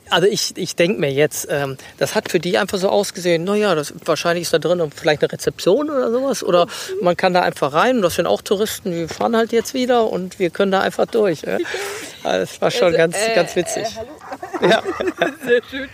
also 0.10 0.28
ich, 0.28 0.58
ich 0.58 0.76
denke 0.76 1.00
mir 1.00 1.12
jetzt, 1.12 1.48
ähm, 1.50 1.78
das 1.98 2.16
hat 2.16 2.30
für 2.30 2.40
die 2.40 2.58
einfach 2.58 2.78
so 2.78 2.90
ausgesehen, 2.90 3.46
naja, 3.46 3.76
das, 3.76 3.94
wahrscheinlich 4.06 4.44
ist 4.44 4.54
da 4.54 4.60
drin 4.60 4.92
vielleicht 4.94 5.24
eine 5.24 5.32
Rezeption 5.32 5.90
oder 5.90 6.12
sowas. 6.12 6.44
Oder 6.44 6.68
man 7.02 7.16
kann 7.16 7.34
da 7.34 7.42
einfach 7.42 7.74
rein 7.74 7.98
und 7.98 8.02
das 8.02 8.16
sind 8.16 8.28
auch 8.28 8.42
Touristen, 8.42 8.92
die 8.92 9.08
fahren 9.08 9.36
halt 9.36 9.54
jetzt 9.54 9.74
wieder 9.74 10.10
und 10.10 10.38
wir 10.38 10.50
können 10.50 10.72
da 10.72 10.82
einfach 10.82 11.06
durch. 11.06 11.44
Ja. 11.44 11.58
Also 12.24 12.40
das 12.40 12.62
war 12.62 12.72
schon 12.72 12.94
ganz, 12.94 13.18
ganz 13.36 13.56
witzig. 13.56 13.88
Ja. 14.62 14.84
Sehr 15.46 15.62
schön. 15.70 15.90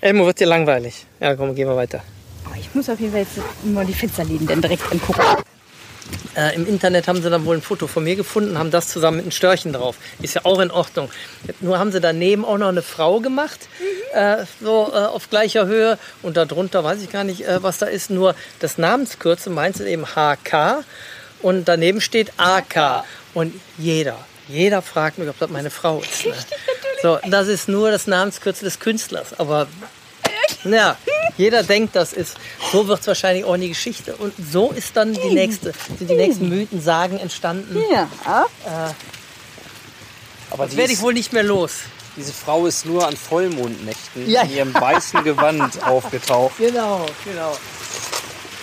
Elmo 0.00 0.26
wird 0.26 0.40
dir 0.40 0.46
langweilig. 0.46 1.06
Ja, 1.20 1.34
komm, 1.34 1.54
gehen 1.54 1.68
wir 1.68 1.76
weiter. 1.76 2.02
Aber 2.44 2.56
ich 2.56 2.72
muss 2.74 2.88
auf 2.88 3.00
jeden 3.00 3.12
Fall 3.12 3.22
jetzt 3.22 3.38
mal 3.64 3.84
die 3.84 3.94
Fensterläden 3.94 4.46
dann 4.46 4.60
direkt 4.60 4.90
angucken. 4.90 5.22
Äh, 6.34 6.54
Im 6.54 6.66
Internet 6.66 7.08
haben 7.08 7.20
sie 7.22 7.28
dann 7.30 7.44
wohl 7.44 7.56
ein 7.56 7.62
Foto 7.62 7.86
von 7.86 8.04
mir 8.04 8.16
gefunden, 8.16 8.58
haben 8.58 8.70
das 8.70 8.88
zusammen 8.88 9.18
mit 9.18 9.24
einem 9.24 9.32
Störchen 9.32 9.72
drauf. 9.72 9.96
Ist 10.22 10.34
ja 10.34 10.44
auch 10.44 10.60
in 10.60 10.70
Ordnung. 10.70 11.10
Nur 11.60 11.78
haben 11.78 11.92
sie 11.92 12.00
daneben 12.00 12.44
auch 12.44 12.58
noch 12.58 12.68
eine 12.68 12.82
Frau 12.82 13.20
gemacht, 13.20 13.68
äh, 14.14 14.44
so 14.60 14.90
äh, 14.92 14.96
auf 14.96 15.28
gleicher 15.30 15.66
Höhe. 15.66 15.98
Und 16.22 16.36
darunter 16.36 16.84
weiß 16.84 17.02
ich 17.02 17.10
gar 17.10 17.24
nicht, 17.24 17.46
äh, 17.46 17.62
was 17.62 17.78
da 17.78 17.86
ist. 17.86 18.10
Nur 18.10 18.34
das 18.60 18.78
Namenskürzel 18.78 19.52
meint 19.52 19.80
eben 19.80 20.06
HK 20.06 20.84
und 21.42 21.66
daneben 21.68 22.00
steht 22.00 22.32
AK. 22.36 23.04
Und 23.34 23.54
jeder, 23.76 24.16
jeder 24.48 24.82
fragt 24.82 25.18
mich, 25.18 25.28
ob 25.28 25.38
das 25.38 25.50
meine 25.50 25.70
Frau 25.70 26.00
ist. 26.00 26.26
Ne? 26.26 26.34
So, 27.02 27.18
das 27.28 27.48
ist 27.48 27.68
nur 27.68 27.90
das 27.90 28.06
Namenskürzel 28.06 28.64
des 28.64 28.80
Künstlers. 28.80 29.38
Aber 29.38 29.66
ja, 30.64 30.96
jeder 31.36 31.62
denkt, 31.62 31.94
das 31.94 32.12
ist. 32.12 32.36
So 32.72 32.88
wird 32.88 33.00
es 33.00 33.06
wahrscheinlich 33.06 33.44
auch 33.44 33.54
in 33.54 33.60
die 33.60 33.68
Geschichte. 33.68 34.16
Und 34.16 34.34
so 34.50 34.70
ist 34.72 34.96
dann 34.96 35.12
die 35.14 35.30
nächste, 35.30 35.72
sind 35.98 36.10
die 36.10 36.16
nächsten 36.16 36.48
Mythen, 36.48 36.82
Sagen 36.82 37.18
entstanden. 37.18 37.80
Ja. 37.92 38.08
Aber 40.50 40.64
Das 40.66 40.76
werde 40.76 40.92
ich 40.92 41.00
wohl 41.00 41.12
nicht 41.14 41.32
mehr 41.32 41.42
los. 41.44 41.72
diese 42.16 42.32
Frau 42.32 42.66
ist 42.66 42.86
nur 42.86 43.06
an 43.06 43.16
Vollmondnächten 43.16 44.28
Ja, 44.28 44.42
in 44.42 44.50
ihrem 44.50 44.74
weißen 44.74 45.22
Gewand 45.22 45.82
aufgetaucht. 45.86 46.56
Genau, 46.58 47.06
genau. 47.24 47.56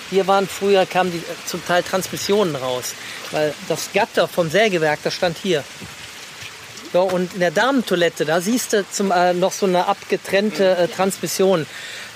Hier 0.09 0.27
waren 0.27 0.47
früher, 0.47 0.85
kamen 0.85 1.11
die, 1.11 1.17
äh, 1.17 1.45
zum 1.45 1.65
Teil 1.65 1.83
Transmissionen 1.83 2.55
raus. 2.55 2.93
Weil 3.31 3.53
das 3.67 3.89
Gatter 3.93 4.27
vom 4.27 4.49
Sägewerk, 4.49 4.99
das 5.03 5.13
stand 5.13 5.37
hier. 5.37 5.63
So, 6.93 7.01
und 7.01 7.33
in 7.33 7.39
der 7.41 7.51
Damentoilette, 7.51 8.23
da 8.23 8.39
siehst 8.39 8.73
du 8.73 8.85
zum, 8.89 9.11
äh, 9.11 9.33
noch 9.33 9.51
so 9.51 9.65
eine 9.65 9.85
abgetrennte 9.87 10.77
äh, 10.77 10.87
Transmission 10.87 11.65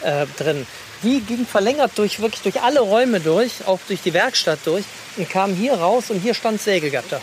äh, 0.04 0.26
drin. 0.38 0.66
Die 1.04 1.22
ging 1.22 1.46
verlängert 1.46 1.92
durch 1.96 2.22
wirklich 2.22 2.42
durch 2.42 2.62
alle 2.62 2.82
Räume 2.82 3.20
durch, 3.20 3.66
auch 3.66 3.80
durch 3.88 4.02
die 4.02 4.14
Werkstatt 4.14 4.60
durch 4.66 4.86
und 5.18 5.30
kam 5.30 5.54
hier 5.54 5.74
raus 5.74 6.06
und 6.10 6.20
hier 6.20 6.34
stand 6.34 6.62
Sägegatter. 6.62 7.22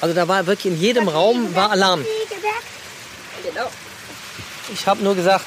Also 0.00 0.14
da 0.14 0.28
war 0.28 0.46
wirklich 0.46 0.72
in 0.72 0.80
jedem 0.80 1.08
Raum 1.08 1.54
war 1.54 1.70
Alarm. 1.70 2.04
Ich 4.72 4.86
habe 4.86 5.02
nur 5.02 5.14
gesagt, 5.14 5.46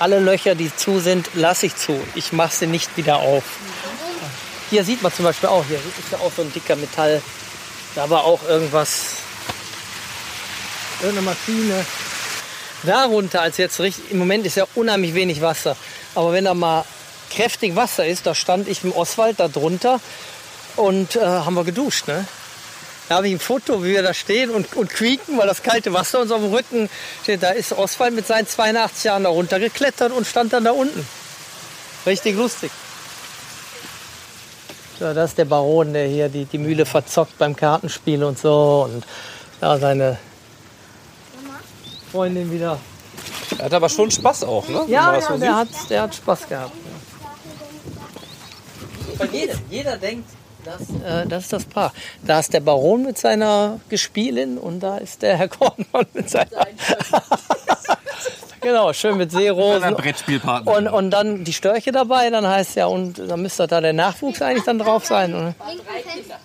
alle 0.00 0.18
Löcher, 0.18 0.54
die 0.54 0.74
zu 0.74 0.98
sind, 0.98 1.30
lasse 1.34 1.66
ich 1.66 1.76
zu. 1.76 2.00
Ich 2.14 2.32
mache 2.32 2.54
sie 2.54 2.66
nicht 2.66 2.96
wieder 2.96 3.16
auf. 3.16 3.44
Hier 4.70 4.84
sieht 4.84 5.02
man 5.02 5.12
zum 5.12 5.26
Beispiel 5.26 5.48
auch, 5.48 5.64
hier 5.66 5.76
ist 5.76 6.12
ja 6.12 6.18
auch 6.18 6.32
so 6.34 6.42
ein 6.42 6.52
dicker 6.52 6.76
Metall. 6.76 7.20
Da 7.94 8.08
war 8.08 8.24
auch 8.24 8.40
irgendwas, 8.48 9.16
irgendeine 11.02 11.26
Maschine. 11.26 11.84
Darunter, 12.84 13.42
als 13.42 13.58
jetzt 13.58 13.78
richtig, 13.80 14.10
im 14.10 14.18
Moment 14.18 14.46
ist 14.46 14.56
ja 14.56 14.64
unheimlich 14.74 15.14
wenig 15.14 15.42
Wasser. 15.42 15.76
Aber 16.14 16.32
wenn 16.32 16.46
da 16.46 16.54
mal 16.54 16.84
kräftig 17.30 17.76
Wasser 17.76 18.06
ist, 18.06 18.26
da 18.26 18.34
stand 18.34 18.68
ich 18.68 18.84
im 18.84 18.92
Oswald 18.92 19.38
da 19.38 19.48
drunter 19.48 20.00
und 20.76 21.16
äh, 21.16 21.20
haben 21.20 21.54
wir 21.54 21.64
geduscht. 21.64 22.08
Ne? 22.08 22.26
Da 23.10 23.16
habe 23.16 23.26
ich 23.26 23.34
ein 23.34 23.40
Foto, 23.40 23.82
wie 23.82 23.88
wir 23.88 24.04
da 24.04 24.14
stehen 24.14 24.50
und, 24.50 24.76
und 24.76 24.88
quieken, 24.88 25.36
weil 25.36 25.48
das 25.48 25.64
kalte 25.64 25.92
Wasser 25.92 26.20
uns 26.20 26.30
auf 26.30 26.42
dem 26.42 26.54
Rücken 26.54 26.88
steht. 27.24 27.42
Da 27.42 27.50
ist 27.50 27.72
Oswald 27.72 28.14
mit 28.14 28.24
seinen 28.24 28.46
82 28.46 29.02
Jahren 29.02 29.24
da 29.24 29.30
runtergeklettert 29.30 30.12
und 30.12 30.28
stand 30.28 30.52
dann 30.52 30.62
da 30.62 30.70
unten. 30.70 31.04
Richtig 32.06 32.36
lustig. 32.36 32.70
So, 35.00 35.12
das 35.12 35.30
ist 35.30 35.38
der 35.38 35.46
Baron, 35.46 35.92
der 35.92 36.06
hier 36.06 36.28
die, 36.28 36.44
die 36.44 36.58
Mühle 36.58 36.86
verzockt 36.86 37.36
beim 37.36 37.56
Kartenspiel 37.56 38.22
und 38.22 38.38
so. 38.38 38.88
Und 38.88 39.04
da 39.60 39.76
seine 39.76 40.16
Freundin 42.12 42.52
wieder. 42.52 42.78
Er 43.58 43.64
hat 43.64 43.74
aber 43.74 43.88
schon 43.88 44.12
Spaß 44.12 44.44
auch, 44.44 44.68
ne? 44.68 44.84
Ja, 44.86 45.18
ja 45.18 45.36
der, 45.36 45.56
hat, 45.56 45.68
der 45.88 46.02
hat 46.02 46.14
Spaß 46.14 46.48
gehabt. 46.48 46.76
Bei 49.18 49.26
jedem. 49.26 49.58
Jeder 49.68 49.96
denkt, 49.96 50.30
das, 50.64 50.90
äh, 51.04 51.26
das 51.26 51.44
ist 51.44 51.52
das 51.52 51.64
Paar. 51.64 51.92
Da 52.24 52.40
ist 52.40 52.52
der 52.52 52.60
Baron 52.60 53.04
mit 53.04 53.18
seiner 53.18 53.80
Gespielin 53.88 54.58
und 54.58 54.80
da 54.80 54.98
ist 54.98 55.22
der 55.22 55.36
Herr 55.36 55.48
Kornmann 55.48 56.06
mit 56.14 56.30
seiner. 56.30 56.50
genau, 58.60 58.92
schön 58.92 59.16
mit 59.16 59.30
Seerosen. 59.32 59.94
Brettspielpartner. 59.94 60.76
Und, 60.76 60.88
und 60.88 61.10
dann 61.10 61.44
die 61.44 61.52
Störche 61.52 61.92
dabei, 61.92 62.30
dann 62.30 62.46
heißt 62.46 62.76
ja, 62.76 62.86
und 62.86 63.18
dann 63.18 63.42
müsste 63.42 63.66
da 63.66 63.80
der 63.80 63.92
Nachwuchs 63.92 64.42
eigentlich 64.42 64.64
dann 64.64 64.78
drauf 64.78 65.06
sein. 65.06 65.34
Oder? 65.34 65.54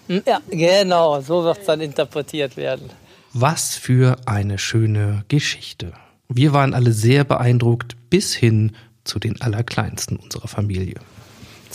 Hm, 0.07 0.23
Ja, 0.25 0.39
genau, 0.49 1.21
so 1.21 1.43
wird 1.43 1.59
es 1.59 1.65
dann 1.65 1.81
interpretiert 1.81 2.57
werden. 2.57 2.89
Was 3.33 3.75
für 3.75 4.17
eine 4.25 4.57
schöne 4.57 5.25
Geschichte. 5.27 5.93
Wir 6.29 6.53
waren 6.53 6.73
alle 6.73 6.93
sehr 6.93 7.23
beeindruckt 7.23 7.95
bis 8.09 8.33
hin 8.33 8.75
zu 9.03 9.19
den 9.19 9.41
Allerkleinsten 9.41 10.17
unserer 10.17 10.47
Familie. 10.47 10.95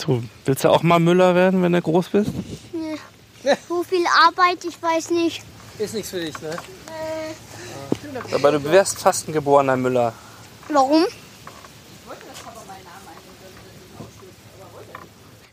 So, 0.01 0.23
willst 0.45 0.63
du 0.63 0.69
auch 0.69 0.81
mal 0.81 0.99
Müller 0.99 1.35
werden, 1.35 1.61
wenn 1.61 1.73
du 1.73 1.81
groß 1.81 2.09
bist? 2.09 2.31
So 3.67 3.83
viel 3.83 4.03
Arbeit, 4.25 4.65
ich 4.65 4.81
weiß 4.81 5.11
nicht. 5.11 5.43
Ist 5.77 5.93
nichts 5.93 6.09
für 6.09 6.19
dich, 6.19 6.33
ne? 6.41 6.57
Aber 8.33 8.51
du 8.51 8.63
wärst 8.63 8.97
fast 8.97 9.27
ein 9.27 9.33
geborener 9.33 9.77
Müller. 9.77 10.11
Warum? 10.69 11.05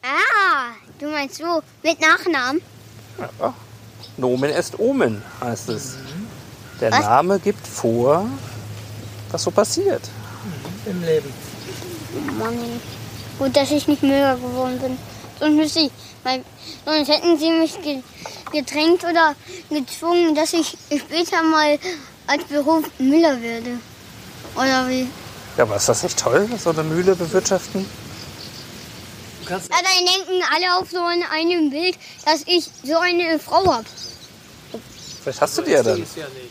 Ah, 0.02 0.72
du 0.98 1.08
meinst 1.08 1.36
so, 1.36 1.62
mit 1.82 2.00
Nachnamen? 2.00 2.62
Nomen 4.16 4.50
est 4.50 4.78
Omen 4.78 5.22
heißt 5.42 5.68
es. 5.68 5.96
Der 6.80 6.90
Was? 6.90 7.00
Name 7.00 7.38
gibt 7.38 7.66
vor, 7.66 8.26
was 9.30 9.42
so 9.42 9.50
passiert. 9.50 10.08
Im 10.86 11.02
Leben. 11.02 11.34
Mann, 12.38 12.56
gut, 13.38 13.56
dass 13.56 13.70
ich 13.70 13.86
nicht 13.88 14.02
Müller 14.02 14.36
geworden 14.36 14.78
bin. 14.78 14.98
Sonst 15.38 15.54
müsste 15.56 15.80
ich, 15.80 15.90
weil, 16.24 16.42
sonst 16.84 17.08
hätten 17.08 17.38
sie 17.38 17.50
mich 17.50 17.80
ge 17.82 18.02
gedrängt 18.50 19.04
oder 19.04 19.34
gezwungen, 19.70 20.34
dass 20.34 20.52
ich 20.54 20.76
später 20.90 21.42
mal 21.42 21.78
als 22.26 22.44
Beruf 22.44 22.84
Müller 22.98 23.40
werde. 23.42 23.78
Oder 24.56 24.88
wie? 24.88 25.06
Ja, 25.56 25.64
aber 25.64 25.76
ist 25.76 25.88
das 25.88 26.02
nicht 26.02 26.18
toll, 26.18 26.48
so 26.58 26.70
eine 26.70 26.82
Mühle 26.82 27.14
bewirtschaften? 27.14 27.84
Du 29.42 29.48
kannst 29.48 29.70
Ja, 29.70 29.76
dann 29.76 30.06
denken 30.06 30.42
alle 30.54 30.76
auf 30.78 30.90
so 30.90 30.98
ein- 31.04 31.22
einem 31.30 31.70
Bild, 31.70 31.96
dass 32.24 32.42
ich 32.46 32.68
so 32.84 32.96
eine 32.98 33.38
Frau 33.38 33.66
habe. 33.74 33.84
Vielleicht 35.22 35.40
hast 35.40 35.58
du 35.58 35.62
die 35.62 35.72
ja 35.72 35.82
dann. 35.82 36.00
es 36.02 36.16
ja 36.16 36.24
nicht. 36.24 36.50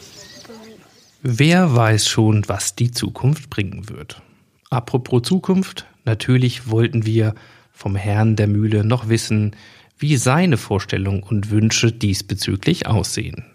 Wer 1.23 1.75
weiß 1.75 2.07
schon, 2.07 2.47
was 2.47 2.75
die 2.75 2.91
Zukunft 2.91 3.49
bringen 3.49 3.89
wird. 3.89 4.21
Apropos 4.69 5.23
Zukunft, 5.23 5.85
natürlich 6.07 6.69
wollten 6.69 7.05
wir 7.05 7.35
vom 7.71 7.95
Herrn 7.95 8.35
der 8.35 8.47
Mühle 8.47 8.83
noch 8.83 9.09
wissen, 9.09 9.55
wie 9.99 10.17
seine 10.17 10.57
Vorstellungen 10.57 11.23
und 11.23 11.51
Wünsche 11.51 11.91
diesbezüglich 11.91 12.87
aussehen. 12.87 13.45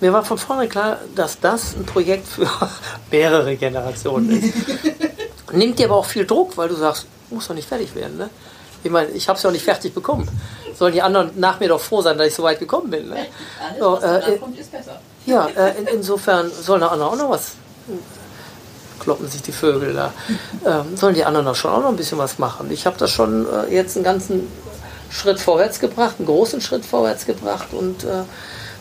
Mir 0.00 0.12
war 0.12 0.24
von 0.24 0.38
vorne 0.38 0.68
klar, 0.68 0.98
dass 1.14 1.40
das 1.40 1.74
ein 1.74 1.84
Projekt 1.84 2.28
für 2.28 2.48
mehrere 3.10 3.56
Generationen 3.56 4.30
ist. 4.30 4.54
Nimmt 5.52 5.78
dir 5.78 5.86
aber 5.86 5.96
auch 5.96 6.04
viel 6.04 6.26
Druck, 6.26 6.56
weil 6.56 6.68
du 6.68 6.74
sagst, 6.74 7.06
muss 7.30 7.48
doch 7.48 7.54
nicht 7.54 7.68
fertig 7.68 7.94
werden. 7.94 8.18
Ne? 8.18 8.30
Ich 8.84 8.90
meine, 8.90 9.10
ich 9.10 9.28
habe 9.28 9.36
es 9.36 9.42
ja 9.42 9.48
auch 9.48 9.52
nicht 9.52 9.64
fertig 9.64 9.94
bekommen. 9.94 10.28
Sollen 10.74 10.92
die 10.92 11.02
anderen 11.02 11.30
nach 11.36 11.58
mir 11.60 11.68
doch 11.68 11.80
froh 11.80 12.02
sein, 12.02 12.18
dass 12.18 12.28
ich 12.28 12.34
so 12.34 12.42
weit 12.42 12.58
gekommen 12.58 12.90
bin. 12.90 13.08
Ne? 13.08 13.26
So, 13.78 13.98
äh, 13.98 14.38
ja, 15.24 15.46
äh, 15.46 15.78
in, 15.78 15.86
insofern 15.86 16.50
sollen 16.50 16.80
die 16.82 16.86
anderen 16.86 17.12
auch 17.12 17.16
noch 17.16 17.30
was. 17.30 17.52
Kloppen 18.98 19.28
sich 19.28 19.42
die 19.42 19.52
Vögel 19.52 19.94
da. 19.94 20.12
Ähm, 20.64 20.96
sollen 20.96 21.14
die 21.14 21.24
anderen 21.24 21.46
doch 21.46 21.54
schon 21.54 21.70
auch 21.70 21.82
noch 21.82 21.88
ein 21.88 21.96
bisschen 21.96 22.18
was 22.18 22.38
machen. 22.38 22.70
Ich 22.70 22.86
habe 22.86 22.96
das 22.98 23.10
schon 23.10 23.46
äh, 23.46 23.74
jetzt 23.74 23.96
einen 23.96 24.04
ganzen 24.04 24.46
Schritt 25.10 25.40
vorwärts 25.40 25.80
gebracht, 25.80 26.16
einen 26.18 26.26
großen 26.26 26.60
Schritt 26.60 26.84
vorwärts 26.84 27.26
gebracht 27.26 27.68
und 27.72 28.04
äh, 28.04 28.22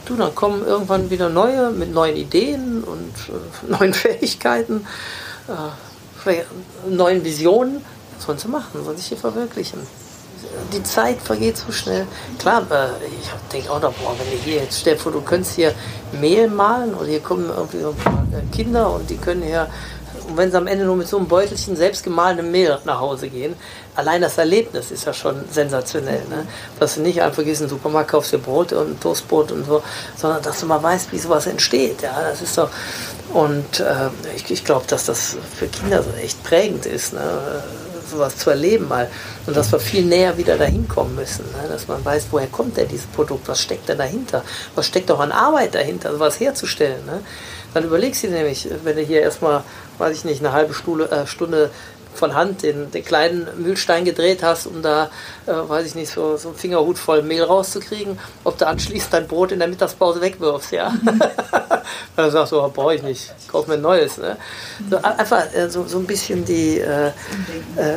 du, 0.06 0.16
dann 0.16 0.34
kommen 0.36 0.66
irgendwann 0.66 1.10
wieder 1.10 1.30
neue 1.30 1.72
mit 1.72 1.94
neuen 1.94 2.16
Ideen 2.16 2.84
und 2.84 3.14
äh, 3.30 3.72
neuen 3.80 3.94
Fähigkeiten, 3.94 4.86
äh, 5.48 6.44
neuen 6.90 7.24
Visionen. 7.24 7.84
Was 8.18 8.26
sollen 8.26 8.38
sie 8.38 8.48
machen? 8.48 8.84
Sollen 8.84 8.98
sich 8.98 9.08
hier 9.08 9.18
verwirklichen? 9.18 9.80
Die 10.74 10.84
Zeit 10.84 11.22
vergeht 11.22 11.58
so 11.58 11.72
schnell. 11.72 12.08
Klar, 12.40 12.64
äh, 12.72 12.88
ich 13.06 13.30
denke 13.52 13.72
auch 13.72 13.82
noch, 13.82 13.94
boah, 13.94 14.16
wenn 14.18 14.38
du 14.38 14.44
hier 14.44 14.62
jetzt 14.62 14.80
stell 14.80 14.98
vor, 14.98 15.12
du 15.12 15.22
könntest 15.22 15.56
hier 15.56 15.74
Mehl 16.14 16.50
malen 16.50 16.94
und 16.94 17.08
hier 17.08 17.20
kommen 17.20 17.50
irgendwie 17.50 17.80
so 17.80 17.90
ein 17.90 17.96
paar 17.96 18.26
äh, 18.32 18.56
Kinder 18.56 18.94
und 18.94 19.10
die 19.10 19.18
können 19.18 19.44
hier, 19.44 19.68
und 20.36 20.42
wenn 20.42 20.52
sie 20.52 20.58
am 20.58 20.68
Ende 20.68 20.84
nur 20.84 20.98
mit 20.98 21.08
so 21.08 21.16
einem 21.16 21.30
Beutelchen 21.30 21.78
selbst 21.78 22.04
gemahlenem 22.04 22.52
Mehl 22.52 22.78
nach 22.84 23.00
Hause 23.00 23.30
gehen, 23.30 23.56
allein 23.96 24.22
das 24.22 24.38
Erlebnis 24.38 24.92
ist 24.92 25.06
ja 25.06 25.14
schon 25.14 25.46
sensationell. 25.50 26.24
Ne? 26.30 26.46
Dass 26.78 26.96
du 26.96 27.02
nicht 27.02 27.22
einfach 27.22 27.42
gehst 27.42 27.62
in 27.62 27.68
den 27.68 27.70
Supermarkt, 27.70 28.12
kaufst 28.12 28.34
dir 28.34 28.40
Brot 28.40 28.74
und 28.74 29.00
Toastbrot 29.00 29.54
und 29.54 29.66
so, 29.66 29.82
sondern 30.18 30.42
dass 30.42 30.60
du 30.60 30.66
mal 30.66 30.84
weißt, 30.84 31.14
wie 31.14 31.20
sowas 31.20 31.48
entsteht. 31.48 32.02
Ja, 32.02 32.22
das 32.22 32.42
ist 32.42 32.58
doch. 32.58 32.70
Und 33.34 33.80
äh, 33.80 34.10
ich, 34.36 34.52
ich 34.52 34.66
glaube, 34.66 34.86
dass 34.88 35.06
das 35.06 35.38
für 35.56 35.68
Kinder 35.68 36.04
so 36.04 36.10
echt 36.22 36.44
prägend 36.44 36.86
ist. 36.86 37.14
Ne? 37.14 37.22
sowas 38.12 38.38
zu 38.38 38.52
erleben 38.52 38.88
mal 38.88 39.10
und 39.48 39.58
dass 39.58 39.72
wir 39.72 39.80
viel 39.80 40.06
näher 40.06 40.38
wieder 40.38 40.58
dahin 40.58 40.88
kommen 40.88 41.16
müssen, 41.16 41.44
ne? 41.46 41.68
dass 41.68 41.88
man 41.88 42.06
weiß, 42.06 42.28
woher 42.30 42.46
kommt 42.46 42.78
denn 42.78 42.88
dieses 42.88 43.08
Produkt, 43.08 43.48
was 43.48 43.60
steckt 43.60 43.90
denn 43.90 43.98
dahinter, 43.98 44.44
was 44.76 44.86
steckt 44.86 45.10
auch 45.10 45.20
an 45.20 45.32
Arbeit 45.32 45.74
dahinter, 45.74 46.12
sowas 46.12 46.40
herzustellen. 46.40 47.04
Ne? 47.08 47.22
Dann 47.76 47.84
überlegst 47.84 48.24
du 48.24 48.28
dir 48.28 48.36
nämlich, 48.36 48.70
wenn 48.86 48.96
du 48.96 49.02
hier 49.02 49.22
erstmal, 49.22 49.62
weiß 49.98 50.16
ich 50.16 50.24
nicht, 50.24 50.40
eine 50.40 50.54
halbe 50.54 50.74
Stunde, 50.74 51.12
äh, 51.12 51.28
Stunde 51.28 51.72
von 52.14 52.34
Hand 52.34 52.64
den, 52.64 52.90
den 52.90 53.04
kleinen 53.04 53.50
Mühlstein 53.62 54.06
gedreht 54.06 54.44
hast, 54.44 54.66
um 54.66 54.82
da, 54.82 55.10
äh, 55.46 55.52
weiß 55.52 55.86
ich 55.86 55.94
nicht, 55.94 56.10
so, 56.10 56.38
so 56.38 56.48
einen 56.48 56.58
Fingerhut 56.58 56.98
voll 56.98 57.22
Mehl 57.22 57.44
rauszukriegen, 57.44 58.18
ob 58.46 58.58
du 58.58 58.66
anschließend 58.66 59.12
dein 59.12 59.28
Brot 59.28 59.52
in 59.52 59.60
der 59.60 59.68
Mittagspause 59.68 60.22
wegwirfst, 60.22 60.72
ja. 60.72 60.94
dann 62.16 62.32
sagst 62.32 62.54
du, 62.54 62.62
oh, 62.62 62.72
brauche 62.74 62.96
ich 62.96 63.04
nicht, 63.04 63.34
ich 63.42 63.48
kaufe 63.50 63.68
mir 63.70 63.76
ein 63.76 63.82
neues. 63.82 64.20
Ne? 64.20 64.38
So, 64.90 64.96
einfach 64.96 65.54
äh, 65.54 65.70
so, 65.70 65.86
so 65.86 65.98
ein 65.98 66.08
bisschen 66.08 66.46
die, 66.46 66.80
äh, 66.80 67.08
äh, 67.08 67.12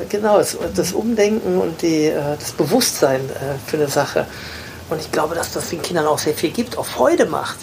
genau, 0.09 0.39
das, 0.39 0.59
das 0.75 0.91
Umdenken 0.93 1.57
und 1.57 1.83
die, 1.83 2.07
äh, 2.07 2.37
das 2.37 2.51
Bewusstsein 2.51 3.21
äh, 3.31 3.71
für 3.71 3.77
eine 3.77 3.87
Sache. 3.87 4.27
Und 4.91 5.01
ich 5.01 5.13
glaube, 5.13 5.37
dass 5.37 5.53
das 5.53 5.71
den 5.71 5.83
Kindern 5.83 6.07
auch 6.07 6.19
sehr 6.19 6.35
viel 6.35 6.51
gibt, 6.51 6.77
auch 6.77 6.87
Freude 6.87 7.27
macht. 7.27 7.59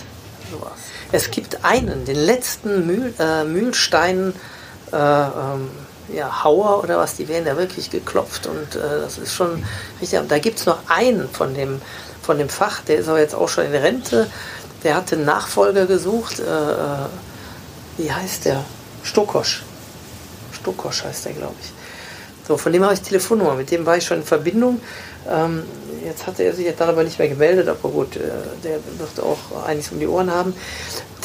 sowas. 0.49 0.84
Es 1.15 1.31
gibt 1.31 1.63
einen, 1.63 2.03
den 2.03 2.17
letzten 2.17 2.85
Mühl, 2.85 3.13
äh, 3.19 3.45
Mühlstein 3.45 4.33
äh, 4.91 4.97
ähm, 4.97 5.69
ja, 6.13 6.43
Hauer 6.43 6.83
oder 6.83 6.97
was, 6.97 7.15
die 7.15 7.29
werden 7.29 7.47
ja 7.47 7.55
wirklich 7.55 7.89
geklopft 7.89 8.47
und 8.47 8.75
äh, 8.75 8.99
das 8.99 9.17
ist 9.17 9.33
schon 9.33 9.63
richtig. 10.01 10.19
Und 10.19 10.29
da 10.29 10.39
gibt 10.39 10.59
es 10.59 10.65
noch 10.65 10.89
einen 10.89 11.29
von 11.29 11.53
dem, 11.53 11.81
von 12.21 12.37
dem 12.37 12.49
Fach, 12.49 12.81
der 12.81 12.97
ist 12.97 13.07
aber 13.07 13.21
jetzt 13.21 13.33
auch 13.33 13.47
schon 13.47 13.65
in 13.65 13.73
Rente, 13.73 14.29
der 14.83 14.95
hatte 14.95 15.15
einen 15.15 15.23
Nachfolger 15.23 15.85
gesucht, 15.85 16.41
äh, 16.41 16.43
äh 16.43 17.07
wie 17.97 18.11
heißt 18.11 18.43
der? 18.43 18.65
Stokosch. 19.03 19.63
Stokosch 20.51 21.05
heißt 21.05 21.23
der, 21.27 21.31
glaube 21.31 21.55
ich. 21.61 21.71
So, 22.45 22.57
von 22.57 22.73
dem 22.73 22.83
habe 22.83 22.93
ich 22.93 23.01
Telefonnummer, 23.01 23.55
mit 23.55 23.71
dem 23.71 23.85
war 23.85 23.95
ich 23.95 24.05
schon 24.05 24.17
in 24.17 24.25
Verbindung. 24.25 24.81
Ähm, 25.29 25.63
jetzt 26.05 26.27
hat 26.27 26.39
er 26.39 26.53
sich 26.53 26.67
dann 26.77 26.89
aber 26.89 27.03
nicht 27.03 27.19
mehr 27.19 27.27
gemeldet, 27.27 27.67
aber 27.67 27.89
gut, 27.89 28.15
äh, 28.15 28.21
der 28.63 28.79
wird 28.97 29.19
auch 29.19 29.65
einiges 29.65 29.91
um 29.91 29.99
die 29.99 30.07
Ohren 30.07 30.31
haben. 30.31 30.53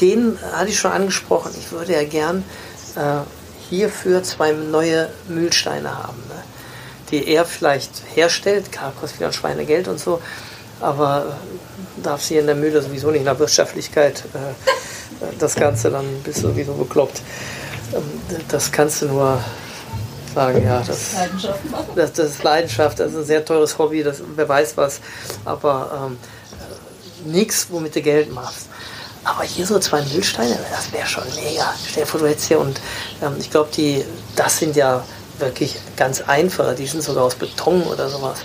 Den 0.00 0.38
hatte 0.52 0.70
ich 0.70 0.78
schon 0.78 0.92
angesprochen. 0.92 1.52
Ich 1.58 1.70
würde 1.72 1.92
ja 1.92 2.04
gern 2.04 2.44
äh, 2.96 3.20
hierfür 3.68 4.22
zwei 4.22 4.52
neue 4.52 5.08
Mühlsteine 5.28 5.96
haben, 5.96 6.22
ne? 6.28 6.42
die 7.10 7.28
er 7.28 7.44
vielleicht 7.44 8.02
herstellt. 8.14 8.72
Klar, 8.72 8.92
kostet 8.98 9.20
wieder 9.20 9.32
Schweinegeld 9.32 9.88
und 9.88 10.00
so, 10.00 10.20
aber 10.80 11.36
äh, 11.98 12.02
darf 12.02 12.22
sie 12.22 12.36
in 12.36 12.46
der 12.46 12.56
Mühle 12.56 12.82
sowieso 12.82 13.10
nicht 13.10 13.24
nach 13.24 13.38
Wirtschaftlichkeit 13.38 14.24
äh, 14.34 15.24
das 15.38 15.54
Ganze, 15.54 15.90
dann 15.90 16.06
bist 16.24 16.42
du 16.42 16.48
sowieso 16.48 16.74
bekloppt. 16.74 17.22
Ähm, 17.92 18.02
das 18.48 18.72
kannst 18.72 19.02
du 19.02 19.06
nur 19.06 19.42
sagen, 20.34 20.64
ja, 20.64 20.82
das, 20.86 21.14
das, 21.94 22.12
das 22.12 22.30
ist 22.30 22.42
Leidenschaft, 22.42 23.00
das 23.00 23.12
ist 23.12 23.18
ein 23.18 23.24
sehr 23.24 23.44
teures 23.44 23.78
Hobby, 23.78 24.02
das, 24.02 24.22
wer 24.36 24.48
weiß 24.48 24.76
was, 24.76 25.00
aber 25.44 26.06
ähm, 26.06 26.18
nichts, 27.24 27.66
womit 27.70 27.94
du 27.96 28.02
Geld 28.02 28.32
machst. 28.32 28.68
Aber 29.24 29.44
hier 29.44 29.66
so 29.66 29.78
zwei 29.78 30.02
Müllsteine, 30.02 30.58
das 30.70 30.92
wäre 30.92 31.06
schon 31.06 31.24
mega. 31.34 31.74
Stell 31.86 32.04
dir 32.04 32.06
vor, 32.06 32.20
du 32.20 32.26
hättest 32.26 32.48
hier 32.48 32.58
und 32.58 32.80
ähm, 33.22 33.34
ich 33.38 33.50
glaube, 33.50 33.70
die, 33.76 34.04
das 34.34 34.58
sind 34.58 34.76
ja 34.76 35.04
wirklich 35.38 35.78
ganz 35.96 36.22
einfache, 36.22 36.74
die 36.74 36.86
sind 36.86 37.02
sogar 37.02 37.24
aus 37.24 37.34
Beton 37.34 37.82
oder 37.82 38.08
sowas. 38.08 38.38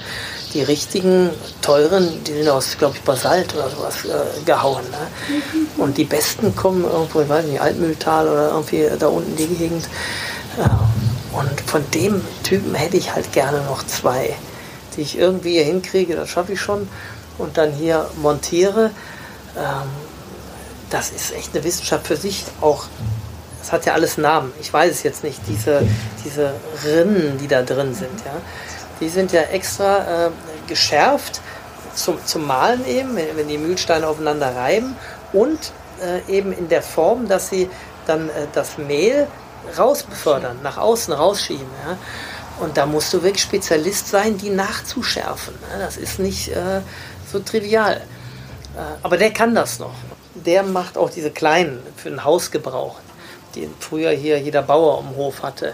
Die 0.54 0.64
richtigen, 0.64 1.30
teuren, 1.62 2.24
die 2.24 2.34
sind 2.34 2.50
aus, 2.50 2.78
glaube 2.78 2.96
ich, 2.96 3.04
Basalt 3.04 3.54
oder 3.56 3.70
sowas 3.70 4.06
äh, 4.06 4.44
gehauen. 4.46 4.84
Ne? 4.90 5.52
Und 5.78 5.98
die 5.98 6.06
besten 6.06 6.56
kommen 6.56 6.86
irgendwo, 6.86 7.22
ich 7.22 7.30
weiß 7.30 7.46
nicht, 7.46 7.60
Altmühltal 7.60 8.28
oder 8.28 8.50
irgendwie 8.50 8.88
da 8.98 9.08
unten 9.08 9.36
die 9.36 9.48
Gegend. 9.48 9.88
Ja. 10.58 10.80
Von 11.66 11.90
dem 11.92 12.22
Typen 12.44 12.76
hätte 12.76 12.98
ich 12.98 13.14
halt 13.14 13.32
gerne 13.34 13.62
noch 13.64 13.86
zwei, 13.86 14.36
die 14.96 15.02
ich 15.02 15.18
irgendwie 15.18 15.54
hier 15.54 15.66
hinkriege, 15.66 16.16
das 16.16 16.30
schaffe 16.30 16.54
ich 16.54 16.62
schon. 16.62 16.88
Und 17.38 17.58
dann 17.58 17.72
hier 17.72 18.10
montiere. 18.22 18.92
Ähm, 19.58 19.90
das 20.90 21.12
ist 21.12 21.34
echt 21.34 21.54
eine 21.54 21.64
Wissenschaft 21.64 22.08
für 22.08 22.16
sich. 22.16 22.46
Auch, 22.62 22.86
das 23.60 23.72
hat 23.72 23.86
ja 23.86 23.94
alles 23.94 24.18
Namen. 24.18 24.54
Ich 24.62 24.72
weiß 24.72 24.92
es 24.92 25.04
jetzt 25.04 25.24
nicht. 25.24 25.40
Diese, 25.48 25.82
diese 26.24 26.54
Rinnen, 26.86 27.38
die 27.40 27.48
da 27.48 27.62
drin 27.62 27.94
sind, 27.94 28.22
ja, 28.24 28.34
die 29.02 29.10
sind 29.10 29.32
ja 29.34 29.42
extra 29.42 30.28
äh, 30.28 30.30
geschärft 30.68 31.42
zum, 31.94 32.24
zum 32.26 32.46
Malen 32.46 32.86
eben, 32.88 33.16
wenn 33.16 33.48
die 33.48 33.58
Mühlsteine 33.58 34.08
aufeinander 34.08 34.56
reiben 34.56 34.96
und 35.34 35.72
äh, 36.02 36.32
eben 36.32 36.54
in 36.54 36.70
der 36.70 36.82
Form, 36.82 37.28
dass 37.28 37.50
sie 37.50 37.70
dann 38.06 38.30
äh, 38.30 38.48
das 38.54 38.78
Mehl 38.78 39.28
rausbefördern, 39.78 40.60
nach 40.64 40.78
außen 40.78 41.14
rausschieben. 41.14 41.68
Ja. 41.88 41.98
Und 42.64 42.78
da 42.78 42.86
musst 42.86 43.14
du 43.14 43.22
wirklich 43.22 43.44
Spezialist 43.44 44.08
sein, 44.08 44.38
die 44.38 44.50
nachzuschärfen. 44.50 45.54
Ja. 45.72 45.86
Das 45.86 45.98
ist 45.98 46.20
nicht 46.20 46.50
äh, 46.50 46.82
so 47.32 47.40
trivial. 47.40 47.96
Äh, 48.76 48.80
aber 49.04 49.18
der 49.18 49.32
kann 49.32 49.54
das 49.56 49.80
noch 49.80 49.94
der 50.36 50.64
macht 50.64 50.98
auch 50.98 51.10
diese 51.10 51.32
kleinen 51.32 51.80
für 51.96 52.10
den 52.10 52.24
Hausgebrauch, 52.24 52.96
die 53.56 53.70
früher 53.80 54.12
hier 54.12 54.40
jeder 54.40 54.62
Bauer 54.62 55.00
am 55.00 55.16
Hof 55.16 55.44
hatte, 55.44 55.74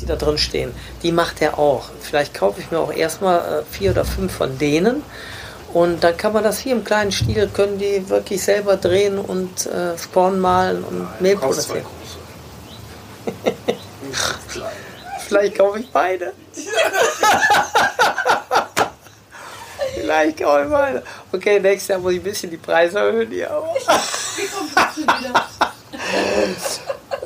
die 0.00 0.06
da 0.06 0.16
drin 0.16 0.38
stehen. 0.38 0.72
Die 1.02 1.12
macht 1.12 1.42
er 1.42 1.58
auch. 1.58 1.84
Vielleicht 2.00 2.34
kaufe 2.34 2.60
ich 2.60 2.70
mir 2.70 2.78
auch 2.78 2.92
erstmal 2.92 3.38
äh, 3.38 3.62
vier 3.70 3.90
oder 3.90 4.04
fünf 4.04 4.32
von 4.32 4.58
denen. 4.58 5.02
Und 5.72 6.04
dann 6.04 6.16
kann 6.16 6.32
man 6.32 6.44
das 6.44 6.60
hier 6.60 6.72
im 6.72 6.84
kleinen 6.84 7.10
Stil, 7.10 7.50
können 7.52 7.78
die 7.78 8.08
wirklich 8.08 8.42
selber 8.42 8.76
drehen 8.76 9.18
und 9.18 9.66
äh, 9.66 9.98
Spawn 9.98 10.38
malen 10.38 10.84
und 10.84 11.20
Mehl 11.20 11.36
produzieren. 11.36 11.84
Vielleicht 15.26 15.56
kaufe 15.58 15.80
ich 15.80 15.90
beide. 15.90 16.32
Vielleicht 19.94 20.38
kaufe 20.38 20.64
ich 20.64 20.70
beide. 20.70 21.02
Okay, 21.32 21.60
nächstes 21.60 21.88
Jahr 21.88 21.98
muss 21.98 22.12
ich 22.12 22.20
ein 22.20 22.24
bisschen 22.24 22.50
die 22.50 22.56
Preise 22.56 22.98
erhöhen. 22.98 23.32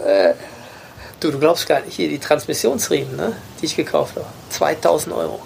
Äh, 0.04 0.34
du, 1.20 1.30
du 1.30 1.38
glaubst 1.38 1.66
gar 1.66 1.80
nicht, 1.80 1.94
hier 1.94 2.08
die 2.08 2.18
Transmissionsriemen, 2.18 3.16
ne, 3.16 3.36
die 3.60 3.66
ich 3.66 3.76
gekauft 3.76 4.16
habe. 4.16 4.26
2000 4.50 5.14
Euro. 5.14 5.42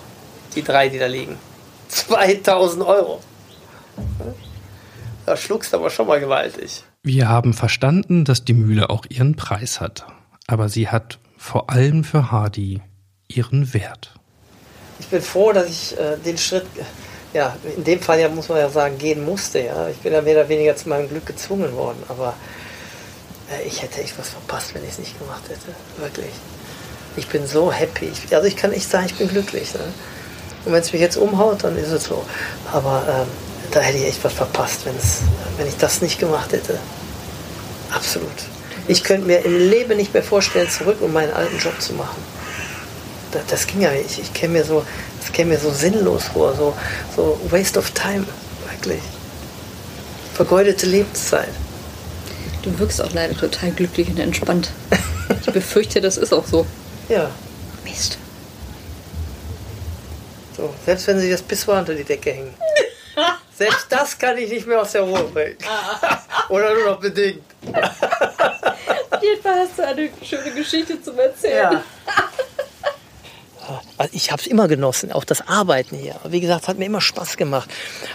Die 0.55 0.63
drei, 0.63 0.89
die 0.89 0.99
da 0.99 1.07
liegen. 1.07 1.39
2000 1.89 2.85
Euro. 2.85 3.21
Da 5.27 5.37
schluckst 5.37 5.75
aber 5.75 5.91
schon 5.91 6.07
mal 6.07 6.21
gewaltig. 6.21 6.85
Wir 7.03 7.29
haben 7.29 7.55
verstanden, 7.55 8.25
dass 8.25 8.45
die 8.45 8.55
Mühle 8.55 8.91
auch 8.91 9.07
ihren 9.09 9.37
Preis 9.37 9.81
hat. 9.81 10.07
Aber 10.47 10.69
sie 10.69 10.89
hat 10.89 11.19
vor 11.37 11.71
allem 11.71 12.05
für 12.05 12.31
Hardy 12.31 12.81
ihren 13.29 13.73
Wert. 13.75 14.15
Ich 14.99 15.07
bin 15.07 15.23
froh, 15.23 15.53
dass 15.53 15.69
ich 15.69 15.99
äh, 15.99 16.17
den 16.19 16.39
Schritt 16.39 16.67
ja, 17.33 17.57
in 17.77 17.85
dem 17.85 18.01
Fall 18.01 18.21
ja 18.21 18.29
muss 18.29 18.49
man 18.49 18.59
ja 18.59 18.69
sagen, 18.69 18.99
gehen 18.99 19.25
musste. 19.25 19.61
Ja. 19.61 19.89
Ich 19.89 19.99
bin 19.99 20.13
ja 20.13 20.21
mehr 20.21 20.35
oder 20.35 20.49
weniger 20.49 20.77
zu 20.77 20.89
meinem 20.89 21.09
Glück 21.09 21.27
gezwungen 21.27 21.75
worden, 21.75 22.03
aber 22.09 22.35
äh, 23.51 23.67
ich 23.67 23.83
hätte 23.83 24.03
echt 24.03 24.19
was 24.19 24.31
verpasst, 24.31 24.75
wenn 24.75 24.85
ich 24.85 24.91
es 24.91 24.99
nicht 24.99 25.19
gemacht 25.19 25.43
hätte. 25.49 25.75
Wirklich. 25.97 26.31
Ich 27.17 27.29
bin 27.29 27.47
so 27.47 27.73
happy. 27.73 28.07
Ich, 28.07 28.35
also 28.35 28.47
ich 28.47 28.57
kann 28.57 28.73
echt 28.73 28.91
sagen, 28.91 29.07
ich 29.07 29.15
bin 29.15 29.29
glücklich. 29.29 29.73
Ne? 29.75 29.81
Und 30.65 30.73
wenn 30.73 30.81
es 30.81 30.93
mich 30.93 31.01
jetzt 31.01 31.17
umhaut, 31.17 31.65
dann 31.65 31.77
ist 31.77 31.91
es 31.91 32.05
so. 32.05 32.25
Aber 32.73 33.05
ähm, 33.09 33.29
da 33.71 33.81
hätte 33.81 33.99
ich 33.99 34.07
echt 34.07 34.25
was 34.25 34.33
verpasst, 34.33 34.87
wenn 34.87 35.67
ich 35.67 35.77
das 35.77 36.01
nicht 36.03 36.19
gemacht 36.19 36.53
hätte. 36.53 36.79
Absolut. 37.91 38.29
Ich 38.93 39.05
könnte 39.05 39.27
mir 39.27 39.43
im 39.43 39.57
Leben 39.71 39.97
nicht 39.97 40.13
mehr 40.13 40.23
vorstellen, 40.23 40.69
zurück 40.69 40.99
um 41.01 41.15
meinen 41.15 41.33
alten 41.33 41.57
Job 41.57 41.81
zu 41.81 41.95
machen. 41.95 42.23
Das, 43.31 43.47
das 43.47 43.67
ging 43.67 43.81
ja 43.81 43.91
nicht. 43.91 44.19
Ich 44.19 44.35
kenne 44.35 44.53
mir 44.53 44.65
so, 44.67 44.85
das 45.19 45.33
käme 45.33 45.55
mir 45.55 45.59
so 45.59 45.71
sinnlos 45.71 46.25
vor, 46.25 46.55
so, 46.55 46.77
so 47.17 47.41
waste 47.49 47.79
of 47.79 47.91
time, 47.93 48.27
wirklich. 48.71 49.01
Vergeudete 50.35 50.85
Lebenszeit. 50.85 51.49
Du 52.61 52.79
wirkst 52.79 53.01
auch 53.01 53.11
leider 53.15 53.35
total 53.35 53.71
glücklich 53.71 54.09
und 54.09 54.19
entspannt. 54.19 54.71
Ich 55.41 55.51
befürchte, 55.51 56.03
das 56.03 56.19
ist 56.19 56.35
auch 56.35 56.47
so. 56.47 56.67
Ja. 57.09 57.31
Mist. 57.85 58.19
So, 60.55 60.75
selbst 60.85 61.07
wenn 61.07 61.19
sie 61.19 61.31
das 61.31 61.41
Pissoir 61.41 61.79
unter 61.79 61.95
die 61.95 62.05
Decke 62.05 62.33
hängen. 62.33 62.55
Selbst 63.57 63.87
das 63.89 64.19
kann 64.19 64.37
ich 64.37 64.51
nicht 64.51 64.67
mehr 64.67 64.83
aus 64.83 64.93
der 64.93 65.03
Ruhe 65.03 65.25
bringen. 65.25 65.57
Oder 66.51 66.75
nur 66.75 66.91
noch 66.91 67.01
bedingt. 67.01 67.43
Jedenfalls 69.43 69.71
hast 69.71 69.79
du 69.79 69.87
eine 69.87 70.11
schöne 70.23 70.55
Geschichte 70.55 71.03
zum 71.03 71.19
Erzählen. 71.19 71.73
Ja. 71.73 71.83
Also 73.97 74.13
ich 74.15 74.33
habe 74.33 74.43
es 74.43 74.49
immer 74.49 74.67
genossen, 74.67 75.13
auch 75.13 75.23
das 75.23 75.47
Arbeiten 75.47 75.97
hier. 75.97 76.17
Wie 76.29 76.41
gesagt, 76.41 76.67
hat 76.67 76.79
mir 76.79 76.87
immer 76.87 77.01
Spaß 77.01 77.37
gemacht. 77.37 77.71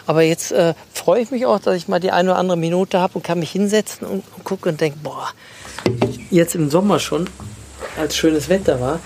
Aber 0.06 0.22
jetzt 0.22 0.52
äh, 0.52 0.74
freue 0.94 1.22
ich 1.22 1.32
mich 1.32 1.46
auch, 1.46 1.60
dass 1.60 1.76
ich 1.76 1.88
mal 1.88 2.02
die 2.02 2.12
eine 2.12 2.32
oder 2.32 2.40
andere 2.40 2.58
Minute 2.58 3.00
habe 3.00 3.14
und 3.16 3.24
kann 3.24 3.40
mich 3.40 3.52
hinsetzen 3.52 4.06
und, 4.06 4.24
und 4.36 4.44
gucke 4.44 4.68
und 4.68 4.82
denke, 4.82 5.00
boah, 5.02 5.30
jetzt 6.30 6.54
im 6.54 6.70
Sommer 6.70 7.00
schon, 7.00 7.30
als 7.98 8.18
schönes 8.18 8.50
Wetter 8.50 8.82
war, 8.82 9.00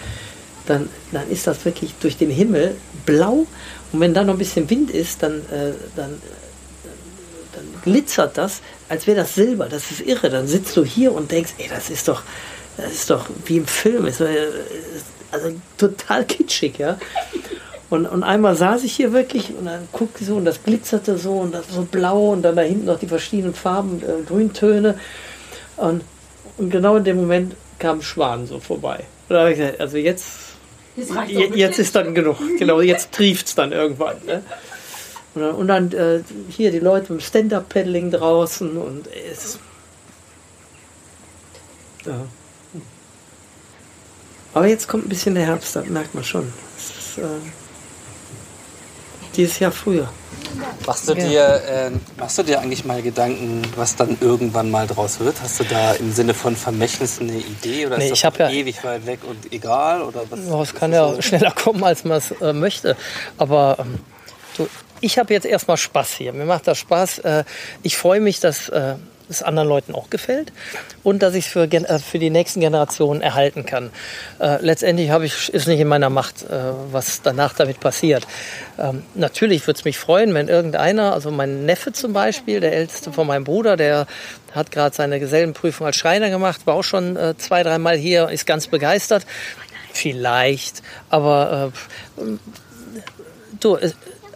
dann, 0.65 0.89
dann 1.11 1.29
ist 1.29 1.45
das 1.45 1.63
wirklich 1.63 1.93
durch 2.01 2.17
den 2.17 2.31
Himmel 2.31 2.75
blau. 3.05 3.45
Und 3.91 3.99
wenn 3.99 4.15
da 4.15 4.23
noch 4.23 4.33
ein 4.33 4.39
bisschen 4.39 4.67
Wind 4.67 4.89
ist, 4.89 5.21
dann, 5.21 5.41
äh, 5.51 5.73
dann 5.95 6.19
glitzert 7.83 8.37
das, 8.37 8.61
als 8.89 9.07
wäre 9.07 9.17
das 9.17 9.35
Silber. 9.35 9.67
Das 9.69 9.91
ist 9.91 10.01
irre. 10.01 10.29
Dann 10.29 10.47
sitzt 10.47 10.75
du 10.77 10.83
hier 10.83 11.13
und 11.13 11.31
denkst, 11.31 11.53
ey, 11.57 11.67
das 11.69 11.89
ist 11.89 12.07
doch, 12.07 12.23
das 12.77 12.91
ist 12.91 13.09
doch 13.09 13.27
wie 13.45 13.57
im 13.57 13.67
Film. 13.67 14.05
Ist, 14.07 14.21
äh, 14.21 14.47
also 15.31 15.51
total 15.77 16.25
kitschig, 16.25 16.77
ja. 16.77 16.97
Und, 17.89 18.05
und 18.05 18.23
einmal 18.23 18.55
saß 18.55 18.85
ich 18.85 18.93
hier 18.93 19.11
wirklich 19.11 19.53
und 19.53 19.65
dann 19.65 19.87
guckte 19.91 20.21
ich 20.21 20.27
so 20.27 20.37
und 20.37 20.45
das 20.45 20.63
glitzerte 20.63 21.17
so 21.17 21.33
und 21.33 21.53
das 21.53 21.67
so 21.69 21.81
blau 21.81 22.31
und 22.31 22.41
dann 22.41 22.55
da 22.55 22.61
hinten 22.61 22.85
noch 22.85 22.99
die 22.99 23.07
verschiedenen 23.07 23.53
Farben, 23.53 24.01
äh, 24.01 24.23
Grüntöne. 24.25 24.97
Und, 25.75 26.03
und 26.57 26.69
genau 26.69 26.95
in 26.95 27.03
dem 27.03 27.17
Moment 27.17 27.53
kam 27.79 27.97
ein 27.97 28.01
Schwan 28.01 28.47
so 28.47 28.59
vorbei. 28.59 29.03
Und 29.27 29.35
da 29.35 29.41
habe 29.41 29.51
ich 29.51 29.57
gesagt, 29.57 29.81
also 29.81 29.97
jetzt, 29.97 30.37
jetzt, 30.95 31.55
jetzt 31.55 31.79
ist 31.79 31.95
dann 31.95 32.15
genug. 32.15 32.37
Genau, 32.57 32.79
jetzt 32.79 33.11
trieft 33.11 33.47
es 33.47 33.55
dann 33.55 33.73
irgendwann. 33.73 34.17
Ne? 34.25 34.41
Und 35.33 35.41
dann, 35.41 35.55
und 35.55 35.67
dann 35.67 35.91
äh, 35.93 36.23
hier 36.49 36.71
die 36.71 36.79
Leute 36.79 37.13
mit 37.13 37.23
Stand-Up-Paddling 37.23 38.11
draußen 38.11 38.77
und 38.77 39.07
es. 39.31 39.59
Ja. 42.05 42.25
Aber 44.53 44.67
jetzt 44.67 44.87
kommt 44.87 45.05
ein 45.05 45.09
bisschen 45.09 45.35
der 45.35 45.45
Herbst, 45.45 45.75
das 45.75 45.85
merkt 45.85 46.13
man 46.13 46.23
schon. 46.25 46.51
Ist, 46.77 47.17
äh, 47.19 47.21
dieses 49.35 49.59
Jahr 49.59 49.71
früher. 49.71 50.09
Machst 50.85 51.07
du, 51.07 51.13
dir, 51.13 51.41
äh, 51.65 51.91
machst 52.17 52.37
du 52.37 52.43
dir 52.43 52.59
eigentlich 52.59 52.83
mal 52.83 53.01
Gedanken, 53.01 53.61
was 53.77 53.95
dann 53.95 54.17
irgendwann 54.19 54.69
mal 54.69 54.85
draus 54.87 55.21
wird? 55.21 55.41
Hast 55.41 55.61
du 55.61 55.63
da 55.63 55.93
im 55.93 56.11
Sinne 56.11 56.33
von 56.33 56.57
Vermächtnis 56.57 57.21
eine 57.21 57.37
Idee 57.37 57.85
oder 57.87 57.97
Nee, 57.97 58.07
ist 58.07 58.13
ich 58.15 58.21
das 58.21 58.37
ja- 58.37 58.49
ewig 58.49 58.83
weit 58.83 59.05
weg 59.05 59.19
und 59.25 59.53
egal? 59.53 60.01
Oder 60.01 60.23
was, 60.29 60.39
Ja, 60.45 60.61
es 60.61 60.75
kann 60.75 60.91
ja 60.91 61.13
so? 61.13 61.21
schneller 61.21 61.51
kommen, 61.51 61.81
als 61.85 62.03
man 62.03 62.17
es 62.17 62.31
äh, 62.41 62.51
möchte. 62.51 62.97
Aber 63.37 63.77
ähm, 63.79 63.99
du, 64.57 64.67
ich 65.01 65.17
habe 65.17 65.33
jetzt 65.33 65.45
erstmal 65.45 65.77
Spaß 65.77 66.13
hier. 66.13 66.31
Mir 66.31 66.45
macht 66.45 66.67
das 66.67 66.77
Spaß. 66.77 67.19
Äh, 67.19 67.43
ich 67.83 67.97
freue 67.97 68.21
mich, 68.21 68.39
dass 68.39 68.69
äh, 68.69 68.95
es 69.29 69.41
anderen 69.41 69.67
Leuten 69.67 69.95
auch 69.95 70.09
gefällt 70.09 70.51
und 71.03 71.23
dass 71.23 71.33
ich 71.35 71.45
es 71.45 71.51
für, 71.51 71.63
äh, 71.63 71.99
für 71.99 72.19
die 72.19 72.29
nächsten 72.29 72.59
Generationen 72.59 73.21
erhalten 73.21 73.65
kann. 73.65 73.89
Letztendlich 74.39 75.09
habe 75.09 75.25
ich, 75.25 75.53
ist 75.53 75.67
nicht 75.67 75.79
in 75.79 75.87
meiner 75.87 76.09
Macht, 76.09 76.45
was 76.91 77.21
danach 77.21 77.53
damit 77.53 77.79
passiert. 77.79 78.27
Ähm, 78.77 79.03
natürlich 79.15 79.65
würde 79.67 79.79
es 79.79 79.85
mich 79.85 79.97
freuen, 79.97 80.33
wenn 80.33 80.47
irgendeiner, 80.47 81.13
also 81.13 81.31
mein 81.31 81.65
Neffe 81.65 81.93
zum 81.93 82.11
Beispiel, 82.11 82.59
der 82.59 82.73
älteste 82.73 83.13
von 83.13 83.27
meinem 83.27 83.43
Bruder, 83.43 83.77
der 83.77 84.07
hat 84.53 84.71
gerade 84.71 84.95
seine 84.95 85.19
Gesellenprüfung 85.19 85.87
als 85.87 85.95
Schreiner 85.95 86.29
gemacht, 86.29 86.61
war 86.65 86.75
auch 86.75 86.83
schon 86.83 87.17
zwei, 87.37 87.63
dreimal 87.63 87.95
hier, 87.95 88.29
ist 88.29 88.45
ganz 88.45 88.67
begeistert. 88.67 89.25
Vielleicht, 89.93 90.81
aber 91.09 91.71
äh, 92.17 92.23
du, 93.59 93.77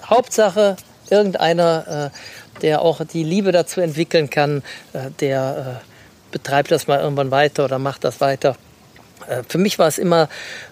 Hauptsache 0.10 0.76
irgendeiner, 1.10 2.12
äh, 2.12 2.62
der 2.62 2.82
auch 2.82 3.02
die 3.06 3.24
Liebe 3.24 3.52
dazu 3.52 3.82
entwickeln 3.82 4.30
kann, 4.30 4.64
äh, 4.94 5.12
der 5.20 5.82
äh, 5.82 6.32
betreibt 6.32 6.72
das 6.72 6.88
mal 6.88 7.00
irgendwann 7.00 7.32
weiter 7.32 7.66
oder 7.66 7.80
macht 7.80 8.04
das 8.04 8.22
weiter. 8.22 8.56
Für 9.48 9.58
mich 9.58 9.80
war 9.80 9.88
es 9.88 9.98
immer 9.98 10.28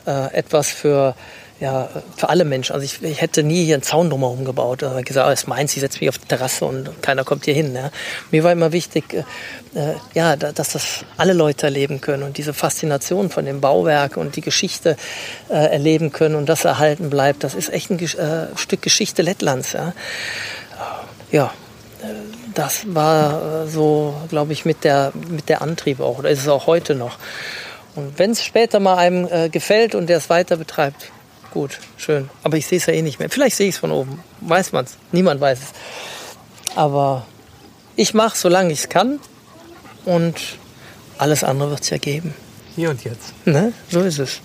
etwas 0.05 0.69
für, 0.69 1.15
ja, 1.63 1.87
für 2.17 2.27
alle 2.27 2.43
Menschen. 2.43 2.73
Also 2.73 2.83
ich, 2.83 3.01
ich 3.01 3.21
hätte 3.21 3.41
nie 3.41 3.63
hier 3.63 3.75
einen 3.75 3.83
Zaun 3.83 4.09
drumherum 4.09 4.43
gebaut. 4.43 4.83
Also 4.83 5.01
gesagt, 5.01 5.29
oh, 5.29 5.31
ist 5.31 5.47
meins, 5.47 5.73
ich 5.73 5.79
setze 5.79 5.99
mich 6.01 6.09
auf 6.09 6.17
die 6.17 6.27
Terrasse 6.27 6.65
und 6.65 7.01
keiner 7.01 7.23
kommt 7.23 7.45
hier 7.45 7.53
hin. 7.53 7.73
Ja. 7.73 7.89
Mir 8.31 8.43
war 8.43 8.51
immer 8.51 8.73
wichtig, 8.73 9.13
äh, 9.13 9.19
äh, 9.73 9.93
ja, 10.13 10.35
da, 10.35 10.51
dass 10.51 10.73
das 10.73 11.05
alle 11.15 11.31
Leute 11.31 11.67
erleben 11.67 12.01
können 12.01 12.23
und 12.23 12.37
diese 12.37 12.53
Faszination 12.53 13.29
von 13.29 13.45
dem 13.45 13.61
Bauwerk 13.61 14.17
und 14.17 14.35
die 14.35 14.41
Geschichte 14.41 14.97
äh, 15.49 15.53
erleben 15.53 16.11
können 16.11 16.35
und 16.35 16.49
das 16.49 16.65
erhalten 16.65 17.09
bleibt. 17.09 17.45
Das 17.45 17.55
ist 17.55 17.71
echt 17.71 17.89
ein 17.91 17.99
äh, 17.99 18.47
Stück 18.57 18.81
Geschichte 18.81 19.21
Lettlands. 19.21 19.71
Ja, 19.71 19.93
ja 21.31 21.45
äh, 22.01 22.07
das 22.53 22.81
war 22.87 23.63
äh, 23.63 23.67
so, 23.69 24.13
glaube 24.27 24.51
ich, 24.51 24.65
mit 24.65 24.83
der, 24.83 25.13
mit 25.29 25.47
der 25.47 25.61
Antrieb 25.61 26.01
auch. 26.01 26.19
Oder 26.19 26.29
ist 26.29 26.41
es 26.41 26.49
auch 26.49 26.67
heute 26.67 26.93
noch. 26.93 27.19
Und 27.95 28.19
wenn 28.19 28.31
es 28.31 28.43
später 28.43 28.81
mal 28.81 28.97
einem 28.97 29.29
äh, 29.31 29.47
gefällt 29.47 29.95
und 29.95 30.07
der 30.07 30.17
es 30.17 30.29
weiter 30.29 30.57
betreibt, 30.57 31.13
gut, 31.53 31.79
schön. 31.97 32.29
Aber 32.43 32.57
ich 32.57 32.65
sehe 32.65 32.79
es 32.79 32.87
ja 32.87 32.93
eh 32.93 33.01
nicht 33.03 33.19
mehr. 33.19 33.29
Vielleicht 33.29 33.55
sehe 33.55 33.69
ich 33.69 33.75
es 33.75 33.79
von 33.79 33.91
oben. 33.91 34.19
Weiß 34.41 34.71
man 34.71 34.85
es. 34.85 34.97
Niemand 35.11 35.39
weiß 35.39 35.59
es. 35.59 36.75
Aber 36.75 37.27
ich 37.95 38.15
mache, 38.15 38.35
solange 38.35 38.73
ich 38.73 38.79
es 38.79 38.89
kann. 38.89 39.19
Und 40.03 40.35
alles 41.19 41.43
andere 41.43 41.69
wird 41.69 41.81
es 41.81 41.91
ja 41.91 41.97
geben. 41.97 42.33
Hier 42.75 42.89
und 42.89 43.03
jetzt. 43.03 43.33
Ne? 43.45 43.71
So 43.89 44.01
ist 44.01 44.17
es. 44.17 44.41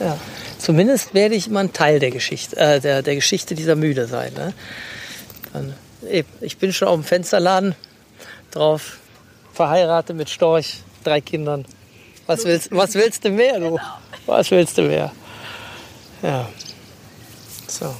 Ja. 0.00 0.16
Zumindest 0.58 1.12
werde 1.12 1.34
ich 1.34 1.46
immer 1.46 1.60
ein 1.60 1.74
Teil 1.74 2.00
der 2.00 2.10
Geschichte, 2.10 2.56
äh, 2.56 2.80
der, 2.80 3.02
der 3.02 3.14
Geschichte 3.14 3.54
dieser 3.54 3.76
Mühle 3.76 4.06
sein. 4.06 4.32
Ne? 4.32 4.54
Dann, 5.52 5.74
eben, 6.08 6.28
ich 6.40 6.56
bin 6.56 6.72
schon 6.72 6.88
auf 6.88 6.94
dem 6.94 7.04
Fensterladen 7.04 7.74
drauf, 8.50 8.98
verheiratet 9.52 10.16
mit 10.16 10.30
Storch, 10.30 10.82
drei 11.04 11.20
Kindern. 11.20 11.66
Was 12.26 12.44
willst, 12.44 12.70
was 12.72 12.94
willst 12.94 13.24
du 13.24 13.30
mehr, 13.30 13.60
du? 13.60 13.78
Was 14.26 14.50
willst 14.50 14.78
du 14.78 14.82
mehr? 14.82 15.12
Ja. 16.22 16.48
So. 17.66 17.94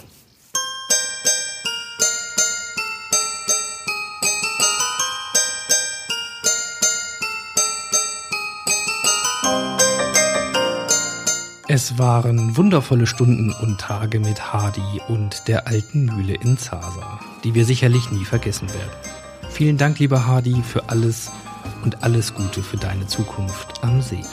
Es 11.72 11.98
waren 11.98 12.56
wundervolle 12.56 13.06
Stunden 13.06 13.52
und 13.52 13.80
Tage 13.80 14.18
mit 14.18 14.52
Hardy 14.52 15.00
und 15.06 15.46
der 15.46 15.68
alten 15.68 16.06
Mühle 16.06 16.34
in 16.34 16.58
Zasa, 16.58 17.20
die 17.44 17.54
wir 17.54 17.64
sicherlich 17.64 18.10
nie 18.10 18.24
vergessen 18.24 18.68
werden. 18.74 18.90
Vielen 19.50 19.78
Dank, 19.78 20.00
lieber 20.00 20.26
Hardy, 20.26 20.62
für 20.64 20.88
alles 20.88 21.30
und 21.84 22.02
alles 22.02 22.34
Gute 22.34 22.62
für 22.62 22.76
deine 22.76 23.06
Zukunft 23.06 23.84
am 23.84 24.02
See. 24.02 24.24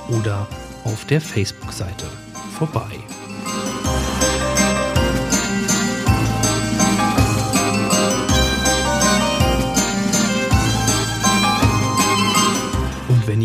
oder 0.08 0.46
auf 0.84 1.04
der 1.04 1.20
Facebook-Seite 1.20 2.06
vorbei. 2.56 2.86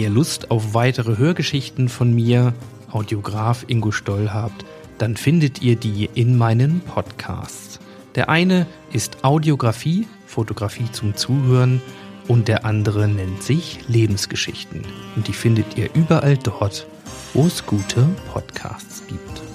Ihr 0.01 0.09
Lust 0.09 0.49
auf 0.49 0.73
weitere 0.73 1.17
Hörgeschichten 1.17 1.87
von 1.87 2.13
mir, 2.13 2.53
Audiograf 2.91 3.65
Ingo 3.67 3.91
Stoll, 3.91 4.31
habt, 4.33 4.65
dann 4.97 5.15
findet 5.15 5.61
ihr 5.61 5.75
die 5.75 6.09
in 6.15 6.37
meinen 6.37 6.81
Podcasts. 6.81 7.79
Der 8.15 8.27
eine 8.29 8.65
ist 8.91 9.23
Audiografie, 9.23 10.07
Fotografie 10.25 10.91
zum 10.91 11.15
Zuhören 11.15 11.81
und 12.27 12.47
der 12.47 12.65
andere 12.65 13.07
nennt 13.07 13.43
sich 13.43 13.79
Lebensgeschichten. 13.87 14.83
Und 15.15 15.27
die 15.27 15.33
findet 15.33 15.77
ihr 15.77 15.89
überall 15.93 16.37
dort, 16.37 16.87
wo 17.33 17.45
es 17.45 17.65
gute 17.65 18.07
Podcasts 18.33 19.03
gibt. 19.07 19.50